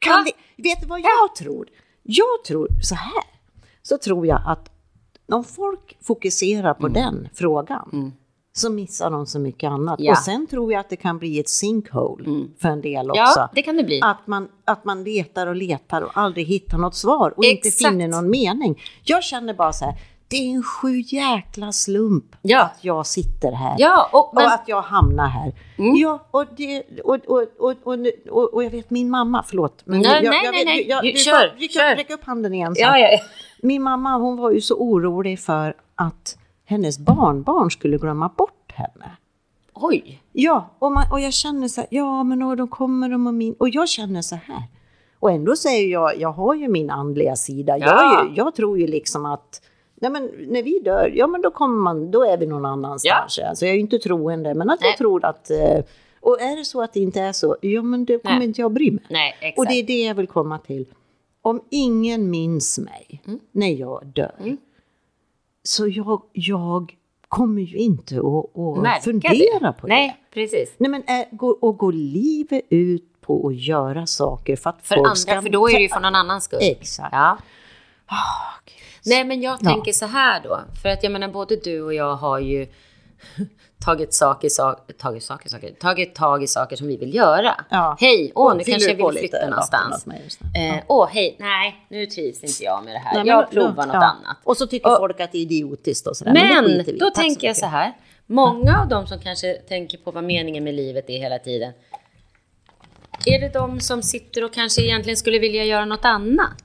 kan 0.00 0.24
vi, 0.24 0.62
vet 0.62 0.80
du 0.80 0.86
vad 0.86 1.00
jag 1.00 1.34
tror? 1.38 1.68
Jag 2.02 2.44
tror 2.46 2.68
så 2.82 2.94
här. 2.94 3.24
Så 3.82 3.98
tror 3.98 4.26
jag 4.26 4.42
att 4.46 4.70
om 5.32 5.44
folk 5.44 5.96
fokuserar 6.00 6.74
på 6.74 6.88
den 6.88 7.28
frågan 7.34 8.12
så 8.52 8.70
missar 8.70 9.10
de 9.10 9.26
så 9.26 9.38
mycket 9.38 9.70
annat. 9.70 10.00
Ja. 10.00 10.12
Och 10.12 10.18
sen 10.18 10.46
tror 10.46 10.72
jag 10.72 10.80
att 10.80 10.90
det 10.90 10.96
kan 10.96 11.18
bli 11.18 11.40
ett 11.40 11.48
sinkhole 11.48 12.48
för 12.58 12.68
en 12.68 12.80
del 12.80 13.10
också. 13.10 13.22
Ja, 13.22 13.50
det 13.54 13.62
kan 13.62 13.76
det 13.76 13.84
bli. 13.84 14.00
Att 14.02 14.26
man, 14.26 14.48
att 14.64 14.84
man 14.84 15.04
letar 15.04 15.46
och 15.46 15.56
letar 15.56 16.02
och 16.02 16.10
aldrig 16.14 16.46
hittar 16.46 16.78
något 16.78 16.94
svar 16.94 17.34
och 17.36 17.44
inte 17.44 17.68
Exakt. 17.68 17.90
finner 17.90 18.08
någon 18.08 18.30
mening. 18.30 18.82
Jag 19.04 19.24
känner 19.24 19.54
bara 19.54 19.72
så 19.72 19.84
här, 19.84 19.94
det 20.30 20.36
är 20.36 20.54
en 20.54 20.62
sju 20.62 20.98
jäkla 21.00 21.72
slump 21.72 22.36
Ja. 22.42 22.62
att 22.62 22.84
jag 22.84 23.06
sitter 23.06 23.52
här. 23.52 23.74
Ja, 23.78 24.08
och, 24.12 24.30
men, 24.34 24.44
Och 24.46 24.52
att 24.52 24.64
jag 24.68 24.82
hamnar 24.82 25.26
här. 25.28 25.52
Mm. 25.78 25.94
Ja, 25.96 26.18
och, 26.30 26.44
det, 26.56 26.82
och, 27.04 27.14
och, 27.26 27.42
och, 27.58 27.74
och, 28.30 28.54
och, 28.54 28.64
jag 28.64 28.70
vet 28.70 28.90
min 28.90 29.10
mamma, 29.10 29.44
förlåt. 29.46 29.82
Men 29.84 30.00
Nej, 30.00 30.10
jag, 30.24 30.30
nej, 30.30 30.40
jag, 30.44 30.52
nej, 30.54 30.64
nej. 30.64 30.88
Jag, 30.88 31.02
du 31.04 31.12
kör, 31.12 31.56
räck, 31.60 31.70
kör. 31.72 31.96
räck 31.96 32.10
upp 32.10 32.24
handen 32.24 32.54
igen. 32.54 32.74
Så. 32.74 32.80
ja, 32.82 32.98
ja, 32.98 33.18
Min 33.62 33.82
mamma 33.82 34.16
hon 34.18 34.36
var 34.36 34.50
ju 34.50 34.60
så 34.60 34.74
orolig 34.74 35.40
för 35.40 35.74
att 35.94 36.38
hennes 36.64 36.98
barnbarn 36.98 37.70
skulle 37.70 37.98
glömma 37.98 38.28
bort 38.36 38.72
henne. 38.74 39.16
oj. 39.74 40.22
Ja, 40.32 40.70
och, 40.78 40.92
man, 40.92 41.04
och 41.12 41.20
jag 41.20 41.32
känner 41.32 41.68
så 41.68 41.80
här, 41.80 41.88
ja 41.90 42.22
men 42.24 42.42
och 42.42 42.56
då 42.56 42.66
kommer 42.66 43.08
de 43.08 43.26
och 43.26 43.34
min... 43.34 43.54
Och 43.58 43.68
jag 43.68 43.88
känner 43.88 44.22
så 44.22 44.34
här. 44.34 44.62
Och 45.20 45.30
ändå 45.30 45.56
säger 45.56 45.88
jag, 45.92 46.18
jag 46.20 46.32
har 46.32 46.54
ju 46.54 46.68
min 46.68 46.90
andliga 46.90 47.36
sida. 47.36 47.78
Jag, 47.78 47.88
Ja. 47.88 48.20
är 48.20 48.24
ju, 48.28 48.34
jag 48.34 48.54
tror 48.54 48.78
ju 48.78 48.86
liksom 48.86 49.26
att 49.26 49.62
Nej, 50.02 50.10
men 50.10 50.30
när 50.48 50.62
vi 50.62 50.78
dör, 50.84 51.12
ja 51.14 51.26
men 51.26 51.40
då 51.42 51.50
kommer 51.50 51.76
man, 51.82 52.10
då 52.10 52.24
är 52.24 52.36
vi 52.36 52.46
någon 52.46 52.66
annanstans. 52.66 53.38
Alltså 53.38 53.64
jag 53.64 53.70
är 53.70 53.74
ju 53.74 53.80
inte 53.80 53.98
troende, 53.98 54.54
men 54.54 54.70
att 54.70 54.80
Nej. 54.80 54.90
jag 54.90 54.98
tror 54.98 55.24
att... 55.24 55.50
eh, 55.50 55.84
Och 56.20 56.40
är 56.40 56.56
det 56.56 56.64
så 56.64 56.82
att 56.82 56.92
det 56.92 57.00
inte 57.00 57.20
är 57.20 57.32
så, 57.32 57.56
ja 57.60 57.82
men 57.82 58.04
det 58.04 58.18
kommer 58.18 58.38
Nej. 58.38 58.44
inte 58.48 58.60
jag 58.60 58.72
bry 58.72 58.90
mig. 58.90 59.04
Nej, 59.10 59.36
exakt. 59.40 59.58
Och 59.58 59.66
det 59.66 59.72
är 59.74 59.82
det 59.82 60.02
jag 60.06 60.14
vill 60.14 60.26
komma 60.26 60.58
till. 60.58 60.86
Om 61.42 61.60
ingen 61.70 62.30
minns 62.30 62.78
mig 62.78 63.22
Mm. 63.26 63.40
när 63.52 63.68
jag 63.70 64.06
dör, 64.06 64.56
så 65.62 65.86
jag, 65.88 66.22
jag 66.32 66.96
kommer 67.28 67.62
ju 67.62 67.76
inte 67.76 68.14
att, 68.16 69.04
fundera 69.04 69.72
på 69.72 69.86
det. 69.86 69.92
Nej, 69.94 70.16
precis. 70.34 70.74
Nej 70.78 70.90
men 70.90 71.02
gå, 71.30 71.48
och 71.48 71.76
gå 71.78 71.90
livet 71.90 72.64
ut 72.70 73.20
på 73.20 73.48
att 73.48 73.56
göra 73.56 74.06
saker 74.06 74.56
för 74.56 74.70
att 74.70 74.78
För 74.86 74.94
folk 74.94 75.06
andra, 75.06 75.14
ska... 75.16 75.42
för 75.42 75.48
då 75.48 75.68
är 75.68 75.74
det 75.74 75.82
ju 75.82 75.88
för 75.88 76.00
någon 76.00 76.14
annans 76.14 76.44
skull. 76.44 76.58
Exakt. 76.62 77.08
Ja. 77.12 77.38
Gud. 78.64 78.74
Nej, 79.06 79.24
men 79.24 79.42
jag 79.42 79.60
tänker 79.60 79.92
så 79.92 80.06
här 80.06 80.40
då. 80.44 80.60
För 80.82 80.88
att 80.88 81.02
jag 81.02 81.12
menar, 81.12 81.28
både 81.28 81.56
du 81.56 81.82
och 81.82 81.94
jag 81.94 82.16
har 82.16 82.38
ju 82.38 82.66
tagit, 83.84 84.14
saker, 84.14 84.48
sak, 84.48 84.90
tagit, 84.98 85.22
saker, 85.22 85.48
saker, 85.48 85.70
tagit 85.70 86.14
tag 86.14 86.42
i 86.42 86.46
saker 86.46 86.76
som 86.76 86.86
vi 86.86 86.96
vill 86.96 87.14
göra. 87.14 87.64
Ja. 87.70 87.96
Hej, 88.00 88.32
åh, 88.34 88.54
nu 88.56 88.64
kanske 88.64 88.90
jag 88.90 88.96
vill 88.96 89.06
lite 89.06 89.18
flytta 89.20 89.36
vatten 89.36 89.50
någonstans. 89.50 90.06
mig 90.06 90.20
just 90.24 90.40
nu? 90.54 90.60
Eh, 90.68 90.74
åh, 90.86 91.08
hej, 91.12 91.36
nej, 91.38 91.86
nu 91.88 92.06
trivs 92.06 92.42
inte 92.44 92.64
jag 92.64 92.84
med 92.84 92.94
det 92.94 92.98
här. 92.98 93.14
Nej, 93.14 93.26
jag 93.26 93.38
men- 93.38 93.50
provar 93.50 93.86
något 93.86 93.94
ja. 93.94 94.04
annat. 94.04 94.36
Och 94.44 94.56
så 94.56 94.66
tycker 94.66 94.90
Och- 94.90 94.96
folk 94.98 95.20
att 95.20 95.32
det 95.32 95.38
är 95.38 95.42
idiotiskt 95.42 96.06
och 96.06 96.16
sådär. 96.16 96.32
Men, 96.32 96.64
i. 96.80 96.98
då 96.98 97.04
Tack 97.10 97.14
tänker 97.14 97.46
jag 97.46 97.50
mycket. 97.50 97.56
så 97.56 97.66
här. 97.66 97.92
Många 98.26 98.78
av 98.80 98.88
de 98.88 99.06
som 99.06 99.18
kanske 99.20 99.54
tänker 99.54 99.98
på 99.98 100.10
vad 100.10 100.24
meningen 100.24 100.64
med 100.64 100.74
livet 100.74 101.10
är 101.10 101.18
hela 101.18 101.38
tiden. 101.38 101.72
Är 103.26 103.40
det 103.40 103.48
de 103.52 103.80
som 103.80 104.02
sitter 104.02 104.44
och 104.44 104.52
kanske 104.52 104.82
egentligen 104.82 105.16
skulle 105.16 105.38
vilja 105.38 105.64
göra 105.64 105.84
något 105.84 106.04
annat? 106.04 106.64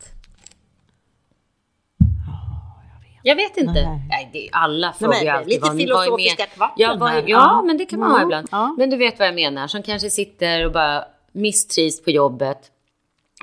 Jag 3.28 3.36
vet 3.36 3.58
inte. 3.58 3.72
Nej. 3.74 4.00
Nej. 4.10 4.30
det 4.34 4.48
är 4.48 4.50
alla 4.56 4.88
Nej, 4.88 4.96
frågor 5.00 5.26
men 5.26 5.36
alltid. 5.36 5.50
lite 5.50 5.62
vad- 5.68 5.78
filosofiska 5.78 6.46
kvarten 6.46 6.76
ja, 6.78 6.96
vad, 7.00 7.14
ja, 7.16 7.24
Ja. 7.28 7.62
men 7.66 7.78
det 7.78 7.86
kan 7.86 8.00
man 8.00 8.10
Ja, 8.12 8.16
ha 8.18 8.24
ibland. 8.24 8.48
ja. 8.52 8.76
Men 8.78 8.90
du 8.90 8.98
vet 8.98 9.20
vad 9.20 9.28
jag 9.28 9.36
menar. 9.36 9.68
Som 9.68 9.84
kanske 9.84 10.10
sitter 10.10 10.66
och 10.66 10.72
bara 10.72 11.06
misstrivs 11.32 12.04
på 12.04 12.12
jobbet. 12.12 12.72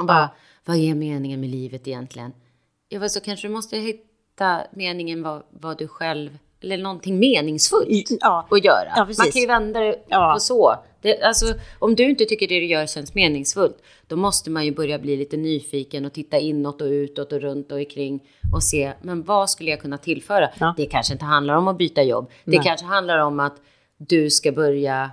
Och 0.01 0.07
bara, 0.07 0.29
vad 0.65 0.77
är 0.77 0.95
meningen 0.95 1.41
med 1.41 1.51
livet 1.51 1.89
egentligen? 1.89 2.33
Ja, 2.89 3.09
så 3.09 3.21
kanske 3.21 3.49
du 3.49 3.53
måste 3.53 3.77
hitta 3.77 4.61
meningen 4.73 5.23
vad, 5.23 5.43
vad 5.51 5.79
du 5.79 5.89
själv, 5.89 6.39
eller 6.63 6.79
någonting 6.79 7.19
meningsfullt 7.19 8.09
ja. 8.21 8.47
att 8.51 8.65
göra. 8.65 8.93
Ja. 8.97 9.05
Man 9.19 9.31
kan 9.33 9.41
ju 9.41 9.47
vända 9.47 9.81
det 9.81 10.05
Ja. 10.09 10.33
på 10.35 10.41
så. 10.41 10.75
Det, 11.03 11.23
alltså, 11.23 11.55
om 11.79 11.95
du 11.95 12.11
inte 12.11 12.25
tycker 12.25 12.49
det 12.49 12.61
du 12.61 12.67
gör 12.67 12.87
känns 12.87 13.15
meningsfullt, 13.15 13.77
då 14.07 14.17
måste 14.17 14.51
man 14.51 14.65
ju 14.65 14.73
börja 14.73 14.99
bli 14.99 15.17
lite 15.17 15.37
nyfiken 15.37 16.05
och 16.05 16.13
titta 16.13 16.39
inåt 16.39 16.81
och 16.81 16.87
utåt 16.87 17.33
och 17.33 17.41
runt 17.41 17.73
och 17.73 17.79
omkring 17.79 18.21
och 18.55 18.63
se, 18.63 18.93
men 19.03 19.23
vad 19.23 19.51
skulle 19.51 19.71
jag 19.71 19.81
kunna 19.81 19.99
tillföra? 19.99 20.51
Ja. 20.61 20.75
Det 20.77 20.87
kanske 20.87 21.13
inte 21.13 21.25
handlar 21.25 21.55
om 21.55 21.69
att 21.69 21.79
byta 21.79 22.03
jobb. 22.03 22.31
Det 22.45 22.57
Nej. 22.57 22.61
kanske 22.65 22.87
handlar 22.87 23.19
om 23.19 23.41
att 23.41 23.57
du 23.97 24.31
ska 24.31 24.53
börja 24.53 25.11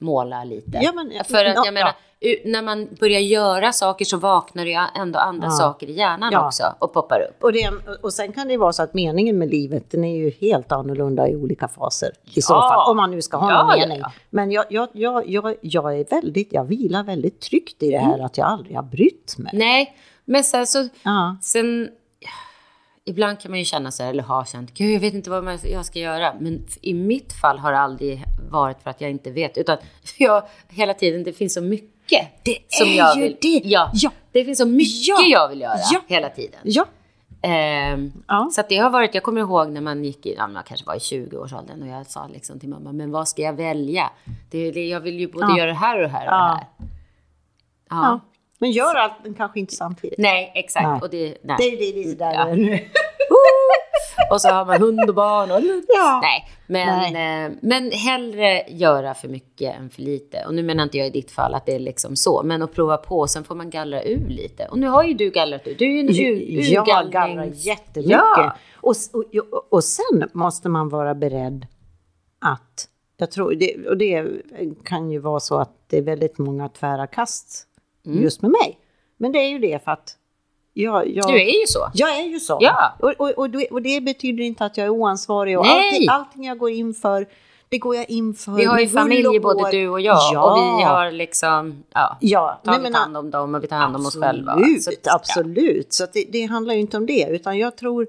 måla 0.00 0.44
lite. 0.44 0.78
Ja, 0.82 0.92
men- 0.92 1.24
För 1.24 1.44
att 1.44 1.54
ja, 1.54 1.62
jag 1.64 1.74
menar, 1.74 1.92
u- 2.20 2.36
när 2.44 2.62
man 2.62 2.88
börjar 3.00 3.20
göra 3.20 3.72
saker 3.72 4.04
så 4.04 4.16
vaknar 4.16 4.64
ju 4.66 4.86
ändå 4.96 5.18
andra 5.18 5.46
Ja. 5.46 5.50
saker 5.50 5.86
i 5.86 5.92
hjärnan 5.92 6.32
Ja. 6.32 6.46
också 6.46 6.62
och 6.78 6.92
poppar 6.92 7.20
upp. 7.30 7.44
Och, 7.44 7.52
det, 7.52 7.70
och 8.02 8.12
sen 8.12 8.32
kan 8.32 8.48
det 8.48 8.56
vara 8.56 8.72
så 8.72 8.82
att 8.82 8.94
meningen 8.94 9.38
med 9.38 9.50
livet 9.50 9.90
den 9.90 10.04
är 10.04 10.16
ju 10.16 10.30
helt 10.40 10.72
annorlunda 10.72 11.28
i 11.28 11.36
olika 11.36 11.68
faser. 11.68 12.10
I 12.34 12.42
så 12.42 12.52
Ja. 12.52 12.60
fall, 12.68 12.90
om 12.90 12.96
man 12.96 13.10
nu 13.10 13.22
ska 13.22 13.36
ha 13.36 13.50
Ja, 13.50 13.62
någon 13.62 13.70
ja, 13.78 13.86
mening. 13.86 13.98
ja. 14.02 14.12
Men 14.30 14.50
jag, 14.50 14.64
jag, 14.70 14.88
jag, 14.92 15.28
jag, 15.30 15.54
jag 15.60 15.98
är 16.00 16.04
väldigt, 16.10 16.52
jag 16.52 16.64
vilar 16.64 17.02
väldigt 17.04 17.40
tryggt 17.40 17.82
i 17.82 17.90
det 17.90 17.98
här 17.98 18.14
Mm. 18.14 18.26
att 18.26 18.38
jag 18.38 18.46
aldrig 18.46 18.76
har 18.76 18.82
brytt 18.82 19.34
mig. 19.38 19.50
Nej, 19.54 19.96
men 20.24 20.44
sen 20.44 20.66
så... 20.66 20.88
Ja. 21.02 21.36
Sen, 21.42 21.88
ibland 23.04 23.40
kan 23.40 23.50
man 23.50 23.58
ju 23.58 23.64
känna 23.64 23.90
så 23.90 24.02
här, 24.02 24.10
eller 24.10 24.22
ha 24.22 24.44
känt, 24.44 24.74
gud 24.74 24.94
jag 24.94 25.00
vet 25.00 25.14
inte 25.14 25.30
vad 25.30 25.58
jag 25.64 25.86
ska 25.86 25.98
göra. 25.98 26.34
Men 26.40 26.66
i 26.80 26.94
mitt 26.94 27.32
fall 27.32 27.58
har 27.58 27.72
det 27.72 27.78
aldrig 27.78 28.24
varit 28.50 28.82
för 28.82 28.90
att 28.90 29.00
jag 29.00 29.10
inte 29.10 29.30
vet, 29.30 29.58
utan 29.58 29.78
jag 30.18 30.42
hela 30.68 30.94
tiden, 30.94 31.24
det 31.24 31.32
finns 31.32 31.54
så 31.54 31.60
mycket 31.62 32.28
Det 32.42 32.58
som 32.68 32.88
är 32.88 32.96
jag 32.96 33.16
ju 33.16 33.22
vill. 33.22 33.36
det. 33.40 33.60
Ja, 33.64 33.90
Ja. 33.94 34.10
det 34.32 34.44
finns 34.44 34.58
så 34.58 34.66
mycket 34.66 35.08
Ja. 35.08 35.22
jag 35.30 35.48
vill 35.48 35.60
göra 35.60 35.76
Ja. 35.92 36.00
hela 36.06 36.28
tiden. 36.28 36.60
Ja. 36.62 36.86
Ehm, 37.42 38.12
Ja. 38.28 38.48
Så 38.52 38.62
det 38.68 38.76
har 38.76 38.90
varit, 38.90 39.14
jag 39.14 39.22
kommer 39.22 39.40
ihåg 39.40 39.68
när 39.70 39.80
man 39.80 40.04
gick 40.04 40.26
i, 40.26 40.34
ja, 40.38 40.46
man 40.46 40.62
kanske 40.66 40.86
var 40.86 40.94
i 40.94 40.98
20-årsåldern 40.98 41.82
och 41.82 41.88
jag 41.88 42.06
sa 42.06 42.26
liksom 42.26 42.60
till 42.60 42.68
mamma, 42.68 42.92
men 42.92 43.10
vad 43.10 43.28
ska 43.28 43.42
jag 43.42 43.52
välja? 43.52 44.10
Det, 44.50 44.70
det, 44.70 44.86
jag 44.88 45.00
vill 45.00 45.20
ju 45.20 45.26
både 45.32 45.58
göra 45.58 45.66
det 45.70 45.76
här 45.76 45.96
och 45.96 46.02
det 46.02 46.08
här 46.08 46.24
och 46.26 46.30
det 46.30 46.54
här. 46.54 46.66
Ja. 47.90 48.20
Men 48.58 48.70
gör 48.70 48.94
allt, 48.94 49.12
men 49.22 49.34
kanske 49.34 49.60
inte 49.60 49.74
samtidigt. 49.74 50.18
Nej, 50.18 50.52
exakt. 50.54 50.86
Nej. 50.88 51.00
Och 51.02 51.10
det, 51.10 51.38
nej. 51.42 51.56
Det, 51.58 51.70
det, 51.70 51.92
det 51.92 52.10
är 52.10 52.14
där 52.16 52.32
Ja. 52.34 52.48
är 52.48 52.56
nu. 52.56 52.78
Och 54.30 54.40
så 54.40 54.48
har 54.48 54.64
man 54.66 54.80
hund 54.80 55.08
och 55.08 55.14
barn 55.14 55.50
och 55.50 55.60
Ja. 55.88 56.20
Nej, 56.22 56.48
men, 56.66 57.14
Eh, 57.16 57.52
men 57.62 57.90
hellre 57.90 58.62
göra 58.68 59.14
för 59.14 59.28
mycket 59.28 59.76
än 59.76 59.90
för 59.90 60.02
lite. 60.02 60.44
Och 60.46 60.54
nu 60.54 60.62
menar 60.62 60.82
inte 60.84 60.98
jag 60.98 61.06
i 61.06 61.10
ditt 61.10 61.30
fall 61.30 61.54
att 61.54 61.66
det 61.66 61.74
är 61.74 61.78
liksom 61.78 62.16
så, 62.16 62.42
men 62.44 62.62
att 62.62 62.72
prova 62.74 62.96
på, 62.96 63.26
sen 63.26 63.44
får 63.44 63.54
man 63.54 63.70
gallra 63.70 64.02
ur 64.04 64.28
lite. 64.28 64.66
Och 64.66 64.78
nu 64.78 64.86
har 64.88 65.04
ju 65.04 65.14
du 65.14 65.30
gallrat 65.30 65.66
ur. 65.66 65.74
Du 65.74 65.84
är 65.84 65.90
ju 65.90 66.00
en 66.00 66.08
ur, 66.08 66.72
Jag 66.72 66.86
gallrar 66.86 67.06
urgallnings... 67.06 67.64
jättemycket. 67.64 68.12
Ja. 68.12 68.56
Och, 68.80 68.94
och, 69.12 69.72
och 69.72 69.84
sen 69.84 70.28
måste 70.32 70.68
man 70.68 70.88
vara 70.88 71.14
beredd 71.14 71.66
att, 72.40 72.88
jag 73.16 73.30
tror, 73.30 73.54
det, 73.54 73.88
och 73.88 73.96
det 73.96 74.26
kan 74.84 75.10
ju 75.10 75.18
vara 75.18 75.40
så 75.40 75.56
att 75.58 75.72
det 75.88 75.98
är 75.98 76.02
väldigt 76.02 76.38
många 76.38 76.68
tvära 76.68 77.06
kast 77.06 77.66
Mm. 78.06 78.22
just 78.22 78.42
med 78.42 78.50
mig. 78.50 78.78
Men 79.16 79.32
det 79.32 79.38
är 79.38 79.48
ju 79.48 79.58
det 79.58 79.84
för 79.84 79.90
att 79.92 80.16
jag, 80.72 81.08
jag, 81.08 81.26
Du 81.26 81.34
är 81.42 81.60
ju 81.60 81.66
så. 81.66 81.90
jag 81.94 82.18
är 82.18 82.22
ju 82.24 82.40
så. 82.40 82.58
Ja. 82.60 82.92
Och, 82.98 83.12
och, 83.18 83.30
och, 83.30 83.50
det, 83.50 83.66
och 83.66 83.82
det 83.82 84.00
betyder 84.00 84.44
inte 84.44 84.64
att 84.64 84.76
jag 84.76 84.84
är 84.84 84.90
oansvarig 84.90 85.58
och 85.58 85.64
Nej. 85.66 85.88
allting, 85.88 86.08
allting 86.08 86.44
jag 86.44 86.58
går 86.58 86.70
in 86.70 86.94
för, 86.94 87.26
det 87.68 87.78
går 87.78 87.96
jag 87.96 88.10
in 88.10 88.34
för. 88.34 88.52
Vi 88.52 88.64
har 88.64 88.78
ju 88.78 88.88
familj, 88.88 89.40
både 89.40 89.70
du 89.70 89.88
och 89.88 90.00
jag. 90.00 90.18
Ja. 90.32 90.50
Och 90.72 90.78
vi 90.78 90.82
har 90.82 91.10
liksom 91.10 91.84
ja, 91.92 92.18
Ja, 92.20 92.60
nej, 92.64 92.74
tagit 92.74 92.82
men- 92.82 92.94
hand 92.94 93.16
om 93.16 93.30
dem 93.30 93.54
och 93.54 93.62
vi 93.62 93.66
tar 93.66 93.76
hand 93.76 93.96
om 93.96 94.06
oss 94.06 94.16
själva. 94.20 94.52
Absolut, 94.52 94.82
Så 94.84 94.90
ja. 95.02 95.14
absolut. 95.14 95.92
Så 95.92 96.06
det, 96.12 96.24
det 96.32 96.42
handlar 96.44 96.74
ju 96.74 96.80
inte 96.80 96.96
om 96.96 97.06
det, 97.06 97.26
utan 97.30 97.58
jag 97.58 97.76
tror... 97.76 98.06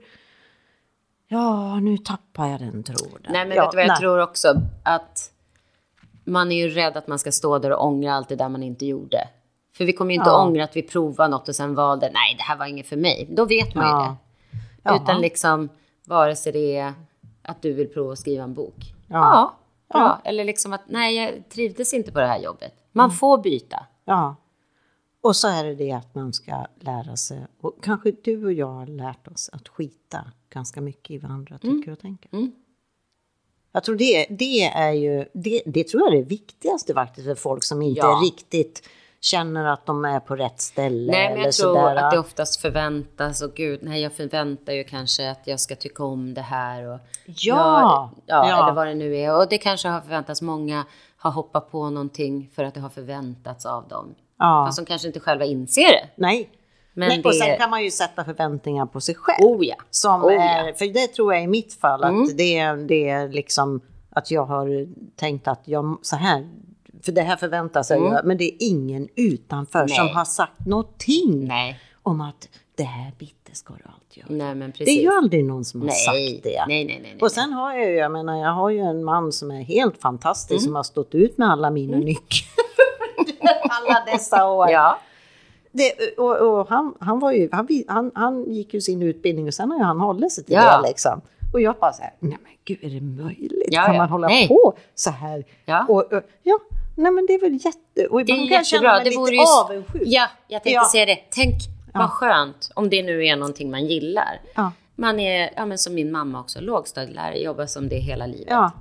Ja, 1.27 1.79
nu 1.79 1.97
tappar 1.97 2.47
jag 2.47 2.59
den 2.59 2.83
tråden. 2.83 3.21
Nej, 3.29 3.45
men 3.47 3.57
ja, 3.57 3.63
vet 3.63 3.71
du 3.71 3.75
vad 3.77 3.83
jag 3.83 3.87
nej. 3.89 3.97
tror 3.99 4.19
också? 4.21 4.53
Att 4.83 5.31
man 6.23 6.51
är 6.51 6.55
ju 6.55 6.69
rädd 6.69 6.97
att 6.97 7.07
man 7.07 7.19
ska 7.19 7.31
stå 7.31 7.59
där 7.59 7.71
och 7.71 7.85
ångra 7.85 8.13
allt 8.13 8.29
det 8.29 8.35
där 8.35 8.49
man 8.49 8.63
inte 8.63 8.85
gjorde. 8.85 9.17
För 9.77 9.85
vi 9.85 9.93
kommer 9.93 10.11
ju 10.11 10.17
inte 10.17 10.29
Ja. 10.29 10.43
ångra 10.43 10.63
att 10.63 10.75
vi 10.75 10.81
provade 10.81 11.29
något 11.29 11.49
och 11.49 11.55
sen 11.55 11.75
valde, 11.75 12.11
nej, 12.13 12.35
det 12.37 12.43
här 12.43 12.57
var 12.57 12.65
inget 12.65 12.87
för 12.87 12.97
mig. 12.97 13.27
Då 13.31 13.45
vet 13.45 13.75
man 13.75 13.83
ju 13.85 13.89
Ja. 13.91 14.17
det. 14.51 14.57
Ja. 14.83 15.01
Utan 15.03 15.21
liksom, 15.21 15.69
vare 16.05 16.35
sig 16.35 16.51
det 16.51 16.75
är 16.77 16.93
att 17.41 17.61
du 17.61 17.73
vill 17.73 17.87
prova 17.87 18.13
att 18.13 18.19
skriva 18.19 18.43
en 18.43 18.53
bok. 18.53 18.75
Ja. 19.07 19.55
Ja, 19.87 19.99
bra. 19.99 20.21
Eller 20.23 20.43
liksom 20.45 20.73
att, 20.73 20.81
nej, 20.87 21.15
jag 21.15 21.49
trivdes 21.49 21.93
inte 21.93 22.11
på 22.11 22.19
det 22.19 22.27
här 22.27 22.39
jobbet. 22.39 22.73
Man 22.91 23.11
får 23.11 23.37
byta. 23.37 23.85
Ja. 24.05 24.35
Och 25.21 25.35
så 25.35 25.47
är 25.47 25.63
det 25.63 25.75
det 25.75 25.91
att 25.91 26.15
man 26.15 26.33
ska 26.33 26.65
lära 26.79 27.15
sig, 27.15 27.45
och 27.61 27.83
kanske 27.83 28.11
du 28.23 28.45
och 28.45 28.53
jag 28.53 28.67
har 28.67 28.85
lärt 28.87 29.27
oss 29.27 29.49
att 29.53 29.67
skita 29.67 30.31
ganska 30.49 30.81
mycket 30.81 31.11
i 31.11 31.17
vad 31.17 31.31
andra 31.31 31.57
tycker 31.57 31.91
och 31.91 31.99
tänker. 31.99 32.29
Mm. 32.33 32.51
Jag 33.71 33.83
tror 33.83 33.95
det, 33.95 34.25
det 34.29 34.63
är 34.63 34.91
ju, 34.91 35.25
det, 35.33 35.61
det 35.65 35.83
tror 35.87 36.03
jag 36.03 36.13
är 36.13 36.17
det 36.17 36.23
viktigaste 36.29 36.93
faktiskt 36.93 37.27
för 37.27 37.35
folk 37.35 37.63
som 37.63 37.81
inte 37.81 37.99
Ja. 37.99 38.21
riktigt 38.23 38.89
känner 39.21 39.65
att 39.65 39.85
de 39.85 40.05
är 40.05 40.19
på 40.19 40.35
rätt 40.35 40.61
ställe. 40.61 41.11
Nej, 41.11 41.23
men 41.29 41.33
eller 41.37 41.45
jag 41.45 41.53
tror 41.53 41.75
sådär. 41.75 41.95
att 41.95 42.11
det 42.11 42.19
oftast 42.19 42.61
förväntas 42.61 43.41
och 43.41 43.53
gud, 43.53 43.79
nej, 43.83 44.01
jag 44.01 44.13
förväntar 44.13 44.73
ju 44.73 44.83
kanske 44.83 45.31
att 45.31 45.41
jag 45.47 45.59
ska 45.59 45.75
tycka 45.75 46.03
om 46.03 46.33
det 46.33 46.41
här 46.41 46.87
och 46.93 46.99
Ja, 47.25 47.35
ja, 47.35 48.11
ja. 48.25 48.59
eller 48.63 48.73
vad 48.73 48.87
det 48.87 48.93
nu 48.93 49.15
är. 49.17 49.37
Och 49.37 49.47
det 49.49 49.57
kanske 49.57 49.87
har 49.87 50.01
förväntats, 50.01 50.41
många 50.41 50.85
har 51.17 51.31
hoppat 51.31 51.71
på 51.71 51.89
någonting 51.89 52.49
för 52.55 52.63
att 52.63 52.73
det 52.73 52.79
har 52.79 52.89
förväntats 52.89 53.65
av 53.65 53.87
dem. 53.87 54.15
Ja. 54.39 54.65
Fast 54.67 54.77
de 54.79 54.85
kanske 54.85 55.07
inte 55.07 55.19
själva 55.19 55.45
inser 55.45 55.91
det. 55.91 56.09
Nej. 56.15 56.49
Men 56.93 57.07
Nej, 57.09 57.17
och 57.23 57.31
det- 57.31 57.37
sen 57.37 57.57
kan 57.57 57.69
man 57.69 57.83
ju 57.83 57.91
sätta 57.91 58.23
förväntningar 58.25 58.85
på 58.85 59.01
sig 59.01 59.15
själv. 59.15 59.45
Oh 59.49 59.65
ja. 59.65 59.75
Som 59.89 60.23
Oh 60.25 60.33
ja. 60.33 60.41
Mm. 60.41 60.65
är, 60.67 60.73
för 60.73 60.85
det 60.93 61.07
tror 61.07 61.33
jag 61.33 61.43
i 61.43 61.47
mitt 61.47 61.73
fall 61.73 62.03
att 62.03 62.37
det, 62.37 62.57
är- 62.57 62.77
det 62.77 63.09
är 63.09 63.29
liksom 63.29 63.81
att 64.09 64.31
jag 64.31 64.45
har 64.45 64.87
tänkt 65.15 65.47
att 65.47 65.61
jag 65.65 65.97
så 66.01 66.15
här, 66.15 66.47
för 67.05 67.11
det 67.11 67.21
här 67.21 67.35
förväntas 67.37 67.89
jag 67.89 67.99
göra, 67.99 68.21
men 68.23 68.37
det 68.37 68.43
är 68.43 68.57
ingen 68.59 69.07
utanför 69.15 69.79
Mm. 69.79 69.87
Nej. 69.89 69.97
som 69.97 70.07
har 70.17 70.25
sagt 70.25 70.65
någonting 70.65 71.47
Nej, 71.47 71.79
om 72.03 72.21
att 72.21 72.49
det 72.75 72.83
här 72.83 73.11
bitte 73.19 73.51
ska 73.55 73.73
du 73.73 73.83
alltid 73.93 74.23
göra. 74.37 74.53
nej. 74.53 74.73
Det 74.77 74.91
är 74.91 75.01
ju 75.01 75.09
aldrig 75.17 75.45
någon 75.45 75.65
som 75.65 75.81
har 75.81 75.87
nej. 75.87 75.95
sagt 76.35 76.43
det. 76.43 76.65
Nej, 76.67 76.85
nej, 76.85 76.99
nej. 77.03 77.17
Och 77.21 77.31
sen 77.31 77.53
har 77.53 77.73
jag 77.73 77.89
ju, 77.89 77.95
jag 77.95 78.11
menar, 78.11 78.37
jag 78.41 78.51
har 78.53 78.69
ju 78.69 78.79
en 78.79 79.03
man 79.03 79.31
som 79.31 79.51
är 79.51 79.61
helt 79.63 80.01
fantastisk 80.01 80.51
Mm. 80.51 80.63
som 80.63 80.75
har 80.75 80.83
stått 80.83 81.15
ut 81.15 81.37
med 81.37 81.49
alla 81.51 81.69
mina 81.69 81.97
nycker. 81.97 82.45
alla 83.69 84.05
dessa 84.11 84.47
år. 84.49 84.69
Ja, 84.69 84.99
Det, 85.71 86.17
och, 86.17 86.37
och 86.59 86.69
han, 86.69 86.93
han, 86.99 87.19
var 87.19 87.31
ju, 87.31 87.49
han, 87.51 87.67
han, 87.87 88.11
han 88.15 88.53
gick 88.53 88.73
ju 88.73 88.81
sin 88.81 89.01
utbildning 89.01 89.47
och 89.47 89.53
sen 89.53 89.71
har 89.71 89.77
ju 89.77 89.83
han 89.83 89.99
hållit 89.99 90.31
sig 90.31 90.43
till 90.43 90.53
Ja. 90.55 90.81
det 90.81 90.87
liksom. 90.87 91.21
Och 91.53 91.61
jag 91.61 91.75
bara 91.81 91.93
så 91.93 92.01
här, 92.01 92.13
nej 92.19 92.37
men 92.43 92.51
gud 92.65 92.77
är 92.81 92.89
det 92.89 93.01
möjligt? 93.01 93.67
Ja, 93.71 93.81
kan 93.85 93.97
man 93.97 94.09
hålla 94.09 94.27
på 94.47 94.73
så 94.95 95.09
här? 95.09 95.45
Och, 95.89 96.13
och, 96.13 96.21
ja, 96.43 96.59
nej 96.95 97.11
men 97.11 97.25
det 97.25 97.33
är 97.33 97.39
väl 97.39 97.53
jätte... 97.65 98.07
Och 98.09 98.25
det 98.25 98.31
ibland 98.31 98.41
är 98.41 98.47
kan 98.47 98.55
jag 98.57 98.65
känna 98.65 98.83
jättebra. 98.83 98.93
mig 98.93 99.03
Det 99.03 99.09
lite 99.09 99.19
vore 99.19 99.35
ju... 99.35 99.41
avundsjuk. 99.41 100.03
Ja, 100.05 100.27
jag 100.47 100.63
tänkte 100.63 100.75
Ja. 100.75 100.89
säga 100.91 101.05
det. 101.05 101.19
Tänk 101.29 101.53
vad 101.93 102.09
skönt 102.09 102.69
om 102.75 102.89
det 102.89 103.03
nu 103.03 103.25
är 103.25 103.35
någonting 103.35 103.71
man 103.71 103.85
gillar. 103.85 104.41
Ja. 104.55 104.71
Man 104.95 105.19
är, 105.19 105.49
ja 105.55 105.65
men 105.65 105.77
som 105.77 105.93
min 105.93 106.11
mamma 106.11 106.39
också, 106.39 106.61
lågstadielärare, 106.61 107.37
jobbar 107.39 107.65
som 107.65 107.89
det 107.89 107.95
hela 107.99 108.25
livet. 108.25 108.47
Ja. 108.49 108.71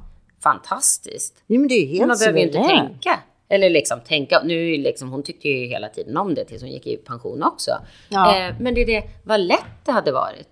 Fantastiskt. 0.43 1.43
Jo, 1.47 1.61
men 1.61 1.69
det 1.69 1.75
är 1.75 1.87
helt 1.87 2.07
man 2.07 2.19
behöver 2.19 2.39
ju 2.39 2.45
inte 2.47 2.59
suveränt. 2.59 2.89
tänka. 3.03 3.21
Eller 3.49 3.71
liksom 3.71 4.01
tänka, 4.01 4.43
nu 4.45 4.75
är 4.75 4.79
liksom, 4.79 5.11
hon 5.11 5.23
tyckte 5.23 5.49
ju 5.49 5.67
hela 5.67 5.89
tiden 5.89 6.17
om 6.17 6.35
det 6.35 6.45
tills 6.45 6.63
hon 6.63 6.71
gick 6.71 6.87
i 6.87 6.97
pension 6.97 7.43
också. 7.43 7.71
Ja. 8.09 8.37
Eh, 8.49 8.55
men 8.61 8.75
det 8.75 8.81
är 8.83 8.87
det, 8.87 9.03
vad 9.25 9.41
lätt 9.41 9.65
det 9.85 9.93
hade 9.93 10.13
varit. 10.13 10.49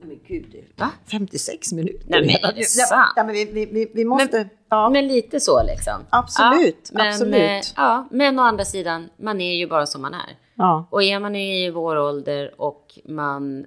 Nej, 0.00 0.08
men 0.08 0.18
gud, 0.28 0.46
det 0.52 0.58
är 0.58 0.64
Va? 0.76 0.90
56 1.10 1.72
minuter. 1.72 2.04
Nej, 2.06 2.20
men 2.20 2.50
är 2.50 2.54
det 2.56 2.64
sant? 2.64 3.12
ja, 3.16 3.24
men 3.24 3.32
vi, 3.34 3.44
vi, 3.44 3.66
vi, 3.66 3.90
vi 3.94 4.04
måste... 4.04 4.36
Men- 4.38 4.48
ja. 4.68 4.90
Men 4.90 5.08
lite 5.08 5.40
så 5.40 5.62
liksom. 5.62 6.06
Absolut, 6.10 6.90
men, 6.92 7.08
absolut. 7.08 7.34
eh, 7.34 7.60
ja, 7.76 8.08
men 8.10 8.38
å 8.38 8.42
andra 8.42 8.64
sidan, 8.64 9.10
man 9.16 9.40
är 9.40 9.54
ju 9.54 9.66
bara 9.66 9.86
som 9.86 10.02
man 10.02 10.14
är. 10.14 10.36
ja. 10.54 10.88
Och 10.90 11.02
är 11.02 11.20
man 11.20 11.36
i 11.36 11.70
vår 11.70 11.96
ålder 11.96 12.60
och 12.60 12.98
man 13.04 13.66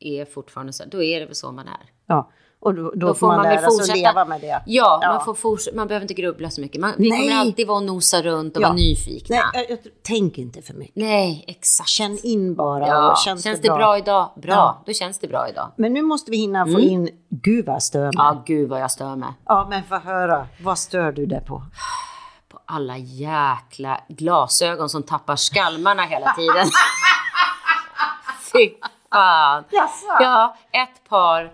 är 0.00 0.24
fortfarande 0.24 0.72
så, 0.72 0.84
då 0.86 1.02
är 1.02 1.20
det 1.20 1.26
väl 1.26 1.34
så 1.34 1.52
man 1.52 1.68
är. 1.68 1.90
ja. 2.06 2.30
Och 2.64 2.74
då, 2.74 2.82
då, 2.82 2.90
Då 2.94 3.14
får 3.14 3.26
man, 3.26 3.42
väl 3.42 3.56
lära 3.56 3.70
sig 3.70 3.92
att 3.92 3.98
leva 3.98 4.24
med 4.24 4.40
det. 4.40 4.46
Ja, 4.66 4.98
Ja. 5.02 5.12
Man, 5.12 5.24
får 5.24 5.34
fortsätta, 5.34 5.76
man 5.76 5.88
behöver 5.88 6.04
inte 6.04 6.14
grubbla 6.14 6.50
så 6.50 6.60
mycket. 6.60 6.80
Man, 6.80 6.92
vi 6.98 7.10
Nej. 7.10 7.20
kommer 7.28 7.40
alltid 7.40 7.66
vara 7.66 7.76
och 7.78 7.84
nosa 7.84 8.22
runt 8.22 8.56
och 8.56 8.62
Ja. 8.62 8.66
vara 8.66 8.76
nyfikna. 8.76 9.36
Nej, 9.36 9.44
Nej, 9.54 9.66
jag, 9.68 9.78
jag, 9.84 9.92
tänk 10.02 10.38
inte 10.38 10.62
för 10.62 10.74
mycket. 10.74 11.44
exakt. 11.46 11.88
Känn 11.88 12.18
in 12.22 12.54
bara. 12.54 12.86
ja. 12.88 13.16
känns, 13.24 13.44
känns 13.44 13.60
det 13.60 13.68
bra, 13.68 13.98
idag? 13.98 14.30
Bra, 14.36 14.52
Ja. 14.52 14.82
då 14.86 14.92
känns 14.92 15.18
det 15.18 15.28
bra 15.28 15.48
idag. 15.48 15.72
Men 15.76 15.92
nu 15.92 16.02
måste 16.02 16.30
vi 16.30 16.36
hinna 16.36 16.66
få 16.66 16.80
in, 16.80 17.08
gud 17.28 17.66
vad 17.66 17.82
stör 17.82 18.00
mig. 18.04 18.12
Ja. 18.14 18.34
Ja, 18.34 18.42
gud 18.46 18.68
vad 18.68 18.80
jag 18.80 18.90
stör 18.90 19.16
mig. 19.16 19.28
men 19.70 19.82
få 19.84 19.96
höra, 19.96 20.46
vad 20.62 20.78
stör 20.78 21.12
du 21.12 21.26
dig 21.26 21.44
på? 21.46 21.62
På 22.48 22.58
alla 22.66 22.96
jäkla 22.98 24.00
glasögon 24.08 24.88
som 24.88 25.02
tappar 25.02 25.36
skalmarna 25.36 26.02
hela 26.02 26.32
tiden. 26.32 26.66
Fy 28.52 28.70
fan. 29.12 29.64
Jaså? 29.70 30.06
Ja, 30.20 30.56
ett 30.72 31.08
par 31.08 31.52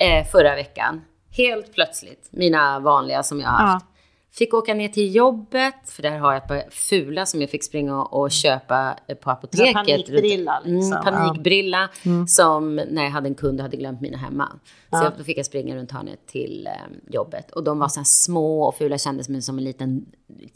eh, 0.00 0.26
förra 0.32 0.54
veckan. 0.54 1.00
Helt 1.36 1.74
plötsligt, 1.74 2.28
mina 2.30 2.80
vanliga 2.80 3.22
som 3.22 3.40
jag 3.40 3.48
har 3.48 3.66
haft. 3.66 3.86
Fick 4.32 4.54
åka 4.54 4.74
ner 4.74 4.88
till 4.88 5.14
jobbet, 5.14 5.74
för 5.86 6.02
där 6.02 6.18
har 6.18 6.32
jag 6.32 6.42
ett 6.42 6.48
par 6.48 6.70
fula 6.70 7.26
som 7.26 7.40
jag 7.40 7.50
fick 7.50 7.64
springa 7.64 8.02
och, 8.02 8.30
köpa 8.30 8.96
eh, 9.06 9.16
på 9.16 9.30
apoteket. 9.30 9.74
panikbrilla, 9.74 10.60
liksom. 10.64 10.92
Mm, 10.92 11.04
panikbrilla 11.04 11.88
som 12.26 12.76
när 12.76 13.02
jag 13.04 13.10
hade 13.10 13.28
en 13.28 13.34
kund 13.34 13.60
och 13.60 13.62
hade 13.62 13.76
glömt 13.76 14.00
mina 14.00 14.18
hemma. 14.18 14.48
Så 14.90 14.96
jag, 14.96 15.12
då 15.18 15.24
fick 15.24 15.38
jag 15.38 15.46
springa 15.46 15.76
runt 15.76 15.92
hörnet 15.92 16.26
till 16.26 16.66
eh, 16.66 17.12
jobbet. 17.12 17.50
Och 17.50 17.64
de 17.64 17.78
var 17.78 17.88
så 17.88 18.00
här 18.00 18.04
små 18.04 18.62
och 18.62 18.74
fula, 18.74 18.98
kändes 18.98 19.26
som, 19.26 19.42
som 19.42 19.58
en 19.58 19.64
liten 19.64 20.06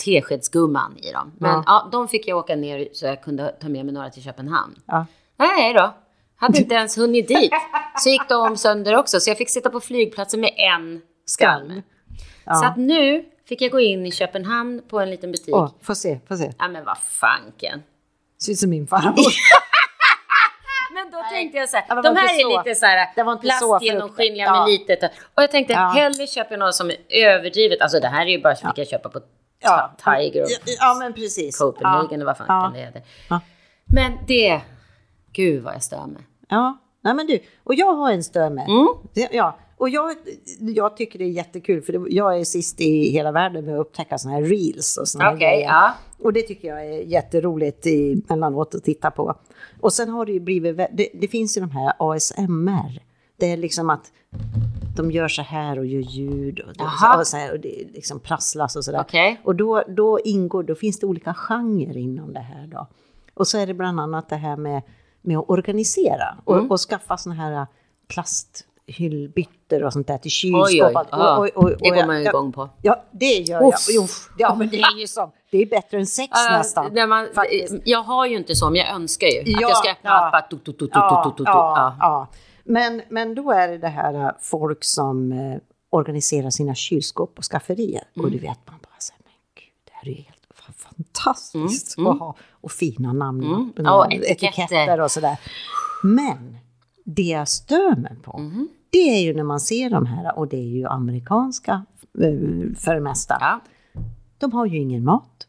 teskedsgumman 0.04 0.96
i 0.98 1.12
dem. 1.12 1.32
Men 1.38 1.50
Ja. 1.50 1.62
ja. 1.66 1.88
de 1.92 2.08
fick 2.08 2.28
jag 2.28 2.38
åka 2.38 2.56
ner 2.56 2.88
så 2.92 3.06
jag 3.06 3.22
kunde 3.22 3.48
ta 3.60 3.68
med 3.68 3.84
mig 3.84 3.94
några 3.94 4.10
till 4.10 4.22
Köpenhamn. 4.22 4.74
Ja. 4.86 5.06
Nej 5.36 5.74
då. 5.74 5.94
Hade 6.44 6.58
inte 6.58 6.74
ens 6.74 6.98
hunnit 6.98 7.28
dit. 7.28 7.52
Så 7.98 8.08
gick 8.08 8.28
de 8.28 8.56
sönder 8.56 8.96
också. 8.96 9.20
Så 9.20 9.30
jag 9.30 9.38
fick 9.38 9.50
sitta 9.50 9.70
på 9.70 9.80
flygplatsen 9.80 10.40
med 10.40 10.50
en 10.56 11.02
skalm. 11.26 11.82
Ja. 12.44 12.54
Så 12.54 12.64
att 12.66 12.76
nu 12.76 13.24
fick 13.48 13.62
jag 13.62 13.70
gå 13.70 13.80
in 13.80 14.06
i 14.06 14.10
Köpenhamn 14.12 14.82
på 14.88 15.00
en 15.00 15.10
liten 15.10 15.32
butik. 15.32 15.54
Åh, 15.54 15.70
få 15.82 15.94
se, 15.94 16.18
få 16.28 16.36
se. 16.36 16.52
Ja 16.58 16.68
men 16.68 16.84
vad 16.84 16.98
fanken. 16.98 17.82
Ser 18.42 18.52
ut 18.52 18.58
som 18.58 18.70
min 18.70 18.86
farmor. 18.86 19.14
Men 20.94 21.10
då 21.10 21.22
tänkte 21.30 21.58
jag 21.58 21.68
så 21.68 21.76
här, 21.76 21.84
Ja, 21.88 22.02
de 22.02 22.16
här 22.16 22.24
är 22.24 22.42
så. 22.42 22.58
lite 22.58 22.74
så 22.74 22.86
här 22.86 23.36
plastgenomskinliga 23.40 24.46
fruktansvärt. 24.46 24.88
med 24.88 25.00
litet. 25.00 25.12
Och 25.34 25.42
jag 25.42 25.50
tänkte 25.50 25.72
Ja. 25.72 25.88
hellre 25.94 26.26
köper 26.26 26.50
jag 26.52 26.58
något 26.58 26.74
som 26.74 26.90
är 26.90 26.96
överdrivet. 27.10 27.80
Alltså 27.80 28.00
det 28.00 28.08
här 28.08 28.26
är 28.26 28.30
ju 28.30 28.42
bara 28.42 28.56
så 28.56 28.66
fick 28.68 28.78
jag 28.78 28.88
köpa 28.88 29.08
på 29.08 29.20
Ja. 29.62 29.96
Tiger 30.04 30.42
och 30.42 30.48
Ja, 30.50 30.56
ja, 30.80 30.96
men 30.98 31.12
precis. 31.12 31.58
Copenhagen 31.58 32.06
ja. 32.10 32.14
eller 32.14 32.24
vad 32.24 32.36
fan 32.36 32.46
ja. 32.48 32.70
det 32.74 32.80
heter. 32.86 33.02
Ja. 33.30 33.40
Men 33.94 34.12
det, 34.26 34.60
gud 35.32 35.62
vad 35.62 35.74
jag 35.74 35.82
stör 35.82 36.06
mig. 36.06 36.22
Ja, 36.48 36.78
nej 37.00 37.14
men 37.14 37.26
du, 37.26 37.38
och 37.64 37.74
jag 37.74 37.94
har 37.94 38.12
en 38.12 38.24
stör 38.24 38.50
med. 38.50 38.68
Mm. 38.68 38.88
Det- 39.14 39.28
Ja, 39.32 39.58
och 39.76 39.88
jag, 39.88 40.16
jag 40.60 40.96
tycker 40.96 41.18
det 41.18 41.24
är 41.24 41.28
jättekul 41.30 41.82
för 41.82 41.92
det, 41.92 42.04
jag 42.14 42.40
är 42.40 42.44
sist 42.44 42.80
i 42.80 43.10
hela 43.10 43.32
världen 43.32 43.64
med 43.64 43.74
att 43.74 43.80
upptäcka 43.80 44.18
såna 44.18 44.34
här 44.34 44.42
reels 44.42 44.96
och 44.96 45.20
här 45.22 45.34
Okej, 45.34 45.38
grejer. 45.48 45.66
ja. 45.68 45.94
Och 46.18 46.32
det 46.32 46.42
tycker 46.42 46.68
jag 46.68 46.86
är 46.86 47.02
jätteroligt 47.02 47.86
i, 47.86 48.22
emellanåt 48.28 48.74
att 48.74 48.84
titta 48.84 49.10
på. 49.10 49.34
Och 49.80 49.92
sen 49.92 50.08
har 50.08 50.26
det 50.26 50.32
ju 50.32 50.40
blivit, 50.40 50.76
det, 50.76 51.08
det 51.14 51.28
finns 51.28 51.56
ju 51.56 51.60
de 51.60 51.70
här 51.70 51.92
ASMR. 51.98 53.02
Det 53.36 53.52
är 53.52 53.56
liksom 53.56 53.90
att 53.90 54.12
de 54.96 55.10
gör 55.10 55.28
så 55.28 55.42
här 55.42 55.78
och 55.78 55.86
gör 55.86 56.00
ljud 56.00 56.60
och, 56.60 56.72
Jaha. 56.78 57.18
och, 57.18 57.26
så 57.26 57.36
här, 57.36 57.52
och 57.52 57.60
det 57.60 57.84
liksom 57.92 58.20
prasslas 58.20 58.76
och 58.76 58.84
sådär. 58.84 59.00
Okej. 59.00 59.40
Och 59.44 59.54
då, 59.54 59.82
då 59.88 60.20
ingår, 60.20 60.62
då 60.62 60.74
finns 60.74 60.98
det 60.98 61.06
olika 61.06 61.34
genrer 61.34 61.96
inom 61.96 62.32
det 62.32 62.40
här 62.40 62.66
då. 62.66 62.86
Och 63.34 63.46
så 63.48 63.58
är 63.58 63.66
det 63.66 63.74
bland 63.74 64.00
annat 64.00 64.28
det 64.28 64.36
här 64.36 64.56
med, 64.56 64.82
med 65.24 65.38
att 65.38 65.50
organisera 65.50 66.36
och, 66.44 66.56
Mm. 66.56 66.70
och 66.70 66.80
skaffa 66.80 67.16
såna 67.16 67.34
här 67.34 67.52
äh, 67.52 67.66
plasthyllbyttor 68.86 69.82
och 69.84 69.92
sånt 69.92 70.06
där 70.06 70.18
till 70.18 70.30
kylskåp. 70.30 70.62
oj, 71.56 71.76
Det 71.80 71.90
går 71.90 72.06
man 72.06 72.20
ju 72.22 72.28
igång 72.28 72.52
på. 72.52 72.68
Ja, 72.82 73.04
det 73.10 73.26
gör 73.34 73.60
jag. 73.60 73.72
Ja, 74.38 74.54
men 74.54 74.68
det 74.68 74.80
är 74.80 74.98
ju 75.00 75.06
som, 75.06 75.30
det 75.50 75.58
är 75.58 75.66
bättre 75.66 75.98
än 75.98 76.06
sex 76.06 76.30
nästan. 76.58 76.92
när 76.94 77.06
man, 77.06 77.28
jag 77.84 78.02
har 78.02 78.26
ju 78.26 78.36
inte 78.36 78.54
så, 78.54 78.70
men 78.70 78.76
jag 78.80 78.88
önskar 78.94 79.26
ju 79.26 79.40
att 79.40 79.46
Ja, 79.46 79.60
jag 79.60 79.76
ska 79.76 79.90
öppna 79.90 80.10
upp. 80.26 80.32
Bara. 81.44 82.26
Men, 82.64 83.02
men 83.08 83.34
då 83.34 83.50
är 83.52 83.68
det 83.68 83.78
det 83.78 83.88
här 83.88 84.14
äh, 84.14 84.30
folk 84.40 84.84
som 84.84 85.32
eh, 85.32 85.58
organiserar 85.90 86.50
sina 86.50 86.74
kylskåp 86.74 87.38
och 87.38 87.44
skafferier. 87.44 88.02
Mm. 88.16 88.24
Och 88.24 88.30
du 88.30 88.38
vet 88.38 88.58
man 88.66 88.76
bara 88.82 88.98
säger, 89.00 89.20
men 89.24 89.32
gud, 89.54 89.72
det 89.84 89.90
här 89.92 90.08
är 90.08 90.16
ju 90.16 90.24
fantastiskt 90.96 91.98
Mm, 91.98 92.10
att 92.12 92.18
ha. 92.18 92.36
Och 92.50 92.72
fina 92.72 93.12
namn, 93.12 93.44
Mm. 93.44 93.92
och 93.92 94.12
etiketter. 94.12 94.46
etiketter 94.46 95.00
och 95.00 95.10
sådär. 95.10 95.38
Men 96.02 96.56
det 97.04 97.22
jag 97.22 97.48
stör 97.48 97.96
mig 97.96 98.16
på, 98.22 98.38
Mhm. 98.38 98.68
det 98.90 98.98
är 98.98 99.20
ju 99.22 99.34
när 99.34 99.42
man 99.44 99.60
ser 99.60 99.90
de 99.90 100.06
här, 100.06 100.38
och 100.38 100.48
det 100.48 100.56
är 100.56 100.68
ju 100.76 100.86
amerikanska 100.86 101.84
eh, 102.18 102.74
för 102.78 102.94
det 102.94 103.00
mesta. 103.00 103.36
Ja. 103.40 103.60
De 104.38 104.52
har 104.52 104.66
ju 104.66 104.78
ingen 104.78 105.04
mat. 105.04 105.46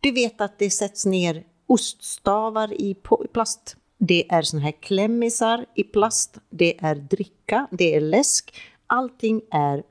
Du 0.00 0.12
vet 0.12 0.40
att 0.40 0.58
det 0.58 0.70
sätts 0.70 1.06
ner 1.06 1.44
oststavar 1.66 2.72
i 2.72 2.96
plast. 3.32 3.76
Det 3.98 4.32
är 4.32 4.42
såna 4.42 4.62
här 4.62 4.72
klämmisar 4.82 5.66
i 5.74 5.82
plast. 5.84 6.38
Det 6.50 6.84
är 6.84 6.94
dricka, 6.94 7.66
det 7.70 7.94
är 7.96 8.00
läsk. 8.00 8.54
Allting 8.86 9.40
är 9.50 9.82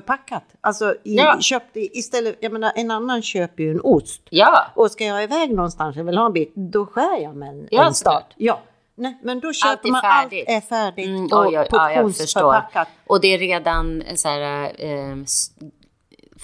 plastförpackat. 0.00 0.44
Alltså 0.60 0.94
i, 1.04 1.14
Ja. 1.16 1.36
köpt 1.40 1.76
i, 1.76 1.98
istället, 1.98 2.36
jag 2.40 2.52
menar 2.52 2.72
en 2.74 2.90
annan 2.90 3.22
köper 3.22 3.62
ju 3.62 3.70
en 3.70 3.80
ost. 3.80 4.22
Ja. 4.30 4.64
Och 4.74 4.90
ska 4.90 5.04
jag 5.04 5.22
iväg 5.24 5.54
någonstans, 5.54 5.96
jag 5.96 6.04
vill 6.04 6.18
ha 6.18 6.26
en 6.26 6.32
bit, 6.32 6.52
då 6.54 6.86
skär 6.86 7.18
jag 7.22 7.36
med 7.36 7.48
en, 7.48 7.68
Ja, 7.70 7.84
en 7.86 7.94
start. 7.94 8.34
Ja. 8.36 8.60
Nej, 8.98 9.18
men 9.22 9.40
då 9.40 9.48
Allt 9.48 9.56
köper 9.56 9.88
är 9.88 9.92
man 9.92 10.00
färdigt. 10.02 10.44
allt 10.48 10.56
är 10.56 10.60
färdigt 10.68 11.06
Mm, 11.06 11.24
och 11.24 11.46
oj, 11.46 11.58
oj, 11.58 11.68
portionsförpackat. 11.70 12.88
Och 13.06 13.20
det 13.20 13.34
är 13.34 13.38
redan 13.38 14.02
så 14.14 14.28
här, 14.28 14.62
eh, 14.78 15.16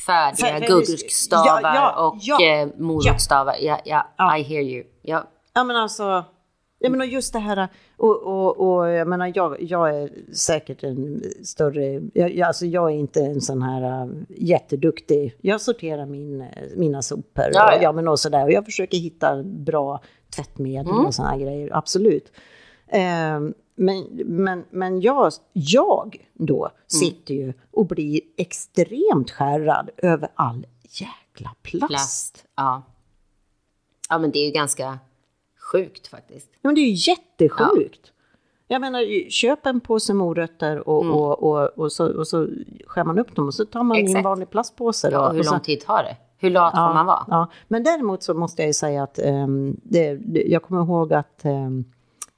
färdiga 0.06 0.58
Fär- 0.58 0.66
gurkstavar 0.66 1.60
Ja, 1.62 1.74
ja, 1.74 2.06
och 2.06 2.16
ja, 2.20 2.42
eh, 2.42 2.68
morotstavar. 2.78 3.56
Ja, 3.60 3.80
ja, 3.84 4.06
Ja. 4.18 4.36
I 4.36 4.42
hear 4.42 4.62
you. 4.62 4.84
Ja. 5.02 5.24
Ja 5.54 5.64
men 5.64 5.76
alltså, 5.76 6.24
jag 6.82 6.90
menar 6.92 7.04
just 7.04 7.32
det 7.32 7.38
här 7.38 7.68
och, 7.96 8.22
och, 8.22 8.60
och 8.76 8.88
jag 8.88 9.08
menar 9.08 9.32
jag, 9.34 9.62
jag 9.62 9.96
är 10.02 10.10
säkert 10.34 10.82
en 10.82 11.22
större, 11.44 12.00
jag, 12.14 12.34
jag- 12.36 12.40
alltså 12.48 12.66
jag 12.66 12.90
är 12.90 12.94
inte 12.94 13.20
en 13.20 13.40
sån 13.40 13.62
här 13.62 14.02
äh, 14.04 14.12
jätteduktig, 14.28 15.36
jag 15.40 15.60
sorterar 15.60 16.06
min, 16.06 16.40
äh, 16.40 16.48
mina 16.76 17.02
sopor 17.02 17.44
Ja, 17.52 17.68
och, 17.68 17.74
ja. 17.76 17.82
ja, 17.82 17.92
men 17.92 18.08
och 18.08 18.18
sådär 18.20 18.44
och 18.44 18.52
jag 18.52 18.64
försöker 18.64 18.98
hitta 18.98 19.42
bra 19.42 20.00
tvättmedel 20.36 20.92
Mm. 20.92 21.06
och 21.06 21.14
såna 21.14 21.28
här 21.28 21.38
grejer, 21.38 21.70
absolut. 21.76 22.32
Ehm, 22.88 23.54
men, 23.74 24.04
men, 24.26 24.64
men 24.70 25.00
jag, 25.00 25.32
jag 25.52 26.16
då 26.34 26.64
Mm. 26.64 26.72
sitter 26.86 27.34
ju 27.34 27.52
och 27.70 27.86
blir 27.86 28.20
extremt 28.36 29.30
skärrad 29.30 29.90
över 29.96 30.28
all 30.34 30.66
jäkla 30.88 31.50
plast. 31.62 31.88
Plast. 31.88 32.44
Ja. 32.56 32.82
ja, 34.08 34.18
men 34.18 34.30
det 34.30 34.38
är 34.38 34.44
ju 34.46 34.50
ganska 34.50 34.98
sjukt 35.72 36.06
faktiskt. 36.08 36.48
Ja, 36.52 36.58
men 36.68 36.74
det 36.74 36.80
är 36.80 36.86
ju 36.90 37.12
jättesjukt. 37.12 38.12
Jag 38.68 38.80
menar, 38.80 39.30
köp 39.30 39.66
en 39.66 39.80
påse 39.80 40.14
morötter 40.14 40.88
och, 40.88 41.04
och, 41.06 41.42
och, 41.42 41.68
och, 41.78 41.92
så, 41.92 42.18
och 42.18 42.26
så 42.28 42.48
skär 42.86 43.04
man 43.04 43.18
upp 43.18 43.36
dem 43.36 43.46
och 43.46 43.54
så 43.54 43.64
tar 43.64 43.82
man 43.82 43.96
in 43.96 44.00
en 44.04 44.06
Mm. 44.06 44.16
Exakt. 44.16 44.24
vanlig 44.24 44.50
plastpåse. 44.50 45.10
då, 45.10 45.16
Ja, 45.16 45.28
och 45.28 45.34
hur 45.34 45.44
lång 45.44 45.60
tid 45.60 45.80
tar 45.80 46.02
det? 46.02 46.16
Hur 46.38 46.50
lat 46.50 46.72
får 46.72 46.94
man 46.94 47.06
vara? 47.06 47.24
Ja, 47.28 47.50
men 47.68 47.82
däremot 47.84 48.22
så 48.22 48.34
måste 48.34 48.62
jag 48.62 48.66
ju 48.66 48.72
säga 48.72 49.02
att 49.02 49.18
ehm, 49.18 49.76
det, 49.82 50.14
det, 50.14 50.42
jag 50.42 50.62
kommer 50.62 50.82
ihåg 50.82 51.12
att 51.12 51.44
ehm, 51.44 51.84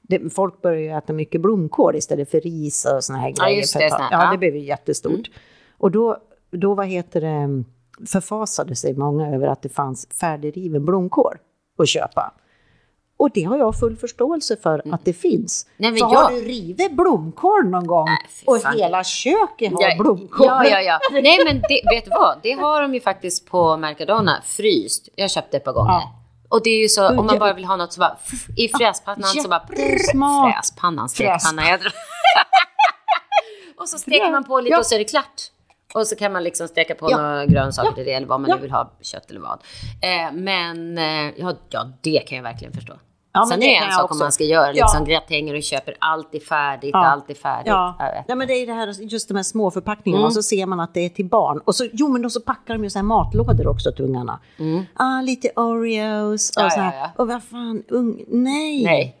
det, 0.01 0.33
folk 0.33 0.61
börjar 0.61 0.79
ju 0.79 0.89
äta 0.97 1.13
mycket 1.13 1.41
blomkål 1.41 1.95
istället 1.95 2.31
för 2.31 2.41
ris 2.41 2.85
och 2.95 3.03
såna 3.03 3.19
här 3.19 3.33
Ja, 3.37 3.43
grejer. 3.45 3.57
just 3.59 3.73
det, 3.73 3.89
såna- 3.89 3.99
ja, 4.01 4.07
ja. 4.11 4.21
Mm. 4.21 4.31
det 4.31 4.37
blev 4.37 4.55
ju 4.55 4.61
jättestort. 4.61 5.29
Och 5.77 5.91
då, 5.91 6.17
då, 6.51 6.73
vad 6.73 6.87
heter 6.87 7.21
det, 7.21 7.63
förfasade 8.07 8.75
sig 8.75 8.93
många 8.93 9.35
över 9.35 9.47
att 9.47 9.61
det 9.61 9.69
fanns 9.69 10.07
färdigriven 10.21 10.85
blomkål 10.85 11.35
att 11.77 11.87
köpa. 11.87 12.33
Och 13.17 13.29
det 13.33 13.43
har 13.43 13.57
jag 13.57 13.79
full 13.79 13.97
förståelse 13.97 14.57
för 14.63 14.81
att 14.93 15.05
det 15.05 15.13
finns. 15.13 15.65
Mm. 15.65 15.73
Nej, 15.77 15.91
men 15.91 16.09
för 16.09 16.15
jag- 16.15 16.23
har 16.23 16.31
du 16.31 16.41
rivit 16.41 16.91
blomkål 16.91 17.65
någon 17.69 17.87
gång 17.87 18.05
Nej, 18.05 18.17
och 18.45 18.57
hela 18.73 19.03
köket 19.03 19.73
har 19.73 19.81
Ja, 19.81 19.95
blomkål? 19.99 20.47
Ja, 20.47 20.65
ja, 20.67 20.81
ja. 20.81 20.99
Nej, 21.11 21.39
men 21.45 21.61
det, 21.69 21.81
vet 21.95 22.05
du 22.05 22.09
vad? 22.11 22.39
Det 22.43 22.51
har 22.51 22.81
de 22.81 22.93
ju 22.93 23.01
faktiskt 23.01 23.45
på 23.49 23.77
Mercadona, 23.77 24.41
fryst. 24.45 25.09
Jag 25.15 25.23
har 25.23 25.29
köpt 25.29 25.51
det 25.51 25.57
ett 25.57 25.63
par 25.63 25.73
gånger. 25.73 25.91
Ja. 25.91 26.11
Och 26.49 26.63
det 26.63 26.69
är 26.69 26.81
ju 26.81 26.87
så, 26.89 27.09
om 27.09 27.15
man 27.15 27.29
Ja. 27.35 27.39
bara 27.39 27.53
vill 27.53 27.65
ha 27.65 27.75
något 27.75 27.93
så 27.93 27.99
bara 27.99 28.17
i 28.57 28.67
fräspannan 28.67 29.23
så 29.29 29.49
bara 29.49 29.67
fräspannan, 29.67 31.09
stekpanna. 31.09 31.61
Och 33.77 33.89
så 33.89 33.97
steker 33.97 34.25
Ja. 34.25 34.31
man 34.31 34.43
på 34.43 34.59
lite 34.59 34.71
Ja. 34.73 34.79
och 34.79 34.85
så 34.85 34.95
är 34.95 34.99
det 34.99 35.05
klart. 35.05 35.41
Och 35.95 36.07
så 36.07 36.15
kan 36.15 36.33
man 36.33 36.43
liksom 36.43 36.67
steka 36.67 36.95
på 36.95 37.07
Ja. 37.11 37.17
några 37.17 37.45
grönsaker 37.45 37.89
Ja. 37.89 37.95
till 37.95 38.05
det 38.05 38.13
eller 38.13 38.27
vad 38.27 38.41
man 38.41 38.49
Ja. 38.49 38.55
nu 38.55 38.61
vill 38.61 38.71
ha, 38.71 38.91
kött 39.01 39.29
eller 39.29 39.39
vad. 39.41 39.59
Eh, 40.01 40.31
men 40.33 40.97
eh, 40.97 41.33
ja, 41.37 41.53
ja, 41.69 41.87
det 42.01 42.19
kan 42.19 42.35
jag 42.35 42.43
verkligen 42.43 42.73
förstå. 42.73 42.93
Ja, 43.33 43.45
Sen 43.45 43.59
det 43.59 43.65
är 43.75 43.79
det 43.81 43.85
en 43.85 43.91
sak 43.91 44.11
om 44.11 44.17
man 44.19 44.31
ska 44.31 44.43
göra 44.43 44.67
Ja. 44.67 44.85
liksom 44.85 45.05
gratänger 45.05 45.55
och 45.55 45.63
köper 45.63 45.95
allt 45.99 46.35
är 46.35 46.39
färdigt, 46.39 46.89
Ja. 46.93 47.05
allt 47.05 47.29
är 47.29 47.33
färdigt. 47.33 47.67
Ja. 47.67 47.95
Ja, 48.27 48.35
men 48.35 48.47
det 48.47 48.53
är 48.53 48.67
det 48.67 48.73
här, 48.73 49.01
just 49.11 49.27
de 49.27 49.35
här 49.35 49.43
små 49.43 49.71
förpackningarna 49.71 50.19
Mm. 50.21 50.27
och 50.27 50.33
så 50.33 50.43
ser 50.43 50.65
man 50.65 50.79
att 50.79 50.93
det 50.93 50.99
är 51.05 51.09
till 51.09 51.25
barn. 51.25 51.59
Och 51.65 51.75
så, 51.75 51.87
jo, 51.93 52.07
men 52.07 52.21
då 52.21 52.29
så 52.29 52.41
packar 52.41 52.73
de 52.73 52.83
ju 52.83 52.89
så 52.89 52.99
här 52.99 53.03
matlådor 53.03 53.67
också 53.67 53.91
till 53.91 54.05
ungarna. 54.05 54.39
Ah, 54.93 55.21
lite 55.21 55.49
Oreos 55.55 56.49
och 56.57 56.61
Mm. 56.61 56.65
Ja, 56.69 56.75
så 56.75 56.79
här. 56.81 56.93
ja, 56.93 56.99
ja. 57.15 57.21
Och 57.21 57.27
vad 57.27 57.43
fan, 57.43 57.83
ung... 57.89 58.23
nej. 58.27 58.83
Nej, 58.83 59.17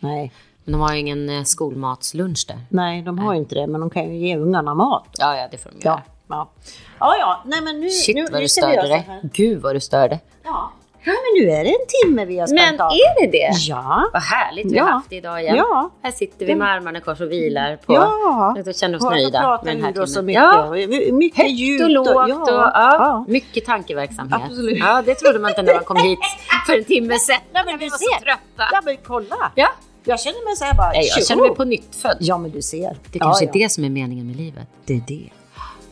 Nej. 0.00 0.32
men 0.64 0.72
de 0.72 0.80
har 0.80 0.92
ju 0.94 1.00
ingen 1.00 1.28
eh, 1.28 1.42
skolmatslunch 1.42 2.44
där. 2.48 2.58
Nej, 2.68 3.02
de 3.02 3.18
har 3.18 3.32
ju 3.32 3.38
inte 3.38 3.54
det, 3.54 3.66
men 3.66 3.80
de 3.80 3.90
kan 3.90 4.04
ju 4.14 4.16
ge 4.28 4.36
ungarna 4.36 4.74
mat. 4.74 5.08
Ja, 5.18 5.36
ja, 5.36 5.48
det 5.50 5.58
får 5.58 5.70
de 5.70 5.80
göra. 5.88 6.02
Ja, 6.28 6.50
ja. 6.58 6.70
Ja, 7.00 7.16
ja, 7.18 7.42
nej 7.46 7.60
men 7.62 7.80
nu, 7.80 7.90
Shit 7.90 8.14
nu, 8.16 8.26
vad 8.32 8.40
du 8.42 8.48
störde 8.48 8.82
dig. 8.88 9.08
Gud 9.32 9.62
vad 9.62 9.76
du 9.76 9.80
störde. 9.80 10.18
Ja. 10.44 10.72
ja, 11.04 11.12
men 11.12 11.42
nu 11.44 11.50
är 11.50 11.64
det 11.64 11.70
en 11.70 11.86
timme 12.04 12.24
vi 12.24 12.38
har 12.38 12.48
Men 12.48 12.58
spänt 12.58 12.80
av. 12.80 12.90
är 12.92 13.20
det 13.26 13.30
det? 13.32 13.50
Ja. 13.68 14.10
Vad 14.12 14.22
härligt 14.22 14.66
vi 14.72 14.76
Ja. 14.76 14.84
har 14.84 14.90
haft 14.90 15.10
det 15.10 15.16
idag 15.16 15.42
igen. 15.42 15.56
Ja. 15.56 15.90
Här 16.02 16.10
sitter 16.10 16.46
vi 16.46 16.54
med 16.54 16.68
armarna 16.68 16.98
i 16.98 17.00
kors 17.00 17.20
och 17.20 17.30
vilar 17.30 17.76
på... 17.76 17.94
Ja. 17.94 18.56
Då 18.64 18.72
känner 18.72 18.96
oss 18.98 19.10
nöjda 19.10 19.60
med 19.64 19.76
den 19.76 19.84
här 19.84 19.92
då 19.92 20.06
så 20.06 20.12
timmen. 20.14 20.26
mycket? 20.26 21.00
Ja, 21.08 21.12
mycket 21.14 21.38
högt 21.38 21.50
djupt 21.50 21.84
och 21.84 21.90
lågt 21.90 22.08
och, 22.08 22.14
ja, 22.16 22.70
ja, 22.74 22.96
ja. 22.98 23.24
mycket 23.28 23.64
tankeverksamhet. 23.64 24.40
Absolut. 24.44 24.78
Ja, 24.78 25.02
det 25.06 25.14
trodde 25.14 25.38
man 25.38 25.50
inte 25.50 25.62
när 25.62 25.74
man 25.74 25.84
kom 25.84 25.96
hit 25.96 26.18
för 26.66 26.78
en 26.78 26.84
timme 26.84 27.18
sedan. 27.18 27.36
Nej, 27.52 27.62
men 27.66 27.78
vi 27.78 27.88
var 27.88 27.98
ser. 27.98 28.18
så 28.18 28.24
trötta. 28.24 28.68
Ja, 28.72 28.80
men 28.84 28.96
kolla. 29.06 29.52
Ja. 29.54 29.68
Jag 30.04 30.20
känner 30.20 30.44
mig 30.44 30.56
så 30.56 30.64
här 30.64 30.74
bara... 30.74 30.88
Nej, 30.92 31.06
jag 31.16 31.26
känner 31.26 31.42
mig 31.42 31.54
på 31.54 31.64
nytt 31.64 31.96
född. 31.96 32.16
Ja, 32.20 32.38
men 32.38 32.50
du 32.50 32.62
ser. 32.62 32.96
Det 33.12 33.18
kanske 33.18 33.44
ja, 33.44 33.50
är 33.50 33.52
det 33.52 33.68
som 33.68 33.84
är 33.84 33.90
meningen 33.90 34.26
med 34.26 34.36
livet. 34.36 34.66
Det 34.84 34.94
är 34.94 35.02
det. 35.08 35.30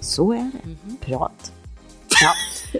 Så 0.02 0.32
är 0.32 0.36
det. 0.52 0.68
Mhm. 0.68 0.96
Prat. 1.00 1.52
Ja. 2.22 2.32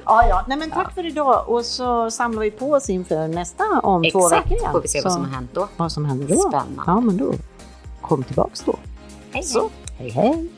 ja, 0.04 0.26
ja. 0.28 0.44
Nej, 0.48 0.58
men 0.58 0.70
tack 0.70 0.94
för 0.94 1.06
idag. 1.06 1.48
Och 1.48 1.64
så 1.64 2.10
samlar 2.10 2.42
vi 2.42 2.50
på 2.50 2.72
oss 2.72 2.90
inför 2.90 3.28
nästa 3.28 3.64
om 3.82 4.02
två 4.12 4.26
Exakt, 4.26 4.46
veckor 4.46 4.58
igen. 4.58 4.72
får 4.72 4.80
vi 4.82 4.88
se 4.88 5.00
vad 5.04 5.12
Så 5.12 5.16
som 5.16 5.24
har 5.24 5.32
hänt 5.34 5.50
då. 5.54 5.68
Vad 5.76 5.92
som 5.92 6.04
händer 6.04 6.28
då. 6.28 6.40
Spännande. 6.40 6.82
Ja, 6.86 7.00
men 7.00 7.16
då. 7.16 7.32
Kom 8.00 8.22
tillbaks 8.22 8.60
då. 8.60 8.76
Hej, 9.32 9.42
Så, 9.42 9.70
hej 9.98 10.10
hej. 10.10 10.48